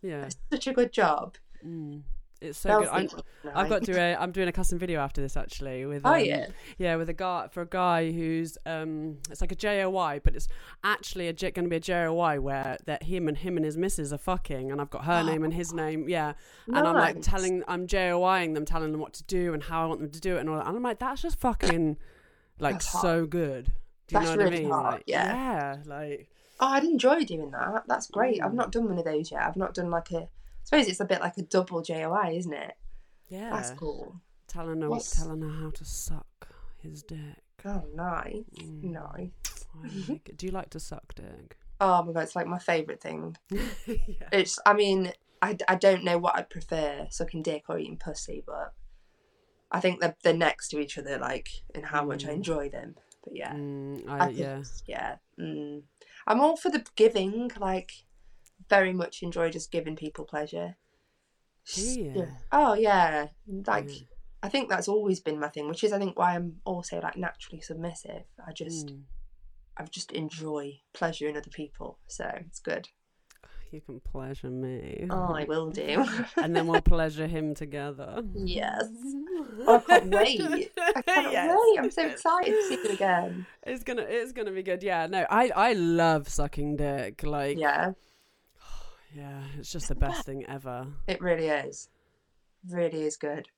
yeah. 0.00 0.26
It's 0.26 0.36
such 0.52 0.68
a 0.68 0.72
good 0.72 0.92
job." 0.92 1.38
Mm. 1.66 2.02
It's 2.40 2.58
so 2.58 2.80
good. 2.80 2.88
I'm, 2.88 3.08
I've 3.54 3.68
got 3.68 3.82
to. 3.84 3.92
A, 4.00 4.16
I'm 4.16 4.32
doing 4.32 4.48
a 4.48 4.52
custom 4.52 4.78
video 4.78 5.00
after 5.00 5.20
this 5.20 5.36
actually. 5.36 5.84
With 5.84 6.02
Oh 6.06 6.14
um, 6.14 6.24
yeah, 6.24 6.46
yeah, 6.78 6.96
with 6.96 7.08
a 7.10 7.12
guy 7.12 7.48
for 7.50 7.60
a 7.62 7.66
guy 7.66 8.10
who's 8.12 8.56
um, 8.64 9.18
it's 9.30 9.40
like 9.42 9.52
a 9.52 9.56
JOI, 9.56 10.20
but 10.24 10.34
it's 10.34 10.48
actually 10.82 11.28
a 11.28 11.32
going 11.34 11.52
to 11.64 11.68
be 11.68 11.76
a 11.76 11.80
JOI 11.80 12.40
where 12.40 12.78
that 12.86 13.02
him 13.02 13.28
and 13.28 13.36
him 13.36 13.56
and 13.56 13.64
his 13.66 13.76
missus 13.76 14.12
are 14.12 14.18
fucking, 14.18 14.70
and 14.72 14.80
I've 14.80 14.90
got 14.90 15.04
her 15.04 15.20
Oh. 15.20 15.26
name 15.26 15.44
and 15.44 15.52
his 15.52 15.72
name, 15.74 16.08
yeah, 16.08 16.32
and 16.66 16.78
I'm 16.78 16.94
like 16.94 17.20
telling, 17.20 17.62
I'm 17.68 17.86
JOYing 17.86 18.54
them, 18.54 18.64
telling 18.64 18.92
them 18.92 19.00
what 19.00 19.12
to 19.14 19.24
do 19.24 19.52
and 19.52 19.62
how 19.62 19.84
I 19.84 19.86
want 19.86 20.00
them 20.00 20.10
to 20.10 20.20
do 20.20 20.36
it 20.36 20.40
and 20.40 20.48
all 20.48 20.56
that, 20.56 20.66
and 20.66 20.76
I'm 20.76 20.82
like, 20.82 20.98
that's 20.98 21.20
just 21.22 21.38
fucking 21.40 21.98
like 22.58 22.74
That's 22.76 23.00
so 23.02 23.26
good. 23.26 23.66
Do 24.06 24.14
you 24.16 24.20
That's 24.20 24.24
know 24.24 24.30
what 24.30 24.38
really 24.44 24.56
I 24.58 24.60
mean? 24.60 24.70
hot, 24.70 24.92
like, 24.92 25.04
yeah. 25.06 25.34
yeah, 25.34 25.76
like 25.86 26.30
Oh, 26.62 26.66
I'd 26.68 26.84
enjoy 26.84 27.24
doing 27.24 27.50
that. 27.52 27.84
That's 27.86 28.06
great. 28.08 28.42
I've 28.42 28.50
Mm. 28.52 28.54
not 28.56 28.72
done 28.72 28.86
one 28.88 28.98
of 28.98 29.04
those 29.04 29.30
yet. 29.32 29.42
I've 29.42 29.56
not 29.56 29.72
done 29.72 29.88
like 29.90 30.10
a. 30.12 30.28
I 30.60 30.64
suppose 30.64 30.86
it's 30.88 31.00
a 31.00 31.04
bit 31.04 31.20
like 31.20 31.36
a 31.38 31.42
double 31.42 31.82
JOI, 31.82 32.36
isn't 32.36 32.52
it? 32.52 32.74
yeah, 33.28 33.50
That's 33.50 33.70
cool. 33.70 34.20
telling 34.48 34.80
her, 34.80 34.90
What's- 34.90 35.16
telling 35.16 35.40
her 35.42 35.48
how 35.62 35.70
to 35.70 35.84
suck 35.84 36.48
his 36.82 37.02
dick. 37.02 37.18
Oh, 37.64 37.84
nice, 37.94 38.44
Mm. 38.58 38.82
nice. 38.84 39.30
Like. 39.82 40.36
Do 40.36 40.46
you 40.46 40.52
like 40.52 40.70
to 40.70 40.80
suck 40.80 41.14
dick? 41.14 41.56
Oh 41.82 42.02
my 42.02 42.12
god, 42.12 42.24
it's 42.24 42.36
like 42.36 42.46
my 42.46 42.58
favourite 42.58 43.00
thing. 43.00 43.38
yeah. 43.86 44.28
It's. 44.32 44.58
I 44.66 44.74
mean, 44.74 45.12
I, 45.40 45.56
I 45.66 45.76
don't 45.76 46.04
know 46.04 46.18
what 46.18 46.36
I'd 46.36 46.50
prefer, 46.50 47.06
sucking 47.08 47.42
dick 47.42 47.64
or 47.70 47.78
eating 47.78 47.96
pussy, 47.96 48.42
but 48.46 48.74
I 49.72 49.80
think 49.80 49.98
they're, 50.00 50.14
they're 50.22 50.34
next 50.34 50.68
to 50.70 50.78
each 50.78 50.98
other, 50.98 51.16
like, 51.16 51.48
in 51.74 51.82
how 51.84 52.04
much 52.04 52.26
I 52.26 52.30
Mm. 52.30 52.34
enjoy 52.34 52.68
them. 52.68 52.96
But 53.24 53.34
yeah, 53.34 53.54
Mm, 53.54 54.06
I 54.10 54.18
I, 54.18 54.26
think, 54.26 54.38
yeah. 54.38 54.62
yeah. 54.86 55.16
Mm. 55.38 55.82
I'm 56.26 56.40
all 56.40 56.56
for 56.58 56.68
the 56.70 56.84
giving, 56.96 57.50
like, 57.58 57.92
very 58.70 58.92
much 58.94 59.22
enjoy 59.22 59.50
just 59.50 59.70
giving 59.70 59.96
people 59.96 60.24
pleasure. 60.24 60.76
You? 61.74 62.26
Oh, 62.50 62.74
yeah. 62.74 63.26
Like, 63.66 63.88
Yeah. 63.90 64.06
I 64.42 64.48
think 64.48 64.70
that's 64.70 64.88
always 64.88 65.20
been 65.20 65.38
my 65.38 65.48
thing, 65.48 65.68
which 65.68 65.84
is, 65.84 65.92
I 65.92 65.98
think, 65.98 66.18
why 66.18 66.34
I'm 66.34 66.60
also, 66.64 66.98
like, 67.00 67.16
naturally 67.18 67.60
submissive. 67.60 68.22
I 68.46 68.52
just, 68.52 68.86
Mm. 68.86 69.02
I 69.76 69.84
just 69.84 70.12
enjoy 70.12 70.80
pleasure 70.94 71.28
in 71.28 71.36
other 71.36 71.50
people. 71.50 71.98
So 72.06 72.24
it's 72.46 72.60
good. 72.60 72.88
You 73.70 73.80
can 73.82 74.00
pleasure 74.00 74.50
me. 74.50 75.06
Oh, 75.10 75.32
I 75.34 75.44
will 75.44 75.70
do. 75.70 76.04
and 76.42 76.56
then 76.56 76.66
we'll 76.66 76.80
pleasure 76.82 77.26
him 77.28 77.54
together. 77.54 78.22
Yes. 78.34 78.84
Oh, 79.66 79.76
I 79.76 80.00
can't 80.00 80.10
wait. 80.14 80.40
I 80.78 81.02
can't 81.02 81.32
Yes. 81.32 81.56
wait. 81.58 81.78
I'm 81.80 81.90
so 81.90 82.06
excited 82.06 82.50
to 82.52 82.62
see 82.68 82.74
it 82.76 82.90
again. 82.92 83.46
It's 83.64 83.84
gonna 83.84 84.02
it's 84.08 84.32
gonna 84.32 84.52
be 84.52 84.62
good. 84.62 84.82
Yeah, 84.82 85.06
no, 85.06 85.26
I 85.28 85.50
I 85.54 85.72
love 85.74 86.28
sucking 86.28 86.76
dick. 86.76 87.22
Like 87.24 87.58
yeah, 87.58 87.92
Yeah, 89.14 89.42
it's 89.58 89.72
just 89.72 89.88
the 89.88 89.94
best 89.94 90.24
thing 90.24 90.44
ever. 90.46 90.86
it 91.06 91.20
really 91.20 91.46
is. 91.46 91.88
Really 92.68 93.02
is 93.02 93.16
good. 93.16 93.48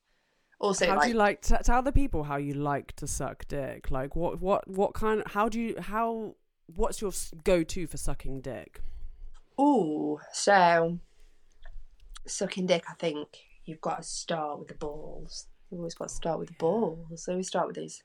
Also, 0.59 0.85
how 0.87 0.95
like, 0.95 1.03
do 1.03 1.09
you 1.09 1.17
like 1.17 1.41
t- 1.41 1.55
tell 1.63 1.81
the 1.81 1.91
people 1.91 2.23
how 2.23 2.37
you 2.37 2.53
like 2.53 2.95
to 2.95 3.07
suck 3.07 3.47
dick? 3.47 3.91
Like 3.91 4.15
what 4.15 4.41
what 4.41 4.67
what 4.69 4.93
kind 4.93 5.21
how 5.27 5.49
do 5.49 5.59
you 5.59 5.75
how 5.79 6.35
what's 6.67 7.01
your 7.01 7.11
go 7.43 7.63
to 7.63 7.85
for 7.87 7.97
sucking 7.97 8.41
dick? 8.41 8.81
Oh, 9.57 10.21
so 10.31 10.99
sucking 12.25 12.67
dick. 12.67 12.85
I 12.89 12.93
think 12.93 13.27
you've 13.65 13.81
got 13.81 13.97
to 13.97 14.03
start 14.03 14.59
with 14.59 14.69
the 14.69 14.75
balls. 14.75 15.47
You've 15.69 15.79
always 15.79 15.95
got 15.95 16.09
to 16.09 16.15
start 16.15 16.39
with 16.39 16.49
the 16.49 16.55
balls. 16.57 17.23
So 17.23 17.35
we 17.35 17.43
start 17.43 17.67
with 17.67 17.75
those 17.75 18.01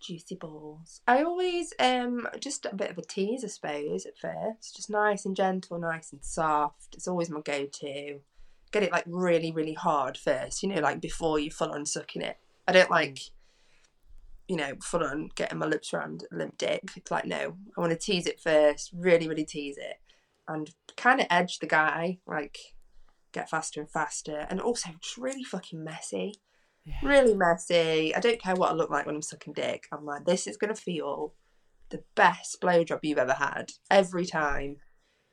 juicy 0.00 0.34
balls. 0.34 1.00
I 1.06 1.22
always 1.22 1.72
um 1.78 2.28
just 2.40 2.66
a 2.66 2.74
bit 2.74 2.90
of 2.90 2.98
a 2.98 3.02
tease, 3.02 3.44
I 3.44 3.48
suppose, 3.48 4.06
at 4.06 4.18
first. 4.18 4.76
Just 4.76 4.90
nice 4.90 5.24
and 5.24 5.36
gentle, 5.36 5.78
nice 5.78 6.12
and 6.12 6.24
soft. 6.24 6.94
It's 6.94 7.08
always 7.08 7.30
my 7.30 7.40
go-to. 7.40 8.20
Get 8.72 8.82
it 8.82 8.92
like 8.92 9.04
really, 9.06 9.52
really 9.52 9.74
hard 9.74 10.16
first. 10.16 10.62
You 10.62 10.68
know, 10.68 10.80
like 10.80 11.00
before 11.00 11.38
you 11.38 11.50
full 11.50 11.72
on 11.72 11.86
sucking 11.86 12.22
it. 12.22 12.36
I 12.66 12.72
don't 12.72 12.90
like. 12.90 13.18
You 14.48 14.56
know, 14.56 14.74
full 14.80 15.02
on 15.02 15.30
getting 15.34 15.58
my 15.58 15.66
lips 15.66 15.92
around 15.92 16.24
a 16.30 16.36
limp 16.36 16.56
dick. 16.56 16.84
It's 16.96 17.10
like 17.10 17.24
no, 17.24 17.56
I 17.76 17.80
want 17.80 17.92
to 17.92 17.98
tease 17.98 18.26
it 18.26 18.40
first, 18.40 18.92
really, 18.94 19.26
really 19.26 19.44
tease 19.44 19.76
it, 19.76 19.96
and 20.46 20.70
kind 20.96 21.20
of 21.20 21.26
edge 21.30 21.58
the 21.58 21.66
guy, 21.66 22.18
like 22.28 22.58
get 23.32 23.50
faster 23.50 23.80
and 23.80 23.90
faster, 23.90 24.46
and 24.48 24.60
also 24.60 24.90
it's 24.96 25.18
really 25.18 25.42
fucking 25.42 25.82
messy. 25.82 26.36
Really 27.02 27.34
messy. 27.34 28.14
I 28.14 28.20
don't 28.20 28.40
care 28.40 28.54
what 28.54 28.70
I 28.70 28.74
look 28.74 28.90
like 28.90 29.06
when 29.06 29.16
I'm 29.16 29.22
sucking 29.22 29.54
dick. 29.54 29.86
I'm 29.92 30.04
like, 30.04 30.24
this 30.24 30.46
is 30.46 30.56
gonna 30.56 30.74
feel 30.74 31.34
the 31.90 32.02
best 32.14 32.60
blowjob 32.60 33.00
you've 33.02 33.18
ever 33.18 33.34
had 33.34 33.72
every 33.90 34.26
time. 34.26 34.76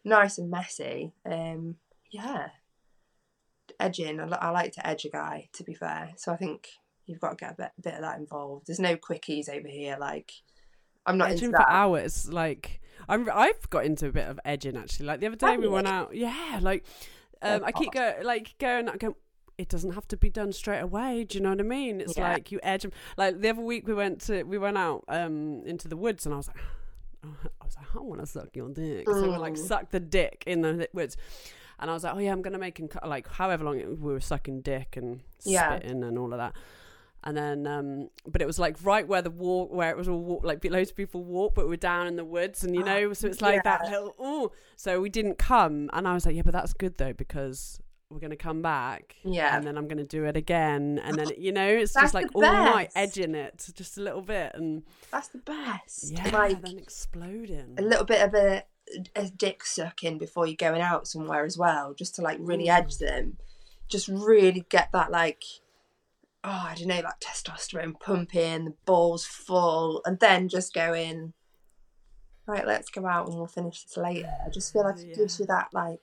Nice 0.06 0.38
and 0.38 0.50
messy. 0.50 1.14
Um, 1.30 1.76
yeah. 2.12 2.50
Edging. 3.80 4.20
I, 4.20 4.28
I 4.28 4.50
like 4.50 4.74
to 4.74 4.88
edge 4.88 5.06
a 5.06 5.10
guy. 5.10 5.50
To 5.54 5.64
be 5.64 5.74
fair, 5.74 6.12
so 6.18 6.32
I 6.32 6.38
think 6.38 6.68
you've 7.06 7.20
got 7.20 7.38
to 7.38 7.46
get 7.46 7.54
a 7.54 7.56
bit, 7.56 7.72
bit 7.82 7.94
of 7.96 8.02
that 8.02 8.18
involved. 8.18 8.68
There's 8.68 8.80
no 8.80 8.96
quickies 8.96 9.50
over 9.50 9.68
here. 9.68 9.98
Like, 10.00 10.32
I'm 11.06 11.18
not 11.18 11.32
edging 11.32 11.46
into 11.46 11.58
for 11.58 11.70
hours. 11.70 12.32
Like 12.32 12.82
I'm, 13.08 13.30
I've 13.34 13.70
got 13.70 13.86
into 13.86 14.08
a 14.08 14.12
bit 14.12 14.28
of 14.28 14.40
edging 14.46 14.78
actually. 14.78 15.08
Like 15.08 15.20
the 15.20 15.28
other 15.28 15.36
day 15.36 15.52
Have 15.52 15.60
we 15.60 15.68
went 15.68 15.88
out. 15.88 16.16
Yeah, 16.16 16.60
like 16.62 16.86
um, 17.42 17.64
I 17.66 17.72
keep 17.72 17.92
going 17.92 18.24
like 18.24 18.56
going 18.60 18.86
going. 18.86 19.16
It 19.64 19.70
doesn't 19.70 19.94
have 19.94 20.08
to 20.10 20.18
be 20.18 20.30
done 20.30 20.52
straight 20.52 20.80
away. 20.82 21.24
Do 21.24 21.38
you 21.38 21.44
know 21.44 21.50
what 21.52 21.60
I 21.60 21.64
mean? 21.64 22.02
It's 22.02 22.18
Yeah. 22.18 22.24
like 22.34 22.52
you 22.52 22.60
edge 22.62 22.84
'em. 22.86 22.92
Like 23.18 23.40
the 23.42 23.50
other 23.50 23.62
week 23.62 23.88
we 23.88 23.94
went 23.94 24.20
to 24.28 24.44
we 24.44 24.58
went 24.58 24.78
out 24.78 25.04
um 25.08 25.64
into 25.66 25.88
the 25.88 25.98
woods 25.98 26.26
and 26.26 26.34
I 26.36 26.38
was 26.38 26.48
like. 26.50 26.58
I 27.24 27.66
was 27.66 27.78
like, 27.78 27.88
I 27.96 28.00
want 28.00 28.20
to 28.20 28.28
suck 28.28 28.54
your 28.54 28.68
dick. 28.70 29.08
So 29.14 29.32
we 29.32 29.38
like 29.38 29.54
Mm. 29.54 29.58
suck 29.58 29.92
the 29.92 30.02
dick 30.02 30.44
in 30.46 30.62
the 30.62 30.90
woods, 30.94 31.16
and 31.80 31.90
I 31.90 31.94
was 31.94 32.04
like, 32.04 32.14
oh 32.16 32.20
yeah, 32.20 32.34
I'm 32.34 32.42
gonna 32.42 32.58
make 32.58 32.78
him 32.78 32.90
cut 32.90 33.08
like 33.08 33.28
however 33.30 33.64
long 33.64 33.80
it, 33.80 33.88
we 33.88 34.12
were 34.12 34.20
sucking 34.20 34.60
dick 34.62 34.98
and 34.98 35.22
Yeah. 35.46 35.78
spitting 35.78 36.04
and 36.04 36.18
all 36.20 36.34
of 36.34 36.40
that. 36.40 36.54
And 37.24 37.38
then, 37.38 37.66
um, 37.66 38.10
but 38.28 38.42
it 38.42 38.46
was 38.46 38.60
like 38.60 38.76
right 38.84 39.08
where 39.08 39.22
the 39.22 39.32
walk, 39.32 39.72
where 39.72 39.90
it 39.90 39.96
was 39.96 40.10
all 40.10 40.20
walk, 40.20 40.44
like 40.44 40.62
loads 40.66 40.90
of 40.90 40.98
people 40.98 41.24
walk, 41.24 41.56
but 41.56 41.70
we're 41.70 41.78
down 41.78 42.08
in 42.08 42.18
the 42.18 42.26
woods, 42.26 42.66
and 42.66 42.76
you 42.76 42.82
Ah, 42.82 42.88
know, 42.88 43.14
so 43.14 43.28
it's 43.28 43.40
like 43.42 43.64
that 43.64 43.86
little, 43.86 44.14
oh, 44.20 44.52
so 44.76 45.00
we 45.00 45.10
didn't 45.10 45.38
come, 45.38 45.90
and 45.94 46.06
I 46.06 46.14
was 46.16 46.26
like, 46.26 46.36
yeah, 46.36 46.42
but 46.42 46.52
that's 46.52 46.74
good 46.74 46.98
though 46.98 47.14
because 47.14 47.80
we're 48.14 48.20
gonna 48.20 48.36
come 48.36 48.62
back, 48.62 49.16
Yeah. 49.24 49.56
and 49.58 49.66
then 49.66 49.78
I'm 49.78 49.88
gonna 49.88 50.04
do 50.04 50.26
it 50.26 50.38
again, 50.38 51.00
and 51.04 51.18
then 51.18 51.32
you 51.38 51.52
know, 51.52 51.68
it's 51.68 51.94
just 51.94 52.14
like 52.14 52.28
all 52.34 52.42
night 52.42 52.92
edging 52.96 53.36
it 53.36 53.70
just 53.74 53.98
a 53.98 54.02
little 54.02 54.22
bit, 54.22 54.52
and 54.56 54.84
That's 55.12 55.28
the 55.30 55.40
best. 55.40 56.12
yeah, 56.12 56.30
Like 56.30 56.62
then 56.62 56.78
exploding. 56.78 57.76
a 57.78 57.82
little 57.82 58.06
bit 58.06 58.22
of 58.22 58.34
a 58.34 58.64
a 59.16 59.30
dick 59.30 59.64
sucking 59.66 60.18
before 60.18 60.46
you're 60.46 60.56
going 60.58 60.82
out 60.82 61.08
somewhere 61.08 61.46
as 61.46 61.58
well, 61.58 61.94
just 61.94 62.16
to 62.16 62.22
like 62.22 62.38
really 62.42 62.66
Mm. 62.66 62.78
edge 62.80 62.98
them. 62.98 63.38
Just 63.88 64.08
really 64.08 64.66
get 64.70 64.92
that 64.94 65.10
like 65.12 65.44
oh, 66.46 66.50
I 66.72 66.76
don't 66.78 66.88
know, 66.90 67.00
like 67.00 67.22
testosterone 67.22 67.98
pumping, 67.98 68.66
the 68.66 68.74
balls 68.86 69.26
full, 69.26 70.02
and 70.06 70.20
then 70.20 70.50
just 70.50 70.74
going, 70.74 71.32
right, 72.46 72.68
let's 72.68 72.90
go 72.90 73.06
out 73.08 73.28
and 73.28 73.38
we'll 73.38 73.48
finish 73.48 73.84
this 73.86 73.96
later. 73.96 74.30
I 74.46 74.50
just 74.50 74.74
feel 74.74 74.84
like 74.84 75.00
it 75.00 75.16
gives 75.16 75.40
you 75.40 75.46
that 75.46 75.70
like 75.72 76.02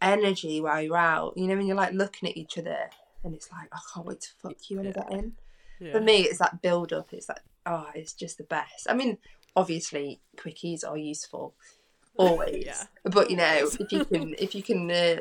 energy 0.00 0.60
while 0.60 0.80
you're 0.82 0.96
out. 0.96 1.34
You 1.36 1.46
know, 1.46 1.56
when 1.56 1.66
you're 1.66 1.76
like 1.76 1.92
looking 1.92 2.28
at 2.28 2.36
each 2.36 2.58
other 2.58 2.90
and 3.22 3.34
it's 3.34 3.50
like, 3.50 3.68
I 3.72 3.78
can't 3.92 4.06
wait 4.06 4.20
to 4.20 4.28
fuck 4.42 4.70
you 4.70 4.78
when 4.78 4.88
I 4.88 4.92
get 4.92 5.12
in. 5.12 5.32
Yeah. 5.80 5.92
For 5.92 6.00
me, 6.00 6.22
it's 6.22 6.38
that 6.38 6.62
build 6.62 6.92
up. 6.92 7.08
It's 7.12 7.26
that 7.26 7.40
oh, 7.66 7.88
it's 7.94 8.12
just 8.12 8.38
the 8.38 8.44
best. 8.44 8.86
I 8.88 8.94
mean, 8.94 9.18
obviously, 9.56 10.20
quickies 10.36 10.86
are 10.88 10.96
useful 10.96 11.54
always, 12.16 12.64
Yeah. 12.66 12.82
but 13.04 13.30
you 13.30 13.36
know, 13.36 13.68
if 13.80 13.90
you 13.92 14.04
can, 14.04 14.34
if 14.38 14.54
you 14.54 14.62
can 14.62 14.90
uh, 14.90 15.16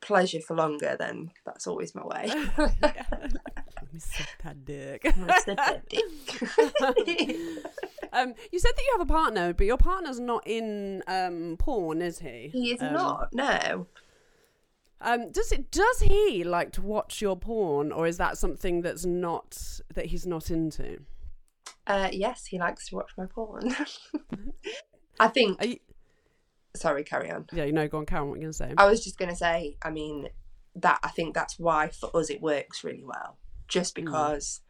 pleasure 0.00 0.40
for 0.40 0.54
longer, 0.54 0.96
then 0.98 1.32
that's 1.44 1.66
always 1.66 1.94
my 1.94 2.04
way. 2.06 2.26
Let 2.82 3.92
me 3.92 3.98
suck 3.98 4.28
that 4.44 4.64
dick. 4.64 5.02
That's 5.02 5.44
the 5.44 5.82
dick. 5.88 7.26
Um, 8.16 8.34
you 8.50 8.58
said 8.58 8.72
that 8.74 8.82
you 8.82 8.94
have 8.98 9.08
a 9.08 9.12
partner, 9.12 9.52
but 9.52 9.66
your 9.66 9.76
partner's 9.76 10.18
not 10.18 10.42
in 10.46 11.02
um, 11.06 11.56
porn, 11.58 12.00
is 12.00 12.18
he? 12.20 12.48
he 12.52 12.72
is 12.72 12.80
Um, 12.82 12.92
not. 12.94 13.28
No. 13.32 13.86
Um, 15.00 15.30
does 15.30 15.52
it? 15.52 15.70
Does 15.70 16.00
he 16.00 16.42
like 16.42 16.72
to 16.72 16.82
watch 16.82 17.20
your 17.20 17.36
porn, 17.36 17.92
or 17.92 18.06
is 18.06 18.16
that 18.16 18.38
something 18.38 18.80
that's 18.80 19.04
not 19.04 19.80
that 19.94 20.06
he's 20.06 20.26
not 20.26 20.50
into? 20.50 21.00
Uh, 21.86 22.08
yes, 22.10 22.46
he 22.46 22.58
likes 22.58 22.88
to 22.88 22.96
watch 22.96 23.10
my 23.18 23.26
porn. 23.26 23.74
I 25.20 25.28
think. 25.28 25.62
You, 25.62 25.76
Sorry, 26.74 27.04
carry 27.04 27.30
on. 27.30 27.46
yeah, 27.52 27.64
you 27.64 27.72
know, 27.72 27.88
go 27.88 27.98
on, 27.98 28.06
Karen. 28.06 28.28
What 28.28 28.34
are 28.34 28.36
you 28.36 28.42
gonna 28.42 28.52
say? 28.52 28.74
I 28.76 28.86
was 28.86 29.02
just 29.02 29.16
going 29.18 29.30
to 29.30 29.36
say, 29.36 29.78
I 29.80 29.88
mean, 29.90 30.28
that 30.74 30.98
I 31.02 31.08
think 31.08 31.34
that's 31.34 31.58
why 31.58 31.88
for 31.88 32.14
us 32.14 32.28
it 32.28 32.42
works 32.42 32.84
really 32.84 33.02
well. 33.04 33.38
Just 33.66 33.94
Mm. 33.94 34.04
because 34.04 34.60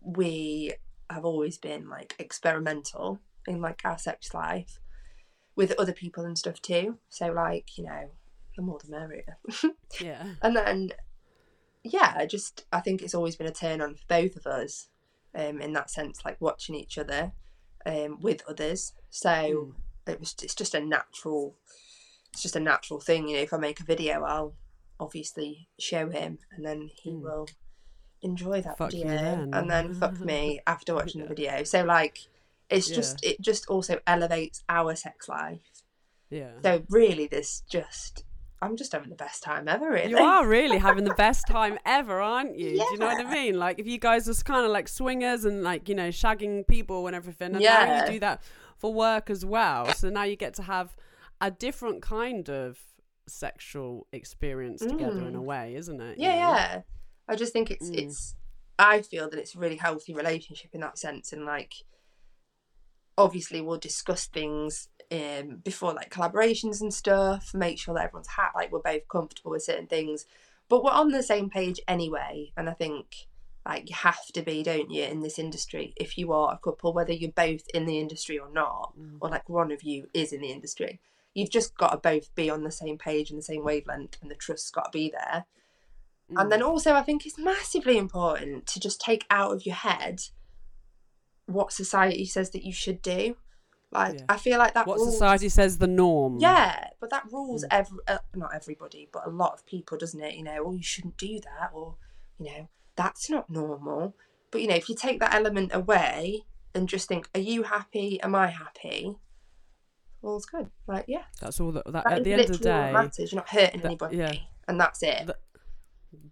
we 0.00 0.72
have 1.12 1.24
always 1.24 1.58
been 1.58 1.88
like 1.88 2.14
experimental 2.18 3.20
in 3.46 3.60
like 3.60 3.82
our 3.84 3.98
sex 3.98 4.32
life 4.34 4.78
with 5.56 5.72
other 5.78 5.92
people 5.92 6.24
and 6.24 6.38
stuff 6.38 6.60
too. 6.62 6.98
So, 7.08 7.32
like, 7.32 7.76
you 7.76 7.84
know, 7.84 8.10
the 8.56 8.62
more 8.62 8.78
the 8.82 8.90
merrier. 8.90 9.38
yeah, 10.00 10.24
and 10.42 10.56
then, 10.56 10.90
yeah, 11.84 12.14
I 12.16 12.26
just, 12.26 12.64
I 12.72 12.80
think 12.80 13.02
it's 13.02 13.14
always 13.14 13.36
been 13.36 13.46
a 13.46 13.52
turn 13.52 13.80
on 13.80 13.94
for 13.94 14.04
both 14.08 14.36
of 14.36 14.46
us 14.46 14.88
um, 15.34 15.60
in 15.60 15.72
that 15.74 15.90
sense, 15.90 16.24
like 16.24 16.40
watching 16.40 16.74
each 16.74 16.96
other 16.98 17.32
um, 17.84 18.18
with 18.20 18.42
others. 18.48 18.92
So, 19.10 19.30
Mm. 19.30 19.74
it 20.06 20.18
was 20.20 20.34
it's 20.42 20.54
just 20.54 20.74
a 20.74 20.80
natural 20.80 21.54
it's 22.32 22.42
just 22.42 22.56
a 22.56 22.60
natural 22.60 22.98
thing 22.98 23.28
you 23.28 23.36
know 23.36 23.42
if 23.42 23.52
i 23.52 23.56
make 23.56 23.78
a 23.78 23.84
video 23.84 24.24
i'll 24.24 24.54
obviously 24.98 25.68
show 25.78 26.08
him 26.10 26.38
and 26.50 26.64
then 26.64 26.90
he 27.02 27.10
Mm. 27.10 27.20
will 27.22 27.46
enjoy 28.22 28.60
that 28.62 28.78
Fuck 28.78 28.92
video 28.92 29.08
then. 29.08 29.50
and 29.52 29.70
then 29.70 29.94
fuck 29.94 30.18
me 30.20 30.60
after 30.66 30.94
watching 30.94 31.20
Yeah. 31.20 31.26
the 31.26 31.34
video 31.34 31.64
so 31.64 31.82
like 31.84 32.18
it's 32.70 32.88
Yeah. 32.88 32.96
just 32.96 33.24
it 33.24 33.40
just 33.40 33.66
also 33.66 33.98
elevates 34.06 34.62
our 34.68 34.94
sex 34.96 35.28
life 35.28 35.60
yeah. 36.30 36.52
so 36.62 36.82
really 36.88 37.26
there's 37.26 37.62
just 37.68 38.24
i'm 38.62 38.76
just 38.76 38.92
having 38.92 39.10
the 39.10 39.16
best 39.16 39.42
time 39.42 39.66
ever 39.68 39.90
really 39.90 40.10
You 40.10 40.18
are 40.18 40.46
really 40.46 40.78
having 40.88 41.04
the 41.04 41.14
best 41.14 41.46
time 41.48 41.78
ever, 41.84 42.20
aren't 42.20 42.56
you? 42.56 42.70
Yeah. 42.70 42.84
Do 42.84 42.90
you 42.92 42.98
know 42.98 43.06
what 43.06 43.26
I 43.26 43.30
mean? 43.34 43.58
Like 43.58 43.80
if 43.80 43.86
you 43.88 43.98
guys 43.98 44.28
are 44.28 44.34
kind 44.44 44.64
of 44.64 44.70
like 44.70 44.86
swingers 44.88 45.44
and 45.44 45.62
like 45.64 45.88
you 45.88 45.96
know 45.96 46.08
shagging 46.10 46.64
people 46.68 47.08
and 47.08 47.16
everything, 47.16 47.54
and 47.56 47.64
now 47.64 47.84
Yeah. 47.84 48.06
you 48.06 48.12
do 48.12 48.20
that 48.20 48.40
for 48.78 48.94
work 48.94 49.30
as 49.30 49.44
well. 49.44 49.92
So 49.94 50.10
now 50.10 50.22
you 50.22 50.36
get 50.36 50.54
to 50.54 50.62
have 50.62 50.96
a 51.40 51.50
different 51.50 52.02
kind 52.02 52.48
of 52.48 52.78
sexual 53.26 54.06
experience 54.12 54.80
together 54.80 55.26
in 55.26 55.34
a 55.34 55.40
Mm. 55.40 55.44
way, 55.44 55.74
isn't 55.74 56.00
it? 56.00 56.18
you 56.18 56.24
yeah 56.28 56.34
know? 56.34 56.38
yeah 56.54 56.80
i 57.28 57.34
just 57.36 57.52
think 57.52 57.70
it's 57.70 57.88
Mm. 57.90 57.98
it's 57.98 58.34
i 58.78 59.00
feel 59.02 59.28
that 59.30 59.38
it's 59.38 59.54
a 59.54 59.58
really 59.58 59.76
healthy 59.76 60.14
relationship 60.14 60.70
in 60.74 60.80
that 60.80 60.98
sense 60.98 61.32
and 61.32 61.44
like 61.44 61.74
obviously 63.18 63.60
we'll 63.60 63.78
discuss 63.78 64.26
things 64.26 64.88
um, 65.10 65.56
before 65.62 65.92
like 65.92 66.10
collaborations 66.10 66.80
and 66.80 66.92
stuff. 66.92 67.52
Make 67.54 67.78
sure 67.78 67.94
that 67.94 68.04
everyone's 68.04 68.28
ha- 68.28 68.52
like 68.54 68.72
we're 68.72 68.78
both 68.80 69.06
comfortable 69.08 69.50
with 69.50 69.62
certain 69.62 69.86
things, 69.86 70.24
but 70.68 70.82
we're 70.82 70.90
on 70.90 71.10
the 71.10 71.22
same 71.22 71.50
page 71.50 71.80
anyway. 71.86 72.52
And 72.56 72.68
I 72.68 72.72
think 72.72 73.26
like 73.66 73.90
you 73.90 73.94
have 73.96 74.26
to 74.32 74.42
be, 74.42 74.62
don't 74.62 74.90
you, 74.90 75.04
in 75.04 75.20
this 75.20 75.38
industry 75.38 75.92
if 75.96 76.16
you 76.16 76.32
are 76.32 76.54
a 76.54 76.58
couple, 76.58 76.92
whether 76.92 77.12
you're 77.12 77.30
both 77.30 77.68
in 77.74 77.84
the 77.84 77.98
industry 78.00 78.38
or 78.38 78.50
not, 78.50 78.94
Mm. 78.98 79.18
or 79.20 79.28
like 79.28 79.48
one 79.48 79.70
of 79.70 79.82
you 79.82 80.08
is 80.14 80.32
in 80.32 80.40
the 80.40 80.50
industry. 80.50 80.98
You've 81.34 81.50
just 81.50 81.76
got 81.76 81.90
to 81.90 81.96
both 81.98 82.34
be 82.34 82.50
on 82.50 82.62
the 82.64 82.70
same 82.72 82.98
page 82.98 83.30
and 83.30 83.38
the 83.38 83.42
same 83.44 83.64
wavelength, 83.64 84.16
and 84.22 84.30
the 84.30 84.34
trust's 84.34 84.70
got 84.70 84.86
to 84.92 84.98
be 84.98 85.10
there. 85.10 85.44
And 86.36 86.46
Mm. 86.46 86.50
then 86.50 86.62
also, 86.62 86.94
I 86.94 87.02
think 87.02 87.26
it's 87.26 87.38
massively 87.38 87.98
important 87.98 88.66
to 88.68 88.80
just 88.80 89.00
take 89.00 89.24
out 89.30 89.52
of 89.52 89.66
your 89.66 89.74
head 89.74 90.20
what 91.46 91.72
society 91.72 92.24
says 92.24 92.50
that 92.50 92.62
you 92.64 92.72
should 92.72 93.02
do. 93.02 93.36
Like, 93.90 94.18
Yeah. 94.20 94.24
I 94.28 94.38
feel 94.38 94.58
like 94.58 94.72
that 94.74 94.86
what 94.86 94.96
rules- 94.98 95.12
society 95.12 95.48
says 95.50 95.78
the 95.78 95.86
norm. 95.86 96.38
Yeah, 96.38 96.88
but 97.00 97.10
that 97.10 97.30
rules 97.30 97.62
Mm. 97.64 97.68
every 97.70 97.98
uh, 98.08 98.18
not 98.34 98.54
everybody, 98.54 99.08
but 99.12 99.26
a 99.26 99.30
lot 99.30 99.52
of 99.52 99.66
people, 99.66 99.98
doesn't 99.98 100.20
it? 100.22 100.34
You 100.34 100.44
know, 100.44 100.64
oh, 100.66 100.72
you 100.72 100.82
shouldn't 100.82 101.18
do 101.18 101.40
that, 101.40 101.70
or 101.74 101.96
you 102.38 102.46
know, 102.46 102.68
that's 102.96 103.28
not 103.28 103.50
normal. 103.50 104.14
But 104.50 104.62
you 104.62 104.68
know, 104.68 104.74
if 104.76 104.88
you 104.88 104.94
take 104.94 105.20
that 105.20 105.34
element 105.34 105.74
away 105.74 106.46
and 106.74 106.88
just 106.88 107.06
think, 107.08 107.28
are 107.34 107.40
you 107.40 107.64
happy? 107.64 108.20
Am 108.22 108.34
I 108.34 108.46
happy? 108.48 109.16
All's 110.22 110.46
good. 110.46 110.70
Like, 110.86 111.04
yeah, 111.08 111.24
That's 111.40 111.60
all 111.60 111.72
that, 111.72 111.84
that 111.84 112.04
that 112.04 112.12
at 112.12 112.24
the 112.24 112.32
end 112.32 112.42
of 112.42 112.48
the 112.58 112.58
day, 112.58 112.92
matters. 112.92 113.32
You're 113.32 113.40
not 113.40 113.48
hurting 113.50 113.80
that- 113.80 113.86
anybody, 113.88 114.16
yeah. 114.18 114.32
and 114.68 114.80
that's 114.80 115.02
it. 115.02 115.26
the, 115.26 115.36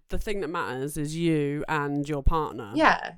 the 0.09 0.19
thing 0.19 0.41
that 0.41 0.49
matters 0.49 0.97
is 0.97 1.17
you 1.17 1.65
and 1.69 2.09
your 2.09 2.23
partner. 2.23 2.73
yeah, 2.75 3.13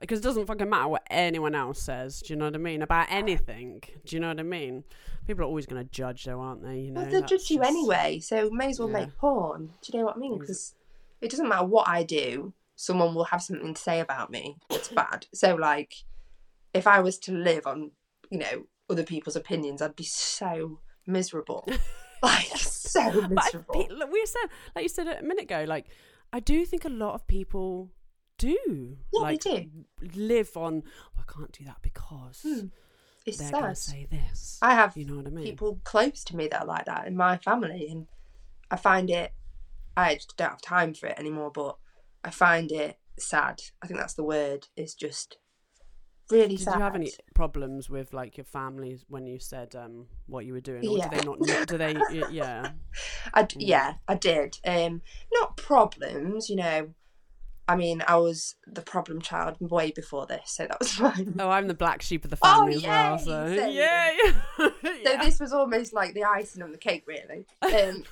Because 0.00 0.18
it 0.20 0.22
doesn't 0.22 0.46
fucking 0.46 0.68
matter 0.68 0.88
what 0.88 1.02
anyone 1.10 1.54
else 1.54 1.80
says. 1.82 2.20
Do 2.20 2.32
you 2.32 2.38
know 2.38 2.46
what 2.46 2.54
I 2.54 2.58
mean? 2.58 2.82
About 2.82 3.06
anything. 3.10 3.82
Do 4.04 4.16
you 4.16 4.20
know 4.20 4.28
what 4.28 4.40
I 4.40 4.44
mean? 4.44 4.84
People 5.26 5.42
are 5.42 5.46
always 5.46 5.66
going 5.66 5.82
to 5.84 5.90
judge, 5.90 6.24
though, 6.24 6.40
aren't 6.40 6.62
they? 6.62 6.80
You 6.80 6.90
know, 6.90 7.02
well, 7.02 7.10
they'll 7.10 7.20
judge 7.22 7.50
you 7.50 7.58
just- 7.58 7.70
anyway, 7.70 8.18
so 8.20 8.50
may 8.50 8.68
as 8.70 8.78
well 8.80 8.88
Yeah. 8.90 9.00
make 9.06 9.16
porn. 9.16 9.66
Do 9.82 9.90
you 9.92 9.98
know 10.00 10.06
what 10.06 10.16
I 10.16 10.18
mean? 10.18 10.38
Because 10.38 10.74
it 11.20 11.30
doesn't 11.30 11.48
matter 11.48 11.64
what 11.66 11.88
I 11.88 12.02
do, 12.02 12.52
someone 12.74 13.14
will 13.14 13.24
have 13.24 13.42
something 13.42 13.74
to 13.74 13.80
say 13.80 14.00
about 14.00 14.30
me 14.30 14.56
It's 14.70 14.88
bad. 14.88 15.26
So, 15.32 15.54
like, 15.54 15.94
if 16.74 16.86
I 16.86 17.00
was 17.00 17.18
to 17.20 17.32
live 17.32 17.66
on, 17.66 17.92
you 18.30 18.38
know, 18.38 18.66
other 18.90 19.04
people's 19.04 19.36
opinions, 19.36 19.80
I'd 19.80 19.94
be 19.94 20.02
so 20.04 20.80
miserable. 21.06 21.68
like, 22.22 22.46
so 22.58 23.00
I, 23.00 23.26
miserable. 23.28 23.86
we 24.10 24.26
said, 24.26 24.48
like 24.74 24.82
you 24.84 24.88
said 24.88 25.06
a 25.08 25.22
minute 25.22 25.44
ago, 25.44 25.64
like 25.66 25.86
I 26.32 26.40
do 26.40 26.64
think 26.64 26.84
a 26.84 26.88
lot 26.88 27.14
of 27.14 27.26
people 27.26 27.90
do, 28.38 28.96
Yeah, 29.12 29.20
they 29.20 29.20
like, 29.20 29.40
do. 29.40 29.66
live 30.14 30.56
on. 30.56 30.82
"Oh, 31.16 31.20
I 31.28 31.32
can't 31.32 31.52
do 31.52 31.64
that 31.64 31.76
because 31.82 32.40
Hmm. 32.42 32.66
It's 33.24 33.38
they're 33.38 33.50
sad. 33.50 33.68
to 33.68 33.74
say 33.76 34.06
this. 34.10 34.58
I 34.62 34.74
have 34.74 34.96
you 34.96 35.04
know 35.04 35.16
what 35.16 35.26
I 35.28 35.30
mean? 35.30 35.44
people 35.44 35.80
close 35.84 36.24
to 36.24 36.36
me 36.36 36.48
that 36.48 36.62
are 36.62 36.66
like 36.66 36.86
that 36.86 37.06
in 37.06 37.16
my 37.16 37.36
family, 37.36 37.86
and 37.88 38.08
I 38.70 38.76
find 38.76 39.08
it. 39.10 39.32
I 39.96 40.14
just 40.14 40.36
don't 40.36 40.50
have 40.50 40.62
time 40.62 40.92
for 40.94 41.06
it 41.06 41.18
anymore, 41.18 41.50
but 41.52 41.76
I 42.24 42.30
find 42.30 42.72
it 42.72 42.98
sad. 43.18 43.62
I 43.82 43.86
think 43.86 44.00
that's 44.00 44.14
the 44.14 44.24
word. 44.24 44.66
Is 44.76 44.94
just 44.94 45.36
really 46.32 46.56
Did 46.56 46.64
sad. 46.64 46.74
you 46.76 46.80
have 46.80 46.94
any 46.94 47.12
problems 47.34 47.88
with 47.90 48.12
like 48.12 48.36
your 48.36 48.44
family 48.44 48.98
when 49.08 49.26
you 49.26 49.38
said 49.38 49.74
um 49.76 50.06
what 50.26 50.44
you 50.46 50.52
were 50.52 50.60
doing, 50.60 50.86
or 50.88 50.96
Yeah. 50.98 51.08
do 51.08 51.16
they 51.16 51.24
not? 51.24 51.66
Do 51.68 51.78
they? 51.78 52.00
Yeah. 52.30 52.70
I 53.34 53.42
Mm. 53.44 53.56
yeah, 53.58 53.94
I 54.08 54.14
did. 54.14 54.58
Um, 54.64 55.02
not 55.32 55.56
problems, 55.56 56.48
you 56.50 56.56
know. 56.56 56.94
I 57.72 57.76
mean, 57.76 58.02
I 58.06 58.16
was 58.16 58.54
the 58.66 58.82
problem 58.82 59.20
child 59.22 59.56
way 59.60 59.90
before 59.92 60.26
this, 60.26 60.50
so 60.52 60.66
that 60.66 60.78
was 60.78 60.92
fine. 60.92 61.36
Oh, 61.38 61.48
I'm 61.48 61.68
the 61.68 61.74
black 61.74 62.02
sheep 62.02 62.24
of 62.24 62.30
the 62.30 62.38
Oh, 62.42 62.54
family 62.58 62.74
as 62.74 62.82
well. 62.84 63.18
So 63.18 63.66
yeah, 63.66 64.10
So 64.58 64.68
yeah. 65.02 65.22
this 65.24 65.40
was 65.40 65.52
almost 65.52 65.92
like 65.92 66.14
the 66.14 66.24
icing 66.24 66.62
on 66.62 66.72
the 66.72 66.78
cake, 66.78 67.04
really. 67.06 67.46
Um, 67.62 68.04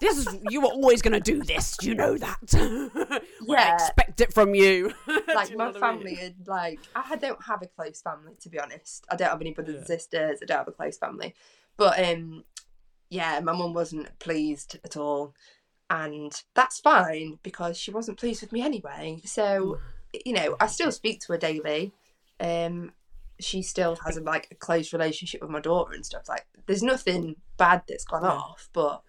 this 0.00 0.16
is 0.18 0.36
you 0.42 0.60
were 0.62 0.68
always 0.68 1.02
going 1.02 1.12
to 1.12 1.20
do 1.20 1.42
this. 1.42 1.76
You 1.82 1.94
know 1.94 2.16
that. 2.16 2.38
Well, 3.46 3.58
I 3.58 3.62
Yeah. 3.62 3.74
expect 3.74 4.20
it 4.20 4.32
from 4.32 4.54
you. 4.54 4.92
Like 5.34 5.50
you 5.50 5.56
my 5.58 5.66
what 5.66 5.76
I 5.76 5.80
family, 5.80 6.04
mean? 6.12 6.16
had, 6.16 6.34
like 6.46 6.80
I 6.94 7.16
don't 7.16 7.42
have 7.44 7.62
a 7.62 7.66
close 7.66 8.00
family 8.00 8.32
to 8.40 8.48
be 8.48 8.58
honest. 8.58 9.04
I 9.10 9.16
don't 9.16 9.28
have 9.28 9.40
any 9.40 9.52
brothers 9.52 9.76
and 9.76 9.86
sisters. 9.86 10.38
I 10.42 10.46
don't 10.46 10.58
have 10.58 10.68
a 10.68 10.72
close 10.72 10.96
family, 10.96 11.34
but 11.76 11.98
um, 12.02 12.44
yeah, 13.10 13.40
my 13.40 13.52
mum 13.52 13.74
wasn't 13.74 14.18
pleased 14.18 14.78
at 14.84 14.96
all, 14.96 15.34
and 15.90 16.32
that's 16.54 16.80
fine 16.80 17.38
because 17.42 17.76
she 17.78 17.90
wasn't 17.90 18.18
pleased 18.18 18.40
with 18.42 18.52
me 18.52 18.62
anyway. 18.62 19.20
So 19.24 19.78
you 20.24 20.32
know, 20.32 20.56
I 20.58 20.66
still 20.68 20.90
speak 20.90 21.20
to 21.20 21.32
her 21.32 21.38
daily. 21.38 21.92
Um, 22.40 22.92
she 23.40 23.62
still 23.62 23.96
has 24.04 24.16
a, 24.16 24.22
like 24.22 24.48
a 24.50 24.54
close 24.54 24.92
relationship 24.92 25.42
with 25.42 25.50
my 25.50 25.60
daughter 25.60 25.92
and 25.92 26.04
stuff. 26.04 26.28
Like, 26.28 26.46
there's 26.66 26.82
nothing 26.82 27.36
bad 27.56 27.82
that's 27.86 28.04
gone 28.04 28.22
Yeah. 28.24 28.30
off, 28.30 28.68
but 28.72 29.02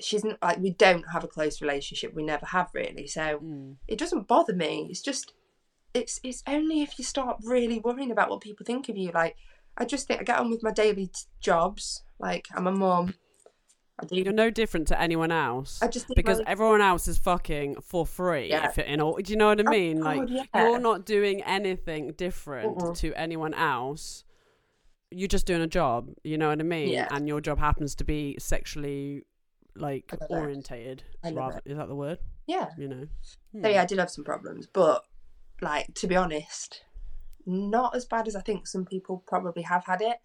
she's 0.00 0.24
n- 0.24 0.36
like 0.42 0.58
we 0.58 0.70
don't 0.70 1.04
have 1.12 1.24
a 1.24 1.28
close 1.28 1.60
relationship. 1.62 2.12
We 2.14 2.22
never 2.22 2.46
have 2.46 2.70
really. 2.74 3.06
So 3.06 3.38
Mm. 3.38 3.76
it 3.88 3.98
doesn't 3.98 4.28
bother 4.28 4.52
me. 4.54 4.88
It's 4.90 5.00
just 5.02 5.32
it's 5.94 6.18
it's 6.22 6.42
only 6.46 6.82
if 6.82 6.98
you 6.98 7.04
start 7.04 7.38
really 7.44 7.78
worrying 7.78 8.10
about 8.10 8.28
what 8.28 8.40
people 8.40 8.66
think 8.66 8.88
of 8.88 8.96
you. 8.96 9.10
Like 9.12 9.36
I 9.76 9.84
just 9.84 10.06
think 10.06 10.20
I 10.20 10.24
get 10.24 10.38
on 10.38 10.50
with 10.50 10.62
my 10.62 10.70
daily 10.72 11.06
t- 11.06 11.22
jobs. 11.40 12.02
Like 12.18 12.46
I'm 12.54 12.66
a 12.66 12.72
mum. 12.72 13.14
You're 14.10 14.32
no 14.32 14.50
different 14.50 14.88
to 14.88 15.00
anyone 15.00 15.30
else. 15.30 15.80
I 15.80 15.86
just 15.88 16.06
think 16.06 16.16
because 16.16 16.40
everyone 16.46 16.80
else 16.80 17.06
is 17.06 17.16
fucking 17.18 17.76
for 17.80 18.04
free. 18.04 18.48
Yeah. 18.50 18.68
If 18.68 18.78
in 18.78 19.00
all, 19.00 19.16
do 19.22 19.32
you 19.32 19.36
know 19.38 19.46
what 19.48 19.60
I 19.60 19.64
Oh, 19.66 19.70
mean? 19.70 20.00
like 20.00 20.18
God, 20.20 20.30
yeah. 20.30 20.44
you're 20.54 20.80
not 20.80 21.06
doing 21.06 21.42
anything 21.42 22.12
different 22.12 22.76
Mm-mm. 22.78 22.96
to 22.98 23.14
anyone 23.14 23.54
else. 23.54 24.24
You're 25.12 25.28
just 25.28 25.46
doing 25.46 25.60
a 25.62 25.68
job. 25.68 26.10
You 26.24 26.38
know 26.38 26.48
what 26.48 26.58
I 26.58 26.64
mean? 26.64 26.88
Yeah. 26.88 27.06
And 27.12 27.28
your 27.28 27.40
job 27.40 27.58
happens 27.58 27.94
to 27.96 28.04
be 28.04 28.36
sexually 28.40 29.22
like 29.76 30.12
I 30.12 30.16
love 30.20 30.30
it. 30.30 30.34
orientated. 30.42 31.04
Rather- 31.32 31.60
Is 31.64 31.76
that 31.76 31.86
the 31.88 31.94
word? 31.94 32.18
yeah. 32.46 32.70
You 32.76 32.88
know. 32.88 33.06
Hmm. 33.52 33.62
So 33.62 33.68
yeah, 33.68 33.82
I 33.82 33.86
did 33.86 33.98
have 34.00 34.10
some 34.10 34.24
problems, 34.24 34.66
but 34.66 35.04
like 35.62 35.94
to 35.94 36.08
be 36.08 36.16
honest, 36.16 36.82
not 37.46 37.94
as 37.94 38.04
bad 38.06 38.26
as 38.26 38.34
I 38.34 38.40
think 38.40 38.66
some 38.66 38.84
people 38.84 39.22
probably 39.26 39.62
have 39.62 39.84
had 39.84 40.00
it. 40.02 40.16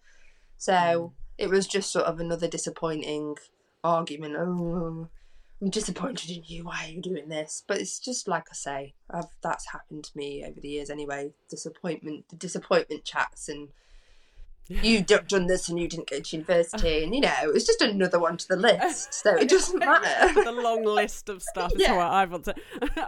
So 0.58 0.72
Mm. 0.72 1.12
it 1.38 1.50
was 1.50 1.68
just 1.68 1.92
sort 1.92 2.06
of 2.06 2.18
another 2.18 2.48
disappointing 2.48 3.36
argument. 3.84 4.36
Oh, 4.36 5.08
I'm 5.62 5.70
disappointed 5.70 6.30
in 6.30 6.42
you. 6.46 6.64
Why 6.64 6.84
are 6.84 6.90
you 6.90 7.02
doing 7.02 7.28
this? 7.28 7.62
But 7.66 7.78
it's 7.78 7.98
just 7.98 8.28
like 8.28 8.46
I 8.50 8.54
say, 8.54 8.94
I've, 9.10 9.26
that's 9.42 9.70
happened 9.70 10.04
to 10.04 10.16
me 10.16 10.44
over 10.44 10.60
the 10.60 10.68
years 10.68 10.90
anyway. 10.90 11.32
Disappointment, 11.48 12.28
the 12.30 12.36
disappointment 12.36 13.04
chats, 13.04 13.48
and 13.48 13.68
you 14.70 15.02
d- 15.02 15.16
done 15.28 15.46
this 15.46 15.68
and 15.68 15.78
you 15.78 15.88
didn't 15.88 16.08
go 16.08 16.20
to 16.20 16.36
university, 16.36 17.02
and 17.04 17.14
you 17.14 17.20
know 17.20 17.32
it's 17.44 17.66
just 17.66 17.82
another 17.82 18.18
one 18.18 18.36
to 18.36 18.48
the 18.48 18.56
list. 18.56 19.12
So 19.12 19.34
it 19.36 19.48
doesn't 19.50 19.78
matter. 19.78 20.42
the 20.44 20.52
long 20.52 20.84
list 20.84 21.28
of 21.28 21.42
stuff 21.42 21.72
is 21.74 21.80
Yeah. 21.82 21.96
what 21.96 22.06
I've 22.12 22.30
got 22.30 22.44
to. 22.44 22.54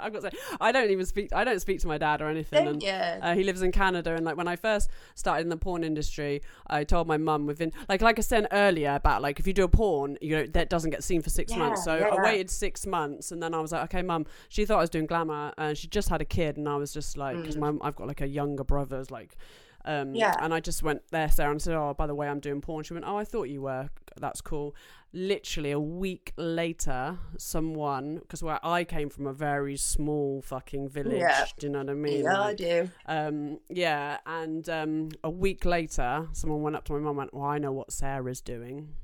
I've 0.02 0.12
got 0.12 0.22
to 0.22 0.30
say. 0.30 0.36
I 0.60 0.72
don't 0.72 0.90
even 0.90 1.06
speak. 1.06 1.32
I 1.32 1.44
don't 1.44 1.60
speak 1.60 1.80
to 1.80 1.86
my 1.86 1.98
dad 1.98 2.20
or 2.20 2.28
anything. 2.28 2.66
And, 2.66 2.82
you? 2.82 2.88
Uh, 2.90 3.34
he 3.34 3.44
lives 3.44 3.62
in 3.62 3.72
Canada, 3.72 4.14
and 4.14 4.24
like 4.24 4.36
when 4.36 4.48
I 4.48 4.56
first 4.56 4.90
started 5.14 5.42
in 5.42 5.48
the 5.48 5.56
porn 5.56 5.84
industry, 5.84 6.42
I 6.66 6.84
told 6.84 7.06
my 7.06 7.16
mum 7.16 7.46
within 7.46 7.72
like 7.88 8.02
like 8.02 8.18
I 8.18 8.22
said 8.22 8.48
earlier 8.52 8.94
about 8.94 9.22
like 9.22 9.38
if 9.38 9.46
you 9.46 9.52
do 9.52 9.64
a 9.64 9.68
porn, 9.68 10.18
you 10.20 10.36
know 10.36 10.46
that 10.46 10.68
doesn't 10.68 10.90
get 10.90 11.04
seen 11.04 11.22
for 11.22 11.30
six 11.30 11.52
Yeah, 11.52 11.58
months. 11.58 11.84
So 11.84 11.96
yeah, 11.96 12.08
I 12.08 12.22
waited 12.22 12.50
six 12.50 12.86
months, 12.86 13.30
and 13.32 13.42
then 13.42 13.54
I 13.54 13.61
was 13.61 13.72
like, 13.72 13.84
okay, 13.84 14.03
mum. 14.03 14.26
She 14.49 14.64
thought 14.64 14.78
I 14.78 14.80
was 14.82 14.91
doing 14.91 15.07
glamour, 15.07 15.53
and 15.57 15.78
she 15.78 15.87
just 15.87 16.08
had 16.08 16.20
a 16.20 16.24
kid, 16.24 16.57
and 16.57 16.68
I 16.68 16.76
was 16.76 16.92
just 16.92 17.16
like, 17.16 17.37
because 17.38 17.57
Mm. 17.57 17.78
I've 17.82 17.95
got 17.95 18.08
like 18.08 18.20
a 18.20 18.26
younger 18.26 18.64
brother, 18.64 18.99
it's 18.99 19.11
like. 19.11 19.37
Um, 19.84 20.14
Yeah. 20.14 20.34
And 20.41 20.53
I 20.54 20.61
just 20.61 20.83
went 20.83 21.03
there, 21.11 21.29
Sarah, 21.30 21.50
and 21.50 21.61
said, 21.63 21.75
"Oh, 21.75 21.95
by 21.95 22.07
the 22.07 22.14
way, 22.14 22.29
I'm 22.29 22.41
doing 22.41 22.61
porn." 22.61 22.84
She 22.84 22.92
went, 22.95 23.04
"Oh, 23.07 23.17
I 23.17 23.25
thought 23.25 23.45
you 23.45 23.63
were. 23.63 23.88
That's 24.17 24.41
cool." 24.41 24.75
Literally 25.14 25.72
a 25.72 25.80
week 25.80 26.33
later, 26.38 27.18
someone 27.37 28.17
because 28.21 28.42
where 28.42 28.59
I 28.64 28.84
came 28.84 29.11
from 29.11 29.26
a 29.26 29.33
very 29.33 29.76
small 29.76 30.41
fucking 30.42 30.88
village. 30.88 31.21
Yeah. 31.21 31.45
Do 31.59 31.67
you 31.67 31.72
know 31.72 31.80
what 31.80 31.91
I 31.91 31.95
mean? 31.95 32.25
Yeah, 32.25 32.41
I 32.41 32.54
do. 32.54 32.91
um, 33.07 33.59
yeah, 33.68 34.18
and 34.26 34.67
um, 34.71 35.11
a 35.22 35.30
week 35.30 35.64
later, 35.64 36.29
someone 36.33 36.63
went 36.63 36.76
up 36.76 36.84
to 36.84 36.92
my 36.95 36.99
mum 37.00 37.09
and 37.09 37.17
went, 37.18 37.34
Well, 37.34 37.45
I 37.45 37.59
know 37.59 37.72
what 37.72 37.92
Sarah's 37.92 38.41
doing. 38.41 38.95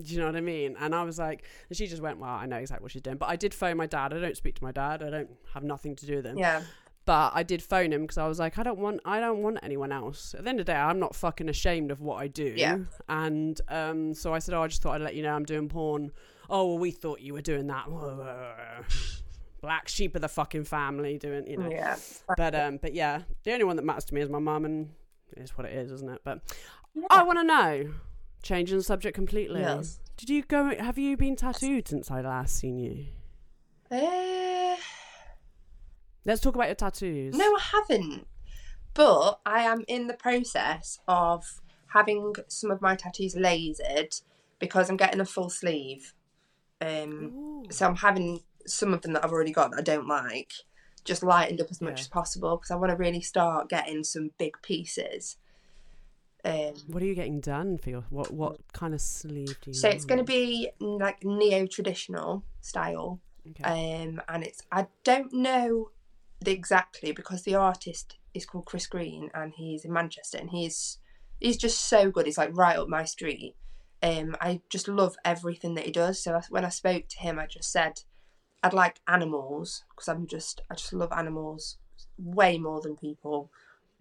Do 0.00 0.12
you 0.12 0.20
know 0.20 0.26
what 0.26 0.36
I 0.36 0.42
mean? 0.42 0.76
And 0.78 0.94
I 0.94 1.02
was 1.04 1.18
like, 1.18 1.42
and 1.70 1.76
she 1.76 1.86
just 1.86 2.02
went, 2.02 2.18
Well, 2.18 2.30
I 2.30 2.46
know 2.46 2.58
exactly 2.58 2.82
what 2.84 2.92
she's 2.92 3.02
doing. 3.02 3.16
But 3.16 3.28
I 3.30 3.36
did 3.36 3.52
phone 3.54 3.76
my 3.78 3.86
dad. 3.86 4.12
I 4.12 4.20
don't 4.20 4.36
speak 4.36 4.54
to 4.56 4.62
my 4.64 4.70
dad. 4.72 5.02
I 5.02 5.10
don't 5.10 5.30
have 5.54 5.64
nothing 5.64 5.96
to 5.96 6.06
do 6.06 6.16
with 6.16 6.26
him. 6.26 6.38
Yeah. 6.38 6.62
But 7.06 7.32
I 7.34 7.44
did 7.44 7.62
phone 7.62 7.92
him 7.92 8.02
because 8.02 8.18
I 8.18 8.26
was 8.26 8.38
like, 8.40 8.58
I 8.58 8.64
don't 8.64 8.78
want, 8.78 9.00
I 9.04 9.20
don't 9.20 9.40
want 9.40 9.58
anyone 9.62 9.92
else. 9.92 10.34
At 10.34 10.42
the 10.44 10.50
end 10.50 10.58
of 10.60 10.66
the 10.66 10.72
day, 10.72 10.78
I'm 10.78 10.98
not 10.98 11.14
fucking 11.14 11.48
ashamed 11.48 11.90
of 11.92 12.00
what 12.00 12.16
I 12.16 12.26
do. 12.26 12.52
Yeah. 12.56 12.78
And 13.08 13.60
um, 13.68 14.12
so 14.12 14.34
I 14.34 14.40
said, 14.40 14.54
Oh, 14.54 14.62
I 14.62 14.66
just 14.66 14.82
thought 14.82 14.96
I'd 14.96 15.02
let 15.02 15.14
you 15.14 15.22
know 15.22 15.32
I'm 15.32 15.44
doing 15.44 15.68
porn. 15.68 16.10
Oh, 16.50 16.66
well, 16.66 16.78
we 16.78 16.90
thought 16.90 17.20
you 17.20 17.32
were 17.32 17.42
doing 17.42 17.68
that. 17.68 17.86
Black 19.62 19.88
sheep 19.88 20.14
of 20.16 20.20
the 20.22 20.28
fucking 20.28 20.64
family 20.64 21.16
doing, 21.16 21.46
you 21.46 21.56
know. 21.56 21.70
Yeah. 21.70 21.96
But 22.36 22.54
um, 22.54 22.78
but 22.82 22.92
yeah, 22.92 23.22
the 23.44 23.52
only 23.52 23.64
one 23.64 23.76
that 23.76 23.84
matters 23.84 24.04
to 24.06 24.14
me 24.14 24.20
is 24.20 24.28
my 24.28 24.38
mum, 24.38 24.64
and 24.64 24.90
it 25.36 25.42
is 25.42 25.56
what 25.56 25.66
it 25.66 25.72
is, 25.74 25.90
isn't 25.92 26.10
it? 26.10 26.20
But 26.24 26.40
Yeah. 26.94 27.06
I 27.10 27.22
want 27.22 27.38
to 27.38 27.44
know. 27.44 27.94
Changing 28.42 28.76
the 28.78 28.84
subject 28.84 29.14
completely. 29.14 29.60
Yes. 29.60 29.98
Did 30.16 30.28
you 30.30 30.42
go? 30.42 30.74
Have 30.76 30.98
you 30.98 31.16
been 31.16 31.36
tattooed 31.36 31.88
since 31.88 32.10
I 32.10 32.20
last 32.20 32.56
seen 32.56 32.78
you? 32.78 33.06
Uh, 33.90 34.76
Let's 36.26 36.40
talk 36.40 36.54
about 36.54 36.66
your 36.68 36.74
tattoos. 36.74 37.34
no, 37.36 37.44
I 37.44 37.60
haven't. 37.60 38.26
But 38.94 39.40
I 39.46 39.62
am 39.62 39.84
in 39.88 40.06
the 40.06 40.14
process 40.14 40.98
of 41.06 41.60
having 41.88 42.34
some 42.48 42.70
of 42.70 42.80
my 42.82 42.96
tattoos 42.96 43.34
lasered 43.34 44.20
because 44.58 44.88
I'm 44.90 44.96
getting 44.96 45.20
a 45.20 45.24
full 45.24 45.50
sleeve. 45.50 46.14
Um, 46.80 47.32
Ooh. 47.34 47.64
so 47.70 47.86
I'm 47.86 47.96
having 47.96 48.40
some 48.66 48.92
of 48.92 49.02
them 49.02 49.12
that 49.12 49.24
I've 49.24 49.32
already 49.32 49.52
got 49.52 49.70
that 49.70 49.78
I 49.78 49.82
don't 49.82 50.08
like 50.08 50.52
just 51.04 51.22
lightened 51.22 51.60
up 51.60 51.68
as 51.70 51.80
much 51.80 51.98
Yeah. 51.98 52.00
as 52.00 52.08
possible 52.08 52.56
because 52.56 52.70
I 52.72 52.76
want 52.76 52.90
to 52.90 52.96
really 52.96 53.20
start 53.20 53.68
getting 53.68 54.02
some 54.02 54.30
big 54.38 54.60
pieces. 54.62 55.36
Um, 56.44 56.74
What 56.88 57.02
are 57.02 57.06
you 57.06 57.14
getting 57.14 57.40
done 57.40 57.78
for 57.78 57.90
your 57.90 58.04
what 58.10 58.30
what 58.32 58.60
kind 58.72 58.94
of 58.94 59.00
sleeve 59.00 59.56
do 59.62 59.70
you 59.70 59.74
so 59.74 59.88
it's 59.88 60.04
going 60.04 60.18
to 60.18 60.24
be 60.24 60.70
like 60.80 61.24
neo 61.24 61.66
traditional 61.66 62.44
style, 62.60 63.20
okay. 63.50 63.64
um, 63.64 64.20
and 64.28 64.44
it's 64.44 64.62
I 64.70 64.86
don't 65.04 65.32
know 65.32 65.90
exactly 66.44 67.12
because 67.12 67.42
the 67.42 67.54
artist 67.54 68.18
is 68.34 68.46
called 68.46 68.66
Chris 68.66 68.86
Green 68.86 69.30
and 69.34 69.54
he's 69.56 69.84
in 69.84 69.92
Manchester 69.92 70.38
and 70.38 70.50
he's 70.50 70.98
he's 71.40 71.56
just 71.56 71.88
so 71.88 72.10
good. 72.10 72.26
He's 72.26 72.38
like 72.38 72.56
right 72.56 72.76
up 72.76 72.88
my 72.88 73.04
street. 73.04 73.54
Um, 74.02 74.36
I 74.40 74.60
just 74.68 74.88
love 74.88 75.16
everything 75.24 75.74
that 75.74 75.86
he 75.86 75.92
does. 75.92 76.22
So 76.22 76.34
I- 76.34 76.42
when 76.50 76.64
I 76.64 76.68
spoke 76.68 77.08
to 77.08 77.18
him, 77.18 77.38
I 77.38 77.46
just 77.46 77.70
said 77.72 78.02
I'd 78.62 78.74
like 78.74 79.00
animals 79.08 79.84
because 79.90 80.08
I'm 80.08 80.26
just 80.26 80.60
I 80.70 80.74
just 80.74 80.92
love 80.92 81.12
animals 81.12 81.78
way 82.18 82.58
more 82.58 82.80
than 82.80 82.96
people, 82.96 83.50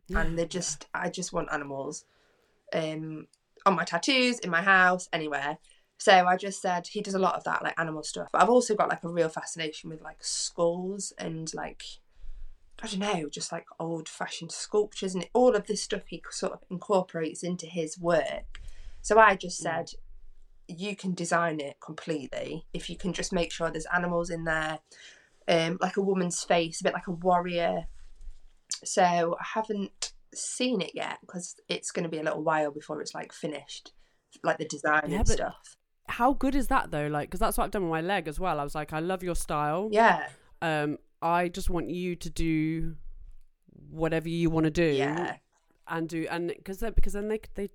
and 0.09 0.37
they 0.37 0.45
just 0.45 0.87
I 0.93 1.09
just 1.09 1.33
want 1.33 1.49
animals. 1.51 2.05
Um, 2.73 3.27
on 3.65 3.75
my 3.75 3.83
tattoos, 3.83 4.39
in 4.39 4.49
my 4.49 4.61
house, 4.61 5.07
anywhere. 5.11 5.57
So 5.97 6.11
I 6.25 6.35
just 6.35 6.61
said 6.61 6.87
he 6.87 7.01
does 7.01 7.15
a 7.15 7.19
lot 7.19 7.35
of 7.35 7.43
that, 7.45 7.63
like 7.63 7.79
animal 7.79 8.03
stuff. 8.03 8.27
But 8.31 8.41
I've 8.41 8.49
also 8.49 8.75
got 8.75 8.89
like 8.89 9.03
a 9.03 9.09
real 9.09 9.29
fascination 9.29 9.89
with 9.89 10.01
like 10.01 10.23
skulls 10.23 11.13
and 11.17 11.51
like 11.53 11.83
I 12.83 12.87
don't 12.87 12.99
know, 12.99 13.29
just 13.29 13.51
like 13.51 13.65
old 13.79 14.09
fashioned 14.09 14.51
sculptures 14.51 15.15
and 15.15 15.27
all 15.33 15.55
of 15.55 15.67
this 15.67 15.81
stuff 15.81 16.03
he 16.07 16.21
sort 16.29 16.53
of 16.53 16.59
incorporates 16.69 17.41
into 17.43 17.65
his 17.65 17.97
work. 17.97 18.59
So 19.01 19.17
I 19.17 19.35
just 19.35 19.57
said, 19.57 19.91
you 20.67 20.95
can 20.95 21.13
design 21.13 21.59
it 21.59 21.77
completely 21.79 22.65
if 22.73 22.89
you 22.89 22.97
can 22.97 23.13
just 23.13 23.31
make 23.31 23.51
sure 23.51 23.69
there's 23.69 23.85
animals 23.93 24.29
in 24.29 24.43
there, 24.43 24.79
um, 25.47 25.77
like 25.79 25.97
a 25.97 26.01
woman's 26.01 26.43
face, 26.43 26.81
a 26.81 26.83
bit 26.83 26.93
like 26.93 27.07
a 27.07 27.11
warrior. 27.11 27.85
So 28.83 29.03
I 29.39 29.45
haven't 29.53 30.13
seen 30.33 30.81
it 30.81 30.91
yet 30.93 31.19
because 31.21 31.55
it's 31.69 31.91
going 31.91 32.03
to 32.03 32.09
be 32.09 32.17
a 32.17 32.23
little 32.23 32.43
while 32.43 32.71
before 32.71 32.99
it's 33.01 33.13
like 33.13 33.31
finished, 33.31 33.93
like 34.43 34.57
the 34.57 34.65
design 34.65 35.03
Yeah, 35.07 35.19
and 35.19 35.27
stuff. 35.27 35.77
How 36.07 36.33
good 36.33 36.55
is 36.55 36.67
that 36.67 36.91
though? 36.91 37.07
Like, 37.07 37.29
because 37.29 37.39
that's 37.39 37.57
what 37.57 37.65
I've 37.65 37.71
done 37.71 37.83
with 37.83 37.91
my 37.91 38.01
leg 38.01 38.27
as 38.27 38.39
well. 38.39 38.59
I 38.59 38.63
was 38.63 38.75
like, 38.75 38.91
I 38.91 38.99
love 38.99 39.23
your 39.23 39.35
style. 39.35 39.89
Yeah, 39.91 40.27
Um, 40.61 40.97
I 41.25 41.47
just 41.49 41.69
want 41.69 41.89
you 41.89 42.15
to 42.15 42.29
do 42.29 42.95
whatever 43.89 44.29
you 44.29 44.49
want 44.49 44.65
to 44.65 44.69
do. 44.71 44.83
yeah, 44.85 45.37
and 45.87 46.07
do 46.07 46.27
and 46.29 46.49
because 46.49 46.79
because 46.95 47.13
then 47.13 47.27
they 47.27 47.39
they 47.55 47.69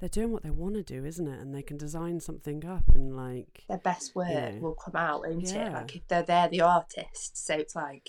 they're 0.00 0.08
doing 0.08 0.32
what 0.32 0.42
they 0.42 0.50
want 0.50 0.74
to 0.74 0.82
do, 0.82 1.04
isn't 1.04 1.26
it? 1.26 1.40
And 1.40 1.54
they 1.54 1.62
can 1.62 1.76
design 1.76 2.20
something 2.20 2.64
up 2.64 2.84
and 2.94 3.16
like 3.16 3.64
their 3.68 3.78
best 3.78 4.14
work 4.14 4.28
Yeah. 4.30 4.58
will 4.58 4.74
come 4.74 4.96
out, 4.96 5.20
won't 5.22 5.52
it? 5.52 5.72
Like 5.72 5.96
if 5.96 6.06
they're 6.08 6.22
they're 6.22 6.48
the 6.48 6.60
artists, 6.62 7.40
so 7.46 7.54
it's 7.54 7.74
like 7.74 8.08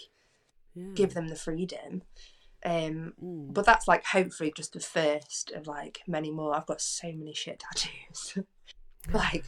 yeah. 0.76 0.94
give 0.94 1.14
them 1.14 1.28
the 1.28 1.36
freedom. 1.36 2.04
Um, 2.64 3.14
Mm. 3.24 3.54
but 3.54 3.66
that's 3.66 3.88
like 3.88 4.04
hopefully 4.06 4.52
just 4.56 4.74
the 4.74 4.80
first 4.82 5.52
of 5.52 5.66
like 5.68 6.02
many 6.08 6.30
more. 6.32 6.56
I've 6.56 6.66
got 6.68 6.82
so 6.82 7.08
many 7.08 7.34
shit 7.34 7.60
tattoos, 7.66 8.38
like 9.14 9.46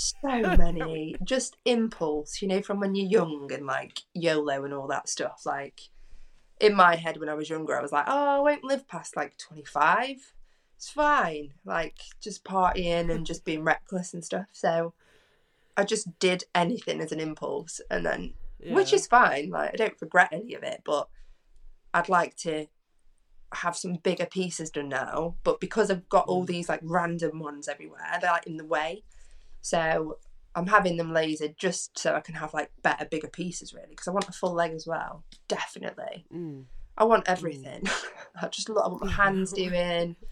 so 0.00 0.56
many. 0.58 1.16
just 1.24 1.56
impulse, 1.64 2.40
you 2.42 2.48
know, 2.48 2.62
from 2.62 2.80
when 2.80 2.94
you're 2.94 3.08
young 3.08 3.50
and 3.52 3.66
like 3.66 4.00
YOLO 4.14 4.64
and 4.64 4.74
all 4.74 4.88
that 4.88 5.08
stuff. 5.08 5.42
Like 5.44 5.82
in 6.60 6.74
my 6.74 6.96
head 6.96 7.18
when 7.18 7.28
I 7.28 7.34
was 7.34 7.50
younger, 7.50 7.76
I 7.78 7.82
was 7.82 7.92
like, 7.92 8.04
oh, 8.06 8.38
I 8.38 8.40
won't 8.40 8.64
live 8.64 8.86
past 8.88 9.16
like 9.16 9.36
25. 9.38 10.34
It's 10.76 10.90
fine. 10.90 11.52
Like 11.64 11.98
just 12.20 12.44
partying 12.44 13.10
and 13.10 13.26
just 13.26 13.44
being 13.44 13.62
reckless 13.64 14.14
and 14.14 14.24
stuff. 14.24 14.46
So 14.52 14.94
I 15.76 15.84
just 15.84 16.18
did 16.18 16.44
anything 16.54 17.00
as 17.00 17.12
an 17.12 17.20
impulse, 17.20 17.80
and 17.90 18.04
then 18.04 18.34
which 18.74 18.92
is 18.92 19.06
fine. 19.06 19.50
Like 19.50 19.70
I 19.74 19.76
don't 19.76 20.00
regret 20.00 20.30
any 20.32 20.54
of 20.54 20.62
it, 20.62 20.82
but 20.84 21.08
I'd 21.92 22.08
like 22.08 22.36
to 22.38 22.66
have 23.54 23.76
some 23.76 23.94
bigger 23.94 24.26
pieces 24.26 24.70
done 24.70 24.88
now. 24.88 25.34
But 25.44 25.60
because 25.60 25.90
I've 25.90 26.08
got 26.08 26.26
all 26.26 26.44
Mm. 26.44 26.48
these 26.48 26.68
like 26.68 26.80
random 26.82 27.40
ones 27.40 27.68
everywhere, 27.68 28.18
they're 28.20 28.30
like 28.30 28.46
in 28.46 28.56
the 28.56 28.64
way. 28.64 29.02
So 29.60 30.18
I'm 30.54 30.66
having 30.66 30.96
them 30.96 31.10
lasered 31.10 31.56
just 31.56 31.98
so 31.98 32.14
I 32.14 32.20
can 32.20 32.34
have 32.34 32.54
like 32.54 32.70
better, 32.82 33.04
bigger 33.04 33.28
pieces 33.28 33.72
really. 33.72 33.90
Because 33.90 34.08
I 34.08 34.12
want 34.12 34.28
a 34.28 34.32
full 34.32 34.52
leg 34.52 34.72
as 34.72 34.86
well, 34.86 35.24
definitely. 35.48 36.26
Mm. 36.34 36.64
I 36.98 37.04
want 37.04 37.28
everything. 37.28 37.84
I 38.42 38.48
just 38.48 38.68
love 38.68 38.84
I 38.84 38.88
want 38.88 39.04
my 39.04 39.10
hands 39.10 39.52
doing. 39.52 40.16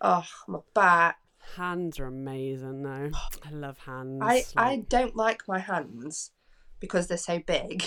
Oh, 0.00 0.24
my 0.46 0.60
back. 0.74 1.18
hands 1.56 1.98
are 1.98 2.06
amazing 2.06 2.84
though. 2.84 3.10
I 3.44 3.50
love 3.50 3.78
hands. 3.78 4.20
I 4.22 4.44
I 4.56 4.84
don't 4.88 5.16
like 5.16 5.48
my 5.48 5.58
hands 5.58 6.30
because 6.78 7.08
they're 7.08 7.16
so 7.16 7.40
big. 7.40 7.84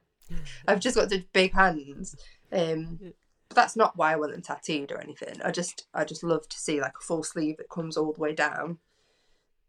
I've 0.66 0.80
just 0.80 0.96
got 0.96 1.10
such 1.10 1.24
big 1.34 1.52
hands. 1.52 2.16
Um, 2.50 3.12
but 3.50 3.56
that's 3.56 3.76
not 3.76 3.98
why 3.98 4.12
I 4.12 4.16
want 4.16 4.32
them 4.32 4.40
tattooed 4.40 4.92
or 4.92 4.98
anything. 4.98 5.42
I 5.44 5.50
just 5.50 5.86
I 5.92 6.04
just 6.04 6.22
love 6.24 6.48
to 6.48 6.58
see 6.58 6.80
like 6.80 6.94
a 6.98 7.04
full 7.04 7.22
sleeve 7.22 7.58
that 7.58 7.68
comes 7.68 7.98
all 7.98 8.14
the 8.14 8.20
way 8.20 8.34
down. 8.34 8.78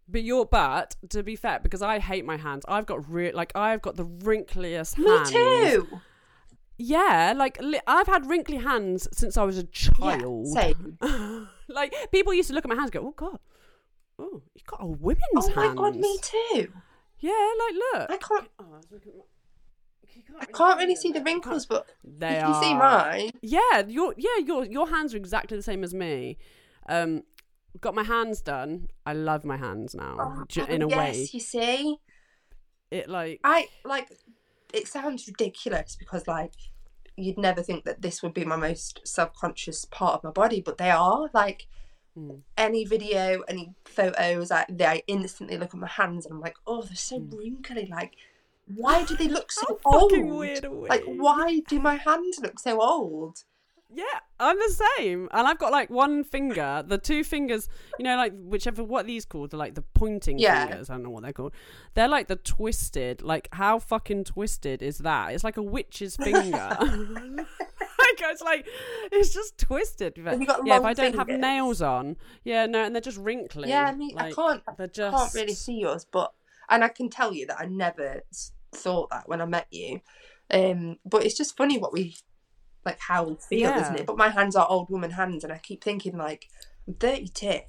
But 0.08 0.24
your 0.24 0.46
but 0.46 0.96
to 1.10 1.24
be 1.24 1.36
fair, 1.36 1.60
because 1.62 1.82
I 1.82 2.00
hate 2.00 2.26
my 2.26 2.38
hands, 2.38 2.66
I've 2.68 2.86
got 2.86 3.10
real 3.10 3.34
like 3.36 3.52
I've 3.56 3.82
got 3.82 3.96
the 3.96 4.06
wrinkliest 4.06 4.98
Me 4.98 5.06
hands. 5.10 5.32
too. 5.32 6.02
Yeah, 6.78 7.34
like 7.36 7.58
li- 7.62 7.80
I've 7.88 8.08
had 8.08 8.26
wrinkly 8.30 8.58
hands 8.58 9.08
since 9.14 9.38
I 9.38 9.44
was 9.44 9.58
a 9.58 9.62
Yeah, 10.00 10.18
child. 10.18 10.48
same. 10.48 10.98
like 11.70 11.94
people 12.12 12.34
used 12.34 12.50
to 12.50 12.56
look 12.56 12.66
at 12.66 12.70
my 12.70 12.76
hands, 12.76 12.92
and 12.94 13.02
go, 13.02 13.08
"Oh 13.08 13.14
God, 13.16 13.40
oh, 14.20 14.42
you've 14.56 14.66
got 14.66 14.82
a 14.82 14.88
women's 14.88 15.22
hand. 15.36 15.52
Oh 15.56 15.56
my 15.56 15.66
hands." 15.66 15.78
god, 15.80 15.96
me 15.96 16.18
too. 16.22 16.74
Yeah, 17.20 17.50
like 17.60 17.74
look. 17.94 18.10
I 18.12 18.18
can't 18.18 18.50
Oh, 18.60 18.66
I 18.74 18.78
was 18.78 18.88
looking 18.92 19.14
at 19.20 19.26
I 20.42 20.46
can't 20.46 20.78
really 20.80 20.96
see 20.96 21.12
the 21.12 21.22
wrinkles, 21.22 21.66
but 21.66 21.88
They 22.04 22.34
you 22.34 22.40
are. 22.42 22.44
can 22.52 22.62
see 22.62 22.74
mine. 22.74 23.32
Yeah, 23.42 23.84
your 23.88 24.14
yeah 24.18 24.38
your 24.46 24.66
your 24.66 24.90
hands 24.90 25.14
are 25.14 25.18
exactly 25.18 25.56
the 25.58 25.64
same 25.64 25.84
as 25.84 25.94
me. 25.94 26.38
Um, 26.90 27.24
got 27.82 27.96
my 27.96 28.04
hands 28.04 28.42
done. 28.42 28.88
I 29.06 29.14
love 29.14 29.44
my 29.46 29.58
hands 29.58 29.94
now. 29.96 30.18
Oh, 30.20 30.44
j- 30.48 30.66
in 30.70 30.82
a 30.82 30.88
yes, 30.88 30.98
way, 31.16 31.30
you 31.32 31.40
see. 31.40 31.98
it 32.92 33.10
like 33.10 33.40
I 33.44 33.68
like 33.84 34.10
it 34.74 34.88
sounds 34.88 35.28
ridiculous 35.28 35.96
because 35.96 36.28
like 36.28 36.54
you'd 37.16 37.38
never 37.38 37.62
think 37.62 37.86
that 37.86 38.02
this 38.02 38.24
would 38.24 38.34
be 38.34 38.44
my 38.46 38.56
most 38.56 39.02
self-conscious 39.08 39.86
part 39.86 40.16
of 40.16 40.24
my 40.24 40.32
body 40.32 40.62
but 40.62 40.78
they 40.78 40.90
are 40.92 41.30
like 41.34 41.68
Mm. 42.16 42.42
any 42.56 42.86
video 42.86 43.42
any 43.48 43.74
photos 43.86 44.52
I, 44.52 44.68
they, 44.70 44.86
I 44.86 45.02
instantly 45.08 45.58
look 45.58 45.74
at 45.74 45.80
my 45.80 45.88
hands 45.88 46.28
and 46.28 46.36
I'm 46.36 46.42
like 46.42 46.58
oh 46.68 46.84
they're 46.84 46.96
so 46.96 47.20
Mm. 47.20 47.36
wrinkly 47.36 47.88
like 47.90 48.14
why 48.68 49.04
do 49.04 49.16
they 49.18 49.28
look 49.28 49.52
so 49.62 49.80
old 49.84 50.62
like 50.90 51.04
why 51.08 51.62
do 51.68 51.80
my 51.80 51.96
hands 51.96 52.40
look 52.40 52.60
so 52.60 52.80
old 52.82 53.46
Yeah, 53.96 54.04
I'm 54.40 54.58
the 54.58 54.82
same, 54.98 55.30
and 55.32 55.48
I've 55.48 55.60
got 55.60 55.72
like 55.72 55.90
one 55.90 56.24
finger. 56.24 56.84
The 56.86 56.98
two 56.98 57.24
fingers, 57.24 57.70
you 58.00 58.04
know, 58.04 58.16
like 58.18 58.34
whichever 58.36 58.84
what 58.84 59.06
are 59.06 59.08
these 59.08 59.26
called, 59.26 59.52
the 59.52 59.58
like 59.58 59.76
the 59.76 59.82
pointing 59.94 60.40
Yeah. 60.40 60.68
fingers. 60.68 60.90
I 60.90 60.94
don't 60.94 61.04
know 61.04 61.10
what 61.12 61.24
they're 61.24 61.34
called. 61.34 61.54
They're 61.94 62.08
like 62.08 62.28
the 62.28 62.36
twisted. 62.38 63.22
Like 63.22 63.50
how 63.54 63.80
fucking 63.80 64.24
twisted 64.26 64.82
is 64.82 64.98
that? 65.00 65.34
It's 65.34 65.44
like 65.44 65.58
a 65.58 65.62
witch's 65.62 66.16
finger. 66.24 66.78
like 66.80 68.22
it's 68.22 68.42
like 68.42 68.68
it's 69.12 69.34
just 69.34 69.58
twisted. 69.58 70.14
But, 70.24 70.32
Have 70.32 70.42
you 70.42 70.48
got 70.48 70.66
yeah, 70.66 70.78
if 70.78 70.84
I 70.84 70.94
don't 70.94 71.16
have 71.16 71.28
nails 71.28 71.82
on, 71.82 72.18
yeah, 72.44 72.66
no, 72.66 72.84
and 72.84 72.96
they're 72.96 73.02
just 73.02 73.18
wrinkly. 73.18 73.70
yeah 73.70 73.86
I 73.86 73.96
mean 73.96 74.18
I 74.18 74.32
can't 74.32 74.62
They're 74.78 74.86
I 74.86 74.88
just 74.88 75.18
can't 75.18 75.34
really 75.34 75.54
see 75.54 75.80
yours 75.80 76.06
but 76.10 76.34
and 76.70 76.84
I 76.84 76.88
can 76.88 77.10
tell 77.10 77.34
you 77.34 77.46
that 77.48 77.60
I 77.60 77.66
never 77.66 78.22
thought 78.74 79.10
that 79.12 79.28
when 79.30 79.42
I 79.42 79.46
met 79.46 79.68
you 79.72 80.02
um 80.52 80.98
but 81.06 81.24
it's 81.26 81.38
just 81.38 81.56
funny 81.56 81.78
what 81.78 81.94
we 81.94 82.16
like 82.86 83.00
how 83.00 83.24
we 83.24 83.36
feel 83.36 83.70
Yeah. 83.72 83.80
isn't 83.82 83.96
it 84.00 84.06
but 84.06 84.18
my 84.18 84.30
hands 84.30 84.56
are 84.56 84.68
old 84.70 84.90
woman 84.90 85.12
hands 85.12 85.44
and 85.44 85.54
I 85.54 85.58
keep 85.58 85.84
thinking 85.84 86.18
like 86.18 86.48
I'm 86.88 86.94
32 86.96 87.60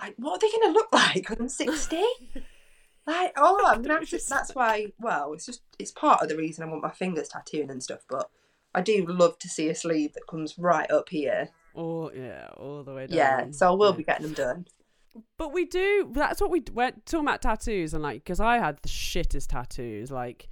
like 0.00 0.14
what 0.16 0.34
are 0.34 0.38
they 0.38 0.50
going 0.50 0.72
to 0.72 0.78
look 0.78 0.92
like 0.92 1.28
when 1.28 1.38
I'm 1.40 1.48
60 1.48 1.96
like 3.06 3.32
oh 3.36 3.62
I'm 3.66 3.82
gonna 3.82 4.00
have 4.00 4.08
to, 4.08 4.20
that's 4.28 4.54
why 4.54 4.92
well 4.98 5.32
it's 5.32 5.46
just 5.46 5.62
it's 5.78 5.92
part 5.92 6.22
of 6.22 6.28
the 6.28 6.36
reason 6.36 6.64
I 6.64 6.70
want 6.70 6.82
my 6.82 6.90
fingers 6.90 7.28
tattooing 7.28 7.70
and 7.70 7.82
stuff 7.82 8.00
but 8.08 8.30
I 8.74 8.80
do 8.82 9.06
love 9.06 9.38
to 9.40 9.48
see 9.48 9.68
a 9.68 9.74
sleeve 9.74 10.12
that 10.14 10.26
comes 10.28 10.58
right 10.58 10.90
up 10.90 11.08
here 11.08 11.50
All 11.74 12.10
yeah, 12.14 12.48
all 12.56 12.82
the 12.82 12.94
way 12.94 13.06
down. 13.06 13.16
yeah 13.16 13.46
so 13.50 13.68
I 13.68 13.74
will 13.74 13.92
Yeah. 13.92 13.96
be 13.96 14.04
getting 14.04 14.26
them 14.26 14.34
done 14.34 14.66
But 15.38 15.52
we 15.54 15.64
do. 15.64 16.10
That's 16.12 16.40
what 16.42 16.50
we 16.50 16.62
we're 16.74 16.90
talking 17.06 17.26
about 17.26 17.40
tattoos 17.42 17.94
and 17.94 18.02
like 18.02 18.22
because 18.24 18.40
I 18.40 18.58
had 18.58 18.78
the 18.82 18.88
shittest 18.88 19.46
tattoos, 19.48 20.10
like 20.10 20.48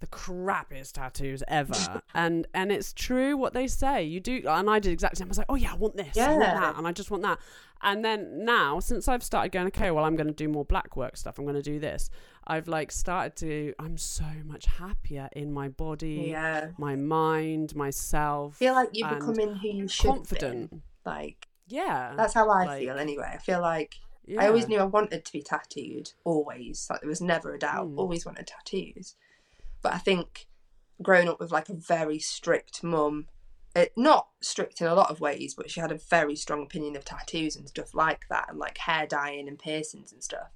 the 0.00 0.06
crappiest 0.06 0.92
tattoos 0.92 1.42
ever. 1.48 2.02
and 2.14 2.46
and 2.54 2.72
it's 2.72 2.92
true 2.92 3.36
what 3.36 3.52
they 3.52 3.66
say. 3.66 4.02
You 4.04 4.20
do, 4.20 4.42
and 4.46 4.68
I 4.68 4.78
did 4.78 4.92
exactly. 4.92 5.16
the 5.16 5.18
same. 5.18 5.28
I 5.28 5.30
was 5.30 5.38
like, 5.38 5.46
oh 5.48 5.54
yeah, 5.54 5.72
I 5.72 5.76
want 5.76 5.96
this, 5.96 6.16
I 6.16 6.30
want 6.30 6.40
that, 6.40 6.76
and 6.76 6.86
I 6.86 6.92
just 6.92 7.10
want 7.10 7.22
that. 7.22 7.38
And 7.82 8.04
then 8.04 8.44
now, 8.44 8.78
since 8.78 9.08
I've 9.08 9.22
started 9.22 9.52
going, 9.52 9.68
okay, 9.68 9.90
well, 9.90 10.04
I'm 10.04 10.14
going 10.14 10.26
to 10.26 10.34
do 10.34 10.48
more 10.48 10.66
black 10.66 10.96
work 10.96 11.16
stuff. 11.16 11.38
I'm 11.38 11.44
going 11.46 11.56
to 11.56 11.62
do 11.62 11.78
this. 11.78 12.10
I've 12.46 12.68
like 12.68 12.92
started 12.92 13.36
to. 13.36 13.72
I'm 13.78 13.96
so 13.96 14.24
much 14.44 14.66
happier 14.66 15.28
in 15.32 15.52
my 15.52 15.68
body, 15.68 16.26
yeah 16.30 16.70
my 16.78 16.96
mind, 16.96 17.74
myself. 17.76 18.56
I 18.56 18.58
feel 18.58 18.74
like 18.74 18.90
you're 18.92 19.08
becoming 19.14 19.56
who 19.56 19.68
you 19.68 19.88
should 19.88 20.02
be. 20.04 20.08
confident. 20.08 20.82
like 21.04 21.46
Yeah. 21.68 22.14
That's 22.16 22.34
how 22.34 22.48
I 22.48 22.64
Like- 22.64 22.80
feel 22.80 22.98
anyway. 22.98 23.30
I 23.34 23.38
feel 23.38 23.60
like 23.60 23.96
yeah. 24.26 24.42
I 24.42 24.48
always 24.48 24.68
knew 24.68 24.78
I 24.78 24.84
wanted 24.84 25.24
to 25.24 25.32
be 25.32 25.42
tattooed, 25.42 26.10
always. 26.24 26.86
Like 26.90 27.00
there 27.00 27.08
was 27.08 27.20
never 27.20 27.54
a 27.54 27.58
doubt. 27.58 27.88
Mm. 27.88 27.98
Always 27.98 28.24
wanted 28.26 28.46
tattoos. 28.46 29.16
But 29.82 29.94
I 29.94 29.98
think 29.98 30.46
growing 31.02 31.28
up 31.28 31.40
with 31.40 31.50
like 31.50 31.68
a 31.68 31.74
very 31.74 32.18
strict 32.18 32.82
mum, 32.82 33.26
it, 33.74 33.92
not 33.96 34.28
strict 34.40 34.80
in 34.80 34.86
a 34.86 34.94
lot 34.94 35.10
of 35.10 35.20
ways, 35.20 35.54
but 35.54 35.70
she 35.70 35.80
had 35.80 35.92
a 35.92 36.00
very 36.10 36.36
strong 36.36 36.62
opinion 36.62 36.96
of 36.96 37.04
tattoos 37.04 37.56
and 37.56 37.68
stuff 37.68 37.94
like 37.94 38.26
that, 38.28 38.46
and 38.48 38.58
like 38.58 38.78
hair 38.78 39.06
dyeing 39.06 39.48
and 39.48 39.58
piercings 39.58 40.12
and 40.12 40.22
stuff. 40.22 40.50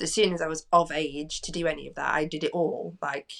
As 0.00 0.12
soon 0.12 0.32
as 0.32 0.42
I 0.42 0.48
was 0.48 0.66
of 0.72 0.90
age 0.90 1.40
to 1.42 1.52
do 1.52 1.66
any 1.66 1.86
of 1.86 1.94
that, 1.94 2.12
I 2.12 2.24
did 2.24 2.42
it 2.42 2.52
all. 2.52 2.96
Like 3.00 3.30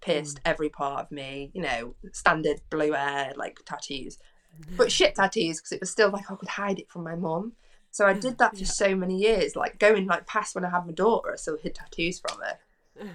pierced 0.00 0.38
mm. 0.38 0.42
every 0.44 0.68
part 0.68 1.04
of 1.04 1.10
me, 1.10 1.50
you 1.52 1.62
know, 1.62 1.94
standard 2.12 2.60
blue 2.70 2.92
hair, 2.92 3.32
like 3.36 3.60
tattoos, 3.66 4.18
mm-hmm. 4.60 4.76
but 4.76 4.92
shit 4.92 5.16
tattoos 5.16 5.58
because 5.58 5.72
it 5.72 5.80
was 5.80 5.90
still 5.90 6.10
like 6.10 6.30
I 6.30 6.36
could 6.36 6.48
hide 6.48 6.78
it 6.78 6.90
from 6.90 7.04
my 7.04 7.14
mum. 7.14 7.52
So 7.90 8.06
I 8.06 8.14
mm, 8.14 8.20
did 8.20 8.38
that 8.38 8.56
for 8.56 8.64
so 8.64 8.94
many 8.94 9.18
years, 9.18 9.56
like 9.56 9.78
going 9.78 10.06
like 10.06 10.26
past 10.26 10.54
when 10.54 10.64
I 10.64 10.70
had 10.70 10.86
my 10.86 10.92
daughter, 10.92 11.32
I 11.32 11.36
still 11.36 11.58
hid 11.58 11.74
tattoos 11.74 12.20
from 12.20 12.38
her. 12.40 12.58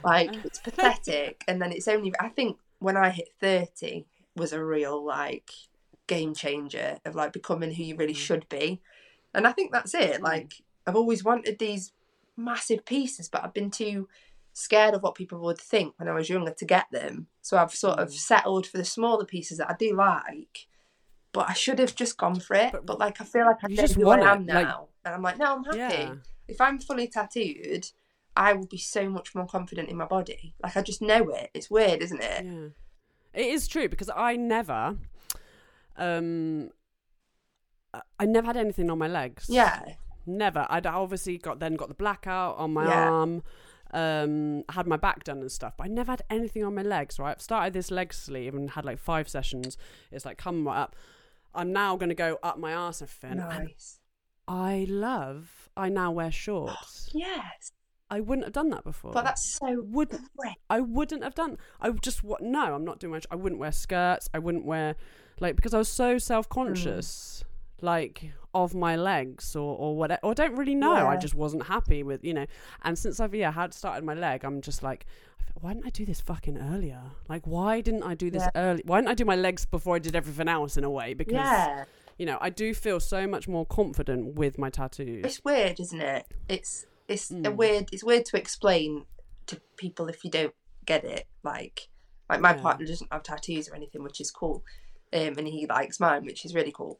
Like 0.03 0.29
uh, 0.29 0.39
it's 0.43 0.59
pathetic. 0.59 1.43
And 1.47 1.61
then 1.61 1.71
it's 1.71 1.87
only 1.87 2.13
I 2.19 2.29
think 2.29 2.57
when 2.79 2.97
I 2.97 3.09
hit 3.09 3.29
thirty 3.39 4.05
was 4.35 4.53
a 4.53 4.63
real 4.63 5.03
like 5.03 5.51
game 6.07 6.33
changer 6.33 6.97
of 7.05 7.15
like 7.15 7.33
becoming 7.33 7.71
who 7.71 7.83
you 7.83 7.95
really 7.95 8.13
mm. 8.13 8.17
should 8.17 8.47
be. 8.49 8.81
And 9.33 9.47
I 9.47 9.51
think 9.51 9.71
that's 9.71 9.93
it. 9.93 10.21
Like 10.21 10.53
I've 10.85 10.95
always 10.95 11.23
wanted 11.23 11.59
these 11.59 11.91
massive 12.35 12.85
pieces, 12.85 13.29
but 13.29 13.43
I've 13.43 13.53
been 13.53 13.71
too 13.71 14.07
scared 14.53 14.93
of 14.93 15.01
what 15.01 15.15
people 15.15 15.39
would 15.39 15.57
think 15.57 15.93
when 15.97 16.07
I 16.07 16.13
was 16.13 16.29
younger 16.29 16.53
to 16.53 16.65
get 16.65 16.85
them. 16.91 17.27
So 17.41 17.57
I've 17.57 17.73
sort 17.73 17.99
of 17.99 18.09
mm. 18.09 18.13
settled 18.13 18.67
for 18.67 18.77
the 18.77 18.85
smaller 18.85 19.25
pieces 19.25 19.57
that 19.57 19.69
I 19.69 19.75
do 19.77 19.95
like. 19.95 20.67
But 21.31 21.49
I 21.49 21.53
should 21.53 21.79
have 21.79 21.95
just 21.95 22.17
gone 22.17 22.39
for 22.39 22.55
it. 22.55 22.71
But, 22.71 22.85
But 22.85 22.99
like 22.99 23.19
I 23.19 23.23
feel 23.23 23.45
like 23.45 23.63
I 23.63 23.67
just 23.69 23.95
who 23.95 24.05
want 24.05 24.21
I 24.21 24.33
it, 24.33 24.35
am 24.35 24.45
like- 24.45 24.67
now. 24.67 24.87
and 25.03 25.15
I'm 25.15 25.21
like, 25.21 25.39
no, 25.39 25.55
I'm 25.55 25.63
happy. 25.63 25.77
Yeah. 25.77 26.13
If 26.47 26.61
I'm 26.61 26.77
fully 26.77 27.07
tattooed, 27.07 27.87
I 28.35 28.53
will 28.53 28.67
be 28.67 28.77
so 28.77 29.09
much 29.09 29.35
more 29.35 29.45
confident 29.45 29.89
in 29.89 29.97
my 29.97 30.05
body. 30.05 30.55
Like 30.63 30.75
I 30.77 30.81
just 30.81 31.01
know 31.01 31.29
it. 31.29 31.49
It's 31.53 31.69
weird, 31.69 32.01
isn't 32.01 32.21
it? 32.21 32.45
Yeah. 32.45 32.67
It 33.33 33.47
is 33.47 33.67
true 33.67 33.87
because 33.89 34.09
I 34.15 34.35
never 34.35 34.97
um 35.97 36.69
I- 38.19 38.25
never 38.25 38.47
had 38.47 38.57
anything 38.57 38.89
on 38.89 38.97
my 38.97 39.07
legs. 39.07 39.45
Yeah. 39.49 39.83
Never. 40.25 40.65
I'd 40.69 40.87
obviously 40.87 41.37
got 41.37 41.59
then 41.59 41.75
got 41.75 41.89
the 41.89 41.93
blackout 41.95 42.57
on 42.57 42.73
my 42.73 42.85
Yeah. 42.87 43.09
arm. 43.09 43.43
Um, 43.95 44.63
had 44.69 44.87
my 44.87 44.97
back 44.97 45.23
done 45.23 45.37
and 45.41 45.51
stuff, 45.51 45.73
but 45.77 45.83
I 45.83 45.87
never 45.87 46.13
had 46.13 46.23
anything 46.27 46.63
on 46.63 46.73
my 46.73 46.81
legs. 46.81 47.19
Right, 47.19 47.29
I've 47.29 47.41
started 47.43 47.73
this 47.73 47.91
leg 47.91 48.11
sleeve 48.11 48.55
and 48.55 48.71
had 48.71 48.85
like 48.85 48.97
five 48.97 49.29
sessions. 49.29 49.77
It's 50.11 50.25
like 50.25 50.39
come 50.39 50.65
right 50.65 50.79
up. 50.81 50.95
I'm 51.53 51.71
now 51.71 51.95
going 51.95 52.09
to 52.09 52.15
go 52.15 52.39
up 52.41 52.57
my 52.57 52.73
arse 52.73 53.01
and 53.01 53.09
fin. 53.09 53.37
Nice. 53.37 53.99
I 54.47 54.87
love. 54.89 55.69
I 55.77 55.89
now 55.89 56.09
wear 56.11 56.31
shorts. 56.31 57.11
Yes. 57.13 57.71
I 58.13 58.19
wouldn't 58.19 58.45
have 58.45 58.53
done 58.53 58.69
that 58.69 58.83
before. 58.83 59.11
But 59.11 59.23
that's 59.23 59.57
so 59.57 59.81
wouldn't 59.89 60.21
great. 60.37 60.53
I 60.69 60.81
wouldn't 60.81 61.23
have 61.23 61.33
done. 61.33 61.57
I 61.81 61.89
would 61.89 62.03
just 62.03 62.23
what? 62.23 62.41
No, 62.41 62.75
I'm 62.75 62.85
not 62.85 62.99
doing 62.99 63.11
much. 63.11 63.25
I 63.31 63.35
wouldn't 63.35 63.59
wear 63.59 63.71
skirts. 63.71 64.29
I 64.35 64.37
wouldn't 64.37 64.65
wear 64.65 64.95
like 65.39 65.55
because 65.55 65.73
I 65.73 65.79
was 65.79 65.89
so 65.89 66.19
self 66.19 66.47
conscious, 66.47 67.43
mm. 67.43 67.83
like 67.83 68.31
of 68.53 68.75
my 68.75 68.95
legs 68.95 69.55
or 69.55 69.75
or 69.75 69.97
whatever. 69.97 70.19
Or 70.21 70.31
I 70.31 70.33
don't 70.35 70.55
really 70.55 70.75
know. 70.75 71.07
I 71.07 71.17
just 71.17 71.33
wasn't 71.33 71.65
happy 71.65 72.03
with 72.03 72.23
you 72.23 72.35
know. 72.35 72.45
And 72.83 72.99
since 72.99 73.19
I've 73.19 73.33
yeah 73.33 73.51
had 73.51 73.73
started 73.73 74.03
my 74.03 74.13
leg, 74.13 74.43
I'm 74.45 74.61
just 74.61 74.83
like. 74.83 75.05
Why 75.61 75.73
didn't 75.73 75.85
I 75.85 75.91
do 75.91 76.03
this 76.03 76.19
fucking 76.19 76.57
earlier? 76.57 76.99
Like, 77.29 77.45
why 77.45 77.79
didn't 77.79 78.03
I 78.03 78.15
do 78.15 78.31
this 78.31 78.43
Yeah. 78.43 78.61
early? 78.61 78.81
Why 78.85 78.97
didn't 78.97 79.11
I 79.11 79.13
do 79.13 79.23
my 79.23 79.35
legs 79.35 79.65
before 79.65 79.95
I 79.95 79.99
did 79.99 80.15
everything 80.15 80.47
else 80.47 80.77
in 80.77 80.83
a 80.83 80.89
way? 80.89 81.13
Because 81.13 81.35
Yeah. 81.35 81.85
you 82.17 82.25
know, 82.25 82.37
I 82.41 82.49
do 82.49 82.73
feel 82.73 82.99
so 82.99 83.27
much 83.27 83.47
more 83.47 83.65
confident 83.65 84.33
with 84.35 84.57
my 84.57 84.69
tattoos. 84.71 85.23
It's 85.23 85.45
weird, 85.45 85.79
isn't 85.79 86.01
it? 86.01 86.25
It's 86.49 86.85
it's 87.13 87.31
a 87.31 87.35
Mm. 87.35 87.55
weird 87.55 87.89
it's 87.93 88.03
weird 88.03 88.25
to 88.25 88.37
explain 88.37 89.05
to 89.47 89.61
people 89.77 90.07
if 90.09 90.23
you 90.23 90.31
don't 90.31 90.55
get 90.85 91.03
it. 91.03 91.27
Like 91.43 91.89
like 92.29 92.41
my 92.41 92.53
Yeah. 92.53 92.61
partner 92.61 92.85
doesn't 92.85 93.11
have 93.11 93.23
tattoos 93.23 93.69
or 93.69 93.75
anything, 93.75 94.03
which 94.03 94.19
is 94.21 94.31
cool. 94.31 94.63
Um 95.11 95.37
and 95.37 95.47
he 95.47 95.65
likes 95.67 95.99
mine, 95.99 96.25
which 96.25 96.45
is 96.45 96.55
really 96.55 96.71
cool. 96.71 96.99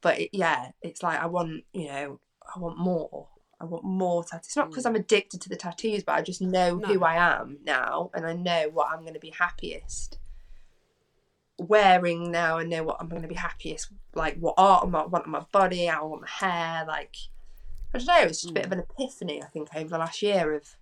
But 0.00 0.20
it, 0.20 0.30
yeah, 0.32 0.70
it's 0.82 1.02
like 1.02 1.18
I 1.20 1.26
want, 1.26 1.64
you 1.72 1.88
know, 1.88 2.20
I 2.54 2.58
want 2.58 2.78
more. 2.78 3.28
I 3.60 3.64
want 3.64 3.84
more 3.84 4.22
tattoos. 4.22 4.46
It's 4.46 4.56
not 4.56 4.70
because 4.70 4.86
I'm 4.86 4.94
addicted 4.94 5.40
to 5.42 5.48
the 5.48 5.56
tattoos, 5.56 6.04
but 6.04 6.12
I 6.14 6.22
just 6.22 6.40
know 6.40 6.76
No. 6.76 6.86
who 6.86 7.02
I 7.02 7.16
am 7.16 7.58
now 7.64 8.10
and 8.14 8.24
I 8.24 8.32
know 8.32 8.68
what 8.72 8.88
I'm 8.90 9.00
going 9.00 9.14
to 9.14 9.20
be 9.20 9.34
happiest 9.36 10.18
wearing 11.58 12.30
now. 12.30 12.58
I 12.58 12.64
know 12.64 12.84
what 12.84 12.98
I'm 13.00 13.08
going 13.08 13.22
to 13.22 13.28
be 13.28 13.34
happiest, 13.34 13.88
like 14.14 14.36
what 14.38 14.54
art 14.56 14.84
I 14.84 14.86
want 14.86 15.12
on 15.24 15.30
my 15.30 15.44
body, 15.52 15.88
I 15.88 16.00
want 16.00 16.22
my 16.22 16.28
hair. 16.28 16.84
Like, 16.86 17.16
I 17.94 17.98
don't 17.98 18.06
know, 18.06 18.28
it's 18.28 18.42
just 18.42 18.50
a 18.50 18.54
bit 18.54 18.66
of 18.66 18.72
hmm. 18.72 18.80
an 18.80 18.86
epiphany, 18.90 19.42
I 19.42 19.46
think, 19.46 19.68
over 19.74 19.88
the 19.88 19.98
last 19.98 20.22
year 20.22 20.54
of 20.54 20.76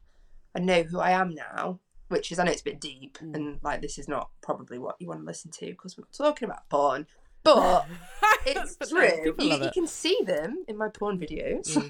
I 0.54 0.60
know 0.60 0.82
who 0.82 0.98
I 0.98 1.10
am 1.10 1.34
now, 1.34 1.80
which 2.08 2.32
is, 2.32 2.38
I 2.38 2.44
know 2.44 2.50
it's 2.52 2.62
a 2.62 2.64
bit 2.64 2.80
deep 2.80 3.18
hmm. 3.18 3.34
and 3.34 3.58
like 3.62 3.80
this 3.80 3.98
is 3.98 4.08
not 4.08 4.30
probably 4.42 4.78
what 4.78 4.96
you 4.98 5.08
want 5.08 5.20
to 5.20 5.26
listen 5.26 5.50
to 5.52 5.66
because 5.66 5.96
we're 5.96 6.04
talking 6.12 6.48
about 6.48 6.68
porn. 6.68 7.06
But 7.44 7.86
it's 8.46 8.76
But 8.76 8.88
true. 8.88 9.34
You, 9.38 9.50
love 9.50 9.62
you 9.62 9.70
can 9.72 9.86
see 9.86 10.20
them 10.26 10.64
in 10.66 10.76
my 10.76 10.88
porn 10.88 11.18
videos. 11.18 11.74
Hmm. 11.74 11.88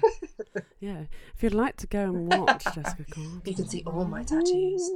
Yeah. 0.79 1.05
If 1.33 1.41
you'd 1.41 1.55
like 1.55 1.77
to 1.77 1.87
go 1.87 2.03
and 2.03 2.31
watch 2.31 2.63
Jessica 2.65 3.03
Gordon, 3.09 3.41
you 3.45 3.55
can 3.55 3.67
see 3.67 3.83
all 3.87 4.05
my 4.05 4.21
tattoos. 4.23 4.91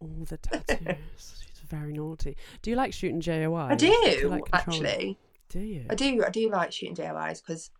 all 0.00 0.24
the 0.26 0.36
tattoos. 0.36 0.96
She's 1.16 1.68
very 1.68 1.92
naughty. 1.92 2.36
Do 2.62 2.70
you 2.70 2.76
like 2.76 2.92
shooting 2.92 3.20
JOI? 3.20 3.70
I 3.70 3.74
do, 3.74 3.88
you 3.88 4.28
like 4.28 4.44
actually. 4.52 5.18
Do 5.48 5.58
you? 5.58 5.86
I 5.90 5.96
do. 5.96 6.22
I 6.24 6.30
do 6.30 6.48
like 6.50 6.70
shooting 6.70 6.94
JOIs 6.94 7.42
because 7.44 7.70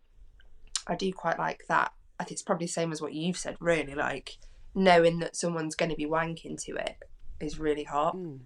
I 0.86 0.94
do 0.94 1.12
quite 1.12 1.38
like 1.38 1.64
that. 1.68 1.92
I 2.18 2.24
think 2.24 2.32
it's 2.32 2.42
probably 2.42 2.66
the 2.66 2.72
same 2.72 2.92
as 2.92 3.00
what 3.00 3.14
you've 3.14 3.38
said. 3.38 3.56
Really, 3.60 3.94
like 3.94 4.38
knowing 4.74 5.18
that 5.20 5.36
someone's 5.36 5.74
going 5.74 5.90
to 5.90 5.96
be 5.96 6.06
wanking 6.06 6.62
to 6.64 6.76
it 6.76 6.96
is 7.40 7.58
really 7.58 7.84
hot. 7.84 8.16
Mm. 8.16 8.40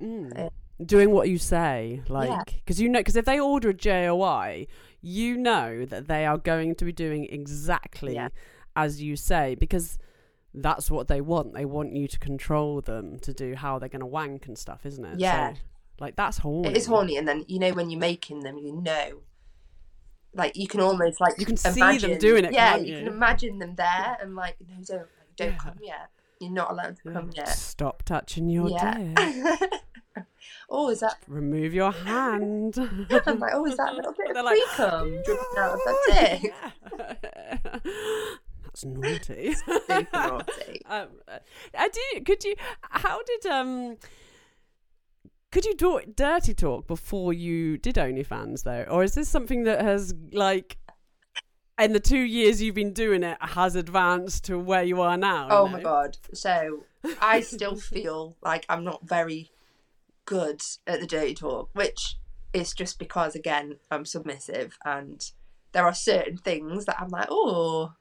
Mm. 0.00 0.46
Uh, 0.46 0.50
Doing 0.84 1.10
what 1.10 1.28
you 1.28 1.38
say, 1.38 2.02
like, 2.08 2.54
because 2.56 2.80
you 2.80 2.88
know, 2.88 2.98
because 2.98 3.14
if 3.14 3.24
they 3.24 3.38
order 3.38 3.68
a 3.68 3.74
JOI, 3.74 4.66
you 5.00 5.36
know 5.36 5.84
that 5.84 6.08
they 6.08 6.26
are 6.26 6.38
going 6.38 6.74
to 6.76 6.84
be 6.84 6.92
doing 6.92 7.26
exactly 7.30 8.14
Yeah. 8.14 8.28
as 8.74 9.00
you 9.00 9.14
say, 9.14 9.54
because 9.54 9.98
that's 10.54 10.90
what 10.90 11.06
they 11.06 11.20
want. 11.20 11.54
They 11.54 11.64
want 11.66 11.94
you 11.94 12.08
to 12.08 12.18
control 12.18 12.80
them 12.80 13.18
to 13.20 13.32
do 13.32 13.54
how 13.54 13.78
they're 13.78 13.88
going 13.88 14.00
to 14.00 14.06
wank 14.06 14.46
and 14.46 14.58
stuff, 14.58 14.84
isn't 14.84 15.04
it? 15.04 15.20
Yeah. 15.20 15.52
So, 15.52 15.58
like 16.00 16.16
that's 16.16 16.38
horny. 16.38 16.70
It 16.70 16.76
is 16.76 16.86
horny, 16.86 17.16
and 17.16 17.28
then 17.28 17.44
you 17.46 17.60
know 17.60 17.72
when 17.72 17.88
you're 17.90 18.00
making 18.00 18.40
them, 18.40 18.58
you 18.58 18.72
know, 18.72 19.20
like 20.34 20.56
you 20.56 20.66
can 20.66 20.80
almost 20.80 21.20
like 21.20 21.38
You 21.38 21.46
can 21.46 21.56
see 21.56 21.98
them 21.98 22.18
doing 22.18 22.44
it, 22.44 22.52
Yeah, 22.52 22.76
you 22.76 22.92
you? 22.94 22.98
can 23.04 23.08
imagine 23.08 23.58
them 23.58 23.74
there, 23.76 24.16
and 24.20 24.34
like 24.34 24.56
no, 24.68 24.76
don't 24.84 25.08
don't 25.36 25.50
Yeah. 25.52 25.58
come 25.58 25.78
yet. 25.82 26.10
You're 26.40 26.50
not 26.50 26.70
allowed 26.72 26.96
to 27.04 27.12
come 27.12 27.30
yet. 27.34 27.48
Stop 27.48 28.02
touching 28.02 28.48
your 28.48 28.68
yeah. 28.68 28.98
dick. 29.14 29.70
oh, 30.70 30.88
is 30.90 31.00
that? 31.00 31.16
Remove 31.28 31.72
your 31.72 31.92
hand. 31.92 32.76
I'm 33.26 33.38
like, 33.38 33.52
oh, 33.54 33.64
is 33.66 33.76
that 33.76 33.92
a 33.92 33.94
little 33.96 34.12
bit 34.12 34.36
of 34.36 34.44
like, 34.44 34.56
free 34.56 34.66
cum 34.74 35.22
dripping 35.24 35.58
out 35.58 35.74
of 35.74 35.80
that 35.86 36.40
dick? 36.42 37.84
That's 38.64 38.84
naughty. 38.84 39.54
Super 39.54 40.08
naughty. 40.12 40.82
um, 40.86 41.08
uh, 41.28 41.38
I 41.78 41.88
do. 41.88 42.20
Could 42.24 42.42
you? 42.44 42.54
How 42.80 43.20
did 43.22 43.46
um? 43.46 43.96
Could 45.52 45.66
you 45.66 45.74
do 45.74 46.00
dirty 46.16 46.54
talk 46.54 46.86
before 46.86 47.34
you 47.34 47.76
did 47.76 47.96
OnlyFans 47.96 48.64
though, 48.64 48.86
or 48.90 49.04
is 49.04 49.14
this 49.14 49.28
something 49.28 49.64
that 49.64 49.82
has 49.82 50.14
like, 50.32 50.78
in 51.78 51.92
the 51.92 52.00
two 52.00 52.20
years 52.20 52.62
you've 52.62 52.74
been 52.74 52.94
doing 52.94 53.22
it, 53.22 53.36
has 53.38 53.76
advanced 53.76 54.46
to 54.46 54.58
where 54.58 54.82
you 54.82 55.02
are 55.02 55.18
now? 55.18 55.48
Oh 55.50 55.68
my 55.68 55.82
god. 55.82 56.16
So 56.32 56.84
I 57.20 57.40
still 57.42 57.76
feel 57.76 58.34
like 58.42 58.64
I'm 58.70 58.82
not 58.82 59.06
very 59.06 59.50
good 60.24 60.62
at 60.86 61.00
the 61.00 61.06
dirty 61.06 61.34
talk, 61.34 61.68
which 61.74 62.16
is 62.54 62.72
just 62.72 62.98
because 62.98 63.34
again 63.34 63.76
I'm 63.90 64.06
submissive 64.06 64.78
and 64.86 65.22
there 65.72 65.84
are 65.84 65.94
certain 65.94 66.38
things 66.38 66.86
that 66.86 66.96
I'm 66.98 67.10
like, 67.10 67.28
oh, 67.30 67.92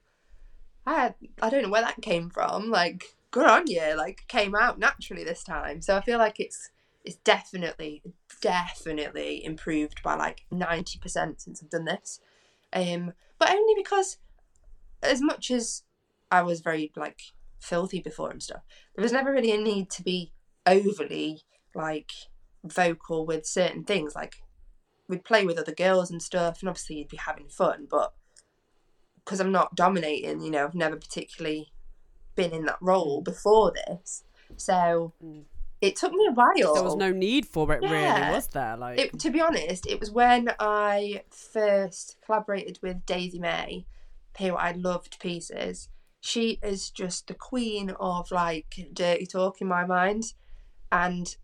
I 0.87 1.15
I 1.41 1.49
don't 1.49 1.63
know 1.63 1.69
where 1.69 1.81
that 1.81 2.01
came 2.01 2.29
from. 2.29 2.69
Like, 2.69 3.03
good 3.29 3.47
on 3.47 3.67
you. 3.67 3.93
Like, 3.97 4.23
came 4.29 4.55
out 4.55 4.79
naturally 4.79 5.25
this 5.25 5.43
time. 5.43 5.81
So 5.81 5.97
I 5.97 6.01
feel 6.01 6.17
like 6.17 6.39
it's 6.39 6.69
it's 7.03 7.17
definitely 7.17 8.03
definitely 8.41 9.43
improved 9.43 10.01
by 10.03 10.15
like 10.15 10.45
ninety 10.51 10.99
percent 10.99 11.41
since 11.41 11.61
I've 11.61 11.69
done 11.69 11.85
this. 11.85 12.19
Um, 12.73 13.13
but 13.39 13.49
only 13.51 13.73
because 13.75 14.17
as 15.03 15.21
much 15.21 15.51
as 15.51 15.83
I 16.31 16.43
was 16.43 16.61
very 16.61 16.91
like 16.95 17.19
filthy 17.59 17.99
before 18.01 18.29
and 18.29 18.41
stuff, 18.41 18.61
there 18.95 19.03
was 19.03 19.11
never 19.11 19.31
really 19.31 19.51
a 19.51 19.57
need 19.57 19.89
to 19.91 20.03
be 20.03 20.31
overly 20.65 21.41
like 21.73 22.11
vocal 22.63 23.25
with 23.25 23.45
certain 23.45 23.83
things. 23.83 24.15
Like 24.15 24.35
we'd 25.07 25.25
play 25.25 25.45
with 25.45 25.57
other 25.57 25.73
girls 25.73 26.11
and 26.11 26.21
stuff, 26.21 26.61
and 26.61 26.69
obviously 26.69 26.97
you'd 26.97 27.09
be 27.09 27.17
having 27.17 27.49
fun, 27.49 27.87
but 27.89 28.13
because 29.23 29.39
I'm 29.39 29.51
not 29.51 29.75
dominating, 29.75 30.41
you 30.41 30.51
know, 30.51 30.65
I've 30.65 30.75
never 30.75 30.95
particularly 30.95 31.71
been 32.35 32.51
in 32.51 32.65
that 32.65 32.77
role 32.81 33.21
before 33.21 33.71
this. 33.71 34.23
So 34.57 35.13
Mm. 35.23 35.45
It 35.81 35.95
took 35.95 36.13
me 36.13 36.27
a 36.27 36.31
while. 36.31 36.73
There 36.73 36.83
was 36.83 36.95
no 36.95 37.11
need 37.11 37.47
for 37.47 37.73
it, 37.73 37.81
Yeah. 37.81 37.89
really, 37.91 38.31
was 38.35 38.47
there? 38.47 38.77
Like, 38.77 38.99
It, 38.99 39.19
to 39.19 39.31
be 39.31 39.41
honest, 39.41 39.87
it 39.87 39.99
was 39.99 40.11
when 40.11 40.53
I 40.59 41.23
first 41.31 42.17
collaborated 42.23 42.79
with 42.83 43.05
Daisy 43.05 43.39
May, 43.39 43.87
who 44.37 44.55
I 44.55 44.71
loved 44.71 45.19
pieces. 45.19 45.89
She 46.19 46.59
is 46.61 46.91
just 46.91 47.27
the 47.27 47.33
queen 47.33 47.89
of 47.99 48.29
like 48.29 48.89
dirty 48.93 49.25
talk 49.25 49.59
in 49.59 49.67
my 49.67 49.85
mind, 49.85 50.33
and 50.91 51.35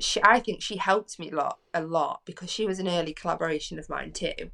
she 0.00 0.20
I 0.24 0.40
think 0.40 0.60
she 0.60 0.76
helped 0.76 1.20
me 1.20 1.30
a 1.30 1.36
lot, 1.36 1.60
a 1.72 1.82
lot 1.82 2.22
because 2.24 2.50
she 2.50 2.66
was 2.66 2.80
an 2.80 2.88
early 2.88 3.12
collaboration 3.12 3.78
of 3.78 3.88
mine 3.88 4.12
too, 4.12 4.50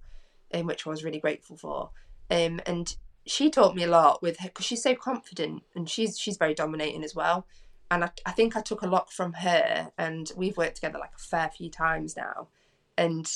in 0.50 0.66
which 0.66 0.86
I 0.86 0.90
was 0.90 1.02
really 1.02 1.18
grateful 1.18 1.56
for. 1.56 1.92
Um, 2.30 2.60
and 2.66 2.94
she 3.26 3.48
taught 3.48 3.74
me 3.74 3.84
a 3.84 3.88
lot 3.88 4.20
with 4.20 4.38
her 4.40 4.48
because 4.48 4.66
she's 4.66 4.82
so 4.82 4.94
confident 4.94 5.62
and 5.74 5.88
she's 5.88 6.18
she's 6.18 6.36
very 6.36 6.54
dominating 6.54 7.02
as 7.04 7.14
well 7.14 7.46
and 7.90 8.04
I, 8.04 8.10
I 8.24 8.32
think 8.32 8.56
I 8.56 8.60
took 8.60 8.82
a 8.82 8.86
lot 8.86 9.12
from 9.12 9.32
her, 9.34 9.90
and 9.98 10.30
we've 10.36 10.56
worked 10.56 10.76
together 10.76 10.98
like 10.98 11.12
a 11.16 11.22
fair 11.22 11.50
few 11.50 11.70
times 11.70 12.16
now, 12.16 12.48
and 12.96 13.30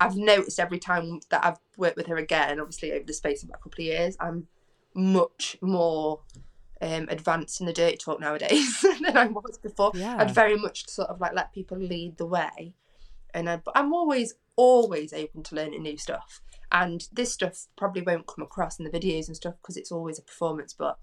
I've 0.00 0.16
noticed 0.16 0.60
every 0.60 0.78
time 0.78 1.20
that 1.30 1.44
I've 1.44 1.58
worked 1.76 1.96
with 1.96 2.06
her 2.06 2.16
again, 2.16 2.60
obviously 2.60 2.92
over 2.92 3.04
the 3.04 3.12
space 3.12 3.42
of 3.42 3.50
a 3.50 3.52
couple 3.54 3.80
of 3.80 3.86
years, 3.86 4.16
I'm 4.20 4.46
much 4.94 5.56
more 5.60 6.20
um, 6.80 7.06
advanced 7.08 7.60
in 7.60 7.66
the 7.66 7.72
dirty 7.72 7.96
talk 7.96 8.20
nowadays 8.20 8.80
than 9.02 9.16
I 9.16 9.26
was 9.26 9.58
before. 9.58 9.92
yeah. 9.94 10.16
I'd 10.18 10.30
very 10.30 10.56
much 10.56 10.88
sort 10.88 11.08
of 11.08 11.20
like 11.20 11.34
let 11.34 11.52
people 11.52 11.78
lead 11.78 12.18
the 12.18 12.26
way, 12.26 12.74
and 13.34 13.48
I, 13.48 13.60
I'm 13.74 13.92
always 13.92 14.34
always 14.56 15.12
open 15.12 15.42
to 15.44 15.54
learning 15.54 15.82
new 15.82 15.96
stuff. 15.96 16.42
And 16.70 17.08
this 17.12 17.32
stuff 17.32 17.66
probably 17.76 18.02
won't 18.02 18.26
come 18.26 18.44
across 18.44 18.78
in 18.78 18.84
the 18.84 18.90
videos 18.90 19.28
and 19.28 19.36
stuff 19.36 19.54
because 19.62 19.78
it's 19.78 19.90
always 19.90 20.18
a 20.18 20.22
performance, 20.22 20.74
but 20.74 20.98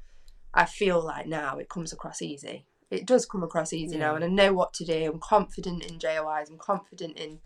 I 0.56 0.66
feel 0.66 1.02
like 1.02 1.28
now 1.28 1.58
it 1.58 1.70
comes 1.70 1.92
across 1.92 2.22
easy. 2.22 2.66
It 2.90 3.06
does 3.06 3.26
come 3.26 3.44
across 3.44 3.74
easy 3.74 3.98
now, 3.98 4.16
and 4.16 4.24
I 4.24 4.28
know 4.28 4.54
what 4.54 4.74
to 4.76 4.86
do. 4.86 5.12
I'm 5.12 5.20
confident 5.20 5.86
in 5.86 6.00
JOIs. 6.00 6.50
I'm 6.50 6.58
confident 6.58 7.18
in, 7.18 7.40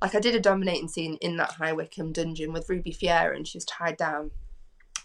like 0.00 0.14
I 0.14 0.20
did 0.20 0.34
a 0.34 0.40
dominating 0.40 0.88
scene 0.88 1.18
in 1.20 1.36
that 1.36 1.52
High 1.52 1.74
Wycombe 1.74 2.12
dungeon 2.12 2.52
with 2.52 2.70
Ruby 2.70 2.92
Fiera, 2.92 3.36
and 3.36 3.46
she 3.46 3.58
was 3.58 3.66
tied 3.66 3.98
down 3.98 4.30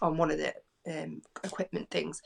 on 0.00 0.16
one 0.16 0.30
of 0.30 0.38
the 0.38 0.54
um, 0.86 1.20
equipment 1.44 1.90
things, 1.90 2.22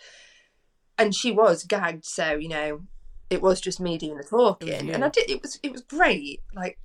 and 0.96 1.14
she 1.14 1.32
was 1.32 1.64
gagged. 1.64 2.04
So 2.04 2.34
you 2.34 2.48
know, 2.48 2.82
it 3.28 3.42
was 3.42 3.60
just 3.60 3.80
me 3.80 3.98
doing 3.98 4.18
the 4.18 4.24
talking, 4.24 4.86
you. 4.86 4.92
and 4.92 5.04
I 5.04 5.08
did. 5.08 5.28
It 5.28 5.42
was 5.42 5.58
it 5.64 5.72
was 5.72 5.82
great. 5.82 6.42
Like 6.54 6.78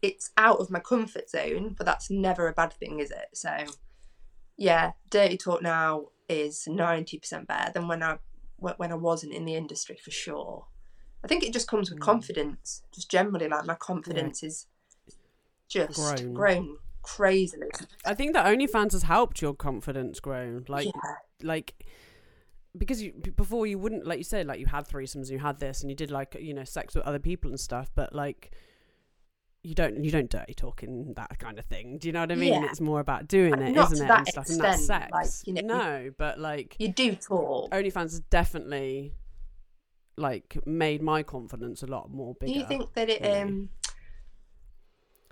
it's 0.00 0.30
out 0.38 0.58
of 0.58 0.70
my 0.70 0.80
comfort 0.80 1.28
zone, 1.28 1.74
but 1.76 1.84
that's 1.84 2.08
never 2.08 2.48
a 2.48 2.54
bad 2.54 2.72
thing, 2.72 3.00
is 3.00 3.10
it? 3.10 3.28
So 3.34 3.50
yeah, 4.60 4.92
dirty 5.08 5.38
talk 5.38 5.62
now 5.62 6.08
is 6.28 6.68
ninety 6.68 7.18
percent 7.18 7.48
better 7.48 7.72
than 7.72 7.88
when 7.88 8.02
I 8.02 8.18
when 8.58 8.92
I 8.92 8.94
wasn't 8.94 9.32
in 9.32 9.46
the 9.46 9.54
industry 9.54 9.96
for 10.04 10.10
sure. 10.10 10.66
I 11.24 11.28
think 11.28 11.42
it 11.42 11.52
just 11.52 11.66
comes 11.66 11.90
with 11.90 11.98
Mm. 11.98 12.04
confidence. 12.04 12.82
Just 12.94 13.10
generally, 13.10 13.48
like 13.48 13.64
my 13.64 13.74
confidence 13.74 14.42
is 14.42 14.66
just 15.68 15.96
Grown. 15.96 16.34
grown, 16.34 16.76
crazily. 17.02 17.70
I 18.04 18.14
think 18.14 18.34
that 18.34 18.46
OnlyFans 18.46 18.92
has 18.92 19.04
helped 19.04 19.40
your 19.40 19.54
confidence 19.54 20.20
grow. 20.20 20.62
Like, 20.68 20.86
yeah, 20.86 21.14
like 21.42 21.86
because 22.76 23.02
you 23.02 23.12
before 23.36 23.66
you 23.66 23.78
wouldn't 23.78 24.06
like 24.06 24.18
you 24.18 24.24
said 24.24 24.46
like 24.46 24.60
you 24.60 24.66
had 24.66 24.86
threesomes 24.86 25.22
and 25.22 25.30
you 25.30 25.38
had 25.38 25.58
this 25.58 25.80
and 25.80 25.90
you 25.90 25.96
did 25.96 26.10
like 26.10 26.36
you 26.38 26.54
know 26.54 26.64
sex 26.64 26.94
with 26.94 27.02
other 27.04 27.18
people 27.18 27.50
and 27.50 27.58
stuff 27.58 27.90
but 27.96 28.14
like 28.14 28.52
you 29.62 29.74
don't 29.74 30.02
you 30.02 30.10
don't 30.10 30.30
dirty 30.30 30.54
talk 30.54 30.82
in 30.82 31.12
that 31.14 31.38
kind 31.38 31.58
of 31.58 31.64
thing 31.66 31.98
do 31.98 32.08
you 32.08 32.12
know 32.12 32.20
what 32.20 32.32
i 32.32 32.34
mean 32.34 32.52
Yeah. 32.54 32.64
it's 32.64 32.80
more 32.80 33.00
about 33.00 33.28
doing 33.28 33.52
it 33.60 33.74
not 33.74 33.90
not 33.92 33.92
it 33.92 33.98
and 34.00 34.28
stuff 34.28 34.48
and 34.48 34.60
that's 34.60 34.86
sex 34.86 35.10
like, 35.12 35.30
you 35.46 35.62
know, 35.62 35.76
no 35.76 36.10
but 36.16 36.38
like 36.38 36.76
you 36.78 36.88
do 36.88 37.14
talk. 37.14 37.70
onlyfans 37.70 38.12
has 38.12 38.20
definitely 38.30 39.12
like 40.16 40.56
made 40.66 41.02
my 41.02 41.22
confidence 41.22 41.82
a 41.82 41.86
lot 41.86 42.10
more 42.10 42.34
bigger 42.34 42.52
Do 42.52 42.58
you 42.58 42.66
think 42.66 42.92
that 42.94 43.08
it 43.08 43.22
really. 43.22 43.40
um? 43.40 43.68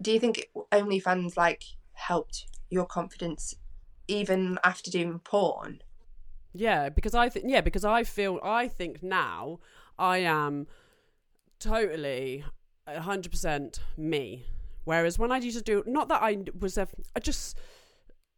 Do 0.00 0.12
you 0.12 0.20
think 0.20 0.48
OnlyFans 0.72 1.36
like 1.36 1.62
helped 1.92 2.46
your 2.70 2.86
confidence 2.86 3.55
even 4.06 4.59
after 4.64 4.90
doing 4.90 5.18
porn? 5.18 5.82
Yeah, 6.55 6.88
because 6.88 7.14
I 7.14 7.28
think 7.28 7.46
yeah, 7.48 7.60
because 7.60 7.84
I 7.84 8.05
feel 8.05 8.40
I 8.42 8.68
think 8.68 9.02
now 9.02 9.59
I 9.98 10.18
am 10.18 10.68
totally 11.59 12.44
hundred 12.97 13.31
percent 13.31 13.81
me. 13.97 14.44
Whereas 14.85 15.19
when 15.19 15.31
I 15.31 15.36
used 15.39 15.59
to 15.59 15.62
do, 15.62 15.82
not 15.86 16.09
that 16.09 16.23
I 16.23 16.39
was, 16.59 16.78
a, 16.78 16.89
I 17.15 17.20
just, 17.20 17.59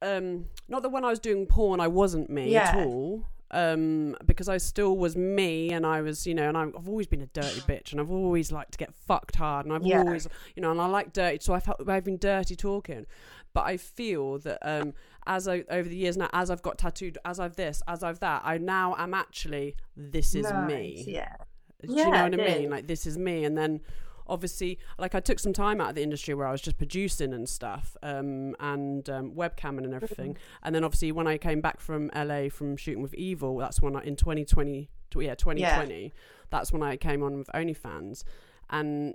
um, 0.02 0.46
not 0.68 0.82
that 0.82 0.88
when 0.88 1.04
I 1.04 1.10
was 1.10 1.20
doing 1.20 1.46
porn 1.46 1.78
I 1.80 1.86
wasn't 1.86 2.28
me 2.28 2.50
at 2.56 2.74
all. 2.74 3.26
Um, 3.52 4.16
because 4.26 4.48
I 4.48 4.58
still 4.58 4.96
was 4.96 5.16
me, 5.16 5.72
and 5.72 5.84
I 5.84 6.02
was, 6.02 6.24
you 6.24 6.34
know, 6.36 6.48
and 6.48 6.56
I've 6.56 6.88
always 6.88 7.08
been 7.08 7.20
a 7.20 7.26
dirty 7.26 7.60
bitch, 7.62 7.90
and 7.90 8.00
I've 8.00 8.10
always 8.12 8.52
liked 8.52 8.70
to 8.72 8.78
get 8.78 8.94
fucked 8.94 9.34
hard, 9.34 9.66
and 9.66 9.74
I've 9.74 9.84
Yeah. 9.84 9.98
always, 9.98 10.28
you 10.54 10.62
know, 10.62 10.70
and 10.70 10.80
I 10.80 10.86
like 10.86 11.12
dirty, 11.12 11.38
so 11.40 11.54
I've 11.54 11.68
I've 11.88 12.04
been 12.04 12.16
dirty 12.16 12.54
talking, 12.54 13.06
but 13.52 13.66
I 13.66 13.76
feel 13.76 14.38
that 14.38 14.58
um, 14.62 14.94
as 15.26 15.48
I 15.48 15.64
over 15.68 15.88
the 15.88 15.96
years 15.96 16.16
now, 16.16 16.28
as 16.32 16.48
I've 16.48 16.62
got 16.62 16.78
tattooed, 16.78 17.18
as 17.24 17.40
I've 17.40 17.56
this, 17.56 17.82
as 17.88 18.04
I've 18.04 18.20
that, 18.20 18.42
I 18.44 18.58
now 18.58 18.94
am 18.96 19.14
actually 19.14 19.74
this 19.96 20.36
is 20.36 20.52
Nice, 20.52 20.68
me. 20.68 21.04
Yeah. 21.08 21.34
Do 21.84 21.92
you 21.92 22.04
know 22.04 22.22
what 22.22 22.34
I 22.34 22.36
mean? 22.58 22.70
Like 22.70 22.86
this 22.86 23.04
is 23.04 23.18
me, 23.18 23.42
and 23.44 23.58
then 23.58 23.80
obviously, 24.30 24.78
like 24.98 25.14
I 25.14 25.20
took 25.20 25.38
some 25.38 25.52
time 25.52 25.80
out 25.80 25.90
of 25.90 25.94
the 25.96 26.02
industry 26.02 26.32
where 26.32 26.46
I 26.46 26.52
was 26.52 26.62
just 26.62 26.78
producing 26.78 27.34
and 27.34 27.46
stuff, 27.48 27.96
um, 28.02 28.54
and 28.60 29.08
um, 29.10 29.32
webcamming 29.32 29.84
and 29.84 29.92
everything, 29.92 30.36
and 30.62 30.74
then 30.74 30.84
obviously 30.84 31.12
when 31.12 31.26
I 31.26 31.36
came 31.36 31.60
back 31.60 31.80
from 31.80 32.10
LA 32.14 32.48
from 32.48 32.76
shooting 32.76 33.02
with 33.02 33.12
Evil, 33.14 33.58
that's 33.58 33.82
when 33.82 33.94
I 33.96 34.02
in 34.04 34.16
2020, 34.16 34.88
tw- 35.10 35.16
yeah, 35.22 35.34
2020, 35.34 36.14
that's 36.48 36.72
when 36.72 36.82
I 36.82 36.96
came 36.96 37.22
on 37.22 37.36
with 37.38 37.48
OnlyFans, 37.54 38.24
and 38.70 39.14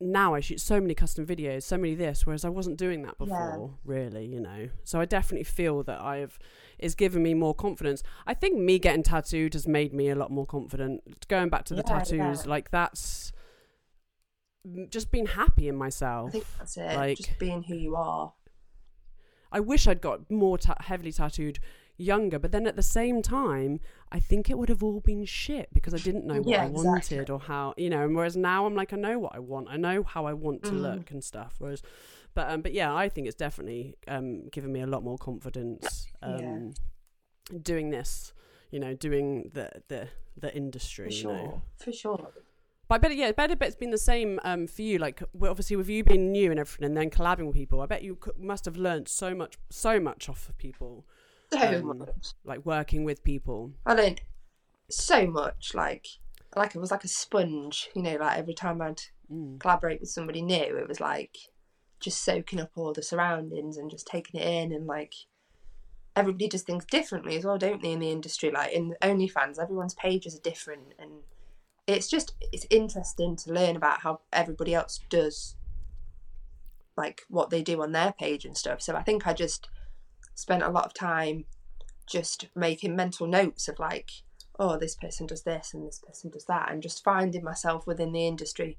now 0.00 0.34
I 0.34 0.40
shoot 0.40 0.60
so 0.60 0.80
many 0.80 0.94
custom 0.94 1.24
videos, 1.24 1.62
so 1.62 1.76
many 1.78 1.94
this, 1.94 2.26
whereas 2.26 2.44
I 2.44 2.48
wasn't 2.48 2.76
doing 2.76 3.02
that 3.02 3.14
Yeah. 3.20 3.24
before, 3.26 3.74
really, 3.84 4.26
you 4.26 4.40
know. 4.40 4.68
So 4.82 4.98
I 5.00 5.04
definitely 5.04 5.44
feel 5.44 5.82
that 5.84 6.00
I've 6.00 6.38
it's 6.78 6.96
given 6.96 7.22
me 7.22 7.34
more 7.34 7.54
confidence. 7.54 8.02
I 8.26 8.34
think 8.34 8.58
me 8.58 8.80
getting 8.80 9.04
tattooed 9.04 9.52
has 9.54 9.68
made 9.68 9.92
me 9.94 10.08
a 10.10 10.16
lot 10.16 10.32
more 10.32 10.44
confident. 10.46 11.28
Going 11.28 11.48
back 11.50 11.64
to 11.66 11.74
the 11.74 11.84
Yeah, 11.86 11.98
tattoos, 11.98 12.44
yeah. 12.44 12.50
like 12.50 12.72
that's 12.72 13.32
just 14.88 15.10
being 15.10 15.26
happy 15.26 15.68
in 15.68 15.76
myself. 15.76 16.28
I 16.28 16.32
think 16.32 16.44
that's 16.58 16.76
it. 16.76 16.96
Like- 16.96 17.16
just 17.18 17.38
being 17.38 17.62
who 17.64 17.74
you 17.74 17.96
are. 17.96 18.32
I 19.50 19.60
wish 19.60 19.86
I'd 19.86 20.00
got 20.00 20.30
more 20.30 20.56
ta- 20.56 20.76
heavily 20.80 21.12
tattooed 21.12 21.58
younger, 21.98 22.38
but 22.38 22.52
then 22.52 22.66
at 22.66 22.74
the 22.74 22.82
same 22.82 23.20
time, 23.20 23.80
I 24.10 24.18
think 24.18 24.48
it 24.48 24.56
would 24.56 24.70
have 24.70 24.82
all 24.82 25.00
been 25.00 25.26
shit 25.26 25.68
because 25.74 25.92
I 25.92 25.98
didn't 25.98 26.24
know 26.26 26.38
what 26.38 26.46
Yeah, 26.48 26.62
I 26.64 26.68
wanted 26.68 27.28
or 27.28 27.38
how, 27.38 27.74
you 27.76 27.90
know. 27.90 28.02
And 28.04 28.16
whereas 28.16 28.34
now 28.34 28.64
I'm 28.64 28.74
like, 28.74 28.94
I 28.94 28.96
know 28.96 29.18
what 29.18 29.34
I 29.34 29.40
want, 29.40 29.68
I 29.68 29.76
know 29.76 30.02
how 30.04 30.24
I 30.24 30.32
want 30.32 30.62
to 30.64 30.70
Mm. 30.70 30.80
look 30.80 31.10
and 31.10 31.22
stuff. 31.22 31.56
Whereas, 31.58 31.82
but 32.34 32.50
um, 32.50 32.62
but 32.62 32.72
yeah, 32.72 32.94
I 32.94 33.10
think 33.10 33.26
it's 33.26 33.36
definitely 33.36 33.94
um 34.08 34.48
given 34.48 34.72
me 34.72 34.80
a 34.80 34.86
lot 34.86 35.04
more 35.04 35.18
confidence 35.18 36.06
um 36.22 36.72
Yeah. 37.52 37.58
doing 37.62 37.90
this, 37.90 38.32
you 38.70 38.80
know, 38.80 38.94
doing 38.94 39.50
the 39.52 39.68
the 39.88 40.08
the 40.34 40.54
industry. 40.56 41.04
For 41.08 41.12
you 41.12 41.20
sure. 41.20 41.32
know. 41.34 41.62
For 41.76 41.92
sure. 41.92 42.32
But 42.92 42.96
I 42.96 43.08
bet, 43.08 43.16
yeah, 43.16 43.28
I 43.28 43.32
bet 43.32 43.62
it's 43.62 43.74
been 43.74 43.90
the 43.90 43.96
same 43.96 44.38
um, 44.44 44.66
for 44.66 44.82
you. 44.82 44.98
Like, 44.98 45.22
well, 45.32 45.50
obviously, 45.50 45.76
with 45.76 45.88
you 45.88 46.04
being 46.04 46.30
new 46.30 46.50
and 46.50 46.60
everything, 46.60 46.84
and 46.84 46.94
then 46.94 47.08
collabing 47.08 47.46
with 47.46 47.54
people, 47.56 47.80
I 47.80 47.86
bet 47.86 48.02
you 48.02 48.18
must 48.38 48.66
have 48.66 48.76
learned 48.76 49.08
so 49.08 49.34
much, 49.34 49.56
so 49.70 49.98
much 49.98 50.28
off 50.28 50.46
of 50.50 50.58
people, 50.58 51.06
So 51.50 51.58
Um, 51.58 51.86
much. 52.00 52.34
like 52.44 52.66
working 52.66 53.02
with 53.02 53.24
people. 53.24 53.72
I 53.86 53.94
learned 53.94 54.20
so 54.90 55.26
much. 55.26 55.72
Like, 55.72 56.06
like 56.54 56.74
it 56.74 56.80
was 56.80 56.90
like 56.90 57.02
a 57.02 57.08
sponge. 57.08 57.88
You 57.94 58.02
know, 58.02 58.16
like 58.16 58.36
every 58.36 58.52
time 58.52 58.82
I'd 58.82 59.00
Mm. 59.32 59.58
collaborate 59.58 60.00
with 60.00 60.10
somebody 60.10 60.42
new, 60.42 60.76
it 60.76 60.86
was 60.86 61.00
like 61.00 61.38
just 61.98 62.22
soaking 62.22 62.60
up 62.60 62.72
all 62.76 62.92
the 62.92 63.02
surroundings 63.02 63.78
and 63.78 63.90
just 63.90 64.06
taking 64.06 64.38
it 64.38 64.46
in 64.46 64.70
and 64.70 64.86
like 64.86 65.14
everybody 66.14 66.46
does 66.46 66.60
things 66.60 66.84
differently 66.84 67.36
as 67.38 67.46
well, 67.46 67.56
don't 67.56 67.80
they, 67.80 67.92
in 67.92 68.00
the 68.00 68.10
industry? 68.10 68.50
Like 68.50 68.72
in 68.72 68.96
OnlyFans, 69.00 69.58
everyone's 69.58 69.94
pages 69.94 70.36
are 70.36 70.40
different 70.40 70.92
and 70.98 71.22
it's 71.86 72.08
just 72.08 72.34
it's 72.52 72.66
interesting 72.70 73.36
to 73.36 73.52
learn 73.52 73.76
about 73.76 74.00
how 74.00 74.20
everybody 74.32 74.74
else 74.74 75.00
does 75.10 75.56
like 76.96 77.22
what 77.28 77.50
they 77.50 77.62
do 77.62 77.82
on 77.82 77.92
their 77.92 78.12
page 78.12 78.44
and 78.44 78.56
stuff. 78.56 78.82
So 78.82 78.94
I 78.94 79.02
think 79.02 79.26
I 79.26 79.32
just 79.32 79.68
spent 80.34 80.62
a 80.62 80.70
lot 80.70 80.86
of 80.86 80.94
time 80.94 81.44
just 82.06 82.48
making 82.54 82.96
mental 82.96 83.26
notes 83.26 83.68
of 83.68 83.78
like, 83.78 84.10
oh, 84.58 84.76
this 84.76 84.94
person 84.94 85.26
does 85.26 85.42
this 85.42 85.72
and 85.72 85.86
this 85.86 86.00
person 86.06 86.30
does 86.30 86.44
that, 86.46 86.70
and 86.70 86.82
just 86.82 87.04
finding 87.04 87.42
myself 87.42 87.86
within 87.86 88.12
the 88.12 88.26
industry. 88.26 88.78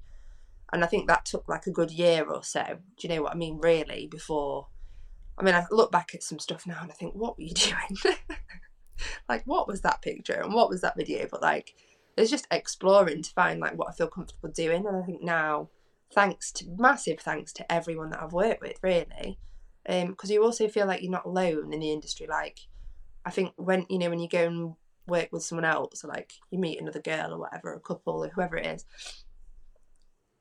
And 0.71 0.84
I 0.84 0.88
think 0.88 1.07
that 1.07 1.25
took 1.25 1.47
like 1.47 1.67
a 1.67 1.71
good 1.71 1.91
year 1.91 2.23
or 2.23 2.43
so. 2.43 2.63
Do 2.97 3.07
you 3.07 3.13
know 3.13 3.23
what 3.23 3.34
I 3.34 3.35
mean? 3.35 3.59
Really, 3.61 4.07
before. 4.07 4.67
I 5.38 5.43
mean, 5.43 5.55
I 5.55 5.65
look 5.71 5.91
back 5.91 6.11
at 6.13 6.21
some 6.21 6.38
stuff 6.38 6.67
now 6.67 6.77
and 6.81 6.91
I 6.91 6.93
think, 6.93 7.15
what 7.15 7.38
were 7.38 7.43
you 7.43 7.53
doing? 7.53 8.17
like, 9.30 9.43
what 9.45 9.67
was 9.67 9.81
that 9.81 10.01
picture 10.01 10.39
and 10.39 10.53
what 10.53 10.69
was 10.69 10.81
that 10.81 10.95
video? 10.95 11.27
But 11.30 11.41
like, 11.41 11.73
it's 12.18 12.31
just 12.31 12.48
exploring 12.52 13.23
to 13.23 13.31
find 13.31 13.60
like 13.60 13.77
what 13.77 13.90
I 13.90 13.94
feel 13.94 14.07
comfortable 14.07 14.49
doing. 14.49 14.85
And 14.85 14.98
I 14.98 15.02
think 15.02 15.22
now, 15.22 15.69
thanks 16.14 16.52
to 16.53 16.65
massive 16.77 17.19
thanks 17.19 17.52
to 17.53 17.72
everyone 17.72 18.11
that 18.11 18.22
I've 18.22 18.34
worked 18.34 18.61
with, 18.61 18.77
really, 18.81 19.40
um, 19.88 20.10
because 20.10 20.30
you 20.30 20.44
also 20.44 20.68
feel 20.68 20.85
like 20.85 21.02
you're 21.02 21.11
not 21.11 21.26
alone 21.26 21.73
in 21.73 21.80
the 21.80 21.91
industry. 21.91 22.27
Like, 22.30 22.60
I 23.26 23.31
think 23.31 23.53
when 23.56 23.85
you 23.90 23.98
know 23.98 24.10
when 24.10 24.19
you 24.19 24.30
go 24.30 24.45
and 24.45 24.76
work 25.07 25.30
with 25.31 25.44
someone 25.44 25.65
else, 25.65 26.03
or 26.03 26.10
like 26.10 26.34
you 26.52 26.60
meet 26.60 26.80
another 26.80 27.02
girl 27.02 27.34
or 27.34 27.40
whatever, 27.40 27.73
a 27.73 27.80
couple 27.80 28.23
or 28.23 28.30
whoever 28.30 28.57
it 28.57 28.68
is, 28.68 28.85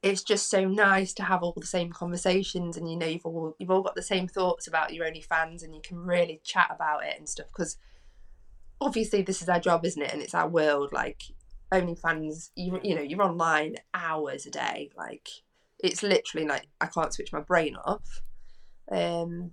it's 0.03 0.23
just 0.23 0.51
so 0.51 0.67
nice 0.67 1.13
to 1.15 1.23
have 1.23 1.43
all 1.43 1.55
the 1.57 1.67
same 1.67 1.91
conversations 1.91 2.77
and 2.77 2.91
you 2.91 2.97
know 2.97 3.07
you've 3.07 3.25
all 3.25 3.55
you've 3.59 3.71
all 3.71 3.83
got 3.83 3.95
the 3.95 4.03
same 4.03 4.27
thoughts 4.27 4.67
about 4.67 4.93
your 4.93 5.07
only 5.07 5.21
fans 5.21 5.63
and 5.63 5.75
you 5.75 5.81
can 5.81 5.97
really 5.97 6.41
chat 6.45 6.69
about 6.71 7.05
it 7.05 7.15
and 7.17 7.29
stuff 7.29 7.47
because 7.47 7.79
obviously 8.81 9.23
this 9.23 9.41
is 9.41 9.49
our 9.49 9.61
job, 9.61 9.85
isn't 9.85 10.03
it? 10.03 10.13
And 10.13 10.21
it's 10.21 10.35
our 10.35 10.49
world. 10.49 10.93
Like 10.93 11.23
OnlyFans, 11.73 12.51
you 12.55 12.79
you 12.83 12.95
know 12.95 13.03
you're 13.03 13.23
online 13.23 13.77
hours 13.95 14.47
a 14.47 14.51
day. 14.51 14.91
Like 14.97 15.29
it's 15.83 16.03
literally 16.03 16.47
like 16.47 16.69
I 16.81 16.87
can't 16.87 17.13
switch 17.13 17.33
my 17.33 17.41
brain 17.41 17.77
off. 17.77 18.23
Um, 18.91 19.53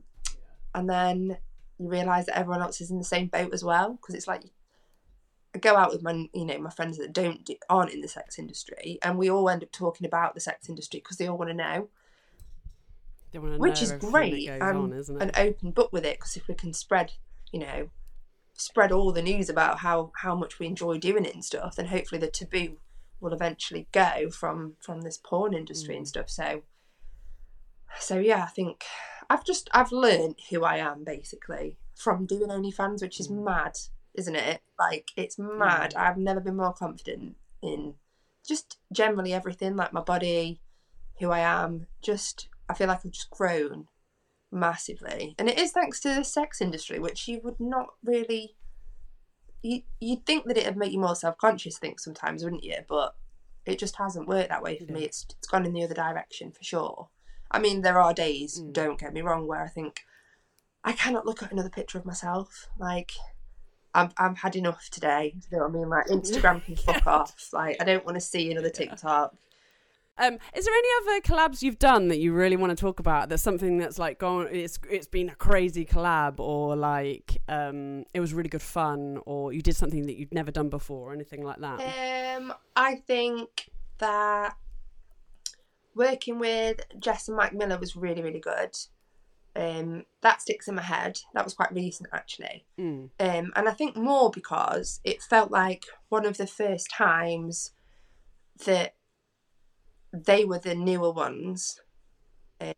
and 0.76 0.90
then 0.90 1.38
you 1.80 1.88
realise 1.90 2.26
that 2.26 2.38
everyone 2.38 2.62
else 2.62 2.82
is 2.82 2.92
in 2.92 2.98
the 2.98 3.04
same 3.04 3.28
boat 3.28 3.54
as 3.54 3.64
well 3.64 3.94
because 3.94 4.16
it's 4.16 4.28
like 4.28 4.44
I 5.56 5.60
go 5.60 5.76
out 5.76 5.92
with 5.92 6.04
my 6.04 6.30
you 6.34 6.46
know 6.46 6.60
my 6.60 6.70
friends 6.70 6.98
that 6.98 7.14
don't 7.14 7.44
do, 7.46 7.56
aren't 7.70 7.92
in 7.92 8.02
the 8.02 8.08
sex 8.08 8.38
industry, 8.38 9.00
and 9.02 9.18
we 9.18 9.30
all 9.30 9.50
end 9.50 9.64
up 9.64 9.72
talking 9.72 10.06
about 10.06 10.36
the 10.36 10.42
sex 10.42 10.70
industry 10.70 11.00
because 11.00 11.18
they 11.18 11.28
all 11.28 11.38
want 11.38 11.50
to 11.50 11.56
know, 11.56 11.90
which 13.58 13.82
is 13.82 13.94
great. 13.94 14.48
and 14.50 14.62
on, 14.62 15.22
an 15.22 15.32
open 15.38 15.72
book 15.72 15.92
with 15.92 16.06
it 16.06 16.18
because 16.18 16.38
if 16.38 16.48
we 16.48 16.54
can 16.54 16.74
spread, 16.74 17.14
you 17.52 17.60
know, 17.60 17.90
spread 18.60 18.92
all 18.92 19.12
the 19.12 19.22
news 19.22 19.50
about 19.50 19.80
how 19.80 20.12
how 20.18 20.36
much 20.36 20.60
we 20.60 20.68
enjoy 20.68 20.98
doing 20.98 21.26
it 21.26 21.34
and 21.34 21.46
stuff, 21.46 21.76
then 21.76 21.88
hopefully 21.88 22.20
the 22.20 22.28
taboo 22.28 22.78
will 23.20 23.34
eventually 23.34 23.88
go 23.92 24.30
from 24.30 24.76
from 24.80 25.02
this 25.02 25.18
porn 25.18 25.54
industry 25.54 25.96
mm. 25.96 26.00
and 26.00 26.08
stuff. 26.08 26.30
So, 26.30 26.64
so 28.00 28.20
yeah, 28.20 28.44
I 28.44 28.48
think 28.48 28.84
I've 29.30 29.46
just 29.46 29.70
I've 29.74 29.92
learned 29.92 30.36
who 30.50 30.64
I 30.64 30.78
am 30.78 31.04
basically 31.04 31.78
from 31.96 32.26
doing 32.26 32.50
OnlyFans, 32.50 33.02
which 33.02 33.20
is 33.20 33.28
mm. 33.28 33.44
mad 33.44 33.78
isn't 34.16 34.36
it? 34.36 34.62
Like 34.78 35.12
it's 35.16 35.38
mad. 35.40 35.96
I've 35.96 36.18
never 36.18 36.40
been 36.40 36.58
more 36.58 36.74
confident 36.74 37.36
in 37.62 37.96
just 38.48 38.78
generally 38.92 39.34
everything, 39.34 39.76
like 39.76 39.94
my 39.94 40.02
body, 40.02 40.62
who 41.20 41.32
I 41.32 41.40
am. 41.40 41.88
Just 42.02 42.50
I 42.70 42.74
feel 42.74 42.88
like 42.88 43.06
I've 43.06 43.12
just 43.12 43.30
grown 43.30 43.88
massively, 44.52 45.36
and 45.38 45.50
it 45.50 45.58
is 45.60 45.72
thanks 45.72 46.00
to 46.02 46.10
the 46.10 46.24
sex 46.24 46.62
industry, 46.62 47.00
which 47.00 47.28
you 47.28 47.42
would 47.44 47.60
not 47.60 47.88
really. 48.04 48.56
You 49.62 49.82
you'd 50.00 50.26
think 50.26 50.46
that 50.46 50.58
it'd 50.58 50.78
make 50.78 50.92
you 50.92 51.00
more 51.00 51.16
self 51.16 51.38
conscious. 51.38 51.78
Think 51.78 52.00
sometimes, 52.00 52.44
wouldn't 52.44 52.64
you? 52.64 52.78
But 52.88 53.16
it 53.66 53.80
just 53.80 53.98
hasn't 53.98 54.28
worked 54.28 54.50
that 54.50 54.64
way 54.64 54.78
for 54.78 54.86
yeah. 54.86 54.94
me. 54.94 55.04
It's 55.04 55.26
it's 55.38 55.48
gone 55.48 55.66
in 55.66 55.74
the 55.74 55.84
other 55.84 55.94
direction 55.96 56.52
for 56.52 56.64
sure. 56.64 57.10
I 57.52 57.60
mean, 57.60 57.82
there 57.82 58.00
are 58.00 58.14
days, 58.14 58.60
mm. 58.60 58.72
don't 58.72 59.00
get 59.00 59.14
me 59.14 59.22
wrong, 59.22 59.48
where 59.48 59.64
I 59.64 59.68
think 59.68 60.02
I 60.84 60.94
cannot 60.94 61.26
look 61.26 61.44
at 61.44 61.52
another 61.52 61.70
picture 61.70 61.98
of 61.98 62.06
myself. 62.06 62.68
Like 62.78 63.12
I've, 63.94 64.14
I've 64.18 64.38
had 64.38 64.56
enough 64.56 64.90
today. 64.90 65.34
You 65.52 65.58
know 65.58 65.66
what 65.66 65.76
I 65.76 65.80
mean? 65.80 65.90
Like 65.90 66.06
Instagram 66.08 66.64
can 66.64 66.76
fuck 66.76 67.06
off. 67.08 67.50
Like 67.54 67.78
I 67.82 67.84
don't 67.84 68.06
want 68.06 68.16
to 68.16 68.22
see 68.22 68.52
another 68.52 68.70
TikTok. 68.70 69.36
Um, 70.20 70.38
is 70.54 70.66
there 70.66 70.74
any 70.74 70.88
other 71.02 71.22
collabs 71.22 71.62
you've 71.62 71.80
done 71.80 72.10
that 72.10 72.20
you 72.20 72.34
really 72.34 72.58
want 72.58 72.72
to 72.72 72.76
talk 72.76 73.00
about? 73.00 73.30
There's 73.30 73.42
something 73.42 73.78
that's 73.78 73.98
like 73.98 74.20
gone. 74.20 74.48
It's 74.52 74.78
it's 74.90 75.08
been 75.08 75.30
a 75.30 75.36
crazy 75.36 75.86
collab, 75.86 76.40
or 76.40 76.76
like 76.76 77.38
um, 77.48 78.04
it 78.14 78.20
was 78.20 78.34
really 78.34 78.50
good 78.50 78.62
fun, 78.62 79.20
or 79.26 79.54
you 79.54 79.62
did 79.62 79.76
something 79.76 80.06
that 80.08 80.18
you'd 80.18 80.34
never 80.34 80.52
done 80.52 80.70
before, 80.70 81.10
or 81.10 81.14
anything 81.14 81.44
like 81.44 81.60
that. 81.60 82.38
Um, 82.38 82.54
I 82.76 82.96
think 82.96 83.70
that 84.00 84.56
working 85.96 86.38
with 86.38 86.82
Jess 87.00 87.28
and 87.28 87.38
Mike 87.38 87.54
Miller 87.54 87.78
was 87.78 87.96
really 87.96 88.22
really 88.22 88.40
good. 88.42 88.76
Um, 89.56 90.06
that 90.22 90.42
sticks 90.42 90.68
in 90.68 90.76
my 90.76 90.82
head. 90.82 91.20
That 91.34 91.44
was 91.44 91.54
quite 91.54 91.74
recent, 91.74 92.10
actually. 92.14 92.66
Mm. 92.80 93.10
Um, 93.20 93.52
and 93.56 93.68
I 93.68 93.72
think 93.72 93.96
more 93.96 94.30
because 94.30 95.02
it 95.04 95.22
felt 95.22 95.50
like 95.52 95.86
one 96.10 96.26
of 96.26 96.38
the 96.38 96.48
first 96.48 96.90
times 96.92 97.72
that 98.66 98.94
they 100.12 100.46
were 100.46 100.60
the 100.60 100.76
newer 100.76 101.12
ones. 101.12 101.80
Um, 102.62 102.74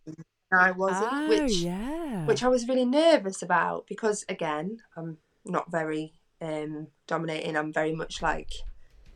I 0.53 0.71
wasn't, 0.71 1.09
oh, 1.11 1.29
which 1.29 1.53
yeah. 1.53 2.25
which 2.25 2.43
I 2.43 2.49
was 2.49 2.67
really 2.67 2.85
nervous 2.85 3.41
about 3.41 3.87
because 3.87 4.25
again, 4.27 4.79
I'm 4.97 5.17
not 5.45 5.71
very 5.71 6.13
um, 6.41 6.87
dominating. 7.07 7.55
I'm 7.55 7.71
very 7.71 7.93
much 7.93 8.21
like 8.21 8.51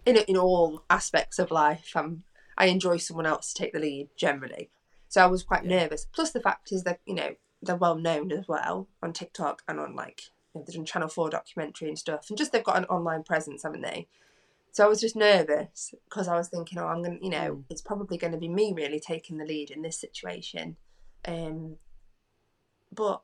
in 0.05 0.17
in 0.17 0.37
all 0.37 0.83
aspects 0.89 1.39
of 1.39 1.51
life. 1.51 1.91
I'm 1.95 2.23
I 2.57 2.67
enjoy 2.67 2.97
someone 2.97 3.25
else 3.25 3.53
to 3.53 3.61
take 3.61 3.73
the 3.73 3.79
lead 3.79 4.09
generally. 4.15 4.69
So 5.09 5.21
I 5.21 5.27
was 5.27 5.43
quite 5.43 5.65
yeah. 5.65 5.81
nervous. 5.81 6.07
Plus 6.13 6.31
the 6.31 6.41
fact 6.41 6.71
is 6.71 6.83
that 6.83 6.99
you 7.05 7.15
know 7.15 7.35
they're 7.61 7.75
well 7.75 7.95
known 7.95 8.31
as 8.31 8.47
well 8.47 8.87
on 9.03 9.11
TikTok 9.11 9.61
and 9.67 9.79
on 9.79 9.95
like 9.95 10.23
you 10.53 10.59
know, 10.59 10.65
they've 10.65 10.75
done 10.75 10.85
Channel 10.85 11.09
Four 11.09 11.29
documentary 11.29 11.89
and 11.89 11.99
stuff, 11.99 12.27
and 12.29 12.37
just 12.37 12.53
they've 12.53 12.63
got 12.63 12.77
an 12.77 12.85
online 12.85 13.23
presence, 13.23 13.63
haven't 13.63 13.81
they? 13.81 14.07
So 14.75 14.83
I 14.83 14.89
was 14.89 14.99
just 14.99 15.15
nervous 15.15 15.93
because 16.09 16.27
I 16.27 16.35
was 16.35 16.49
thinking, 16.49 16.79
oh, 16.79 16.87
I'm 16.87 17.01
gonna, 17.01 17.17
you 17.21 17.29
know, 17.29 17.55
mm. 17.55 17.63
it's 17.69 17.81
probably 17.81 18.17
going 18.17 18.33
to 18.33 18.37
be 18.37 18.49
me 18.49 18.73
really 18.75 18.99
taking 18.99 19.37
the 19.37 19.45
lead 19.45 19.71
in 19.71 19.81
this 19.81 19.97
situation. 19.97 20.75
Um, 21.25 21.77
but 22.93 23.21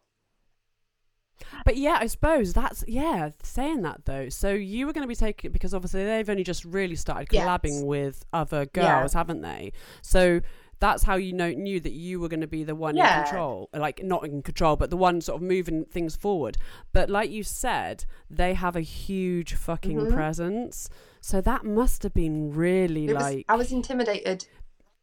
but 1.65 1.75
yeah, 1.75 1.97
I 1.99 2.07
suppose 2.07 2.53
that's 2.53 2.85
yeah. 2.87 3.31
Saying 3.43 3.81
that 3.81 4.05
though, 4.05 4.29
so 4.29 4.53
you 4.53 4.87
were 4.87 4.93
going 4.93 5.03
to 5.03 5.09
be 5.09 5.15
taking 5.15 5.51
because 5.51 5.73
obviously 5.73 6.05
they've 6.05 6.29
only 6.29 6.45
just 6.45 6.63
really 6.63 6.95
started 6.95 7.27
collabing 7.27 7.79
yes. 7.79 7.83
with 7.83 8.25
other 8.31 8.65
girls, 8.67 9.13
yeah. 9.13 9.19
haven't 9.19 9.41
they? 9.41 9.73
So 10.01 10.39
that's 10.81 11.03
how 11.03 11.15
you 11.15 11.31
know 11.31 11.51
knew 11.51 11.79
that 11.79 11.93
you 11.93 12.19
were 12.19 12.27
going 12.27 12.41
to 12.41 12.47
be 12.47 12.63
the 12.63 12.75
one 12.75 12.97
yeah. 12.97 13.19
in 13.19 13.23
control 13.23 13.69
like 13.73 14.03
not 14.03 14.25
in 14.25 14.41
control 14.41 14.75
but 14.75 14.89
the 14.89 14.97
one 14.97 15.21
sort 15.21 15.37
of 15.37 15.47
moving 15.47 15.85
things 15.85 16.15
forward 16.15 16.57
but 16.91 17.09
like 17.09 17.29
you 17.29 17.43
said 17.43 18.03
they 18.29 18.53
have 18.55 18.75
a 18.75 18.81
huge 18.81 19.53
fucking 19.53 19.97
mm-hmm. 19.97 20.13
presence 20.13 20.89
so 21.21 21.39
that 21.39 21.63
must 21.63 22.03
have 22.03 22.13
been 22.13 22.51
really 22.51 23.05
it 23.05 23.13
like 23.13 23.35
was, 23.35 23.43
i 23.47 23.55
was 23.55 23.71
intimidated 23.71 24.45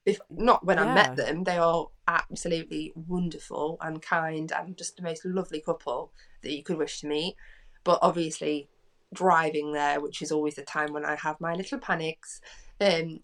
if 0.04 0.20
not 0.28 0.66
when 0.66 0.76
yeah. 0.76 0.84
i 0.84 0.94
met 0.94 1.16
them 1.16 1.44
they 1.44 1.56
are 1.56 1.86
absolutely 2.08 2.92
wonderful 2.94 3.78
and 3.80 4.02
kind 4.02 4.52
and 4.52 4.76
just 4.76 4.96
the 4.96 5.02
most 5.02 5.24
lovely 5.24 5.60
couple 5.60 6.12
that 6.42 6.52
you 6.52 6.62
could 6.62 6.76
wish 6.76 7.00
to 7.00 7.06
meet 7.06 7.36
but 7.84 8.00
obviously 8.02 8.68
driving 9.14 9.72
there 9.72 10.00
which 10.00 10.20
is 10.20 10.32
always 10.32 10.56
the 10.56 10.62
time 10.62 10.92
when 10.92 11.04
i 11.04 11.14
have 11.14 11.40
my 11.40 11.54
little 11.54 11.78
panics 11.78 12.40
um 12.80 13.20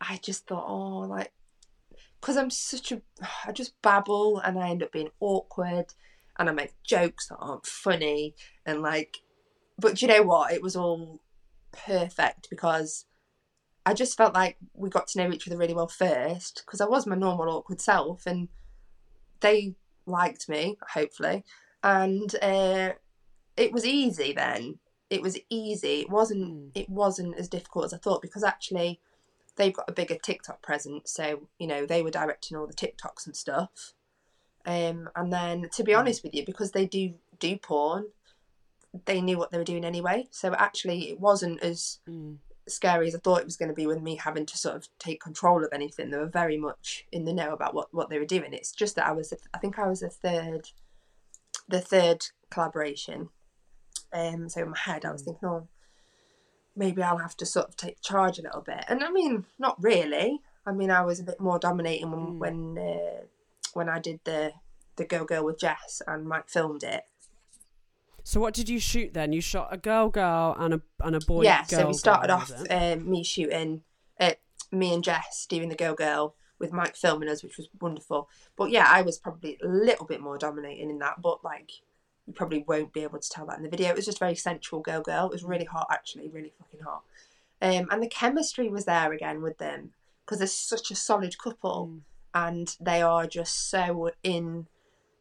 I 0.00 0.18
just 0.22 0.46
thought, 0.46 0.66
oh, 0.68 1.06
like 1.08 1.32
because 2.26 2.36
I'm 2.36 2.50
such 2.50 2.90
a, 2.90 3.00
I 3.46 3.52
just 3.52 3.80
babble 3.82 4.40
and 4.40 4.58
I 4.58 4.70
end 4.70 4.82
up 4.82 4.90
being 4.90 5.10
awkward 5.20 5.94
and 6.36 6.48
I 6.48 6.52
make 6.52 6.74
jokes 6.82 7.28
that 7.28 7.36
aren't 7.36 7.66
funny 7.66 8.34
and 8.66 8.82
like, 8.82 9.18
but 9.78 10.02
you 10.02 10.08
know 10.08 10.24
what? 10.24 10.52
It 10.52 10.60
was 10.60 10.74
all 10.74 11.20
perfect 11.70 12.50
because 12.50 13.04
I 13.84 13.94
just 13.94 14.16
felt 14.16 14.34
like 14.34 14.56
we 14.74 14.90
got 14.90 15.06
to 15.08 15.18
know 15.18 15.32
each 15.32 15.46
other 15.46 15.56
really 15.56 15.72
well 15.72 15.86
first 15.86 16.64
because 16.66 16.80
I 16.80 16.88
was 16.88 17.06
my 17.06 17.14
normal 17.14 17.48
awkward 17.48 17.80
self 17.80 18.26
and 18.26 18.48
they 19.38 19.76
liked 20.04 20.48
me, 20.48 20.78
hopefully. 20.94 21.44
And 21.84 22.34
uh, 22.42 22.94
it 23.56 23.70
was 23.70 23.86
easy 23.86 24.32
then. 24.32 24.80
It 25.10 25.22
was 25.22 25.38
easy. 25.48 26.00
It 26.00 26.10
wasn't. 26.10 26.48
Hmm. 26.48 26.68
It 26.74 26.88
wasn't 26.88 27.38
as 27.38 27.48
difficult 27.48 27.84
as 27.84 27.94
I 27.94 27.98
thought 27.98 28.20
because 28.20 28.42
actually, 28.42 28.98
they've 29.56 29.72
got 29.72 29.88
a 29.88 29.92
bigger 29.92 30.16
TikTok 30.16 30.62
presence, 30.62 31.10
so 31.10 31.48
you 31.58 31.66
know 31.66 31.86
they 31.86 32.02
were 32.02 32.10
directing 32.10 32.56
all 32.56 32.66
the 32.66 32.74
TikToks 32.74 33.26
and 33.26 33.36
stuff. 33.36 33.92
Um, 34.64 35.08
and 35.14 35.32
then 35.32 35.68
to 35.74 35.84
be 35.84 35.92
hmm. 35.92 35.98
honest 35.98 36.22
with 36.22 36.34
you, 36.34 36.44
because 36.44 36.72
they 36.72 36.86
do 36.86 37.14
do 37.38 37.56
porn, 37.56 38.06
they 39.04 39.20
knew 39.20 39.38
what 39.38 39.50
they 39.50 39.58
were 39.58 39.64
doing 39.64 39.84
anyway. 39.84 40.26
So 40.30 40.54
actually, 40.54 41.10
it 41.10 41.20
wasn't 41.20 41.62
as 41.62 42.00
mm. 42.08 42.36
scary 42.66 43.08
as 43.08 43.14
I 43.14 43.18
thought 43.18 43.40
it 43.40 43.46
was 43.46 43.56
going 43.56 43.68
to 43.68 43.74
be 43.74 43.86
with 43.86 44.00
me 44.00 44.16
having 44.16 44.46
to 44.46 44.58
sort 44.58 44.76
of 44.76 44.88
take 44.98 45.20
control 45.20 45.64
of 45.64 45.70
anything. 45.72 46.10
They 46.10 46.18
were 46.18 46.26
very 46.26 46.56
much 46.56 47.06
in 47.12 47.24
the 47.24 47.32
know 47.32 47.52
about 47.52 47.74
what 47.74 47.92
what 47.92 48.10
they 48.10 48.18
were 48.18 48.24
doing. 48.24 48.52
It's 48.52 48.72
just 48.72 48.96
that 48.96 49.06
I 49.06 49.12
was, 49.12 49.32
I 49.54 49.58
think 49.58 49.78
I 49.78 49.88
was 49.88 50.00
the 50.00 50.10
third, 50.10 50.70
the 51.68 51.80
third 51.80 52.26
collaboration. 52.50 53.28
Um, 54.12 54.48
so 54.48 54.62
in 54.62 54.70
my 54.70 54.78
head, 54.78 55.04
I 55.04 55.12
was 55.12 55.22
hmm. 55.22 55.30
thinking, 55.30 55.48
oh, 55.48 55.68
maybe 56.76 57.02
I'll 57.02 57.18
have 57.18 57.36
to 57.38 57.46
sort 57.46 57.68
of 57.68 57.76
take 57.76 58.00
charge 58.00 58.38
a 58.38 58.42
little 58.42 58.60
bit. 58.60 58.84
And 58.88 59.02
I 59.02 59.10
mean, 59.10 59.46
not 59.58 59.82
really. 59.82 60.40
I 60.66 60.72
mean, 60.72 60.90
I 60.90 61.02
was 61.02 61.20
a 61.20 61.24
bit 61.24 61.40
more 61.40 61.58
dominating 61.58 62.10
when 62.10 62.20
mm. 62.20 62.38
when 62.38 62.78
uh, 62.78 63.24
when 63.72 63.88
I 63.88 63.98
did 63.98 64.20
the 64.24 64.52
the 64.96 65.04
Go 65.04 65.24
Girl 65.24 65.44
with 65.44 65.58
Jess 65.58 66.02
and 66.06 66.26
Mike 66.26 66.48
filmed 66.48 66.82
it. 66.82 67.04
So 68.24 68.40
what 68.40 68.54
did 68.54 68.68
you 68.68 68.80
shoot 68.80 69.14
then? 69.14 69.32
You 69.32 69.40
shot 69.40 69.68
a 69.70 69.76
girl, 69.76 70.08
girl, 70.08 70.56
and 70.58 70.74
a 70.74 70.82
and 71.00 71.14
a 71.14 71.20
boy. 71.20 71.42
Yeah. 71.42 71.64
Girl, 71.66 71.80
so 71.80 71.86
we 71.88 71.94
started 71.94 72.28
girl, 72.28 72.36
off 72.36 72.52
um, 72.70 73.08
me 73.08 73.22
shooting, 73.22 73.82
uh, 74.18 74.32
me 74.72 74.92
and 74.92 75.04
Jess 75.04 75.46
doing 75.48 75.68
the 75.68 75.76
girl 75.76 75.94
Girl 75.94 76.34
with 76.58 76.72
Mike 76.72 76.96
filming 76.96 77.28
us, 77.28 77.44
which 77.44 77.56
was 77.56 77.68
wonderful. 77.80 78.28
But 78.56 78.70
yeah, 78.70 78.86
I 78.88 79.02
was 79.02 79.18
probably 79.18 79.58
a 79.62 79.68
little 79.68 80.06
bit 80.06 80.20
more 80.20 80.38
dominating 80.38 80.90
in 80.90 80.98
that. 80.98 81.22
But 81.22 81.44
like 81.44 81.70
you 82.26 82.32
probably 82.32 82.64
won't 82.66 82.92
be 82.92 83.02
able 83.02 83.18
to 83.18 83.30
tell 83.30 83.46
that 83.46 83.56
in 83.56 83.62
the 83.62 83.68
video. 83.68 83.90
It 83.90 83.96
was 83.96 84.06
just 84.06 84.18
very 84.18 84.34
sensual 84.34 84.80
girl 84.80 85.00
girl. 85.00 85.26
It 85.26 85.32
was 85.32 85.44
really 85.44 85.64
hot 85.64 85.86
actually, 85.90 86.28
really 86.28 86.52
fucking 86.58 86.80
hot. 86.80 87.02
Um, 87.62 87.88
and 87.90 88.02
the 88.02 88.08
chemistry 88.08 88.68
was 88.68 88.84
there 88.84 89.12
again 89.12 89.42
with 89.42 89.58
them 89.58 89.92
because 90.24 90.38
they're 90.38 90.48
such 90.48 90.90
a 90.90 90.96
solid 90.96 91.38
couple 91.38 91.88
mm. 91.90 92.00
and 92.34 92.76
they 92.80 93.00
are 93.00 93.26
just 93.26 93.70
so 93.70 94.10
in 94.22 94.66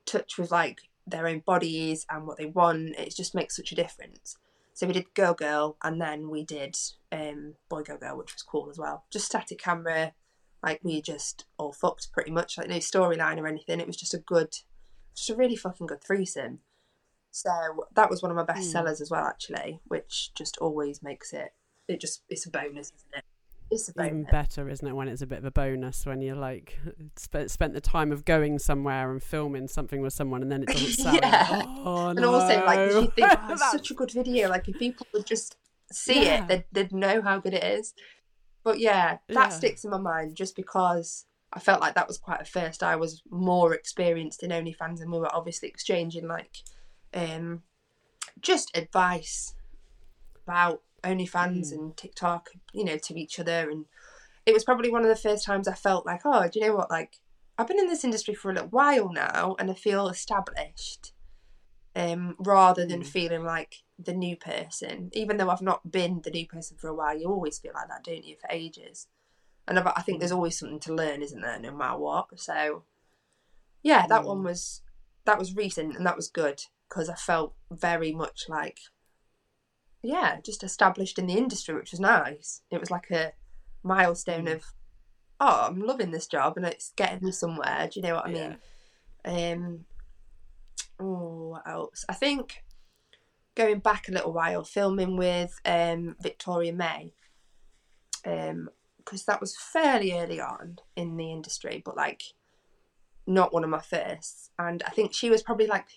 touch 0.05 0.37
with 0.37 0.51
like 0.51 0.81
their 1.07 1.27
own 1.27 1.39
bodies 1.39 2.05
and 2.09 2.25
what 2.25 2.37
they 2.37 2.47
want. 2.47 2.95
It 2.97 3.15
just 3.15 3.35
makes 3.35 3.55
such 3.55 3.71
a 3.71 3.75
difference. 3.75 4.37
So 4.73 4.87
we 4.87 4.93
did 4.93 5.13
Girl 5.13 5.33
Girl 5.33 5.77
and 5.83 6.01
then 6.01 6.29
we 6.29 6.43
did 6.43 6.75
um, 7.11 7.53
Boy 7.69 7.83
Girl 7.83 7.97
Girl, 7.97 8.17
which 8.17 8.33
was 8.33 8.43
cool 8.43 8.69
as 8.69 8.77
well. 8.77 9.05
Just 9.11 9.27
static 9.27 9.59
camera, 9.59 10.13
like 10.61 10.81
we 10.83 11.01
just 11.01 11.45
all 11.57 11.71
fucked 11.71 12.11
pretty 12.11 12.31
much, 12.31 12.57
like 12.57 12.67
no 12.67 12.77
storyline 12.77 13.39
or 13.39 13.47
anything. 13.47 13.79
It 13.79 13.87
was 13.87 13.95
just 13.95 14.13
a 14.13 14.17
good, 14.17 14.57
just 15.15 15.29
a 15.29 15.35
really 15.35 15.55
fucking 15.55 15.87
good 15.87 16.03
threesome. 16.03 16.59
So 17.35 17.85
that 17.95 18.09
was 18.09 18.21
one 18.21 18.31
of 18.31 18.37
my 18.37 18.45
best 18.45 18.69
Mm. 18.69 18.71
sellers 18.71 19.01
as 19.01 19.11
well, 19.11 19.25
actually, 19.25 19.81
which 19.89 20.33
just 20.35 20.57
always 20.59 21.03
makes 21.03 21.33
it. 21.33 21.53
It 21.89 21.99
just 21.99 22.23
it's 22.29 22.45
a 22.45 22.49
bonus, 22.49 22.93
isn't 22.95 23.13
it? 23.13 23.23
It's 23.69 23.89
a 23.89 23.93
Even 24.05 24.23
bonus. 24.23 24.31
better, 24.31 24.69
isn't 24.69 24.87
it, 24.87 24.93
when 24.93 25.09
it's 25.09 25.21
a 25.21 25.27
bit 25.27 25.39
of 25.39 25.43
a 25.45 25.51
bonus 25.51 26.05
when 26.05 26.21
you're 26.21 26.37
like 26.37 26.79
sp- 27.19 27.49
spent 27.49 27.73
the 27.73 27.81
time 27.81 28.13
of 28.13 28.23
going 28.23 28.57
somewhere 28.57 29.11
and 29.11 29.21
filming 29.21 29.67
something 29.67 30.01
with 30.01 30.13
someone 30.13 30.43
and 30.43 30.49
then 30.51 30.63
it 30.63 30.69
doesn't 30.69 30.91
sell. 31.03 31.13
Yeah. 31.15 31.63
Oh, 31.83 32.07
and 32.07 32.23
also, 32.23 32.63
like, 32.65 32.91
you 32.91 33.11
think, 33.11 33.27
oh, 33.27 33.33
it's 33.33 33.35
That's- 33.59 33.71
such 33.73 33.91
a 33.91 33.95
good 33.95 34.11
video, 34.11 34.47
like, 34.47 34.69
if 34.69 34.79
people 34.79 35.05
would 35.13 35.25
just 35.25 35.57
see 35.91 36.23
Yeah. 36.23 36.43
it, 36.43 36.47
they'd, 36.47 36.63
they'd 36.71 36.93
know 36.93 37.21
how 37.21 37.39
good 37.39 37.53
it 37.53 37.65
is. 37.65 37.93
But 38.63 38.79
yeah, 38.79 39.17
that 39.27 39.33
Yeah. 39.35 39.49
sticks 39.49 39.83
in 39.83 39.91
my 39.91 39.97
mind 39.97 40.35
just 40.37 40.55
because 40.55 41.25
I 41.51 41.59
felt 41.59 41.81
like 41.81 41.95
that 41.95 42.07
was 42.07 42.17
quite 42.17 42.39
a 42.41 42.45
first. 42.45 42.81
I 42.81 42.95
was 42.95 43.23
more 43.29 43.73
experienced 43.73 44.41
in 44.41 44.51
OnlyFans, 44.51 45.01
and 45.01 45.11
we 45.11 45.19
were 45.19 45.35
obviously 45.35 45.67
exchanging, 45.67 46.27
like, 46.27 46.57
um, 47.15 47.63
just 48.41 48.75
advice 48.77 49.55
about 50.45 50.81
OnlyFans 51.03 51.69
Mm. 51.69 51.71
and 51.71 51.97
TikTok, 51.97 52.49
you 52.73 52.83
know, 52.83 52.97
to 52.97 53.19
each 53.19 53.39
other. 53.39 53.69
And 53.69 53.85
it 54.45 54.53
was 54.53 54.63
probably 54.63 54.91
one 54.91 55.01
of 55.03 55.09
the 55.09 55.15
first 55.15 55.45
times 55.45 55.67
I 55.67 55.73
felt 55.73 56.05
like, 56.05 56.21
oh, 56.25 56.47
do 56.47 56.59
you 56.59 56.67
know 56.67 56.75
what? 56.75 56.91
Like, 56.91 57.17
I've 57.57 57.67
been 57.67 57.79
in 57.79 57.87
this 57.87 58.03
industry 58.03 58.33
for 58.33 58.51
a 58.51 58.53
little 58.53 58.69
while 58.69 59.11
now, 59.11 59.55
and 59.57 59.71
I 59.71 59.73
feel 59.73 60.07
established 60.09 61.13
um, 61.95 62.35
rather 62.37 62.85
than 62.85 63.01
Mm. 63.01 63.05
feeling 63.07 63.43
like 63.45 63.83
the 63.97 64.13
new 64.13 64.35
person. 64.35 65.09
Even 65.13 65.37
though 65.37 65.49
I've 65.49 65.61
not 65.61 65.89
been 65.91 66.21
the 66.21 66.31
new 66.31 66.45
person 66.45 66.75
for 66.77 66.89
a 66.89 66.93
while, 66.93 67.17
you 67.17 67.27
always 67.29 67.57
feel 67.57 67.71
like 67.73 67.87
that, 67.87 68.03
don't 68.03 68.25
you, 68.25 68.35
for 68.35 68.49
ages? 68.51 69.07
And 69.67 69.79
I 69.79 69.93
I 69.95 70.01
think 70.01 70.19
there's 70.19 70.33
always 70.33 70.59
something 70.59 70.81
to 70.81 70.93
learn, 70.93 71.21
isn't 71.21 71.41
there, 71.41 71.59
no 71.59 71.71
matter 71.71 71.97
what. 71.97 72.37
So, 72.39 72.83
yeah, 73.81 74.05
that 74.07 74.23
Mm. 74.23 74.27
one 74.27 74.43
was 74.43 74.81
that 75.23 75.39
was 75.39 75.55
recent 75.55 75.95
and 75.95 76.05
that 76.05 76.15
was 76.17 76.27
good 76.27 76.65
because 76.87 77.09
I 77.09 77.15
felt 77.15 77.55
very 77.71 78.11
much 78.11 78.45
like, 78.47 78.79
yeah, 80.01 80.39
just 80.41 80.63
established 80.63 81.17
in 81.17 81.27
the 81.27 81.37
industry, 81.37 81.73
which 81.75 81.91
was 81.91 81.99
nice. 81.99 82.61
It 82.71 82.79
was 82.79 82.91
like 82.91 83.09
a 83.11 83.33
milestone 83.83 84.45
Mm. 84.45 84.53
of, 84.55 84.65
oh, 85.39 85.67
I'm 85.67 85.81
loving 85.81 86.11
this 86.11 86.27
job 86.27 86.57
and 86.57 86.65
it's 86.65 86.91
getting 86.95 87.25
me 87.25 87.31
somewhere. 87.31 87.89
Do 87.91 87.99
you 87.99 88.05
know 88.05 88.15
what 88.15 88.27
I 88.27 88.29
Yeah. 88.29 88.55
mean? 89.25 89.55
Um, 89.57 89.85
oh, 90.99 91.47
what 91.49 91.67
else? 91.67 92.05
I 92.07 92.13
think 92.13 92.63
going 93.55 93.79
back 93.79 94.07
a 94.07 94.11
little 94.11 94.33
while, 94.33 94.63
filming 94.63 95.17
with 95.17 95.59
um, 95.65 96.15
Victoria 96.21 96.73
May, 96.73 97.13
because 98.23 99.25
that 99.25 99.39
was 99.41 99.55
fairly 99.57 100.13
early 100.13 100.39
on 100.39 100.79
in 100.95 101.15
the 101.17 101.31
industry, 101.31 101.81
but 101.83 101.95
like 101.95 102.21
not 103.27 103.53
one 103.53 103.63
of 103.63 103.69
my 103.69 103.81
firsts. 103.81 104.51
And 104.59 104.83
I 104.83 104.89
think 104.91 105.13
she 105.13 105.29
was 105.29 105.41
probably 105.41 105.67
like 105.67 105.87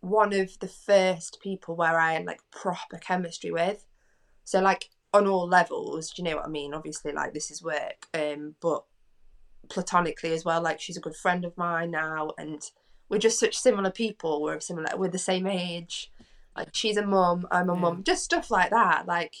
one 0.00 0.32
of 0.32 0.58
the 0.60 0.68
first 0.68 1.38
people 1.42 1.76
where 1.76 1.98
I 1.98 2.14
had 2.14 2.24
like 2.24 2.40
proper 2.50 2.98
chemistry 2.98 3.50
with. 3.50 3.84
So 4.44 4.60
like 4.60 4.90
on 5.12 5.26
all 5.26 5.46
levels, 5.46 6.10
do 6.10 6.22
you 6.22 6.28
know 6.28 6.36
what 6.36 6.46
I 6.46 6.48
mean? 6.48 6.74
Obviously, 6.74 7.12
like 7.12 7.34
this 7.34 7.50
is 7.50 7.62
work, 7.62 8.06
um, 8.14 8.54
but 8.60 8.84
platonically 9.68 10.32
as 10.32 10.44
well. 10.44 10.62
Like 10.62 10.80
she's 10.80 10.96
a 10.96 11.00
good 11.00 11.16
friend 11.16 11.44
of 11.44 11.56
mine 11.56 11.90
now, 11.90 12.32
and 12.38 12.62
we're 13.08 13.18
just 13.18 13.38
such 13.38 13.58
similar 13.58 13.90
people. 13.90 14.42
We're 14.42 14.60
similar. 14.60 14.96
We're 14.96 15.08
the 15.08 15.18
same 15.18 15.46
age. 15.46 16.12
Like 16.56 16.68
she's 16.72 16.96
a 16.96 17.06
mum, 17.06 17.46
I'm 17.50 17.70
a 17.70 17.74
Yeah. 17.74 17.80
mum. 17.80 18.04
Just 18.04 18.24
stuff 18.24 18.50
like 18.50 18.70
that. 18.70 19.06
Like 19.06 19.34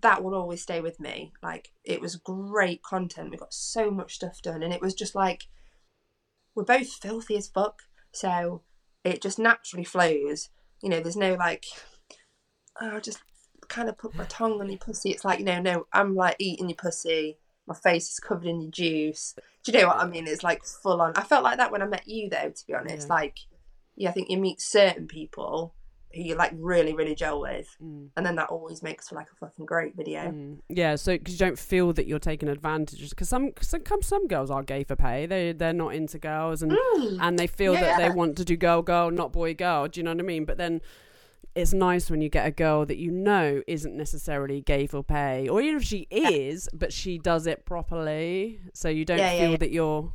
that 0.00 0.22
will 0.22 0.34
always 0.34 0.62
stay 0.62 0.80
with 0.80 0.98
me. 0.98 1.32
Like 1.42 1.72
it 1.84 2.00
was 2.00 2.16
great 2.16 2.82
content. 2.82 3.30
We 3.30 3.36
got 3.36 3.52
so 3.52 3.90
much 3.90 4.14
stuff 4.14 4.40
done, 4.40 4.62
and 4.62 4.72
it 4.72 4.80
was 4.80 4.94
just 4.94 5.14
like 5.14 5.48
we're 6.54 6.64
both 6.64 6.88
filthy 6.88 7.36
as 7.36 7.48
fuck. 7.48 7.82
So 8.12 8.62
it 9.04 9.22
just 9.22 9.38
naturally 9.38 9.84
flows. 9.84 10.48
You 10.82 10.88
know, 10.88 11.00
there's 11.00 11.16
no 11.16 11.34
like, 11.34 11.64
oh, 12.80 13.00
just 13.00 13.20
kind 13.68 13.88
of 13.88 13.98
put 13.98 14.14
my 14.14 14.24
tongue 14.24 14.60
on 14.60 14.68
your 14.68 14.78
pussy. 14.78 15.10
It's 15.10 15.24
like, 15.24 15.38
you 15.38 15.44
know, 15.44 15.60
no, 15.60 15.86
I'm 15.92 16.14
like 16.14 16.36
eating 16.38 16.68
your 16.68 16.76
pussy. 16.76 17.38
My 17.66 17.74
face 17.74 18.10
is 18.10 18.18
covered 18.18 18.46
in 18.46 18.62
your 18.62 18.70
juice. 18.70 19.34
Do 19.64 19.72
you 19.72 19.78
know 19.78 19.88
what 19.88 19.98
I 19.98 20.06
mean? 20.06 20.26
It's 20.26 20.42
like 20.42 20.64
full 20.64 21.00
on. 21.00 21.12
I 21.16 21.22
felt 21.22 21.44
like 21.44 21.58
that 21.58 21.70
when 21.70 21.82
I 21.82 21.86
met 21.86 22.08
you, 22.08 22.28
though, 22.28 22.50
to 22.50 22.66
be 22.66 22.74
honest. 22.74 23.08
Yeah. 23.08 23.14
Like, 23.14 23.38
yeah, 23.96 24.08
I 24.08 24.12
think 24.12 24.30
you 24.30 24.38
meet 24.38 24.60
certain 24.60 25.06
people 25.06 25.74
who 26.12 26.22
you 26.22 26.34
like 26.34 26.52
really, 26.56 26.92
really 26.94 27.14
gel 27.14 27.40
with. 27.40 27.68
Mm. 27.82 28.08
And 28.16 28.26
then 28.26 28.36
that 28.36 28.48
always 28.48 28.82
makes 28.82 29.08
for 29.08 29.14
like 29.14 29.28
a 29.32 29.36
fucking 29.36 29.64
great 29.66 29.96
video. 29.96 30.22
Mm. 30.30 30.58
Yeah, 30.68 30.96
so 30.96 31.16
because 31.16 31.34
you 31.34 31.38
don't 31.38 31.58
feel 31.58 31.92
that 31.92 32.06
you're 32.06 32.18
taking 32.18 32.48
advantage, 32.48 33.10
because 33.10 33.28
some 33.28 33.52
some 33.60 33.82
some 34.02 34.26
girls 34.26 34.50
are 34.50 34.62
gay 34.62 34.84
for 34.84 34.96
pay. 34.96 35.26
They 35.26 35.52
they're 35.52 35.72
not 35.72 35.94
into 35.94 36.18
girls, 36.18 36.62
and 36.62 36.72
Mm. 36.72 37.18
and 37.20 37.38
they 37.38 37.46
feel 37.46 37.74
that 37.74 37.98
they 37.98 38.10
want 38.10 38.36
to 38.38 38.44
do 38.44 38.56
girl 38.56 38.82
girl, 38.82 39.10
not 39.10 39.32
boy 39.32 39.54
girl. 39.54 39.88
Do 39.88 40.00
you 40.00 40.04
know 40.04 40.10
what 40.12 40.20
I 40.20 40.24
mean? 40.24 40.44
But 40.44 40.58
then 40.58 40.80
it's 41.54 41.72
nice 41.72 42.08
when 42.10 42.20
you 42.20 42.28
get 42.28 42.46
a 42.46 42.50
girl 42.52 42.86
that 42.86 42.96
you 42.96 43.10
know 43.10 43.62
isn't 43.66 43.96
necessarily 43.96 44.60
gay 44.60 44.86
for 44.86 45.02
pay, 45.02 45.48
or 45.48 45.60
even 45.60 45.76
if 45.78 45.82
she 45.84 46.06
is, 46.10 46.68
but 46.72 46.92
she 46.92 47.18
does 47.18 47.46
it 47.46 47.64
properly, 47.64 48.60
so 48.72 48.88
you 48.88 49.04
don't 49.04 49.18
Yeah, 49.18 49.32
yeah, 49.32 49.40
feel 49.40 49.50
yeah. 49.52 49.56
that 49.58 49.70
you're 49.72 50.12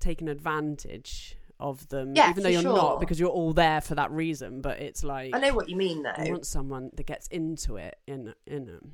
taking 0.00 0.28
advantage 0.28 1.36
of 1.60 1.88
them, 1.88 2.14
Yeah, 2.16 2.30
even 2.30 2.42
though 2.42 2.48
you're 2.48 2.62
sure. 2.62 2.74
not, 2.74 3.00
because 3.00 3.20
you're 3.20 3.28
all 3.30 3.52
there 3.52 3.80
for 3.80 3.94
that 3.94 4.10
reason. 4.10 4.60
But 4.60 4.80
it's 4.80 5.04
like 5.04 5.34
I 5.34 5.38
know 5.38 5.54
what 5.54 5.68
you 5.68 5.76
mean, 5.76 6.02
though. 6.02 6.12
you 6.24 6.32
want 6.32 6.46
someone 6.46 6.90
that 6.94 7.06
gets 7.06 7.26
into 7.28 7.76
it 7.76 7.98
in 8.06 8.34
in 8.46 8.66
them. 8.66 8.92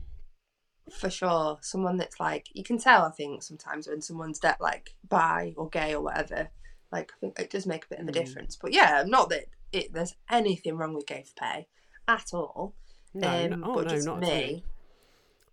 for 1.01 1.11
sure 1.11 1.59
someone 1.63 1.97
that's 1.97 2.21
like 2.21 2.47
you 2.55 2.63
can 2.63 2.79
tell 2.79 3.03
i 3.05 3.11
think 3.11 3.43
sometimes 3.43 3.89
when 3.89 4.01
someone's 4.01 4.39
that 4.39 4.61
like 4.61 4.95
bi 5.09 5.53
or 5.57 5.69
gay 5.69 5.93
or 5.93 6.01
whatever 6.01 6.49
like 6.93 7.11
i 7.13 7.19
think 7.21 7.37
it 7.41 7.51
does 7.51 7.67
make 7.67 7.85
a 7.85 7.89
bit 7.89 7.99
of 7.99 8.07
a 8.07 8.11
Mm. 8.13 8.15
difference 8.15 8.57
but 8.63 8.73
yeah 8.73 9.03
not 9.05 9.29
that 9.31 9.47
it 9.73 9.93
there's 9.93 10.15
anything 10.31 10.77
wrong 10.77 10.95
with 10.95 11.05
gay 11.05 11.25
for 11.27 11.35
pay 11.35 11.67
at 12.07 12.29
all 12.33 12.73
No, 13.13 13.29
um, 13.29 13.51
no, 13.63 13.67
oh, 13.69 13.75
but 13.75 13.85
no, 13.87 13.91
just 13.91 14.07
not 14.07 14.21
me 14.21 14.63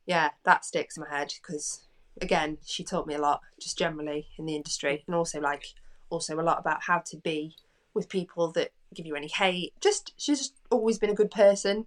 yeah 0.05 0.29
that 0.43 0.63
sticks 0.65 0.97
in 0.97 1.03
my 1.03 1.09
head 1.17 1.33
because 1.41 1.87
again 2.21 2.59
she 2.63 2.83
taught 2.83 3.07
me 3.07 3.15
a 3.15 3.19
lot 3.21 3.41
just 3.59 3.75
generally 3.75 4.27
in 4.37 4.45
the 4.45 4.55
industry 4.55 5.03
and 5.07 5.15
also 5.15 5.39
like 5.41 5.65
also 6.13 6.39
a 6.39 6.41
lot 6.41 6.59
about 6.59 6.83
how 6.83 6.99
to 6.99 7.17
be 7.17 7.55
with 7.93 8.07
people 8.07 8.51
that 8.51 8.71
give 8.93 9.05
you 9.05 9.15
any 9.15 9.27
hate 9.27 9.73
just 9.81 10.13
she's 10.17 10.37
just 10.39 10.53
always 10.71 10.97
been 10.99 11.09
a 11.09 11.15
good 11.15 11.31
person 11.31 11.85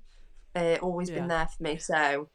uh, 0.54 0.76
always 0.82 1.08
Yeah. 1.08 1.16
been 1.20 1.28
there 1.28 1.46
for 1.56 1.62
me 1.62 1.76
so 1.78 2.28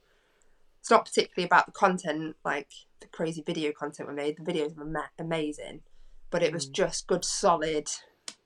it's 0.79 0.89
not 0.89 1.05
particularly 1.05 1.45
about 1.45 1.65
the 1.65 1.71
content 1.71 2.35
like 2.45 2.71
the 3.01 3.07
crazy 3.07 3.43
video 3.45 3.71
content 3.71 4.07
we 4.09 4.15
made 4.15 4.37
the 4.37 4.43
videos 4.51 4.75
were 4.75 4.85
ma- 4.85 5.13
amazing 5.19 5.81
but 6.29 6.41
it 6.41 6.53
was 6.53 6.67
Mm. 6.69 6.73
just 6.73 7.07
good 7.07 7.25
solid 7.25 7.87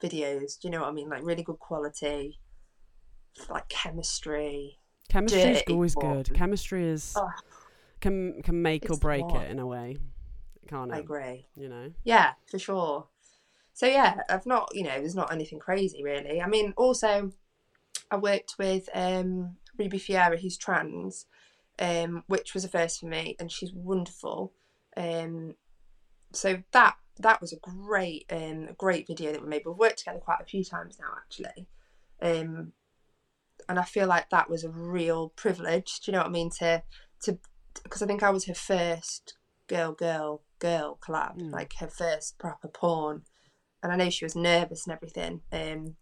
videos 0.02 0.60
do 0.60 0.68
you 0.68 0.70
know 0.72 0.82
what 0.82 0.90
i 0.90 0.92
mean 0.92 1.10
like 1.10 1.24
really 1.24 1.44
good 1.44 1.60
quality 1.60 2.40
like 3.50 3.68
chemistry 3.70 4.80
Chemistry 5.08 5.40
is 5.52 5.64
always 5.70 5.94
form. 5.94 6.24
good. 6.24 6.34
Chemistry 6.34 6.84
is 6.90 7.14
Oh. 7.16 7.30
can 8.02 8.42
can 8.42 8.60
make 8.62 8.90
or 8.90 8.98
break 8.98 9.24
it 9.36 9.52
in 9.52 9.60
a 9.60 9.68
way, 9.68 9.98
can't 10.68 10.92
i 10.92 10.98
it? 10.98 11.02
agree 11.02 11.48
You 11.56 11.70
know. 11.70 11.92
Yeah, 12.04 12.34
for 12.50 12.58
sure. 12.58 13.08
So 13.76 13.88
yeah, 13.88 14.22
I've 14.30 14.46
not, 14.46 14.70
you 14.74 14.84
know, 14.84 14.98
there's 14.98 15.16
not 15.16 15.34
anything 15.34 15.60
crazy 15.60 16.02
really. 16.02 16.42
I 16.42 16.48
mean, 16.48 16.74
also, 16.78 17.34
I 18.10 18.16
worked 18.16 18.56
with 18.58 18.88
um, 18.96 19.58
Ruby 19.78 19.98
Fiera, 19.98 20.38
who's 20.38 20.58
trans, 20.58 21.26
um, 21.78 22.24
which 22.28 22.54
was 22.54 22.64
a 22.64 22.70
first 22.70 23.02
for 23.02 23.08
me, 23.08 23.36
and 23.38 23.52
she's 23.52 23.74
wonderful. 23.74 24.54
Um, 24.96 25.56
so 26.32 26.64
that 26.72 26.96
that 27.20 27.42
was 27.42 27.52
a 27.52 27.58
great, 27.58 28.26
um, 28.32 28.68
a 28.70 28.74
great 28.78 29.08
video 29.08 29.34
that 29.34 29.42
we 29.42 29.50
made. 29.50 29.64
We've 29.66 29.76
worked 29.76 30.00
together 30.00 30.20
quite 30.20 30.42
a 30.42 30.46
few 30.46 30.64
times 30.64 30.98
now, 30.98 31.14
actually. 31.18 31.68
Um, 32.22 32.72
and 33.68 33.78
I 33.78 33.84
feel 33.84 34.08
like 34.08 34.30
that 34.30 34.50
was 34.50 34.64
a 34.64 34.70
real 34.70 35.30
privilege. 35.30 36.00
Do 36.00 36.12
you 36.12 36.14
know 36.14 36.20
what 36.20 36.28
I 36.28 36.32
mean? 36.32 36.50
To 36.60 36.82
to 37.24 37.40
because 37.84 38.02
I 38.02 38.06
think 38.08 38.24
I 38.24 38.30
was 38.30 38.46
her 38.46 38.54
first 38.54 39.38
girl, 39.68 39.92
girl, 39.92 40.44
girl 40.60 40.98
collab, 41.06 41.40
Mm. 41.40 41.52
like 41.52 41.74
her 41.80 41.88
first 41.90 42.38
proper 42.38 42.70
porn. 42.70 43.24
And 43.86 43.94
I 43.94 43.98
know 44.04 44.10
she 44.10 44.26
was 44.26 44.36
nervous 44.36 44.88
and 44.88 44.96
everything, 44.96 45.42
um, 45.52 45.96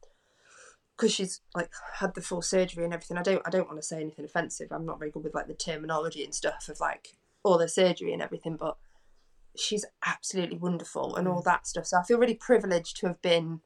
because 0.95 1.13
she's 1.13 1.41
like 1.53 1.69
had 1.95 2.15
the 2.15 2.21
full 2.21 2.41
surgery 2.41 2.85
and 2.85 2.93
everything. 2.93 3.17
I 3.17 3.23
don't, 3.23 3.41
I 3.45 3.49
don't 3.49 3.67
want 3.67 3.77
to 3.79 3.85
say 3.85 3.99
anything 3.99 4.23
offensive. 4.23 4.69
I'm 4.71 4.85
not 4.85 4.99
very 4.99 5.11
good 5.11 5.25
with 5.25 5.35
like 5.35 5.47
the 5.47 5.53
terminology 5.53 6.23
and 6.23 6.33
stuff 6.33 6.69
of 6.69 6.79
like 6.79 7.09
all 7.43 7.57
the 7.57 7.67
surgery 7.67 8.13
and 8.13 8.21
everything, 8.21 8.55
but 8.57 8.77
she's 9.57 9.85
absolutely 10.05 10.57
wonderful 10.57 11.17
and 11.17 11.27
all 11.27 11.41
that 11.41 11.67
stuff. 11.67 11.87
So 11.87 11.97
I 11.97 12.03
feel 12.03 12.19
really 12.19 12.35
privileged 12.35 12.95
to 12.97 13.07
have 13.07 13.21
been 13.21 13.59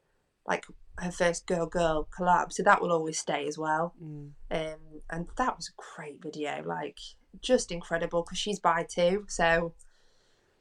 like 0.47 0.65
her 0.97 1.11
first 1.11 1.45
girl, 1.45 1.67
girl 1.67 2.07
collab. 2.17 2.51
So 2.51 2.63
that 2.63 2.81
will 2.81 2.91
always 2.91 3.19
stay 3.19 3.45
as 3.47 3.57
well. 3.57 3.93
Mm. 4.03 4.31
Um, 4.49 5.01
and 5.11 5.27
that 5.37 5.55
was 5.55 5.69
a 5.69 5.95
great 5.95 6.23
video, 6.23 6.63
like 6.65 6.97
just 7.39 7.71
incredible 7.71 8.23
because 8.23 8.39
she's 8.39 8.59
bi 8.59 8.83
too. 8.89 9.25
So 9.27 9.75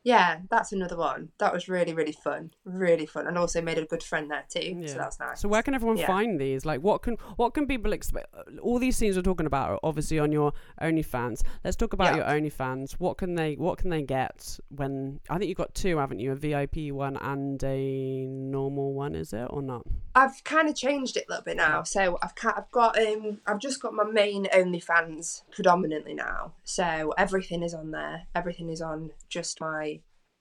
yeah, 0.07 0.39
that's 0.51 0.71
another 0.71 0.97
one. 0.97 1.31
That 1.39 1.53
was 1.53 1.69
really, 1.69 1.93
really 1.93 2.13
fun. 2.13 2.53
Really 2.65 3.07
fun. 3.07 3.27
And 3.27 3.37
also 3.37 3.61
made 3.61 3.77
a 3.77 3.85
good 3.85 4.05
friend 4.05 4.31
there 4.31 4.45
too. 4.49 4.77
Yeah. 4.81 4.87
So 4.87 4.99
that's 4.99 5.19
nice. 5.19 5.41
So 5.41 5.49
where 5.49 5.65
can 5.65 5.75
everyone 5.75 5.97
Yeah. 5.97 6.07
find 6.07 6.41
these? 6.41 6.65
Like, 6.65 6.81
what 6.81 7.03
can 7.03 7.17
what 7.35 7.55
can 7.55 7.67
people 7.67 7.93
expect? 7.93 8.29
All 8.63 8.79
these 8.79 8.97
scenes 8.97 9.17
we're 9.17 9.23
talking 9.23 9.47
about 9.47 9.71
are 9.71 9.81
obviously 9.83 10.21
on 10.21 10.31
your 10.31 10.53
OnlyFans. 10.81 11.43
Let's 11.65 11.75
talk 11.77 11.93
about 11.93 12.15
Yeah. 12.15 12.19
your 12.19 12.41
OnlyFans. 12.41 12.93
What 13.01 13.19
can 13.19 13.35
they 13.35 13.55
What 13.57 13.79
can 13.79 13.91
they 13.91 14.03
get 14.03 14.61
when? 14.69 15.19
I 15.29 15.39
think 15.39 15.49
you've 15.49 15.59
got 15.59 15.75
two, 15.75 15.99
haven't 15.99 16.21
you? 16.21 16.31
A 16.31 16.37
VIP 16.37 16.93
one 16.93 17.17
and 17.17 17.63
a 17.65 18.27
normal 18.27 18.93
one, 18.95 19.17
is 19.17 19.33
it 19.33 19.49
or 19.51 19.61
not? 19.61 19.83
I've 20.15 20.45
kind 20.45 20.69
of 20.69 20.77
changed 20.77 21.17
it 21.17 21.25
a 21.29 21.33
little 21.33 21.45
bit 21.45 21.57
now. 21.57 21.83
So 21.83 22.17
I've 22.23 22.37
ca- 22.37 22.55
I've 22.57 22.71
got 22.71 22.97
um 22.97 23.41
I've 23.45 23.59
just 23.59 23.83
got 23.83 23.93
my 23.93 24.05
main 24.05 24.45
OnlyFans 24.47 25.43
predominantly 25.51 26.15
now. 26.15 26.53
So 26.63 27.13
everything 27.19 27.65
is 27.65 27.75
on 27.75 27.91
there. 27.91 28.27
Everything 28.37 28.69
is 28.71 28.81
on 28.81 29.11
just 29.29 29.61
my 29.61 29.96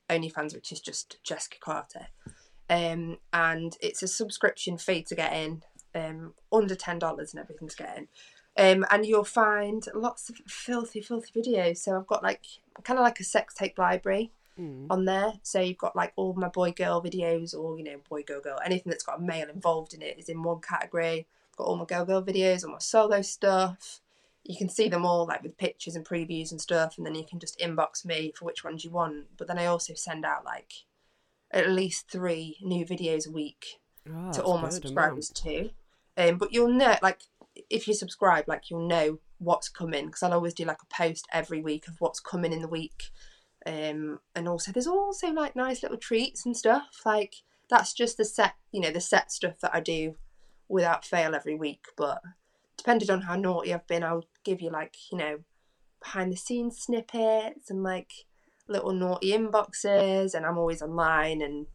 OnlyFans, 0.09 0.53
which 0.53 0.71
is 0.71 0.79
just 0.79 1.17
Jessica 1.23 1.57
Carter. 1.59 2.07
Um, 2.69 3.17
and 3.31 3.77
it's 3.81 4.01
a 4.03 4.07
subscription 4.07 4.77
fee 4.77 5.03
to 5.03 5.15
get 5.15 5.33
in. 5.33 5.63
Um, 5.93 6.33
under 6.51 6.75
ten 6.75 6.99
dollars 6.99 7.33
and 7.33 7.41
everything 7.41 7.69
to 7.69 7.75
get 7.77 7.97
in. 7.97 8.07
Um, 8.57 8.85
and 8.91 9.05
you'll 9.05 9.23
find 9.23 9.83
lots 9.93 10.29
of 10.29 10.37
filthy, 10.47 11.01
filthy 11.01 11.31
videos. 11.41 11.77
So 11.77 11.95
I've 11.95 12.07
got 12.07 12.23
like 12.23 12.41
kind 12.83 12.99
of 12.99 13.03
like 13.03 13.19
a 13.19 13.23
sex 13.23 13.53
tape 13.53 13.77
library 13.77 14.31
Mm. 14.57 14.87
on 14.89 15.03
there. 15.03 15.33
So 15.43 15.59
you've 15.59 15.77
got 15.77 15.97
like 15.97 16.13
all 16.15 16.33
my 16.33 16.47
boy 16.47 16.71
girl 16.71 17.03
videos 17.03 17.53
or, 17.53 17.77
you 17.77 17.83
know, 17.83 17.97
boy 18.09 18.23
girl 18.23 18.39
girl. 18.39 18.57
Anything 18.65 18.89
that's 18.89 19.03
got 19.03 19.19
a 19.19 19.21
male 19.21 19.49
involved 19.49 19.93
in 19.93 20.01
it 20.01 20.17
is 20.17 20.29
in 20.29 20.43
one 20.43 20.61
category. 20.61 21.27
I've 21.51 21.57
got 21.57 21.65
all 21.67 21.75
my 21.75 21.83
girl 21.83 22.05
girl 22.05 22.23
videos, 22.23 22.63
all 22.63 22.71
my 22.71 22.77
solo 22.79 23.21
stuff. 23.21 23.99
You 24.47 24.55
can 24.57 24.69
see 24.69 24.87
them 24.87 25.05
all 25.05 25.25
like 25.25 25.43
with 25.43 25.57
pictures 25.57 25.95
and 25.95 26.05
previews 26.05 26.51
and 26.51 26.61
stuff, 26.61 26.97
and 26.97 27.05
then 27.05 27.15
you 27.15 27.25
can 27.27 27.39
just 27.39 27.59
inbox 27.59 28.05
me 28.05 28.31
for 28.37 28.45
which 28.45 28.63
ones 28.63 28.85
you 28.85 28.91
want. 28.91 29.25
But 29.37 29.47
then 29.47 29.57
I 29.57 29.65
also 29.65 29.93
send 29.95 30.23
out 30.23 30.45
like 30.45 30.71
at 31.51 31.69
least 31.69 32.09
three 32.09 32.57
new 32.61 32.85
videos 32.85 33.27
a 33.27 33.31
week 33.31 33.79
Oh, 34.07 34.31
to 34.33 34.43
all 34.43 34.57
my 34.57 34.69
subscribers 34.69 35.29
too. 35.29 35.71
Um, 36.17 36.37
but 36.37 36.53
you'll 36.53 36.71
know, 36.71 36.95
like, 37.01 37.21
if 37.69 37.87
you 37.87 37.93
subscribe, 37.93 38.47
like, 38.47 38.69
you'll 38.69 38.87
know 38.87 39.19
what's 39.39 39.67
coming 39.67 40.05
because 40.05 40.23
I'll 40.23 40.33
always 40.33 40.53
do 40.53 40.63
like 40.63 40.81
a 40.81 40.93
post 40.93 41.27
every 41.33 41.61
week 41.61 41.87
of 41.87 41.99
what's 41.99 42.19
coming 42.19 42.53
in 42.53 42.61
the 42.61 42.67
week. 42.67 43.05
Um, 43.65 44.19
and 44.35 44.47
also, 44.47 44.71
there's 44.71 44.87
also 44.87 45.31
like 45.31 45.55
nice 45.55 45.81
little 45.81 45.97
treats 45.97 46.45
and 46.45 46.55
stuff. 46.55 47.01
Like, 47.05 47.35
that's 47.69 47.93
just 47.93 48.17
the 48.17 48.25
set, 48.25 48.53
you 48.71 48.79
know, 48.79 48.91
the 48.91 49.01
set 49.01 49.31
stuff 49.31 49.59
that 49.61 49.73
I 49.73 49.79
do 49.79 50.15
without 50.67 51.03
fail 51.03 51.33
every 51.33 51.55
week. 51.55 51.85
But 51.97 52.21
depending 52.77 53.09
on 53.09 53.21
how 53.21 53.35
naughty 53.35 53.73
I've 53.73 53.87
been, 53.87 54.03
I'll 54.03 54.25
give 54.45 54.61
you 54.61 54.69
like, 54.69 54.95
you 55.11 55.17
know, 55.17 55.39
behind 56.01 56.31
the 56.31 56.37
scenes 56.37 56.79
snippets 56.79 57.69
and 57.69 57.83
like 57.83 58.11
little 58.67 58.93
naughty 58.93 59.31
inboxes. 59.31 60.33
And 60.33 60.45
I'm 60.45 60.57
always 60.57 60.81
online 60.81 61.41
and, 61.41 61.65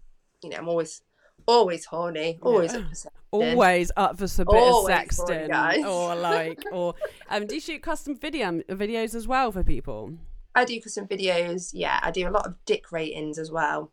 you 0.42 0.50
know, 0.50 0.56
I'm 0.58 0.68
always, 0.68 1.02
always 1.46 1.84
horny, 1.86 2.38
always 2.40 2.72
Yeah. 2.72 2.80
up 2.80 2.88
for 2.88 2.94
sex. 2.94 3.14
Always 3.32 3.92
up 3.96 4.18
for 4.18 4.26
some 4.26 4.46
bit 4.46 4.56
of 4.56 4.62
Always 4.74 4.96
it, 4.96 5.08
sexting, 5.08 5.48
guys. 5.48 5.84
or 5.84 6.14
like, 6.16 6.64
or 6.72 6.94
um, 7.28 7.46
do 7.46 7.54
you 7.54 7.60
shoot 7.60 7.82
custom 7.82 8.16
video 8.16 8.50
videos 8.68 9.14
as 9.14 9.28
well 9.28 9.52
for 9.52 9.62
people? 9.62 10.14
I 10.54 10.64
do 10.64 10.80
custom 10.80 11.06
videos. 11.06 11.70
Yeah, 11.72 12.00
I 12.02 12.10
do 12.10 12.26
a 12.26 12.30
lot 12.30 12.46
of 12.46 12.56
dick 12.66 12.90
ratings 12.90 13.38
as 13.38 13.50
well. 13.52 13.92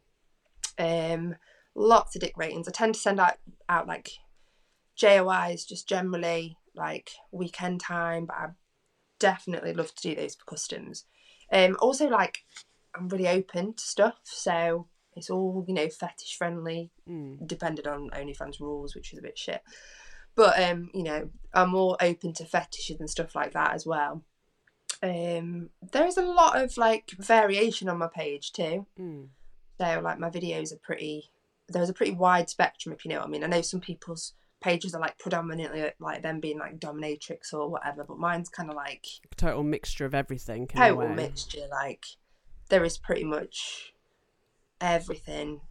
Um, 0.79 1.35
lots 1.75 2.15
of 2.15 2.21
dick 2.21 2.33
ratings. 2.35 2.67
I 2.67 2.71
tend 2.71 2.95
to 2.95 2.99
send 2.99 3.19
out 3.19 3.35
out 3.69 3.87
like 3.87 4.09
JOIs 4.99 5.67
just 5.67 5.87
generally 5.87 6.57
like 6.75 7.11
weekend 7.31 7.79
time, 7.81 8.25
but 8.25 8.35
I 8.35 8.47
definitely 9.19 9.73
love 9.73 9.93
to 9.95 10.09
do 10.09 10.15
those 10.15 10.35
for 10.35 10.45
customs. 10.45 11.05
Um, 11.51 11.77
also 11.79 12.07
like 12.09 12.39
I'm 12.95 13.07
really 13.09 13.27
open 13.27 13.73
to 13.73 13.83
stuff, 13.83 14.15
so 14.23 14.87
it's 15.15 15.29
all 15.29 15.63
you 15.67 15.73
know 15.73 15.89
fetish 15.89 16.35
friendly, 16.37 16.91
Mm. 17.09 17.47
depending 17.47 17.87
on 17.87 18.09
OnlyFans 18.11 18.59
rules, 18.59 18.93
which 18.95 19.13
is 19.13 19.19
a 19.19 19.21
bit 19.21 19.37
shit. 19.37 19.61
But 20.35 20.61
um, 20.61 20.89
you 20.93 21.03
know, 21.03 21.29
I'm 21.53 21.69
more 21.69 21.97
open 22.01 22.33
to 22.33 22.45
fetishes 22.45 22.99
and 22.99 23.09
stuff 23.09 23.33
like 23.35 23.53
that 23.53 23.73
as 23.73 23.85
well. 23.85 24.23
Um, 25.03 25.69
there's 25.91 26.17
a 26.17 26.21
lot 26.23 26.57
of 26.61 26.75
like 26.77 27.11
variation 27.19 27.87
on 27.89 27.97
my 27.99 28.07
page 28.07 28.51
too. 28.51 28.85
Mm. 28.99 29.27
So 29.79 30.01
like 30.03 30.19
my 30.19 30.29
videos 30.29 30.73
are 30.73 30.77
pretty. 30.83 31.31
There's 31.69 31.89
a 31.89 31.93
pretty 31.93 32.13
wide 32.13 32.49
spectrum, 32.49 32.93
if 32.93 33.03
you 33.05 33.09
know 33.09 33.19
what 33.19 33.27
I 33.27 33.29
mean. 33.29 33.43
I 33.43 33.47
know 33.47 33.61
some 33.61 33.81
people's 33.81 34.33
pages 34.61 34.93
are 34.95 35.01
like 35.01 35.17
predominantly 35.19 35.91
like 35.99 36.21
them 36.23 36.39
being 36.39 36.57
like 36.59 36.79
dominatrix 36.79 37.53
or 37.53 37.69
whatever, 37.69 38.03
but 38.03 38.17
mine's 38.17 38.49
kind 38.49 38.69
of 38.69 38.75
like 38.75 39.05
Total 39.35 39.63
mixture 39.63 40.05
of 40.05 40.15
everything. 40.15 40.67
total 40.67 41.09
mixture. 41.09 41.67
Like 41.71 42.05
there 42.69 42.83
is 42.83 42.97
pretty 42.97 43.23
much 43.23 43.93
everything, 44.81 45.61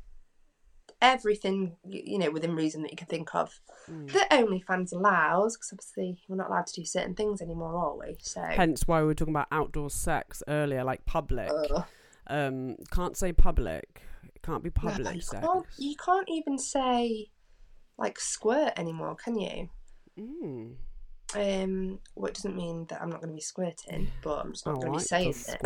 everything 1.03 1.77
you 1.85 2.19
know 2.19 2.31
within 2.31 2.55
reason 2.55 2.83
that 2.83 2.91
you 2.91 2.97
can 2.97 3.07
think 3.07 3.35
of. 3.35 3.61
Mm. 3.91 4.13
That 4.13 4.31
OnlyFans 4.31 4.93
allows, 4.93 5.57
because 5.57 5.71
obviously 5.73 6.23
we're 6.29 6.37
not 6.37 6.49
allowed 6.49 6.67
to 6.69 6.81
do 6.81 6.85
certain 6.85 7.15
things 7.15 7.41
anymore, 7.43 7.77
are 7.77 7.97
we? 7.99 8.17
So 8.21 8.43
Hence 8.43 8.87
why 8.87 9.01
we 9.01 9.07
were 9.07 9.15
talking 9.15 9.35
about 9.35 9.49
outdoor 9.53 9.91
sex 9.91 10.43
earlier, 10.49 10.85
like 10.85 11.05
public. 11.07 11.51
Ugh. 11.53 11.85
Um, 12.29 12.77
can't 12.91 13.17
say 13.17 13.33
public. 13.33 14.03
It 14.35 14.43
can't 14.43 14.63
be 14.63 14.71
No, 14.83 14.91
public 14.91 15.15
you 15.15 15.21
sex. 15.21 15.45
can't. 15.47 15.67
You 15.79 15.95
can't 16.05 16.29
even 16.29 16.59
say 16.59 17.29
like 17.98 18.18
squirt 18.20 18.73
anymore, 18.77 19.14
can 19.16 19.39
you? 19.39 19.68
Mm. 20.18 20.74
Um, 21.35 21.98
what 22.14 22.35
doesn't 22.35 22.55
mean 22.56 22.86
that 22.89 23.02
I'm 23.02 23.10
not 23.10 23.20
going 23.20 23.31
to 23.31 23.35
be 23.35 23.40
squirting, 23.40 24.09
but 24.23 24.44
I'm 24.44 24.52
just 24.52 24.64
not 24.64 24.77
going 24.81 24.93
to 24.93 24.98
be 24.98 25.05
saying 25.05 25.32
to 25.35 25.59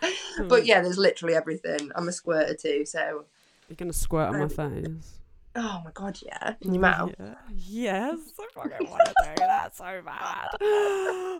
it. 0.00 0.48
but 0.48 0.64
yeah, 0.64 0.80
there's 0.80 0.98
literally 0.98 1.34
everything. 1.34 1.90
I'm 1.94 2.08
a 2.08 2.12
squirter 2.12 2.54
too, 2.54 2.84
so 2.86 3.24
You're 3.68 3.76
gonna 3.76 3.92
squirt 3.92 4.28
on 4.28 4.38
my 4.38 4.42
Um, 4.44 4.48
face. 4.48 5.18
Oh 5.56 5.82
my 5.84 5.90
god, 5.94 6.18
yeah, 6.24 6.54
in 6.60 6.74
your 6.74 6.80
mouth. 6.80 7.12
Yeah. 7.18 7.34
Yes, 7.56 8.18
I 8.38 8.46
fucking 8.68 8.90
want 8.90 9.02
to 9.06 9.14
do 9.28 9.32
that 9.38 9.76
so 9.76 10.00
bad. 10.04 10.48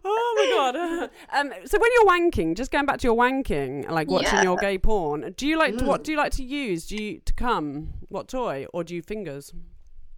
Oh 0.07 0.35
my 0.37 0.51
god. 0.57 1.11
Um, 1.33 1.53
so 1.67 1.79
when 1.79 1.91
you're 1.95 2.07
wanking, 2.07 2.57
just 2.57 2.71
going 2.71 2.87
back 2.87 2.99
to 2.99 3.07
your 3.09 3.17
wanking, 3.17 3.89
like 3.91 4.11
watching 4.11 4.35
Yeah. 4.35 4.43
your 4.43 4.57
gay 4.57 4.79
porn, 4.79 5.33
do 5.37 5.47
you 5.47 5.59
like 5.59 5.77
to, 5.79 5.85
what 5.85 6.01
Mm. 6.01 6.05
do 6.05 6.13
you 6.13 6.19
like 6.19 6.33
to 6.33 6.45
use? 6.45 6.87
Do 6.87 6.97
you 6.97 7.21
to 7.25 7.33
come? 7.33 7.95
What 8.09 8.29
toy 8.29 8.67
or 8.73 8.85
do 8.85 8.95
you 8.95 9.03
fingers? 9.03 9.53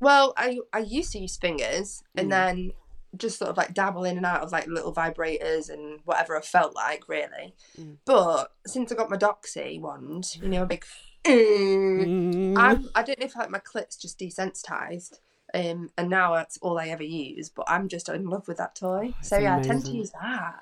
Well, 0.00 0.34
I 0.36 0.58
I 0.72 0.80
used 0.80 1.12
to 1.12 1.18
use 1.18 1.36
fingers, 1.36 2.02
and 2.16 2.26
Mm. 2.28 2.30
then 2.30 2.72
just 3.16 3.38
sort 3.38 3.50
of 3.50 3.56
like 3.56 3.72
dabble 3.72 4.04
in 4.04 4.16
and 4.18 4.26
out 4.26 4.42
of 4.42 4.52
like 4.52 4.66
little 4.66 4.92
vibrators 4.92 5.70
and 5.70 6.00
whatever 6.04 6.36
I 6.36 6.42
felt 6.42 6.74
like, 6.74 7.08
really. 7.08 7.54
Mm. 7.80 7.96
But 8.04 8.52
since 8.66 8.92
I 8.92 8.94
got 8.94 9.08
my 9.08 9.16
Doxy 9.16 9.80
wand, 9.80 10.36
you 10.42 10.48
know, 10.48 10.64
a 10.64 10.66
big. 10.66 10.84
Mm, 11.26 12.06
Mm. 12.06 12.58
I'm, 12.58 12.88
I 12.94 13.02
don't 13.02 13.18
know 13.18 13.26
if 13.26 13.36
like 13.36 13.50
my 13.50 13.58
clit's 13.58 13.96
just 13.96 14.18
desensitized, 14.18 15.18
um, 15.54 15.90
and 15.98 16.08
now 16.08 16.34
that's 16.34 16.58
all 16.62 16.78
I 16.78 16.88
ever 16.88 17.02
use. 17.02 17.48
But 17.48 17.66
I'm 17.68 17.88
just 17.88 18.08
in 18.08 18.26
love 18.26 18.48
with 18.48 18.58
that 18.58 18.74
toy. 18.74 19.10
Oh, 19.12 19.18
so 19.22 19.38
yeah, 19.38 19.56
I 19.56 19.62
tend 19.62 19.84
to 19.86 19.92
use 19.92 20.10
that 20.12 20.60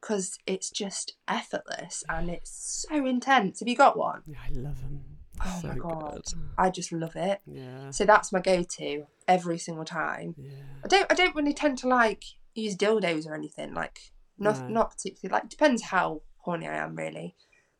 because 0.00 0.38
it's 0.46 0.70
just 0.70 1.14
effortless 1.26 2.04
and 2.08 2.28
it's 2.30 2.84
so 2.88 3.06
intense. 3.06 3.60
Have 3.60 3.68
you 3.68 3.76
got 3.76 3.96
one? 3.98 4.22
Yeah, 4.26 4.36
I 4.46 4.52
love 4.52 4.80
them. 4.82 5.00
Oh 5.44 5.58
so 5.60 5.68
my 5.68 5.74
God. 5.76 6.12
good. 6.24 6.34
I 6.56 6.70
just 6.70 6.92
love 6.92 7.16
it. 7.16 7.40
Yeah. 7.46 7.90
So 7.90 8.04
that's 8.04 8.32
my 8.32 8.40
go-to 8.40 9.06
every 9.26 9.58
single 9.58 9.84
time. 9.84 10.34
Yeah. 10.38 10.50
I 10.84 10.88
don't. 10.88 11.10
I 11.10 11.14
don't 11.14 11.34
really 11.34 11.54
tend 11.54 11.78
to 11.78 11.88
like 11.88 12.24
use 12.54 12.76
dildos 12.76 13.26
or 13.26 13.34
anything. 13.34 13.74
Like 13.74 14.12
not 14.38 14.60
No. 14.68 14.74
not 14.74 14.90
particularly. 14.92 15.32
Like 15.32 15.48
depends 15.48 15.82
how 15.84 16.22
horny 16.38 16.68
I 16.68 16.76
am 16.76 16.94
really. 16.94 17.34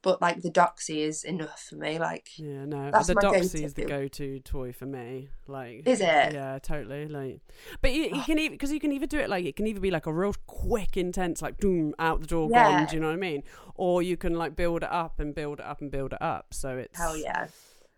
But 0.04 0.20
like 0.22 0.42
the 0.42 0.50
Doxy 0.50 0.98
is 0.98 1.24
enough 1.24 1.66
for 1.68 1.76
me. 1.76 1.98
Like 1.98 2.28
Yeah, 2.38 2.66
no, 2.66 2.90
the 2.92 3.14
Doxy 3.14 3.64
is 3.64 3.72
the 3.74 3.86
go-to. 3.86 4.38
toy 4.40 4.72
for 4.72 4.84
me. 4.86 5.30
Like, 5.48 5.82
Is 5.88 6.00
it? 6.00 6.34
Yeah, 6.34 6.58
totally. 6.62 7.08
Like, 7.08 7.40
but 7.80 7.92
you, 7.92 8.04
you 8.14 8.22
can 8.22 8.38
even 8.38 8.52
because 8.52 8.70
you 8.70 8.78
can 8.80 8.92
either 8.92 9.06
do 9.06 9.18
it 9.18 9.30
like 9.30 9.44
it 9.46 9.56
can 9.56 9.66
either 9.66 9.80
be 9.80 9.90
like 9.90 10.04
a 10.06 10.12
real 10.12 10.34
quick, 10.46 10.96
intense, 10.98 11.40
like 11.42 11.58
boom 11.58 11.94
out 11.98 12.20
the 12.20 12.26
door, 12.26 12.48
Yeah. 12.50 12.80
gone. 12.80 12.86
Do 12.86 12.94
you 12.96 13.00
know 13.00 13.08
what 13.08 13.14
I 13.14 13.16
mean? 13.16 13.42
Or 13.74 14.02
you 14.02 14.16
can 14.18 14.34
like 14.34 14.54
build 14.54 14.82
it 14.82 14.92
up 14.92 15.18
and 15.18 15.34
build 15.34 15.58
it 15.60 15.64
up 15.66 15.80
and 15.80 15.90
build 15.90 16.12
it 16.12 16.22
up. 16.22 16.52
So 16.52 16.76
it's 16.76 16.96
hell 16.98 17.16
yeah. 17.16 17.48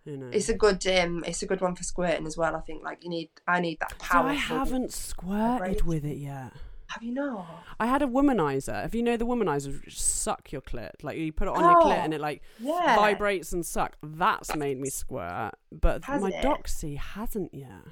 You 0.04 0.16
know, 0.16 0.28
It's 0.32 0.48
a 0.48 0.54
good 0.54 0.86
um. 0.86 1.24
It's 1.26 1.42
a 1.42 1.46
good 1.46 1.60
one 1.60 1.74
for 1.74 1.82
squirting 1.82 2.26
as 2.28 2.36
well. 2.36 2.54
I 2.54 2.60
think 2.60 2.84
like 2.84 3.02
you 3.02 3.10
need. 3.10 3.30
I 3.48 3.58
need 3.60 3.80
that 3.80 3.90
so 3.90 3.96
power. 3.98 4.28
I 4.28 4.34
haven't 4.34 4.92
squirted 4.92 5.82
with 5.82 6.04
it 6.04 6.18
yet. 6.18 6.52
Have 6.88 7.02
you 7.02 7.12
not? 7.12 7.64
I 7.80 7.86
had 7.86 8.02
a 8.02 8.06
womanizer. 8.06 8.84
If 8.86 8.94
you 8.94 9.02
know 9.02 9.16
the 9.16 9.26
womanizer, 9.26 9.90
suck 9.92 10.52
your 10.52 10.60
clit. 10.62 10.90
Like 11.02 11.18
you 11.18 11.32
put 11.32 11.48
it 11.48 11.54
on 11.54 11.60
your 11.64 11.74
clit 11.82 11.98
Oh, 11.98 12.04
and 12.04 12.14
it 12.14 12.20
like 12.20 12.42
Yeah. 12.60 12.94
vibrates 12.96 13.52
and 13.52 13.64
suck. 13.66 13.96
That's 14.02 14.54
made 14.54 14.78
me 14.78 14.88
squirt. 14.90 15.52
But 15.72 16.04
Has 16.04 16.22
my 16.22 16.30
it? 16.30 16.44
Doxy 16.44 16.96
hasn't 16.96 17.52
yet. 17.52 17.82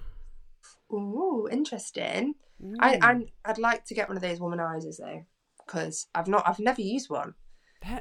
Ooh, 0.93 1.49
interesting. 1.51 2.35
I 2.81 2.97
Mm. 2.97 2.99
I'm, 3.03 3.27
I'd 3.45 3.59
like 3.59 3.85
to 3.87 3.95
get 3.95 4.09
one 4.09 4.16
of 4.16 4.23
those 4.23 4.39
womanizers 4.39 4.99
though, 4.99 5.25
because 5.66 6.07
I've 6.15 6.29
not. 6.29 6.47
I've 6.47 6.61
never 6.61 6.81
used 6.81 7.11
one. 7.11 7.35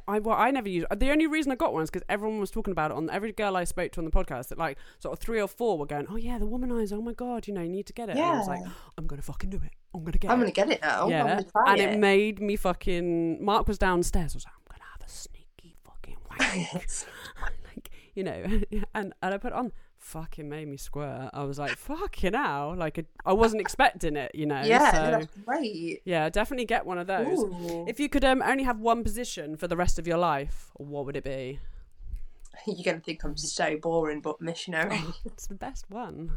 I, 0.07 0.19
well, 0.19 0.37
I 0.37 0.49
never 0.51 0.69
used. 0.69 0.87
The 0.95 1.11
only 1.11 1.27
reason 1.27 1.51
I 1.51 1.55
got 1.55 1.73
one 1.73 1.83
is 1.83 1.89
because 1.89 2.05
everyone 2.07 2.39
was 2.39 2.51
talking 2.51 2.71
about 2.71 2.91
it 2.91 2.95
on 2.97 3.09
every 3.09 3.33
girl 3.33 3.57
I 3.57 3.65
spoke 3.65 3.91
to 3.93 3.99
on 3.99 4.05
the 4.05 4.11
podcast. 4.11 4.47
That 4.49 4.57
like 4.57 4.77
sort 4.99 5.11
of 5.11 5.19
three 5.19 5.41
or 5.41 5.47
four 5.47 5.77
were 5.77 5.85
going, 5.87 6.05
"Oh 6.09 6.15
yeah, 6.15 6.37
the 6.37 6.45
womanizer. 6.47 6.93
Oh 6.93 7.01
my 7.01 7.11
god, 7.13 7.47
you 7.47 7.53
know, 7.53 7.61
you 7.61 7.69
need 7.69 7.87
to 7.87 7.93
get 7.93 8.07
it." 8.09 8.13
And 8.15 8.21
I 8.21 8.37
was 8.37 8.47
like, 8.47 8.61
"I'm 8.97 9.07
gonna 9.07 9.21
fucking 9.23 9.49
do 9.49 9.57
it. 9.57 9.73
I'm 9.93 10.03
gonna 10.03 10.17
get 10.17 10.29
it. 10.29 10.33
I'm 10.33 10.39
it." 10.39 10.41
gonna 10.41 10.51
get 10.51 10.69
it 10.71 10.81
now. 10.81 11.07
Yeah, 11.09 11.41
and 11.67 11.79
it. 11.79 11.89
it 11.89 11.99
made 11.99 12.41
me 12.41 12.55
fucking. 12.55 13.43
Mark 13.43 13.67
was 13.67 13.77
downstairs. 13.77 14.33
I 14.33 14.37
was 14.37 14.45
like, 14.45 14.53
"I'm 14.53 14.77
gonna 14.77 14.89
have 14.91 15.07
a 15.07 15.11
sneaky 15.11 15.75
Yes. 16.73 17.05
like 17.75 17.89
you 18.15 18.23
know, 18.23 18.43
and 18.93 19.13
and 19.21 19.33
I 19.33 19.37
put 19.37 19.51
it 19.51 19.55
on. 19.55 19.71
Fucking 19.97 20.49
made 20.49 20.67
me 20.67 20.75
squirt. 20.75 21.29
I 21.33 21.45
was 21.45 21.57
like, 21.57 21.77
fucking 21.77 22.33
hell. 22.33 22.75
Like, 22.77 22.97
it- 22.97 23.07
I 23.25 23.31
wasn't 23.31 23.61
expecting 23.61 24.17
it, 24.17 24.31
you 24.35 24.45
know. 24.45 24.61
yeah, 24.61 24.91
so, 24.91 24.97
that's 24.97 25.27
great. 25.45 26.01
yeah, 26.03 26.27
definitely 26.29 26.65
get 26.65 26.85
one 26.85 26.97
of 26.97 27.07
those. 27.07 27.39
Ooh. 27.39 27.85
If 27.87 28.01
you 28.01 28.09
could 28.09 28.25
um, 28.25 28.41
only 28.45 28.65
have 28.65 28.81
one 28.81 29.01
position 29.01 29.55
for 29.55 29.69
the 29.69 29.77
rest 29.77 29.97
of 29.97 30.05
your 30.05 30.17
life, 30.17 30.71
what 30.73 31.05
would 31.05 31.15
it 31.15 31.23
be? 31.23 31.61
You're 32.67 32.83
gonna 32.83 32.99
think 32.99 33.23
I'm 33.23 33.35
so 33.37 33.77
boring, 33.77 34.21
but 34.21 34.39
missionary. 34.41 35.01
It's 35.25 35.47
the 35.47 35.55
best 35.55 35.85
one. 35.89 36.31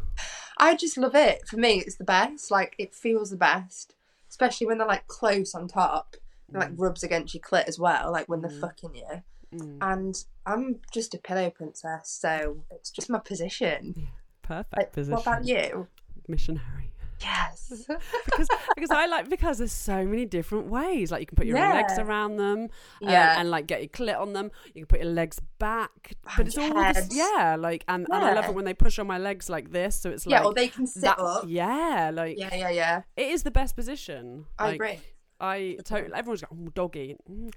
I 0.59 0.75
just 0.75 0.97
love 0.97 1.15
it. 1.15 1.47
For 1.47 1.57
me, 1.57 1.81
it's 1.81 1.97
the 1.97 2.05
best. 2.05 2.51
Like 2.51 2.75
it 2.79 2.95
feels 2.95 3.31
the 3.31 3.37
best, 3.37 3.95
especially 4.31 4.67
when 4.67 4.79
they're 4.79 4.87
like 4.87 5.07
close 5.07 5.55
on 5.55 5.69
top, 5.69 6.17
and, 6.49 6.61
like 6.61 6.71
rubs 6.77 7.03
against 7.03 7.35
your 7.35 7.43
clit 7.43 7.65
as 7.67 7.79
well. 7.79 8.11
Like 8.13 8.29
when 8.29 8.41
they're 8.41 8.51
Mm. 8.51 8.61
fucking 8.61 8.95
you. 8.95 9.23
Mm, 9.55 9.79
And 9.81 10.25
I'm 10.45 10.81
just 10.93 11.15
a 11.15 11.19
pillow 11.19 11.51
princess, 11.51 12.09
so 12.11 12.65
it's 12.71 12.91
just 12.91 13.09
my 13.11 13.19
position. 13.21 14.09
perfect 14.43 14.77
Like, 14.77 14.93
position. 14.93 15.15
what 15.15 15.23
about 15.27 15.45
you? 15.45 15.87
Missionary. 16.29 16.93
Yes. 17.21 17.87
because 18.27 18.49
because 18.75 18.91
I 18.91 19.07
like 19.07 19.29
because 19.31 19.59
there's 19.59 19.73
so 19.73 20.05
many 20.05 20.25
different 20.27 20.67
ways. 20.67 21.11
Like 21.11 21.21
you 21.21 21.27
can 21.27 21.37
put 21.37 21.47
your 21.47 21.59
legs 21.59 21.99
around 21.99 22.37
them, 22.37 22.59
um, 22.63 22.69
yeah. 23.01 23.41
and 23.41 23.51
like 23.51 23.67
get 23.67 23.81
your 23.81 23.89
clit 23.89 24.21
on 24.21 24.33
them. 24.33 24.51
You 24.67 24.83
can 24.83 24.87
put 24.87 25.01
your 25.01 25.13
legs 25.13 25.41
back, 25.59 26.15
but 26.37 26.47
it's 26.47 26.59
all 26.59 26.75
this, 26.75 27.09
yeah. 27.11 27.57
Like 27.59 27.85
and, 27.89 28.07
and 28.11 28.25
I 28.25 28.35
love 28.35 28.47
it 28.47 28.55
when 28.55 28.65
they 28.65 28.75
push 28.75 28.99
on 28.99 29.07
my 29.07 29.19
legs 29.19 29.49
like 29.49 29.71
this, 29.73 29.99
so 29.99 30.11
it's 30.11 30.27
like 30.27 30.33
yeah, 30.41 30.45
or 30.45 30.53
they 30.55 30.69
can 30.69 30.87
sit 30.87 31.03
that. 31.03 31.19
up. 31.19 31.45
Yeah, 31.47 32.11
like 32.13 32.39
Yeah, 32.39 32.55
yeah, 32.55 32.71
yeah. 32.71 33.03
it 33.17 33.29
is 33.29 33.43
the 33.43 33.51
best 33.51 33.77
position. 33.77 34.47
I 34.59 34.65
Like, 34.67 34.75
agree. 34.75 35.01
I 35.41 35.77
totally. 35.85 36.13
Everyone's 36.15 36.43
like, 36.43 36.53
oh, 36.53 36.69
doggy. 36.75 37.17
Mm, 37.31 37.53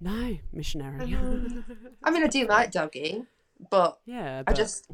no, 0.00 0.36
missionary. 0.52 1.16
I 2.04 2.10
mean, 2.10 2.24
I 2.24 2.26
do 2.28 2.46
like 2.46 2.70
doggy, 2.72 3.22
but 3.70 3.98
yeah, 4.06 4.42
I 4.46 4.52
just 4.52 4.88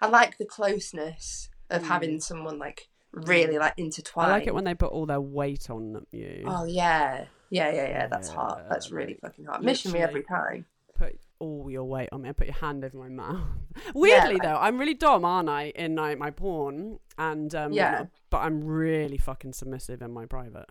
I 0.00 0.06
like 0.08 0.38
the 0.38 0.44
closeness 0.44 1.48
of 1.70 1.82
Mm. 1.82 1.86
having 1.86 2.20
someone 2.20 2.58
like 2.58 2.88
really 3.12 3.58
like 3.58 3.74
I 4.16 4.28
like 4.28 4.46
it 4.46 4.54
when 4.54 4.64
they 4.64 4.74
put 4.74 4.92
all 4.92 5.06
their 5.06 5.20
weight 5.20 5.70
on 5.70 6.06
you. 6.12 6.44
Oh 6.46 6.64
yeah, 6.64 7.26
yeah, 7.50 7.70
yeah, 7.72 7.88
yeah. 7.88 8.06
That's 8.06 8.28
hot. 8.28 8.66
That's 8.68 8.90
really 8.90 9.14
fucking 9.14 9.44
hot. 9.44 9.62
Mission 9.62 9.92
me 9.92 10.00
every 10.00 10.22
time. 10.22 10.66
put 10.94 11.18
all 11.38 11.70
your 11.70 11.84
weight 11.84 12.08
on 12.12 12.22
me. 12.22 12.28
I 12.28 12.32
put 12.32 12.46
your 12.46 12.56
hand 12.56 12.84
over 12.84 12.96
my 12.96 13.08
mouth. 13.08 13.46
Weirdly 13.94 14.34
like- 14.34 14.42
though, 14.42 14.56
I'm 14.56 14.78
really 14.78 14.94
dom, 14.94 15.24
aren't 15.24 15.48
I, 15.48 15.72
in 15.74 15.96
like 15.96 16.18
my 16.18 16.30
porn 16.30 16.98
and 17.18 17.54
um 17.54 17.72
Yeah. 17.72 18.04
but 18.30 18.38
I'm 18.38 18.64
really 18.64 19.18
fucking 19.18 19.52
submissive 19.52 20.02
in 20.02 20.12
my 20.12 20.26
private. 20.26 20.66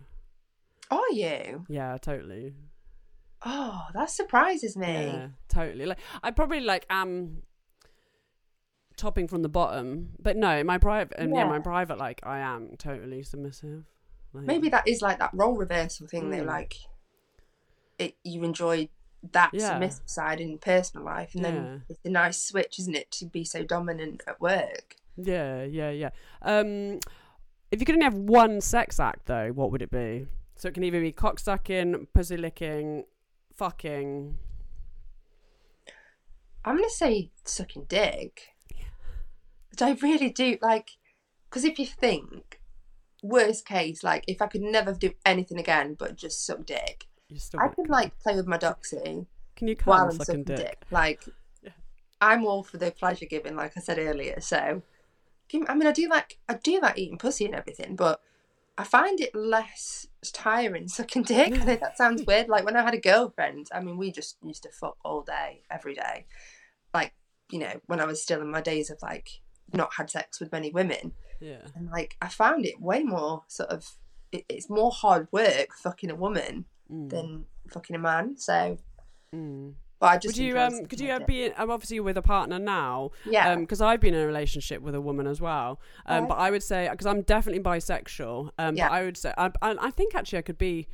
Are 0.90 1.12
you? 1.12 1.66
Yeah, 1.70 1.98
totally. 2.02 2.54
Oh, 3.46 3.82
that 3.94 4.10
surprises 4.10 4.78
me. 4.78 4.88
Yeah, 4.88 5.28
totally. 5.50 5.86
Like 5.86 6.00
I 6.24 6.32
probably 6.32 6.60
like 6.60 6.86
am 6.90 7.44
topping 9.02 9.28
from 9.28 9.42
the 9.42 9.50
bottom, 9.50 10.10
but 10.22 10.38
no, 10.38 10.64
my 10.64 10.78
private 10.78 11.18
and 11.18 11.32
yeah. 11.34 11.40
Yeah. 11.42 11.48
my 11.50 11.60
private 11.60 11.98
like 11.98 12.22
I 12.24 12.40
am 12.40 12.76
totally 12.78 13.24
submissive. 13.24 13.84
Like, 14.34 14.46
Maybe 14.46 14.70
that 14.70 14.88
is 14.88 15.02
like 15.02 15.20
that 15.20 15.32
role 15.34 15.58
reversal 15.58 16.08
thing 16.08 16.30
that 16.30 16.44
Mm. 16.44 16.48
like 16.48 16.76
it 18.00 18.16
you 18.24 18.44
enjoy 18.44 18.90
that 19.32 19.52
Yeah. 19.54 19.70
submissive 19.72 20.08
side 20.10 20.40
in 20.40 20.58
personal 20.58 21.06
life, 21.06 21.34
and 21.36 21.44
Yeah. 21.44 21.52
then 21.52 21.84
it's 21.90 22.00
a 22.06 22.10
nice 22.10 22.42
switch, 22.42 22.80
isn't 22.80 22.96
it, 22.96 23.12
to 23.12 23.26
be 23.26 23.44
so 23.44 23.64
dominant 23.64 24.22
at 24.28 24.40
work? 24.40 24.96
Yeah, 25.18 25.64
yeah, 25.64 25.90
yeah. 25.90 26.10
Um, 26.42 27.00
if 27.72 27.80
you 27.80 27.86
could 27.86 27.96
only 27.96 28.06
have 28.06 28.16
one 28.16 28.62
sex 28.62 29.00
act, 29.00 29.26
though, 29.26 29.50
what 29.52 29.72
would 29.72 29.82
it 29.82 29.92
be? 29.92 30.28
So 30.56 30.68
it 30.70 30.74
can 30.74 30.84
either 30.84 31.02
be 31.02 31.12
cock 31.12 31.40
sucking, 31.40 32.08
pussy 32.14 32.38
licking, 32.38 33.06
fucking. 33.56 34.38
I'm 36.64 36.76
gonna 36.78 36.90
say 36.90 37.32
sucking 37.44 37.86
dick. 37.86 38.50
But 39.72 39.82
I 39.82 39.92
really 40.02 40.30
do 40.30 40.58
like, 40.62 40.92
because 41.50 41.64
if 41.66 41.80
you 41.80 41.86
think, 41.86 42.60
worst 43.24 43.66
case, 43.66 44.04
like 44.04 44.24
if 44.28 44.42
I 44.42 44.48
could 44.48 44.62
never 44.62 44.94
do 44.94 45.12
anything 45.26 45.60
again 45.60 45.96
but 45.98 46.16
just 46.16 46.46
suck 46.46 46.66
dick, 46.66 47.08
I 47.58 47.68
could 47.70 47.90
like 47.90 48.18
play 48.20 48.36
with 48.36 48.48
my 48.48 48.58
doxy 48.58 49.26
Can 49.56 49.68
you 49.68 49.78
while 49.86 50.00
come 50.00 50.10
I'm 50.10 50.12
sucking 50.18 50.26
sucking 50.26 50.44
dick? 50.44 50.58
dick. 50.58 50.84
Like, 50.92 51.24
Yeah. 51.64 51.72
I'm 52.20 52.46
all 52.46 52.64
for 52.64 52.78
the 52.78 52.92
pleasure 52.92 53.26
giving, 53.26 53.56
like 53.56 53.78
I 53.78 53.80
said 53.80 54.00
earlier. 54.00 54.42
So, 54.42 54.82
I 55.68 55.76
mean, 55.76 55.88
I 55.88 55.92
do 55.92 56.08
like 56.10 56.40
I 56.50 56.56
do 56.56 56.80
like 56.82 56.98
eating 56.98 57.18
pussy 57.18 57.46
and 57.46 57.56
everything, 57.56 57.96
but 57.96 58.22
I 58.78 58.84
find 58.84 59.20
it 59.20 59.36
less 59.36 60.08
tiring 60.34 60.88
sucking 60.88 61.24
dick. 61.24 61.54
I 61.54 61.58
know 61.58 61.76
that 61.76 61.98
sounds 61.98 62.24
weird. 62.26 62.50
Like 62.50 62.66
when 62.66 62.76
I 62.76 62.84
had 62.84 62.94
a 62.94 63.00
girlfriend, 63.00 63.68
I 63.74 63.80
mean, 63.82 63.98
we 63.98 64.12
just 64.12 64.38
used 64.44 64.64
to 64.64 64.70
fuck 64.70 64.98
all 65.04 65.22
day, 65.22 65.64
every 65.70 65.94
day. 65.94 66.26
Like, 66.94 67.14
you 67.50 67.60
know, 67.60 67.80
when 67.86 68.00
I 68.00 68.06
was 68.06 68.22
still 68.22 68.42
in 68.42 68.50
my 68.52 68.62
days 68.62 68.90
of 68.90 68.98
like 69.02 69.42
not 69.74 69.94
had 69.98 70.10
sex 70.10 70.40
with 70.40 70.52
many 70.52 70.72
women, 70.72 71.14
Yeah. 71.40 71.62
and 71.76 71.90
like 71.90 72.16
I 72.22 72.28
found 72.28 72.66
it 72.66 72.80
way 72.82 73.04
more 73.04 73.44
sort 73.48 73.70
of. 73.70 73.96
It, 74.32 74.46
it's 74.48 74.70
more 74.70 74.92
hard 74.92 75.28
work 75.32 75.74
fucking 75.76 76.10
a 76.10 76.16
woman 76.16 76.66
Mm. 76.92 77.10
than 77.10 77.46
fucking 77.70 77.96
a 77.96 78.00
man. 78.00 78.38
So, 78.38 78.78
Mm. 79.36 79.74
but 80.00 80.06
I 80.08 80.18
just 80.18 80.38
Would 80.38 80.44
you 80.46 80.58
um? 80.60 80.86
Could 80.86 81.00
you 81.02 81.10
uh, 81.12 81.18
dick. 81.20 81.28
be? 81.28 81.44
in- 81.46 81.54
I'm 81.58 81.70
obviously 81.72 82.00
with 82.00 82.18
a 82.18 82.22
partner 82.22 82.58
now. 82.60 83.12
Yeah. 83.26 83.50
Um, 83.52 83.62
because 83.62 83.82
I've 83.82 84.00
been 84.00 84.14
in 84.14 84.22
a 84.22 84.26
relationship 84.28 84.82
with 84.82 84.96
a 84.96 85.02
woman 85.02 85.28
as 85.28 85.40
well. 85.42 85.80
Um, 86.06 86.22
Right. 86.24 86.30
but 86.30 86.36
I 86.38 86.52
would 86.52 86.64
say 86.64 86.88
because 86.90 87.08
I'm 87.08 87.22
definitely 87.24 87.62
bisexual. 87.64 88.52
Um, 88.58 88.76
Yeah. 88.78 88.90
I 88.90 89.04
would 89.04 89.18
say 89.18 89.34
I, 89.38 89.52
I, 89.62 89.76
I 89.80 89.92
think 89.92 90.16
actually 90.16 90.40
I 90.40 90.44
could 90.44 90.58
be, 90.58 90.88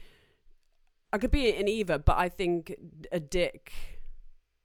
I 1.14 1.18
could 1.18 1.32
be 1.32 1.50
in 1.50 1.68
either. 1.68 1.98
But 2.00 2.18
I 2.18 2.30
think 2.30 2.76
a 3.12 3.20
dick 3.20 3.72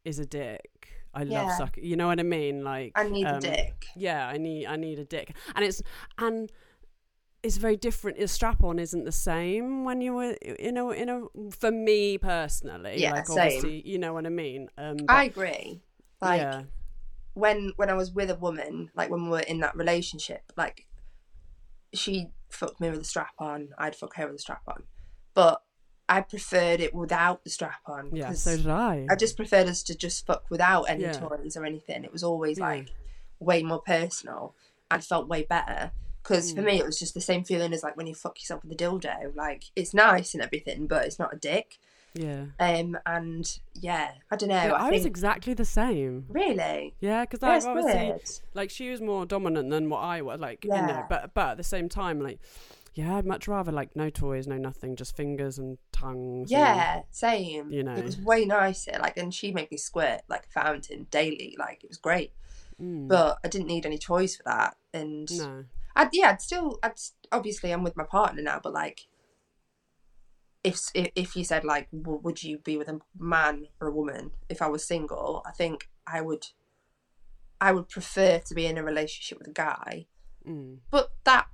is 0.05 0.19
a 0.19 0.27
dick. 0.27 0.89
I 1.15 1.25
love 1.25 1.49
Yeah. 1.49 1.57
sucking. 1.57 1.85
You 1.85 1.97
know 1.97 2.07
what 2.07 2.21
I 2.21 2.25
mean? 2.25 2.65
Like 2.65 2.93
I 2.95 3.09
need 3.09 3.27
um, 3.27 3.37
a 3.37 3.41
dick. 3.41 3.87
Yeah, 3.97 4.27
I 4.27 4.39
need 4.39 4.67
I 4.67 4.77
need 4.77 4.99
a 4.99 5.05
dick, 5.05 5.35
and 5.55 5.65
it's 5.65 5.83
and 6.19 6.51
it's 7.43 7.57
very 7.57 7.77
different. 7.77 8.19
The 8.19 8.29
strap 8.29 8.63
on 8.63 8.79
isn't 8.79 9.05
the 9.05 9.13
same 9.13 9.85
when 9.85 10.01
you 10.01 10.15
were 10.15 10.37
you 10.59 10.73
know 10.73 10.91
in 10.91 11.09
a 11.09 11.23
for 11.51 11.71
me 11.71 12.19
personally. 12.19 12.95
Yeah, 12.99 13.13
like 13.13 13.27
same. 13.27 13.39
obviously 13.39 13.83
you 13.87 13.99
know 13.99 14.15
what 14.15 14.27
I 14.27 14.31
mean. 14.31 14.69
Um, 14.79 14.97
but, 14.99 15.11
I 15.11 15.25
agree. 15.25 15.83
Like 16.21 16.41
yeah, 16.41 16.63
when 17.35 17.73
when 17.77 17.91
I 17.91 17.95
was 17.95 18.13
with 18.13 18.31
a 18.31 18.37
woman, 18.37 18.91
like 18.95 19.11
when 19.11 19.25
we 19.25 19.31
were 19.31 19.41
in 19.41 19.61
that 19.61 19.77
relationship, 19.77 20.53
like 20.57 20.87
she 21.93 22.29
fucked 22.51 22.81
me 22.81 22.91
with 22.91 23.01
a 23.01 23.05
strap 23.05 23.35
on, 23.39 23.71
I'd 23.77 23.97
fuck 23.97 24.17
her 24.17 24.27
with 24.27 24.37
a 24.37 24.39
strap 24.39 24.63
on, 24.69 24.85
but 25.35 25.63
I 26.09 26.21
preferred 26.21 26.81
it 26.81 26.95
without 26.95 27.45
the 27.45 27.51
strap 27.51 27.81
on. 27.87 28.11
yeah. 28.13 28.33
So 28.33 28.57
did 28.57 28.69
I. 28.69 29.07
I 29.11 29.17
just 29.17 29.37
preferred 29.37 29.67
us 29.69 29.83
to 29.85 29.95
just 29.95 30.27
fuck 30.27 30.45
without 30.51 30.85
any 30.85 31.03
Yeah. 31.05 31.13
toys 31.13 31.57
or 31.57 31.65
anything. 31.65 32.05
It 32.05 32.13
was 32.13 32.23
always 32.25 32.59
Yeah. 32.59 32.67
like 32.67 32.89
way 33.41 33.63
more 33.63 33.81
personal. 33.81 34.55
I 34.91 34.99
felt 35.01 35.27
way 35.29 35.43
better 35.45 35.93
because 36.23 36.53
for 36.53 36.61
Mm. 36.61 36.65
me 36.67 36.79
it 36.81 36.85
was 36.87 36.99
just 36.99 37.15
the 37.15 37.21
same 37.21 37.45
feeling 37.45 37.73
as 37.73 37.83
like 37.83 37.97
when 37.97 38.07
you 38.07 38.15
fuck 38.15 38.39
yourself 38.41 38.63
with 38.63 38.73
a 38.73 38.77
dildo. 38.77 39.35
Like 39.35 39.65
it's 39.75 39.95
nice 39.95 40.35
and 40.35 40.43
everything, 40.43 40.87
but 40.87 41.07
it's 41.07 41.19
not 41.19 41.33
a 41.33 41.37
dick. 41.37 41.79
yeah. 42.15 42.45
Um, 42.61 42.99
and 43.07 43.59
yeah, 43.73 44.11
I 44.31 44.37
don't 44.37 44.51
know. 44.51 44.55
Yeah, 44.63 44.73
I, 44.75 44.89
I 44.89 44.91
was 44.91 45.07
exactly 45.07 45.55
the 45.55 45.65
same. 45.65 46.27
really. 46.29 46.95
Yeah, 47.01 47.23
because 47.25 47.41
like 47.41 47.65
obviously, 47.65 48.09
weird. 48.09 48.21
like 48.53 48.69
she 48.71 48.91
was 48.91 49.01
more 49.01 49.25
dominant 49.25 49.71
than 49.71 49.89
what 49.89 50.01
I 50.01 50.21
was. 50.21 50.39
Like 50.39 50.63
you 50.65 50.71
know, 50.71 51.07
but 51.09 51.33
but 51.33 51.53
at 51.53 51.57
the 51.57 51.65
same 51.65 51.89
time, 51.89 52.21
like 52.21 52.39
yeah, 52.95 53.17
I'd 53.17 53.27
much 53.27 53.49
rather 53.49 53.73
like 53.73 53.97
no 53.97 54.11
toys, 54.11 54.47
no 54.47 54.57
nothing, 54.59 54.97
just 54.97 55.17
fingers 55.17 55.59
and 55.59 55.79
tongues. 55.93 56.51
and- 56.51 56.51
Yeah, 56.51 57.03
same. 57.11 57.71
you 57.73 57.83
know. 57.83 57.95
it 57.95 58.05
was 58.05 58.19
way 58.19 58.45
nicer. 58.45 58.99
Like, 59.01 59.17
and 59.17 59.33
she 59.33 59.53
made 59.53 59.71
me 59.71 59.77
squirt 59.77 60.23
like 60.29 60.47
a 60.47 60.51
fountain 60.51 61.07
daily. 61.11 61.57
Like, 61.59 61.83
it 61.85 61.89
was 61.89 61.97
great. 61.99 62.33
Mm. 62.81 63.09
But 63.09 63.39
I 63.45 63.49
didn't 63.49 63.67
need 63.69 63.87
any 63.87 63.99
toys 63.99 64.37
for 64.37 64.43
that. 64.45 64.77
And 64.93 65.31
no. 65.39 65.65
I'd 65.97 66.11
yeah, 66.13 66.31
I'd 66.31 66.43
still, 66.43 66.79
I'd 66.83 66.99
obviously 67.31 67.71
I'm 67.71 67.83
with 67.85 67.97
my 67.97 68.05
partner 68.05 68.43
now, 68.43 68.61
but 68.63 68.73
like, 68.73 69.07
if 70.65 70.81
if 70.95 71.11
if 71.17 71.37
you 71.37 71.45
said 71.45 71.65
like, 71.65 71.89
w- 71.91 72.21
would 72.23 72.43
you 72.45 72.59
be 72.59 72.77
with 72.77 72.89
a 72.89 73.01
man 73.19 73.67
or 73.81 73.89
a 73.89 73.93
woman 73.93 74.31
if 74.49 74.63
I 74.63 74.69
was 74.69 74.85
single? 74.87 75.43
I 75.47 75.51
think 75.53 75.89
I 76.07 76.21
would. 76.21 76.47
I 77.61 77.71
would 77.73 77.89
prefer 77.89 78.41
to 78.41 78.55
be 78.55 78.67
in 78.67 78.77
a 78.77 78.83
relationship 78.83 79.39
with 79.39 79.47
a 79.49 79.53
guy, 79.53 80.07
Mm. 80.47 80.79
but 80.91 81.13
that. 81.25 81.47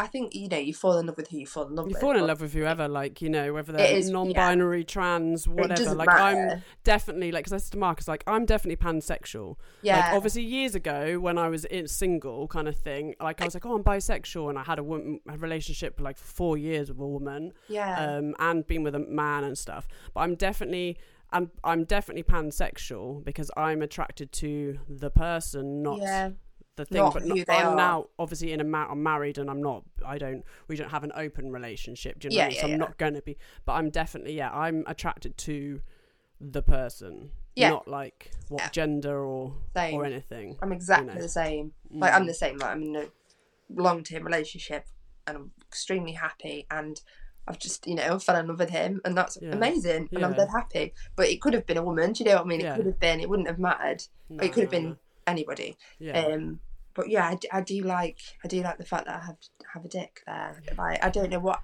I 0.00 0.06
think 0.06 0.34
you 0.34 0.48
know 0.48 0.58
you 0.58 0.72
fall 0.72 0.96
in 0.98 1.06
love 1.06 1.16
with 1.16 1.28
who 1.28 1.38
you 1.38 1.46
fall 1.46 1.66
in 1.66 1.74
love 1.74 1.86
You 1.86 1.94
with. 1.94 1.96
You 1.96 2.00
fall 2.00 2.16
in 2.16 2.26
love 2.26 2.40
with 2.40 2.52
whoever, 2.52 2.86
like 2.86 3.20
you 3.20 3.28
know, 3.28 3.52
whether 3.52 3.72
they're 3.72 3.96
is- 3.96 4.08
non-binary, 4.10 4.84
trans, 4.84 5.46
It 5.46 5.50
whatever. 5.50 5.94
Like 5.94 6.08
I'm 6.08 6.62
definitely 6.84 7.32
like, 7.32 7.44
because 7.44 7.52
I 7.52 7.56
said 7.58 7.72
to 7.72 7.78
Marcus, 7.78 8.06
like 8.06 8.22
I'm 8.26 8.46
definitely 8.46 8.76
pansexual. 8.76 9.56
Yeah, 9.82 9.96
Like 9.98 10.14
obviously 10.14 10.44
years 10.44 10.76
ago 10.76 11.18
when 11.18 11.36
I 11.36 11.48
was 11.48 11.64
in 11.64 11.88
single 11.88 12.46
kind 12.46 12.68
of 12.68 12.76
thing, 12.76 13.16
like 13.20 13.40
I 13.40 13.44
was 13.44 13.54
like, 13.54 13.66
oh, 13.66 13.74
I'm 13.74 13.82
bisexual, 13.82 14.48
and 14.48 14.58
I 14.58 14.62
had 14.62 14.78
a, 14.78 14.84
woman, 14.84 15.20
a 15.28 15.36
relationship 15.36 15.96
for 15.96 16.04
like 16.04 16.16
four 16.16 16.56
years 16.56 16.88
with 16.90 17.00
a 17.00 17.06
woman, 17.06 17.52
yeah, 17.68 17.98
um, 18.18 18.36
and 18.38 18.66
been 18.66 18.84
with 18.84 18.94
a 18.94 19.00
man 19.00 19.42
and 19.42 19.58
stuff. 19.58 19.88
But 20.14 20.20
I'm 20.20 20.36
definitely. 20.36 20.96
I'm 21.30 21.50
I'm 21.62 21.84
definitely 21.84 22.22
pansexual 22.22 23.22
because 23.22 23.50
I'm 23.54 23.82
attracted 23.82 24.32
to 24.32 24.78
the 24.88 25.10
person, 25.10 25.82
not 25.82 25.98
yeah. 25.98 26.30
The 26.78 26.86
thing. 26.86 26.98
Not 26.98 27.12
but 27.14 27.22
who 27.24 27.44
they 27.44 27.44
I'm 27.54 27.68
are. 27.68 27.76
now 27.76 28.06
obviously 28.18 28.52
in 28.52 28.60
a 28.60 28.64
ma- 28.64 28.88
I'm 28.90 29.02
married 29.02 29.36
and 29.38 29.50
I'm 29.50 29.62
not. 29.62 29.84
I 30.04 30.16
don't. 30.16 30.42
We 30.68 30.76
don't 30.76 30.90
have 30.90 31.04
an 31.04 31.12
open 31.14 31.52
relationship. 31.52 32.18
Do 32.18 32.28
you 32.28 32.30
know 32.30 32.36
Yeah, 32.36 32.44
what 32.44 32.46
I 32.46 32.48
mean? 32.48 32.54
yeah, 32.56 32.60
so 32.62 32.66
I'm 32.66 32.70
yeah. 32.72 32.76
not 32.78 32.96
going 32.98 33.14
to 33.14 33.22
be. 33.22 33.36
But 33.66 33.72
I'm 33.74 33.90
definitely 33.90 34.32
yeah. 34.34 34.50
I'm 34.52 34.84
attracted 34.86 35.36
to 35.38 35.80
the 36.40 36.62
person, 36.62 37.32
Yeah. 37.56 37.70
not 37.70 37.88
like 37.88 38.30
what 38.48 38.62
Yeah. 38.62 38.70
gender 38.70 39.18
or 39.24 39.54
Same. 39.76 39.94
or 39.96 40.04
anything. 40.04 40.56
I'm 40.62 40.72
exactly 40.72 41.14
know. 41.14 41.20
the 41.20 41.28
same. 41.28 41.72
Like 41.90 42.14
I'm 42.14 42.22
Mm. 42.24 42.26
the 42.28 42.34
same. 42.34 42.56
Like 42.58 42.70
I'm 42.70 42.82
in 42.82 42.96
a 42.96 43.06
long 43.68 44.02
term 44.04 44.24
relationship, 44.24 44.86
and 45.26 45.36
I'm 45.36 45.50
extremely 45.68 46.12
happy. 46.12 46.66
And 46.70 47.00
I've 47.48 47.58
just 47.58 47.86
you 47.86 47.94
know 47.96 48.18
fell 48.18 48.36
in 48.36 48.46
love 48.46 48.58
with 48.60 48.70
him, 48.70 49.00
and 49.04 49.16
that's 49.16 49.36
Yeah. 49.42 49.52
amazing. 49.52 50.08
And 50.12 50.24
I'm 50.24 50.30
Yeah. 50.32 50.36
dead 50.38 50.48
happy. 50.54 50.94
But 51.16 51.28
it 51.28 51.40
could 51.40 51.54
have 51.54 51.66
been 51.66 51.76
a 51.78 51.82
woman. 51.82 52.12
Do 52.12 52.22
you 52.22 52.30
know 52.30 52.36
what 52.36 52.44
I 52.44 52.48
mean? 52.48 52.60
Yeah. 52.60 52.74
It 52.74 52.76
could 52.76 52.86
have 52.86 53.00
been. 53.00 53.20
It 53.20 53.28
wouldn't 53.28 53.48
have 53.48 53.58
mattered. 53.58 54.04
No, 54.28 54.44
it 54.44 54.52
could 54.52 54.62
have 54.64 54.70
been 54.70 54.90
no. 54.90 54.96
anybody. 55.26 55.76
Yeah. 55.98 56.20
Um, 56.20 56.60
but 56.98 57.08
yeah, 57.08 57.36
I 57.52 57.60
do 57.60 57.80
like 57.82 58.18
I 58.44 58.48
do 58.48 58.60
like 58.60 58.76
the 58.76 58.84
fact 58.84 59.06
that 59.06 59.22
I 59.22 59.24
have 59.26 59.36
have 59.72 59.84
a 59.84 59.88
dick 59.88 60.22
there. 60.26 60.60
Like 60.76 61.02
I 61.02 61.10
don't 61.10 61.30
know 61.30 61.38
what. 61.38 61.60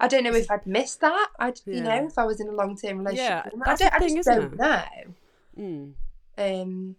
I 0.00 0.08
don't 0.08 0.24
know 0.24 0.32
if 0.32 0.50
I'd 0.50 0.66
miss 0.66 0.94
that. 0.96 1.28
I'd, 1.38 1.60
you 1.66 1.82
know, 1.82 2.06
if 2.06 2.16
I 2.16 2.24
was 2.24 2.40
in 2.40 2.48
a 2.48 2.52
long 2.52 2.74
term 2.74 3.00
relationship. 3.00 3.52
Yeah, 3.52 3.64
that's 3.66 3.82
I, 3.82 3.88
don't, 3.88 3.90
the 3.90 3.96
I 3.96 4.08
just 4.08 4.16
isn't 4.16 4.34
don't 4.34 4.52
it? 4.54 4.58
know. 5.58 5.92
Mm. 6.38 6.62
Um, 6.62 6.96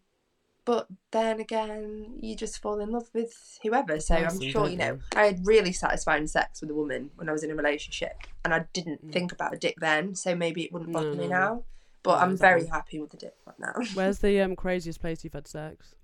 but 0.65 0.85
then 1.09 1.39
again, 1.39 2.19
you 2.21 2.35
just 2.35 2.61
fall 2.61 2.79
in 2.79 2.91
love 2.91 3.09
with 3.11 3.57
whoever. 3.63 3.99
So 3.99 4.13
I'm 4.13 4.39
sure 4.39 4.69
you 4.69 4.77
know. 4.77 4.99
I 5.15 5.23
had 5.23 5.47
really 5.47 5.71
satisfying 5.73 6.27
sex 6.27 6.61
with 6.61 6.69
a 6.69 6.75
woman 6.75 7.09
when 7.15 7.27
I 7.27 7.31
was 7.31 7.43
in 7.43 7.49
a 7.49 7.55
relationship, 7.55 8.17
and 8.45 8.53
I 8.53 8.65
didn't 8.73 9.11
think 9.11 9.31
about 9.31 9.55
a 9.55 9.57
dick 9.57 9.77
then. 9.79 10.13
So 10.13 10.35
maybe 10.35 10.63
it 10.63 10.71
wouldn't 10.71 10.91
bother 10.93 11.13
Mm. 11.13 11.15
No, 11.15 11.21
me 11.23 11.27
no, 11.27 11.33
no. 11.35 11.39
now. 11.39 11.63
But 12.03 12.17
No, 12.17 12.21
I'm 12.21 12.37
very 12.37 12.67
happy 12.67 12.99
with 12.99 13.09
the 13.09 13.17
dick 13.17 13.35
right 13.47 13.59
now. 13.59 13.73
Where's 13.95 14.19
the 14.19 14.39
um, 14.43 14.55
craziest 14.55 15.01
place 15.01 15.23
you've 15.23 15.33
had 15.33 15.47
sex? 15.47 15.95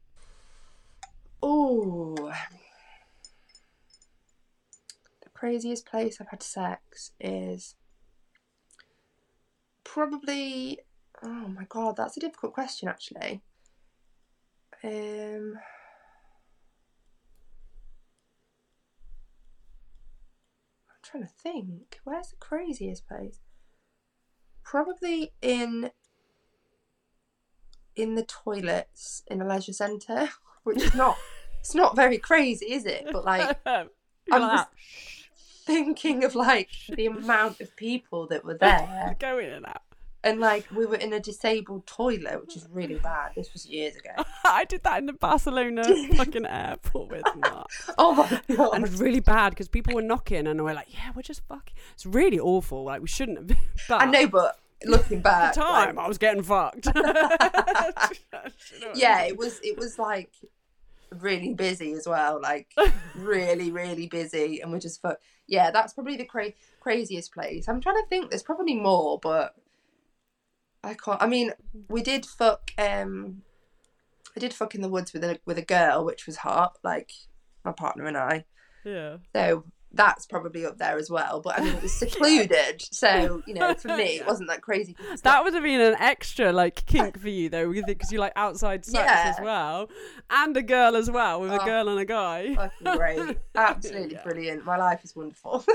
Oh, 1.48 2.16
the 5.22 5.30
craziest 5.36 5.86
place 5.86 6.20
I've 6.20 6.30
had 6.30 6.42
sex 6.42 7.12
is 7.20 7.76
probably. 9.84 10.80
Oh 11.22 11.48
my 11.48 11.66
god, 11.70 11.98
that's 11.98 12.18
a 12.18 12.20
difficult 12.20 12.54
question 12.54 12.90
actually. 12.90 13.44
Um. 14.84 15.60
I'm 20.90 21.04
trying 21.04 21.24
to 21.26 21.30
think. 21.30 22.00
Where's 22.06 22.32
the 22.32 22.38
craziest 22.38 23.08
place? 23.08 23.38
Probably 24.64 25.32
in 25.44 25.92
in 27.96 28.16
the 28.16 28.24
toilets 28.24 29.22
in 29.28 29.42
a 29.42 29.48
leisure 29.48 29.74
centre, 29.74 30.30
which 30.64 30.82
is 30.82 30.96
not 30.96 31.18
it's 31.66 31.74
not 31.74 31.96
very 31.96 32.20
crazy, 32.20 32.74
is 32.74 32.86
it? 32.86 33.08
But 33.12 33.26
like 33.26 33.58
I'm 33.66 33.90
like 34.30 34.52
just 34.52 34.70
thinking 35.66 36.24
of 36.24 36.36
like 36.36 36.70
the 36.90 37.08
amount 37.08 37.60
of 37.60 37.76
people 37.76 38.28
that 38.28 38.46
were 38.46 38.54
there, 38.54 39.16
Go 39.20 39.40
in 39.40 39.50
and 39.50 39.66
out. 39.66 39.82
and 40.24 40.40
like 40.40 40.70
we 40.72 40.86
were 40.86 40.98
in 40.98 41.12
a 41.12 41.20
disabled 41.20 41.88
toilet, 41.88 42.40
which 42.40 42.56
is 42.56 42.68
really 42.72 43.00
bad. 43.00 43.32
This 43.36 43.52
was 43.52 43.66
years 43.66 43.96
ago. 43.96 44.12
I 44.46 44.66
did 44.66 44.84
that 44.84 45.00
in 45.00 45.08
the 45.08 45.14
Barcelona 45.14 45.84
fucking 46.14 46.46
airport 46.46 47.10
with 47.10 47.26
Mark. 47.36 47.68
Oh 47.98 48.14
my 48.14 48.56
god! 48.56 48.76
And 48.76 48.86
it 48.86 48.92
was 48.92 49.02
really 49.02 49.22
bad 49.22 49.50
because 49.50 49.68
people 49.68 49.96
were 49.96 50.04
knocking 50.04 50.46
and 50.46 50.64
we're 50.64 50.76
like, 50.76 50.94
yeah, 50.94 51.14
we're 51.16 51.24
just 51.24 51.42
fucking. 51.48 51.74
It's 51.96 52.06
really 52.06 52.40
awful. 52.40 52.84
Like, 52.84 53.02
we 53.02 53.08
shouldn't 53.08 53.40
have 53.40 53.48
been. 53.48 53.58
But 53.90 54.04
I 54.04 54.06
know, 54.06 54.28
but 54.28 54.60
looking 54.86 55.20
back, 55.22 55.50
at 55.50 55.54
the 55.56 55.62
like, 55.62 55.86
time, 55.88 55.98
I 55.98 56.08
was 56.08 56.20
getting 56.20 56.44
fucked. 56.44 56.88
yeah, 58.94 59.24
it 59.24 59.36
was 59.36 59.60
it 59.64 59.80
was 59.80 59.98
like 59.98 60.30
really 61.20 61.54
busy 61.54 61.94
as 61.94 62.08
well, 62.08 62.40
like 62.42 62.74
really 63.16 63.72
really 63.72 64.08
busy, 64.08 64.62
and 64.62 64.72
we're 64.72 64.80
just 64.80 65.02
fuck. 65.02 65.20
Yeah, 65.48 65.72
that's 65.72 65.94
probably 65.94 66.18
the 66.18 66.26
cra- 66.26 66.54
craziest 66.80 67.34
place. 67.34 67.68
I'm 67.68 67.82
trying 67.82 67.96
to 67.98 68.08
think. 68.10 68.30
There's 68.30 68.44
probably 68.44 68.76
more, 68.76 69.20
but 69.20 69.56
I 70.84 70.94
can't. 70.94 71.22
I 71.22 71.28
mean, 71.28 71.52
we 71.88 72.02
did 72.02 72.26
fuck. 72.26 72.72
Um, 72.78 73.42
I 74.36 74.40
did 74.40 74.54
fuck 74.54 74.76
in 74.76 74.82
the 74.82 74.90
woods 74.90 75.14
with 75.14 75.24
a 75.24 75.40
with 75.46 75.58
a 75.58 75.64
girl, 75.64 76.06
which 76.06 76.26
was 76.26 76.38
hot. 76.38 76.78
Like 76.84 77.12
my 77.64 77.72
partner 77.72 78.06
and 78.06 78.18
I. 78.18 78.46
Yeah. 78.84 79.18
So 79.36 79.66
that's 79.96 80.26
probably 80.26 80.66
up 80.66 80.78
there 80.78 80.98
as 80.98 81.10
well. 81.10 81.42
But 81.42 81.58
I 81.60 81.64
mean, 81.64 81.74
it 81.76 81.82
was 81.82 81.94
secluded, 82.04 82.82
so 82.92 83.42
you 83.48 83.54
know, 83.56 83.74
for 83.74 83.90
me, 83.96 84.18
it 84.20 84.28
wasn't 84.28 84.50
that 84.50 84.62
crazy. 84.62 84.96
That 85.24 85.44
would 85.44 85.54
have 85.54 85.64
been 85.64 85.82
an 85.82 85.96
extra 86.00 86.52
like 86.52 86.86
kink 86.86 87.20
for 87.22 87.30
you 87.30 87.50
though, 87.50 87.72
because 87.72 88.12
you 88.12 88.20
like 88.20 88.34
outside 88.36 88.86
sex 88.86 89.10
as 89.10 89.36
well, 89.42 89.90
and 90.30 90.56
a 90.58 90.62
girl 90.62 90.96
as 90.96 91.10
well 91.10 91.42
with 91.42 91.52
a 91.52 91.62
Oh. 91.62 91.66
girl 91.66 91.90
and 91.90 92.00
a 92.00 92.06
guy. 92.06 92.56
fucking 92.56 92.98
great. 92.98 93.38
Absolutely 93.56 94.14
Yeah. 94.16 94.24
brilliant. 94.24 94.66
My 94.66 94.78
life 94.78 95.04
is 95.04 95.16
wonderful. 95.16 95.66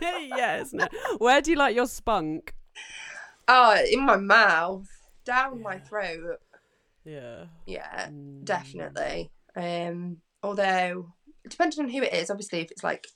yeah, 0.00 0.60
isn't 0.60 0.80
it? 0.80 0.92
Where 1.18 1.40
do 1.40 1.50
you 1.50 1.56
like 1.56 1.74
your 1.74 1.86
spunk? 1.86 2.54
Oh, 3.46 3.76
in 3.90 4.04
my 4.04 4.16
mouth, 4.16 4.86
down 5.24 5.62
my 5.62 5.78
throat. 5.78 6.40
Yeah, 7.04 7.46
Yeah, 7.66 8.08
Mm. 8.08 8.44
definitely. 8.44 9.30
Um, 9.56 10.18
although 10.42 11.12
depending 11.48 11.80
on 11.84 11.90
who 11.90 12.02
it 12.02 12.12
is, 12.12 12.30
obviously, 12.30 12.60
if 12.60 12.70
it's 12.70 12.84
like 12.84 13.06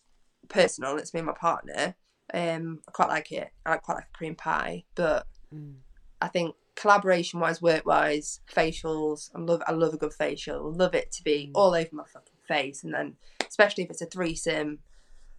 personal, 0.48 0.96
it's 0.98 1.12
me 1.14 1.20
and 1.20 1.26
my 1.26 1.34
partner. 1.34 1.94
Um, 2.34 2.80
I 2.88 2.90
quite 2.92 3.08
like 3.08 3.30
it. 3.32 3.50
I 3.66 3.76
quite 3.76 3.96
like 3.96 4.12
cream 4.12 4.34
pie, 4.34 4.84
but 4.94 5.26
Mm. 5.54 5.76
I 6.20 6.28
think 6.28 6.54
collaboration 6.76 7.38
wise, 7.40 7.60
work 7.60 7.84
wise, 7.84 8.40
facials. 8.50 9.30
I 9.34 9.38
love. 9.40 9.62
I 9.66 9.72
love 9.72 9.92
a 9.92 9.98
good 9.98 10.14
facial. 10.14 10.72
I 10.72 10.76
love 10.76 10.94
it 10.94 11.12
to 11.12 11.22
be 11.24 11.48
Mm. 11.48 11.52
all 11.54 11.74
over 11.74 11.90
my 11.92 12.04
fucking 12.06 12.38
face, 12.48 12.82
and 12.84 12.94
then 12.94 13.16
especially 13.46 13.84
if 13.84 13.90
it's 13.90 14.00
a 14.00 14.06
threesome, 14.06 14.78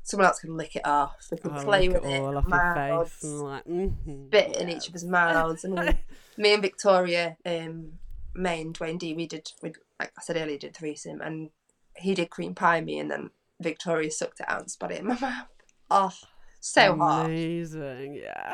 someone 0.04 0.28
else 0.28 0.40
can 0.42 0.56
lick 0.56 0.76
it 0.76 0.86
off. 0.86 1.28
They 1.32 1.38
can 1.38 1.52
Oh, 1.58 1.64
play 1.64 1.88
with 1.88 2.04
it 2.04 2.10
it. 2.12 2.22
all 2.22 2.38
off 2.38 2.48
mouths, 2.48 3.12
face 3.14 3.24
and 3.24 3.42
like 3.42 3.66
mhm. 3.66 4.28
spit 4.28 4.56
in 4.58 4.68
Yeah. 4.68 4.76
each 4.76 4.90
other's 4.90 5.06
mouths. 5.06 5.66
I 5.66 5.70
mean, 5.70 6.00
me 6.38 6.54
and 6.54 6.62
Victoria, 6.62 7.38
um, 7.46 7.98
May 8.36 8.62
and 8.62 8.78
Dwayne 8.78 9.00
D, 9.00 9.14
we 9.16 9.26
did, 9.26 9.52
we, 9.64 9.74
like 10.00 10.12
I 10.18 10.22
said 10.22 10.38
earlier, 10.38 10.58
did 10.60 10.76
threesome, 10.76 11.22
and 11.22 11.50
he 11.98 12.14
did 12.16 12.30
cream 12.30 12.56
pie 12.56 12.82
me, 12.82 13.00
and 13.00 13.10
then 13.12 13.30
Victoria 13.60 14.12
sucked 14.12 14.40
it 14.40 14.46
out 14.50 14.62
and 14.62 14.72
spat 14.72 14.92
it 14.92 15.00
in 15.00 15.08
my 15.08 15.20
mouth. 15.22 15.48
Oh, 15.90 16.12
so 16.60 16.96
hot, 16.98 17.26
Amazing, 17.26 18.16
yeah. 18.16 18.54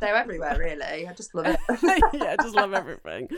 so 0.00 0.06
everywhere, 0.06 0.56
really. 0.58 1.06
I 1.08 1.12
just 1.14 1.34
love 1.34 1.46
it. 1.46 1.58
yeah, 2.12 2.34
I 2.38 2.42
just 2.42 2.54
love 2.54 2.74
everything. 2.74 3.28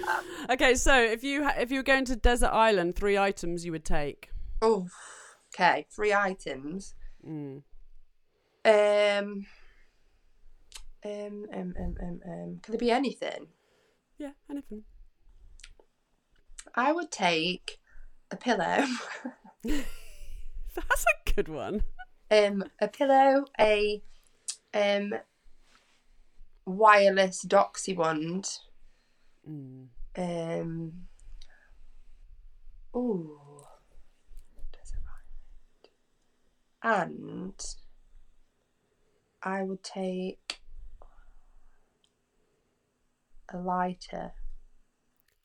Okay, 0.51 0.75
so 0.75 0.95
if 1.01 1.23
you 1.23 1.45
ha- 1.45 1.55
if 1.59 1.71
you 1.71 1.79
were 1.79 1.85
going 1.85 2.05
to 2.07 2.17
desert 2.17 2.51
island, 2.53 2.97
three 2.97 3.17
items 3.17 3.65
you 3.65 3.73
would 3.73 3.85
take. 3.85 4.31
oh, 4.61 4.89
okay, 5.55 5.87
three 5.95 6.13
items. 6.13 6.95
Mm. 7.27 7.63
Um, 8.65 9.47
um, 11.05 11.47
um, 11.55 11.75
um, 11.79 11.95
um, 12.03 12.21
um, 12.27 12.61
can 12.63 12.73
there 12.73 12.79
be 12.79 12.91
anything? 12.91 13.47
Yeah, 14.19 14.33
anything. 14.51 14.83
I 16.75 16.93
would 16.93 17.11
take 17.11 17.79
a 18.31 18.37
pillow. 18.37 18.85
That's 19.65 21.05
a 21.05 21.33
good 21.35 21.49
one. 21.49 21.83
um, 22.31 22.65
a 22.81 22.89
pillow, 22.89 23.45
a 23.59 24.03
um, 24.75 25.15
wireless 26.67 27.45
doxy 27.45 27.97
wand, 27.97 28.49
Mm. 29.49 29.87
um, 30.17 30.93
ooh, 32.95 33.41
and 36.83 37.55
I 39.43 39.63
would 39.63 39.83
take 39.83 40.61
a 43.53 43.59
lighter. 43.59 44.33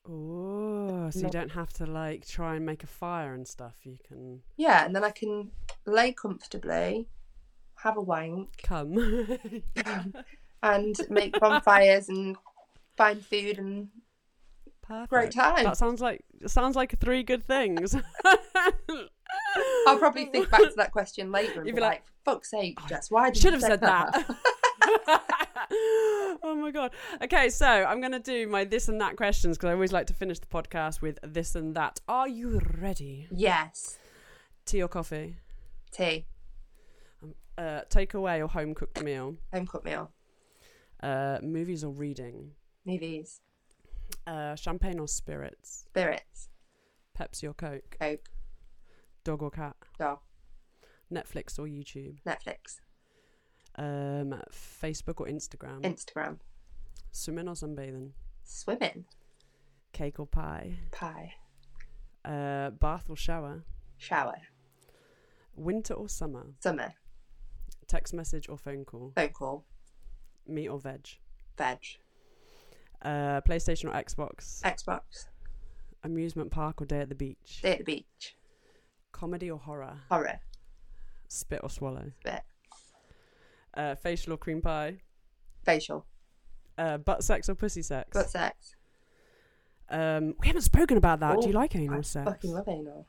Oh, 0.09 1.09
so 1.11 1.19
you 1.19 1.29
don't 1.29 1.51
have 1.51 1.71
to 1.73 1.85
like 1.85 2.27
try 2.27 2.55
and 2.55 2.65
make 2.65 2.83
a 2.83 2.87
fire 2.87 3.33
and 3.33 3.47
stuff. 3.47 3.75
You 3.83 3.97
can 4.05 4.41
Yeah, 4.57 4.85
and 4.85 4.95
then 4.95 5.03
I 5.03 5.11
can 5.11 5.51
lay 5.85 6.11
comfortably, 6.11 7.07
have 7.75 7.95
a 7.97 8.01
wank, 8.01 8.49
come. 8.63 8.95
and 10.63 10.95
make 11.09 11.39
bonfires 11.39 12.09
and 12.09 12.35
find 12.97 13.25
food 13.25 13.57
and 13.59 13.89
Perfect. 14.81 15.09
great 15.09 15.31
time. 15.31 15.63
That 15.63 15.77
sounds 15.77 16.01
like 16.01 16.23
sounds 16.47 16.75
like 16.75 16.99
three 16.99 17.23
good 17.23 17.45
things. 17.45 17.95
I'll 19.87 19.97
probably 19.97 20.25
think 20.25 20.49
back 20.49 20.61
to 20.61 20.73
that 20.77 20.91
question 20.91 21.31
later 21.31 21.59
and 21.59 21.67
You'd 21.67 21.75
be 21.75 21.77
be 21.77 21.81
like, 21.81 21.91
like, 21.91 22.03
"Fuck's 22.25 22.51
sake, 22.51 22.77
oh, 22.81 22.87
Jess, 22.87 23.09
why 23.09 23.29
did 23.29 23.37
Should 23.37 23.53
you 23.53 23.59
have 23.59 23.61
said 23.61 23.81
that. 23.81 24.25
oh 26.43 26.57
my 26.61 26.71
god. 26.71 26.91
Okay, 27.23 27.49
so 27.49 27.65
I'm 27.67 27.99
gonna 28.01 28.19
do 28.19 28.47
my 28.47 28.63
this 28.63 28.87
and 28.89 28.99
that 29.01 29.15
questions 29.17 29.57
because 29.57 29.69
I 29.69 29.73
always 29.73 29.91
like 29.91 30.07
to 30.07 30.13
finish 30.13 30.39
the 30.39 30.45
podcast 30.47 31.01
with 31.01 31.17
this 31.23 31.55
and 31.55 31.75
that. 31.75 31.99
Are 32.07 32.27
you 32.27 32.59
ready? 32.79 33.27
yes, 33.31 33.97
Tea 34.65 34.83
or 34.83 34.87
coffee? 34.87 35.37
tea, 35.91 36.25
Uh, 37.57 37.81
takeaway 37.89 38.39
or 38.43 38.47
home 38.47 38.73
cooked 38.75 39.01
meal? 39.03 39.35
home 39.53 39.67
cooked 39.67 39.85
meal, 39.85 40.11
Uh, 41.01 41.39
movies 41.41 41.83
or 41.83 41.91
reading? 41.91 42.51
movies, 42.85 43.41
Uh, 44.27 44.55
champagne 44.55 44.99
or 44.99 45.07
spirits? 45.07 45.85
spirits, 45.89 46.49
Pepsi 47.17 47.49
or 47.49 47.53
Coke? 47.53 47.97
Coke, 47.99 48.29
Dog 49.23 49.41
or 49.43 49.51
cat? 49.51 49.75
dog, 49.97 50.19
Netflix 51.11 51.57
or 51.59 51.67
YouTube? 51.67 52.21
Netflix, 52.25 52.79
Um, 53.75 54.41
Facebook 54.51 55.19
or 55.19 55.27
Instagram? 55.27 55.81
Instagram, 55.81 56.37
Swimming 57.11 57.47
or 57.47 57.53
sunbathing? 57.55 58.11
Swimming. 58.43 59.05
Cake 59.91 60.19
or 60.19 60.27
pie? 60.27 60.73
Pie. 60.91 61.33
Uh, 62.25 62.69
bath 62.71 63.05
or 63.09 63.15
shower? 63.17 63.63
Shower. 63.97 64.37
Winter 65.55 65.93
or 65.93 66.09
summer? 66.09 66.47
Summer. 66.59 66.93
Text 67.87 68.13
message 68.13 68.47
or 68.49 68.57
phone 68.57 68.85
call? 68.85 69.11
Phone 69.15 69.29
call. 69.29 69.65
Meat 70.47 70.67
or 70.67 70.79
veg? 70.79 71.07
Veg. 71.57 71.79
Uh, 73.01 73.41
PlayStation 73.41 73.85
or 73.85 74.01
Xbox? 74.03 74.61
Xbox. 74.61 75.27
Amusement 76.03 76.51
park 76.51 76.81
or 76.81 76.85
day 76.85 76.99
at 77.01 77.09
the 77.09 77.15
beach? 77.15 77.61
Day 77.61 77.73
at 77.73 77.77
the 77.79 77.83
beach. 77.83 78.35
Comedy 79.11 79.49
or 79.51 79.59
horror? 79.59 79.97
Horror. 80.09 80.39
Spit 81.27 81.59
or 81.63 81.69
swallow? 81.69 82.11
Spit. 82.21 82.41
Uh, 83.75 83.95
facial 83.95 84.33
or 84.33 84.37
cream 84.37 84.61
pie? 84.61 84.97
Facial. 85.65 86.05
Uh, 86.77 86.97
butt 86.97 87.23
sex 87.23 87.49
or 87.49 87.55
pussy 87.55 87.81
sex? 87.81 88.09
Butt 88.13 88.29
sex. 88.29 88.75
Um, 89.89 90.35
we 90.39 90.47
haven't 90.47 90.61
spoken 90.63 90.97
about 90.97 91.19
that. 91.19 91.39
Do 91.41 91.47
you 91.47 91.53
Oh, 91.55 91.59
like 91.59 91.75
anal 91.75 91.99
I 91.99 92.01
sex? 92.01 92.25
fucking 92.29 92.51
love 92.51 92.67
anal. 92.67 93.05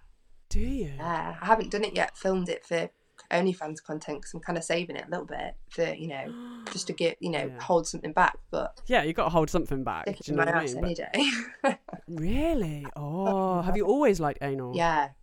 Do 0.50 0.60
you? 0.60 0.92
Yeah, 0.96 1.36
I 1.40 1.46
haven't 1.46 1.70
done 1.70 1.84
it 1.84 1.94
yet. 1.96 2.16
Filmed 2.16 2.48
it 2.48 2.64
for 2.64 2.90
OnlyFans 3.30 3.82
content 3.82 4.18
because 4.20 4.34
I'm 4.34 4.40
kind 4.40 4.58
of 4.58 4.64
saving 4.64 4.96
it 4.96 5.06
a 5.06 5.10
little 5.10 5.24
bit 5.26 5.54
for 5.70 5.94
you 5.94 6.08
know 6.08 6.62
just 6.72 6.86
to 6.88 6.92
get 6.92 7.16
you 7.20 7.30
know 7.30 7.46
Yeah. 7.46 7.60
hold 7.60 7.86
something 7.86 8.12
back. 8.12 8.36
But 8.50 8.80
Yeah, 8.86 9.02
you 9.02 9.12
got 9.12 9.24
to 9.24 9.30
hold 9.30 9.48
something 9.50 9.82
back. 9.84 10.04
Do 10.06 10.14
you 10.26 10.34
know 10.34 10.44
what 10.44 10.54
I 10.54 10.64
mean? 10.64 10.78
any 10.78 10.94
day. 10.94 11.30
Really? 12.08 12.86
Oh, 12.96 13.62
have 13.62 13.76
you 13.76 13.86
always 13.86 14.20
liked 14.20 14.38
anal? 14.42 14.74
yeah. 14.76 15.10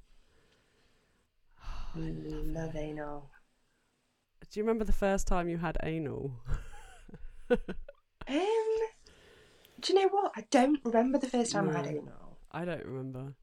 Mm, 1.98 2.56
love 2.56 2.76
anal. 2.76 3.30
Do 4.52 4.60
you 4.60 4.64
remember 4.66 4.84
the 4.84 4.92
first 4.92 5.28
time 5.28 5.48
you 5.50 5.58
had 5.58 5.78
anal? 5.84 6.34
Um, 8.30 8.38
do 9.82 9.92
you 9.94 10.00
know 10.00 10.08
what? 10.10 10.32
I 10.38 10.46
don't 10.52 10.80
remember 10.86 11.18
the 11.18 11.28
first 11.28 11.52
time 11.52 11.70
I 11.70 11.74
had 11.74 11.88
anal. 11.88 12.38
I 12.52 12.64
don't 12.64 12.86
remember. 12.86 13.34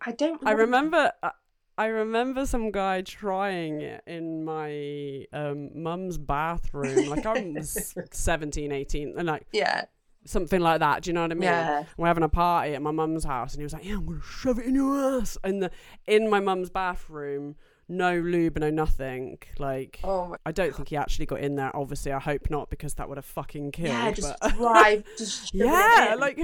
I 0.00 0.12
don't. 0.12 0.40
I 0.44 0.52
remember. 0.52 1.12
I, 1.22 1.30
I 1.78 1.86
remember 1.86 2.46
some 2.46 2.72
guy 2.72 3.02
trying 3.02 3.82
it 3.82 4.02
in 4.06 4.42
my 4.44 5.26
um, 5.32 5.70
mum's 5.80 6.18
bathroom. 6.18 7.08
Like 7.08 7.26
I 7.26 7.34
was 7.36 7.94
17, 8.10 8.72
18, 8.72 9.14
and 9.16 9.28
like 9.28 9.46
Yeah. 9.52 9.84
something 10.24 10.60
like 10.60 10.80
that. 10.80 11.02
Do 11.02 11.10
you 11.10 11.14
know 11.14 11.22
what 11.22 11.32
I 11.32 11.34
mean? 11.34 11.42
Yeah. 11.42 11.84
We're 11.96 12.08
having 12.08 12.24
a 12.24 12.28
party 12.28 12.74
at 12.74 12.82
my 12.82 12.90
mum's 12.90 13.24
house, 13.24 13.52
and 13.52 13.60
he 13.60 13.64
was 13.64 13.74
like, 13.74 13.84
"Yeah, 13.84 13.94
I'm 13.94 14.06
gonna 14.06 14.20
shove 14.22 14.58
it 14.58 14.64
in 14.66 14.74
your 14.74 15.20
ass." 15.20 15.38
In 15.44 15.60
the 15.60 15.70
in 16.06 16.28
my 16.28 16.40
mum's 16.40 16.70
bathroom, 16.70 17.54
no 17.90 18.16
lube, 18.18 18.58
no 18.58 18.70
nothing. 18.70 19.38
Like 19.58 20.00
Oh. 20.04 20.36
I 20.46 20.52
don't 20.52 20.74
think 20.74 20.88
he 20.88 20.96
actually 20.96 21.26
got 21.26 21.40
in 21.40 21.56
there. 21.56 21.74
Obviously, 21.76 22.12
I 22.12 22.20
hope 22.20 22.48
not 22.48 22.70
because 22.70 22.94
that 22.94 23.08
would 23.08 23.18
have 23.18 23.24
fucking 23.26 23.72
killed. 23.72 23.88
Yeah, 23.88 24.10
just 24.12 24.34
but- 24.40 24.54
drive. 24.56 25.04
Just 25.18 25.52
yeah, 25.54 26.14
like 26.18 26.38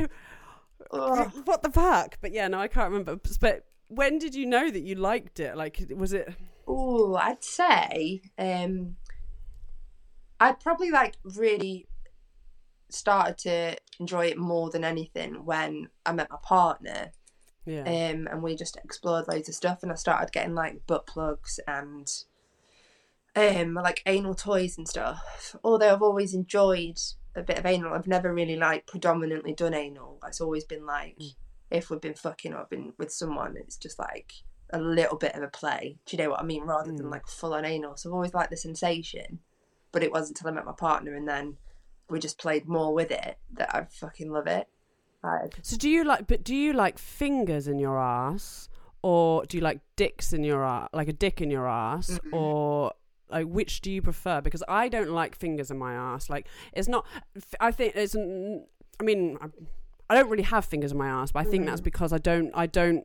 Ugh. 0.91 1.33
what 1.45 1.63
the 1.63 1.71
fuck? 1.71 2.19
But 2.21 2.33
yeah, 2.33 2.49
no, 2.49 2.59
I 2.59 2.69
can't 2.69 2.91
remember. 2.91 3.19
But 3.41 3.65
when 3.89 4.19
did 4.19 4.35
you 4.35 4.47
know 4.47 4.71
that 4.71 4.81
you 4.83 4.97
liked 4.97 5.41
it? 5.41 5.57
Like, 5.57 5.83
was 5.97 6.13
it? 6.13 6.35
Oh, 6.67 7.15
I'd 7.15 7.45
say 7.45 8.23
um, 8.39 8.97
I'd 10.41 10.59
probably 10.61 10.91
like 10.91 11.15
really 11.23 11.87
started 12.89 13.39
to 13.39 13.77
enjoy 14.01 14.27
it 14.27 14.39
more 14.39 14.71
than 14.71 14.85
anything 14.85 15.45
when 15.45 15.89
I 16.05 16.13
met 16.13 16.29
my 16.31 16.39
partner. 16.43 17.13
Yeah, 17.67 17.81
Um, 17.83 18.29
and 18.31 18.43
we 18.43 18.55
just 18.57 18.77
explored 18.77 19.27
loads 19.29 19.49
of 19.49 19.55
stuff, 19.57 19.83
and 19.83 19.91
I 19.93 19.97
started 19.97 20.33
getting 20.33 20.55
like 20.55 20.87
butt 20.87 21.07
plugs 21.07 21.59
and 21.67 22.09
um, 23.35 23.75
like 23.75 24.03
anal 24.07 24.35
toys 24.35 24.79
and 24.79 24.89
stuff. 24.89 25.55
Although 25.63 25.93
I've 25.93 26.03
always 26.03 26.33
enjoyed 26.33 26.99
a 27.35 27.43
bit 27.43 27.59
of 27.59 27.67
anal, 27.67 27.93
I've 27.93 28.07
never 28.07 28.33
really 28.33 28.57
like 28.57 28.87
predominantly 28.87 29.53
done 29.53 29.75
anal. 29.75 30.19
It's 30.27 30.41
always 30.41 30.65
been 30.65 30.87
like 30.87 31.17
Mm. 31.19 31.35
if 31.71 31.91
we've 31.91 32.01
been 32.01 32.15
fucking 32.15 32.55
or 32.55 32.61
I've 32.61 32.71
been 32.71 32.93
with 32.99 33.13
someone, 33.13 33.57
it's 33.57 33.77
just 33.77 33.99
like 33.99 34.33
a 34.71 34.81
little 34.81 35.19
bit 35.19 35.35
of 35.35 35.43
a 35.43 35.49
play. 35.49 35.99
Do 36.07 36.17
you 36.17 36.23
know 36.23 36.31
what 36.31 36.41
I 36.41 36.45
mean? 36.45 36.63
Rather 36.65 36.91
than 36.93 37.07
Mm. 37.07 37.11
like 37.11 37.27
full 37.27 37.53
on 37.53 37.65
anal. 37.67 37.97
So 37.97 38.09
I've 38.09 38.15
always 38.15 38.33
liked 38.35 38.51
the 38.51 38.57
sensation, 38.57 39.41
but 39.93 40.03
it 40.03 40.13
wasn't 40.13 40.39
until 40.39 40.51
I 40.53 40.55
met 40.55 40.65
my 40.65 40.73
partner 40.73 41.15
and 41.15 41.29
then 41.29 41.59
we 42.09 42.19
just 42.21 42.39
played 42.39 42.67
more 42.67 42.95
with 42.95 43.11
it 43.11 43.39
that 43.53 43.75
I 43.75 43.85
fucking 43.85 44.31
love 44.31 44.47
it. 44.47 44.69
So 45.63 45.77
do 45.77 45.89
you 45.89 46.05
like? 46.05 46.27
But 46.27 46.45
do 46.45 46.55
you 46.55 46.73
like 46.73 46.99
fingers 46.99 47.69
in 47.69 47.79
your 47.79 47.99
ass, 48.01 48.69
or 49.03 49.45
do 49.47 49.57
you 49.57 49.63
like 49.63 49.81
dicks 49.97 50.33
in 50.33 50.45
your 50.45 50.65
ass, 50.65 50.89
like 50.93 51.09
a 51.09 51.13
dick 51.13 51.41
in 51.41 51.51
your 51.51 51.67
ass, 51.69 52.11
Mm-mm. 52.11 52.33
or 52.33 52.93
like 53.29 53.47
which 53.47 53.81
do 53.81 53.91
you 53.91 54.03
prefer? 54.03 54.41
Because 54.41 54.63
I 54.69 54.89
don't 54.89 55.11
like 55.11 55.37
fingers 55.37 55.71
in 55.71 55.79
my 55.79 55.95
ass. 55.95 56.31
Like 56.31 56.47
it's 56.73 56.89
not. 56.89 57.07
I 57.61 57.71
think 57.71 57.95
it's. 57.97 58.15
i 58.17 59.03
mean, 59.05 59.37
I, 59.43 59.47
I 60.09 60.15
don't 60.15 60.31
really 60.31 60.45
have 60.45 60.65
fingers 60.65 60.93
in 60.93 60.99
my 60.99 61.09
ass, 61.09 61.33
but 61.33 61.41
I 61.41 61.51
think 61.51 61.67
that's 61.67 61.81
Mm. 61.81 61.85
because 61.85 62.13
I 62.13 62.19
don't. 62.19 62.51
I 62.55 62.67
don't 62.67 63.05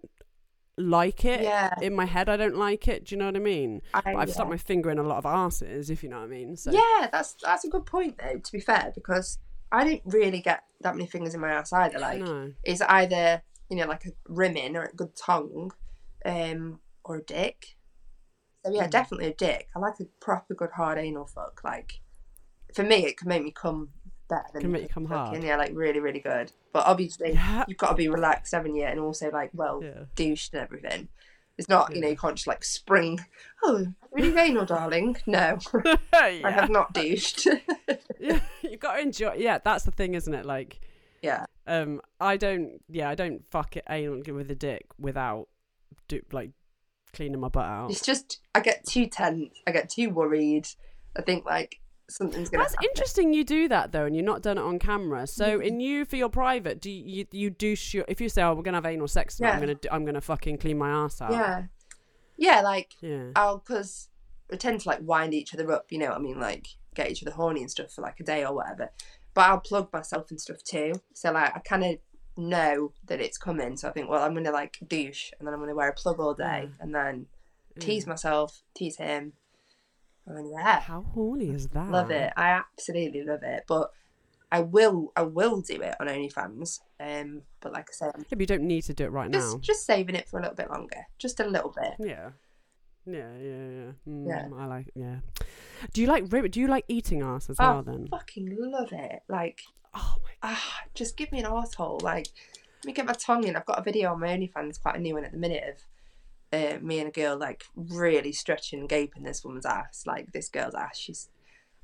like 0.78 1.26
it. 1.26 1.42
yeah. 1.42 1.74
In 1.82 1.94
my 1.94 2.06
head, 2.06 2.30
I 2.30 2.38
don't 2.38 2.56
like 2.56 2.88
it. 2.88 3.06
Do 3.06 3.14
you 3.16 3.20
know 3.20 3.26
what 3.26 3.36
I 3.36 3.40
mean? 3.40 3.82
I, 3.94 4.02
But 4.02 4.16
I've 4.16 4.28
yeah. 4.30 4.34
stuck 4.34 4.50
my 4.50 4.58
finger 4.58 4.90
in 4.90 4.98
a 4.98 5.04
lot 5.04 5.18
of 5.18 5.26
asses, 5.26 5.90
if 5.90 6.02
you 6.02 6.10
know 6.10 6.20
what 6.20 6.26
I 6.26 6.28
mean. 6.28 6.56
So 6.56 6.72
Yeah, 6.72 7.10
that's 7.12 7.34
that's 7.44 7.66
a 7.66 7.70
good 7.70 7.86
point 7.86 8.18
though. 8.18 8.38
To 8.40 8.52
be 8.52 8.60
fair, 8.60 8.92
because 8.96 9.38
I 9.72 9.84
don't 9.84 10.02
really 10.06 10.40
get 10.42 10.64
that 10.82 10.96
many 10.96 11.08
fingers 11.08 11.34
in 11.34 11.42
my 11.42 11.52
ass 11.52 11.72
either. 11.74 12.00
Like 12.00 12.20
no. 12.20 12.52
it's 12.64 12.82
either 12.82 13.42
you 13.70 13.78
know 13.78 13.86
like 13.88 14.06
a 14.06 14.12
rimming 14.28 14.76
or 14.76 14.84
a 14.86 14.94
good 14.96 15.16
tongue, 15.16 15.72
um, 16.26 16.80
or 17.04 17.18
a 17.18 17.22
dick. 17.24 17.76
So 18.66 18.72
yeah, 18.72 18.88
Mm. 18.88 18.92
definitely 18.92 19.28
a 19.28 19.34
dick. 19.34 19.70
I 19.76 19.80
like 19.80 20.00
a 20.00 20.06
proper 20.20 20.54
good 20.54 20.72
hard 20.72 20.98
anal 20.98 21.26
fuck. 21.26 21.62
Like 21.64 22.02
for 22.76 22.84
me, 22.84 23.06
it 23.06 23.18
can 23.18 23.28
make 23.28 23.44
me 23.44 23.52
come 23.52 23.90
better 24.30 24.46
than 24.54 24.62
Can 24.62 24.72
make 24.72 24.84
you 24.84 24.88
come 24.88 25.08
fucking, 25.08 25.34
hard. 25.34 25.44
Yeah, 25.44 25.58
like 25.58 25.72
really 25.74 26.00
really 26.00 26.20
good. 26.20 26.52
But 26.74 26.86
obviously 26.86 27.32
Yeah. 27.34 27.66
you've 27.68 27.78
got 27.78 27.90
to 27.90 27.96
be 27.96 28.08
relaxed, 28.08 28.54
haven't 28.54 28.76
you? 28.76 28.86
And 28.86 29.00
also 29.00 29.30
like 29.32 29.50
well 29.54 29.82
Yeah. 29.84 30.04
douched 30.16 30.54
and 30.54 30.62
everything. 30.64 31.08
It's 31.58 31.70
not, 31.70 31.94
you 31.94 32.02
know, 32.02 32.08
Yeah. 32.08 32.12
you 32.12 32.18
can't 32.18 32.36
just 32.36 32.48
like 32.48 32.64
spring. 32.64 33.20
Oh, 33.64 33.86
really 34.12 34.36
anal, 34.38 34.66
darling? 34.66 35.18
No, 35.28 35.58
I 36.14 36.42
have 36.44 36.70
not 36.70 36.94
douched. 36.94 37.46
yeah. 38.20 38.40
You 38.62 38.78
got 38.78 38.96
to 38.96 39.02
enjoy. 39.02 39.34
Yeah, 39.38 39.60
that's 39.64 39.84
the 39.84 39.92
thing, 39.92 40.16
isn't 40.16 40.34
it? 40.34 40.46
Like, 40.46 40.80
yeah, 41.22 41.46
um, 41.68 42.02
I 42.20 42.38
don't. 42.38 42.82
Yeah, 42.90 43.10
I 43.10 43.16
don't 43.16 43.44
fuck 43.52 43.78
it 43.78 43.84
anal 43.90 44.22
with 44.34 44.50
a 44.50 44.56
dick 44.56 44.86
without 44.98 45.48
do 46.08 46.22
like 46.32 46.52
cleaning 47.14 47.40
my 47.42 47.50
butt 47.50 47.66
out. 47.66 47.92
it's 47.92 48.02
just 48.02 48.40
I 48.56 48.62
get 48.62 48.86
too 48.86 49.06
tense. 49.08 49.54
I 49.68 49.72
get 49.72 49.90
too 49.90 50.10
worried. 50.10 50.68
I 51.16 51.22
think 51.22 51.46
like 51.46 51.80
something's 52.12 52.50
gonna. 52.50 52.64
That's 52.64 52.76
happen. 52.76 52.90
interesting. 52.90 53.34
You 53.34 53.44
do 53.44 53.68
that 53.70 53.92
though, 53.92 54.06
and 54.06 54.16
you're 54.16 54.26
not 54.26 54.42
done 54.42 54.58
it 54.58 54.62
on 54.62 54.80
camera. 54.80 55.26
So, 55.28 55.60
Mhm. 55.60 55.66
in 55.68 55.80
you 55.80 56.06
for 56.06 56.16
your 56.18 56.30
private, 56.30 56.80
do 56.82 56.90
you 56.92 57.26
you 57.32 57.50
do 57.50 57.76
your, 57.92 58.06
if 58.08 58.20
you 58.22 58.30
say, 58.30 58.44
"Oh, 58.44 58.54
we're 58.54 58.64
gonna 58.64 58.78
have 58.78 58.86
anal 58.86 59.08
sex 59.08 59.38
tonight," 59.38 59.54
I'm 59.54 59.60
gonna 59.60 59.76
do, 59.76 59.90
I'm 59.92 60.06
gonna 60.06 60.22
fucking 60.22 60.58
clean 60.60 60.78
my 60.78 60.90
ass 60.90 61.22
out. 61.22 61.32
Yeah, 61.32 61.64
yeah, 62.38 62.62
like 62.62 62.94
Yeah. 63.02 63.32
I'll 63.36 63.58
because 63.60 64.10
we 64.50 64.58
tend 64.58 64.82
to 64.82 64.90
like 64.90 65.00
wind 65.02 65.34
each 65.34 65.54
other 65.54 65.72
up. 65.72 65.92
You 65.92 66.00
know 66.00 66.08
what 66.10 66.18
I 66.18 66.20
mean? 66.20 66.40
Like 66.40 66.68
get 66.94 67.10
each 67.10 67.24
other 67.24 67.32
horny 67.32 67.62
and 67.62 67.72
stuff 67.72 67.92
for 67.92 68.02
like 68.02 68.20
a 68.20 68.24
day 68.24 68.44
or 68.46 68.54
whatever. 68.54 68.92
But 69.34 69.50
I'll 69.50 69.60
plug 69.62 69.94
myself 69.94 70.30
and 70.30 70.42
stuff 70.42 70.62
too. 70.64 70.94
So 71.14 71.32
like 71.32 71.56
I 71.56 71.60
kind 71.60 71.84
of 71.86 71.98
know 72.38 72.92
that 73.06 73.22
it's 73.22 73.38
coming. 73.38 73.78
So 73.78 73.88
I 73.88 73.92
think, 73.92 74.10
well, 74.10 74.24
I'm 74.24 74.34
gonna 74.34 74.52
like 74.52 74.78
douche 74.86 75.32
and 75.40 75.48
then 75.48 75.54
I'm 75.54 75.60
gonna 75.62 75.76
wear 75.76 75.90
a 75.90 75.94
plug 75.94 76.20
all 76.20 76.34
day 76.34 76.64
Yeah. 76.70 76.76
and 76.82 76.94
then 76.96 77.28
Yeah. 77.76 77.86
tease 77.86 78.06
myself, 78.08 78.62
tease 78.74 78.98
him, 78.98 79.34
and 80.26 80.38
then 80.38 80.52
yeah. 80.52 80.80
How 80.82 81.02
horny 81.14 81.50
is 81.50 81.68
that? 81.70 81.90
Love 81.90 82.12
it. 82.12 82.32
I 82.38 82.50
absolutely 82.50 83.24
love 83.24 83.44
it. 83.44 83.64
But 83.68 83.92
I 84.52 84.62
will 84.62 85.12
I 85.16 85.24
will 85.24 85.62
do 85.62 85.82
it 85.82 85.96
on 86.00 86.08
OnlyFans. 86.08 86.80
Um 87.00 87.42
but 87.62 87.74
like 87.74 87.88
I 87.90 87.94
said, 87.94 88.12
Yeah, 88.30 88.38
you 88.40 88.46
don't 88.46 88.64
need 88.64 88.84
to 88.84 88.94
do 88.94 89.06
it 89.06 89.12
right 89.12 89.32
just 89.32 89.54
now. 89.54 89.60
just 89.60 89.86
saving 89.86 90.16
it 90.16 90.28
for 90.30 90.40
a 90.40 90.42
little 90.42 90.56
bit 90.56 90.70
longer. 90.70 91.06
Just 91.18 91.40
a 91.40 91.46
little 91.48 91.74
bit. 91.76 91.94
Yeah. 92.00 92.30
Yeah, 93.06 93.32
yeah, 93.42 93.68
yeah. 93.80 93.92
Mm, 94.08 94.28
Yeah. 94.28 94.48
I 94.58 94.66
like. 94.68 94.92
Yeah. 94.96 95.18
Do 95.94 96.02
you 96.02 96.08
like? 96.08 96.30
Do 96.30 96.60
you 96.60 96.68
like 96.68 96.86
eating 96.88 97.24
ass 97.24 97.50
as 97.50 97.56
Oh, 97.60 97.64
well? 97.74 97.82
Then. 97.84 98.08
Fucking 98.08 98.56
love 98.60 98.90
it. 98.92 99.24
Like 99.28 99.62
Oh 99.94 100.16
my. 100.24 100.30
ah, 100.44 100.82
just 100.94 101.18
give 101.18 101.32
me 101.32 101.40
an 101.40 101.46
arsehole. 101.46 102.02
Like 102.02 102.28
let 102.84 102.86
me 102.86 102.94
get 102.94 103.06
my 103.06 103.14
tongue 103.14 103.46
in. 103.46 103.56
I've 103.56 103.66
got 103.66 103.80
a 103.80 103.84
video 103.84 104.12
on 104.12 104.20
my 104.20 104.28
OnlyFans, 104.30 104.82
quite 104.82 104.96
a 104.96 105.00
new 105.00 105.16
one 105.16 105.24
at 105.26 105.32
the 105.32 105.38
minute 105.38 105.64
of 105.68 105.76
uh, 106.54 106.78
me 106.82 107.00
and 107.00 107.10
a 107.10 107.12
girl 107.12 107.38
like 107.38 107.64
really 107.76 108.32
stretching 108.32 108.80
and 108.80 108.90
gaping 108.90 109.24
this 109.24 109.44
woman's 109.44 109.66
ass. 109.66 110.04
Like 110.06 110.32
this 110.34 110.50
girl's 110.50 110.76
ass. 110.76 110.98
She's 110.98 111.30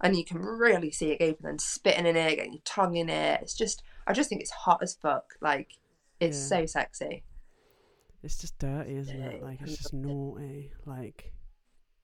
and 0.01 0.15
you 0.15 0.23
can 0.23 0.37
really 0.39 0.91
see 0.91 1.11
it 1.11 1.19
gaping 1.19 1.47
and 1.47 1.59
spitting 1.59 2.05
in 2.05 2.15
it, 2.15 2.35
getting 2.35 2.53
your 2.53 2.61
tongue 2.65 2.95
in 2.97 3.09
it. 3.09 3.41
It's 3.41 3.53
just 3.55 3.83
I 4.05 4.13
just 4.13 4.29
think 4.29 4.41
it's 4.41 4.51
hot 4.51 4.79
as 4.81 4.95
fuck. 5.01 5.35
Like 5.41 5.71
it's 6.19 6.37
Yeah. 6.37 6.59
so 6.59 6.65
sexy. 6.65 7.23
It's 8.23 8.37
just 8.37 8.57
dirty, 8.59 8.95
isn't 8.95 9.21
it? 9.21 9.43
Like 9.43 9.61
it's 9.61 9.77
just 9.77 9.93
naughty. 9.93 10.71
Like 10.85 11.31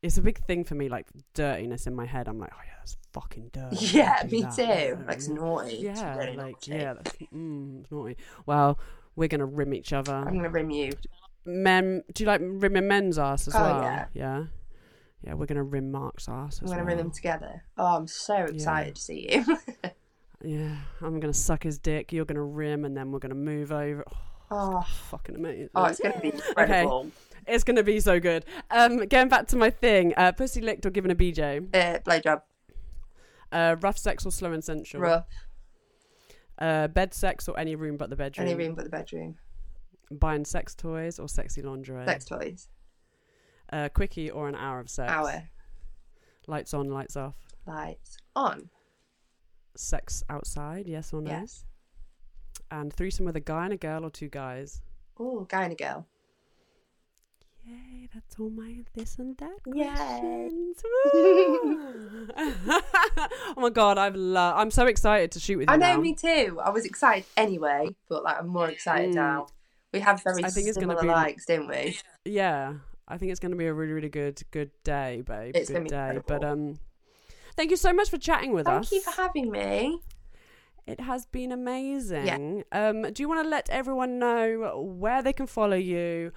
it's 0.02 0.18
a 0.18 0.22
big 0.22 0.44
thing 0.45 0.64
for 0.64 0.76
me. 0.76 0.90
Like 0.90 1.07
dirtiness 1.34 1.88
in 1.88 1.95
my 1.95 2.06
head. 2.06 2.27
I'm 2.27 2.40
like, 2.40 2.52
oh 2.53 2.61
yeah, 2.65 2.73
that's 2.80 2.98
fucking 3.14 3.49
dirty. 3.53 3.77
Yeah, 3.88 4.23
me 4.30 4.41
that. 4.41 4.56
too. 4.56 4.61
Yeah, 4.64 4.95
Like 5.07 5.18
it's 5.18 5.27
yeah. 5.27 5.34
naughty. 5.34 5.72
It's 5.88 5.99
Yeah, 5.99 6.15
really 6.18 6.38
like 6.38 6.53
naughty. 6.68 6.72
yeah, 6.72 6.94
that's, 6.94 7.11
mm, 7.34 7.81
it's 7.81 7.91
naughty. 7.91 8.18
Well, 8.45 8.80
we're 9.15 9.27
gonna 9.27 9.45
rim 9.45 9.73
each 9.73 9.91
other. 9.94 10.14
I'm 10.14 10.35
gonna 10.35 10.49
rim 10.49 10.69
you. 10.69 10.91
Men, 11.45 12.03
do 12.14 12.24
you 12.24 12.28
like 12.28 12.41
rimming 12.44 12.88
men's 12.88 13.20
ass 13.20 13.48
as 13.48 13.56
Oh, 13.56 13.61
well? 13.61 13.82
yeah. 13.82 14.06
yeah, 14.14 14.44
yeah. 15.24 15.34
We're 15.34 15.45
gonna 15.45 15.64
rim 15.64 15.91
Mark's 15.91 16.30
ass 16.30 16.60
I'm 16.60 16.65
as 16.65 16.72
gonna 16.72 16.84
well. 16.84 16.86
rim 16.88 16.98
them 16.98 17.11
together. 17.11 17.64
Oh, 17.78 17.98
I'm 17.98 18.07
so 18.07 18.36
excited 18.38 18.95
to 18.95 19.02
see 19.02 19.30
you. 19.34 19.57
Yeah, 20.45 20.76
I'm 21.02 21.22
gonna 21.22 21.32
suck 21.34 21.64
his 21.64 21.78
dick. 21.80 22.11
You're 22.11 22.26
gonna 22.26 22.44
rim, 22.44 22.84
and 22.84 22.98
then 22.98 23.14
we're 23.14 23.20
gonna 23.20 23.34
move 23.34 23.72
over. 23.72 24.03
Oh, 24.10 24.14
Oh, 24.52 24.82
fucking 25.10 25.36
amazing. 25.36 25.70
oh 25.74 25.86
it's 25.86 25.99
going 26.02 26.14
to 26.15 26.20
be 26.20 26.30
incredible. 26.34 27.10
It's 27.48 27.64
gonna 27.64 27.82
be 27.82 27.99
so 28.02 28.20
good. 28.20 28.44
Um, 28.70 29.06
going 29.07 29.30
back 29.30 29.48
to 29.48 29.56
my 29.56 29.70
thing, 29.70 30.14
uh, 30.18 30.34
pussy 30.34 30.60
licked 30.60 30.86
or 30.86 30.90
given 30.90 31.11
a 31.11 31.15
BJ, 31.15 31.60
Uh, 31.74 31.99
blowjob, 31.99 32.41
uh, 33.53 33.78
rough 33.80 33.98
sex 33.98 34.26
or 34.26 34.32
slow 34.34 34.52
and 34.52 34.61
sensual, 34.64 34.99
rough, 35.02 35.28
uh, 36.60 36.88
bed 36.90 37.14
sex 37.14 37.48
or 37.48 37.57
any 37.57 37.76
room 37.76 37.95
but 37.98 38.10
the 38.10 38.15
bedroom, 38.18 38.45
any 38.48 38.56
room 38.56 38.76
but 38.76 38.84
the 38.84 38.90
bedroom, 38.91 39.38
buying 40.14 40.45
sex 40.45 40.73
toys 40.76 41.19
or 41.19 41.27
sexy 41.27 41.61
lingerie, 41.61 42.06
sex 42.06 42.26
toys, 42.26 42.69
uh, 43.72 43.90
quickie 43.90 44.30
or 44.31 44.48
an 44.48 44.56
hour 44.56 44.80
of 44.80 44.90
sex, 44.90 45.11
hour, 45.11 45.44
lights 46.48 46.73
on, 46.73 46.90
lights 46.90 47.15
off, 47.15 47.35
lights 47.65 48.18
on. 48.35 48.69
sex 49.76 50.23
outside, 50.30 50.88
yes 50.88 51.11
or 51.14 51.22
no, 51.22 51.31
Yes. 51.31 51.65
and 52.72 52.91
threesome 52.94 53.26
with 53.26 53.35
a 53.35 53.40
guy 53.41 53.65
and 53.65 53.73
a 53.73 53.77
girl 53.77 54.06
or 54.06 54.10
two 54.10 54.30
guys. 54.30 54.81
Oh, 55.19 55.41
guy 55.45 55.64
and 55.64 55.73
a 55.73 55.76
girl. 55.76 56.07
Yay, 57.65 58.10
that's 58.14 58.35
all 58.40 58.49
my 58.49 58.84
this 58.94 59.18
and 59.19 59.38
that 59.38 59.64
questions. 59.64 60.84
Oh 62.35 63.53
my 63.61 63.69
god, 63.69 63.98
I've 63.98 64.15
lo- 64.15 64.53
I'm 64.56 64.72
so 64.72 64.85
excited 64.88 65.31
to 65.31 65.40
shoot 65.40 65.57
with 65.60 65.69
you 65.69 65.73
I 65.73 65.77
know, 65.77 65.95
now. 65.95 66.02
me 66.02 66.14
too. 66.15 66.60
I 66.64 66.69
was 66.72 66.85
excited 66.85 67.26
anyway, 67.38 67.95
but 68.10 68.23
like 68.23 68.38
I'm 68.40 68.48
more 68.48 68.69
excited 68.69 69.11
Mm. 69.11 69.15
now. 69.15 69.48
We 69.94 69.99
have 69.99 70.24
very 70.24 70.44
I 70.44 70.49
think 70.49 70.68
it's 70.68 70.78
gonna 70.78 70.98
similar 70.98 71.02
be- 71.03 71.07
likes, 71.07 71.45
don't 71.45 71.68
we? 71.68 71.98
Yeah, 72.26 72.74
I 73.07 73.18
think 73.18 73.32
it's 73.32 73.40
going 73.40 73.52
to 73.52 73.57
be 73.57 73.65
a 73.68 73.74
really, 73.74 73.91
really 73.91 74.10
good, 74.10 74.41
good 74.52 74.72
day, 74.84 75.24
babe. 75.26 75.56
It's 75.56 75.70
good 75.70 75.90
gonna 75.90 76.14
be 76.14 76.20
day. 76.20 76.24
But 76.26 76.44
um, 76.44 76.80
thank 77.56 77.70
you 77.70 77.78
so 77.78 77.94
much 77.94 78.10
for 78.10 78.18
chatting 78.18 78.53
with 78.53 78.65
Thank 78.65 78.84
us. 78.84 78.90
Thank 78.90 79.06
you 79.06 79.11
for 79.11 79.22
having 79.22 79.52
me. 79.52 79.99
It 80.88 80.99
has 80.99 81.26
been 81.26 81.52
amazing. 81.52 82.26
Yeah. 82.26 82.88
Um, 82.90 83.03
do 83.11 83.24
you 83.24 83.30
want 83.30 83.44
to 83.44 83.49
let 83.49 83.70
everyone 83.70 84.20
know 84.20 84.82
where 84.82 85.22
they 85.22 85.32
can 85.32 85.48
follow 85.48 85.78
you, 85.78 86.32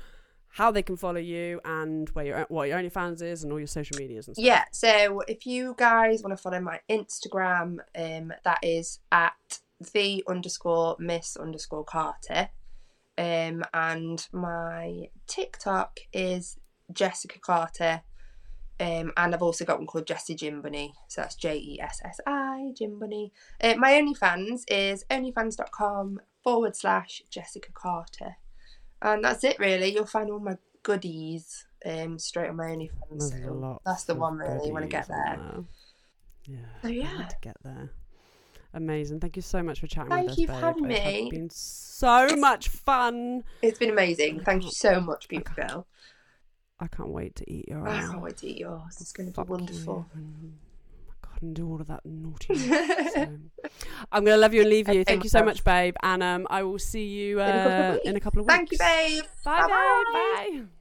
how 0.49 0.71
they 0.71 0.83
can 0.83 0.97
follow 0.97 1.21
you, 1.21 1.61
and 1.65 2.09
where 2.11 2.25
your 2.25 2.47
what 2.49 2.69
your 2.69 2.79
OnlyFans 2.79 3.23
is, 3.23 3.43
and 3.43 3.53
all 3.53 3.59
your 3.59 3.67
social 3.67 3.97
medias 3.99 4.29
and 4.29 4.37
stuff? 4.37 4.45
Yeah, 4.45 4.65
so 4.73 5.23
if 5.27 5.47
you 5.47 5.75
guys 5.79 6.23
want 6.23 6.37
to 6.37 6.43
follow 6.43 6.61
my 6.61 6.81
Instagram, 6.89 7.79
um, 7.97 8.33
that 8.45 8.59
is 8.63 9.01
at 9.11 9.61
the 9.93 10.25
underscore 10.29 10.97
miss 10.99 11.37
underscore 11.37 11.85
Carter. 11.85 12.51
Um, 13.19 13.65
and 13.73 14.27
my 14.33 15.09
TikTok 15.27 16.01
is 16.13 16.59
Jessica 16.93 17.39
Carter. 17.39 18.03
Um, 18.79 19.13
and 19.17 19.35
I've 19.35 19.43
also 19.43 19.65
got 19.65 19.79
one 19.79 19.87
called 19.87 20.07
Jessie 20.07 20.35
Jim 20.35 20.61
Bunny. 20.61 20.93
So 21.09 21.23
that's 21.23 21.35
J 21.35 21.57
E 21.57 21.81
S 21.81 22.01
S 22.05 22.21
I, 22.27 22.73
Jim 22.77 22.99
Bunny. 22.99 23.33
Uh, 23.63 23.75
my 23.77 23.93
OnlyFans 23.93 24.65
is 24.69 25.05
onlyfans.com 25.11 26.21
forward 26.45 26.77
slash 26.77 27.23
Jessica 27.31 27.73
Carter. 27.73 28.37
And 29.01 29.25
that's 29.25 29.45
it, 29.45 29.59
really. 29.59 29.95
You'll 29.95 30.07
find 30.07 30.31
all 30.31 30.41
my 30.41 30.59
goodies 30.83 31.67
um, 31.87 32.19
straight 32.19 32.51
on 32.51 32.57
my 32.57 32.65
OnlyFans. 32.65 33.31
So 33.31 33.81
that's 33.85 34.05
the 34.05 34.15
one, 34.15 34.37
really, 34.37 34.71
when 34.71 34.85
I 34.85 34.89
get 34.89 35.09
there. 35.09 35.39
there. 35.39 35.65
Yeah. 36.45 36.83
So, 36.83 36.89
yeah. 36.89 37.27
to 37.29 37.37
get 37.41 37.57
there. 37.65 37.93
Amazing. 38.75 39.21
Thank 39.21 39.37
you 39.37 39.43
so 39.43 39.63
much 39.63 39.81
for 39.81 39.87
chatting 39.87 40.11
Thank 40.11 40.25
with 40.25 40.33
us, 40.33 40.39
you 40.39 40.47
for 40.49 40.53
having 40.55 40.91
It 40.91 41.03
has 41.03 41.29
been 41.31 41.51
so 41.51 42.37
much 42.37 42.69
fun. 42.69 43.45
It's 43.63 43.79
been 43.79 43.91
amazing. 43.91 44.41
Thank 44.41 44.65
you 44.65 44.71
so 44.71 45.01
much, 45.01 45.29
beautiful 45.29 45.65
girl. 45.67 45.87
I 46.79 46.89
can't 46.89 47.09
wait 47.09 47.35
to 47.37 47.51
eat 47.51 47.69
yours. 47.69 47.87
I 47.89 48.01
can't 48.01 48.21
wait 48.21 48.37
to 48.39 48.47
eat 48.47 48.59
yours. 48.59 48.99
It's 49.01 49.13
going 49.13 49.29
to 49.29 49.33
be 49.33 49.37
Fuck 49.37 49.49
wonderful. 49.49 50.07
and- 50.15 50.59
oh 51.11 51.15
God, 51.23 51.41
and 51.43 51.57
do 51.57 51.67
all 51.71 51.81
of 51.81 51.87
that 51.87 52.05
naughty. 52.05 52.55
so, 52.57 53.29
I'm 54.13 54.25
gonna 54.25 54.37
love 54.37 54.53
you 54.53 54.61
and 54.61 54.69
leave 54.69 54.89
you. 54.89 55.03
Thank 55.05 55.25
you 55.25 55.31
so 55.31 55.43
much, 55.43 55.65
babe. 55.65 55.95
And 56.03 56.23
um, 56.23 56.47
I 56.51 56.63
will 56.65 56.79
see 56.79 57.05
you 57.07 57.41
uh, 57.41 57.45
In 57.45 57.55
a 57.55 57.63
couple 57.65 57.95
of 57.95 58.01
in 58.05 58.17
a 58.17 58.21
couple 58.21 58.41
of 58.41 58.47
weeks. 58.47 58.57
Thank 58.57 58.73
you, 58.73 58.79
babe. 58.79 59.25
Bye, 59.43 59.61
Bye-bye. 59.63 60.05
babe. 60.53 60.61
Bye. 60.65 60.76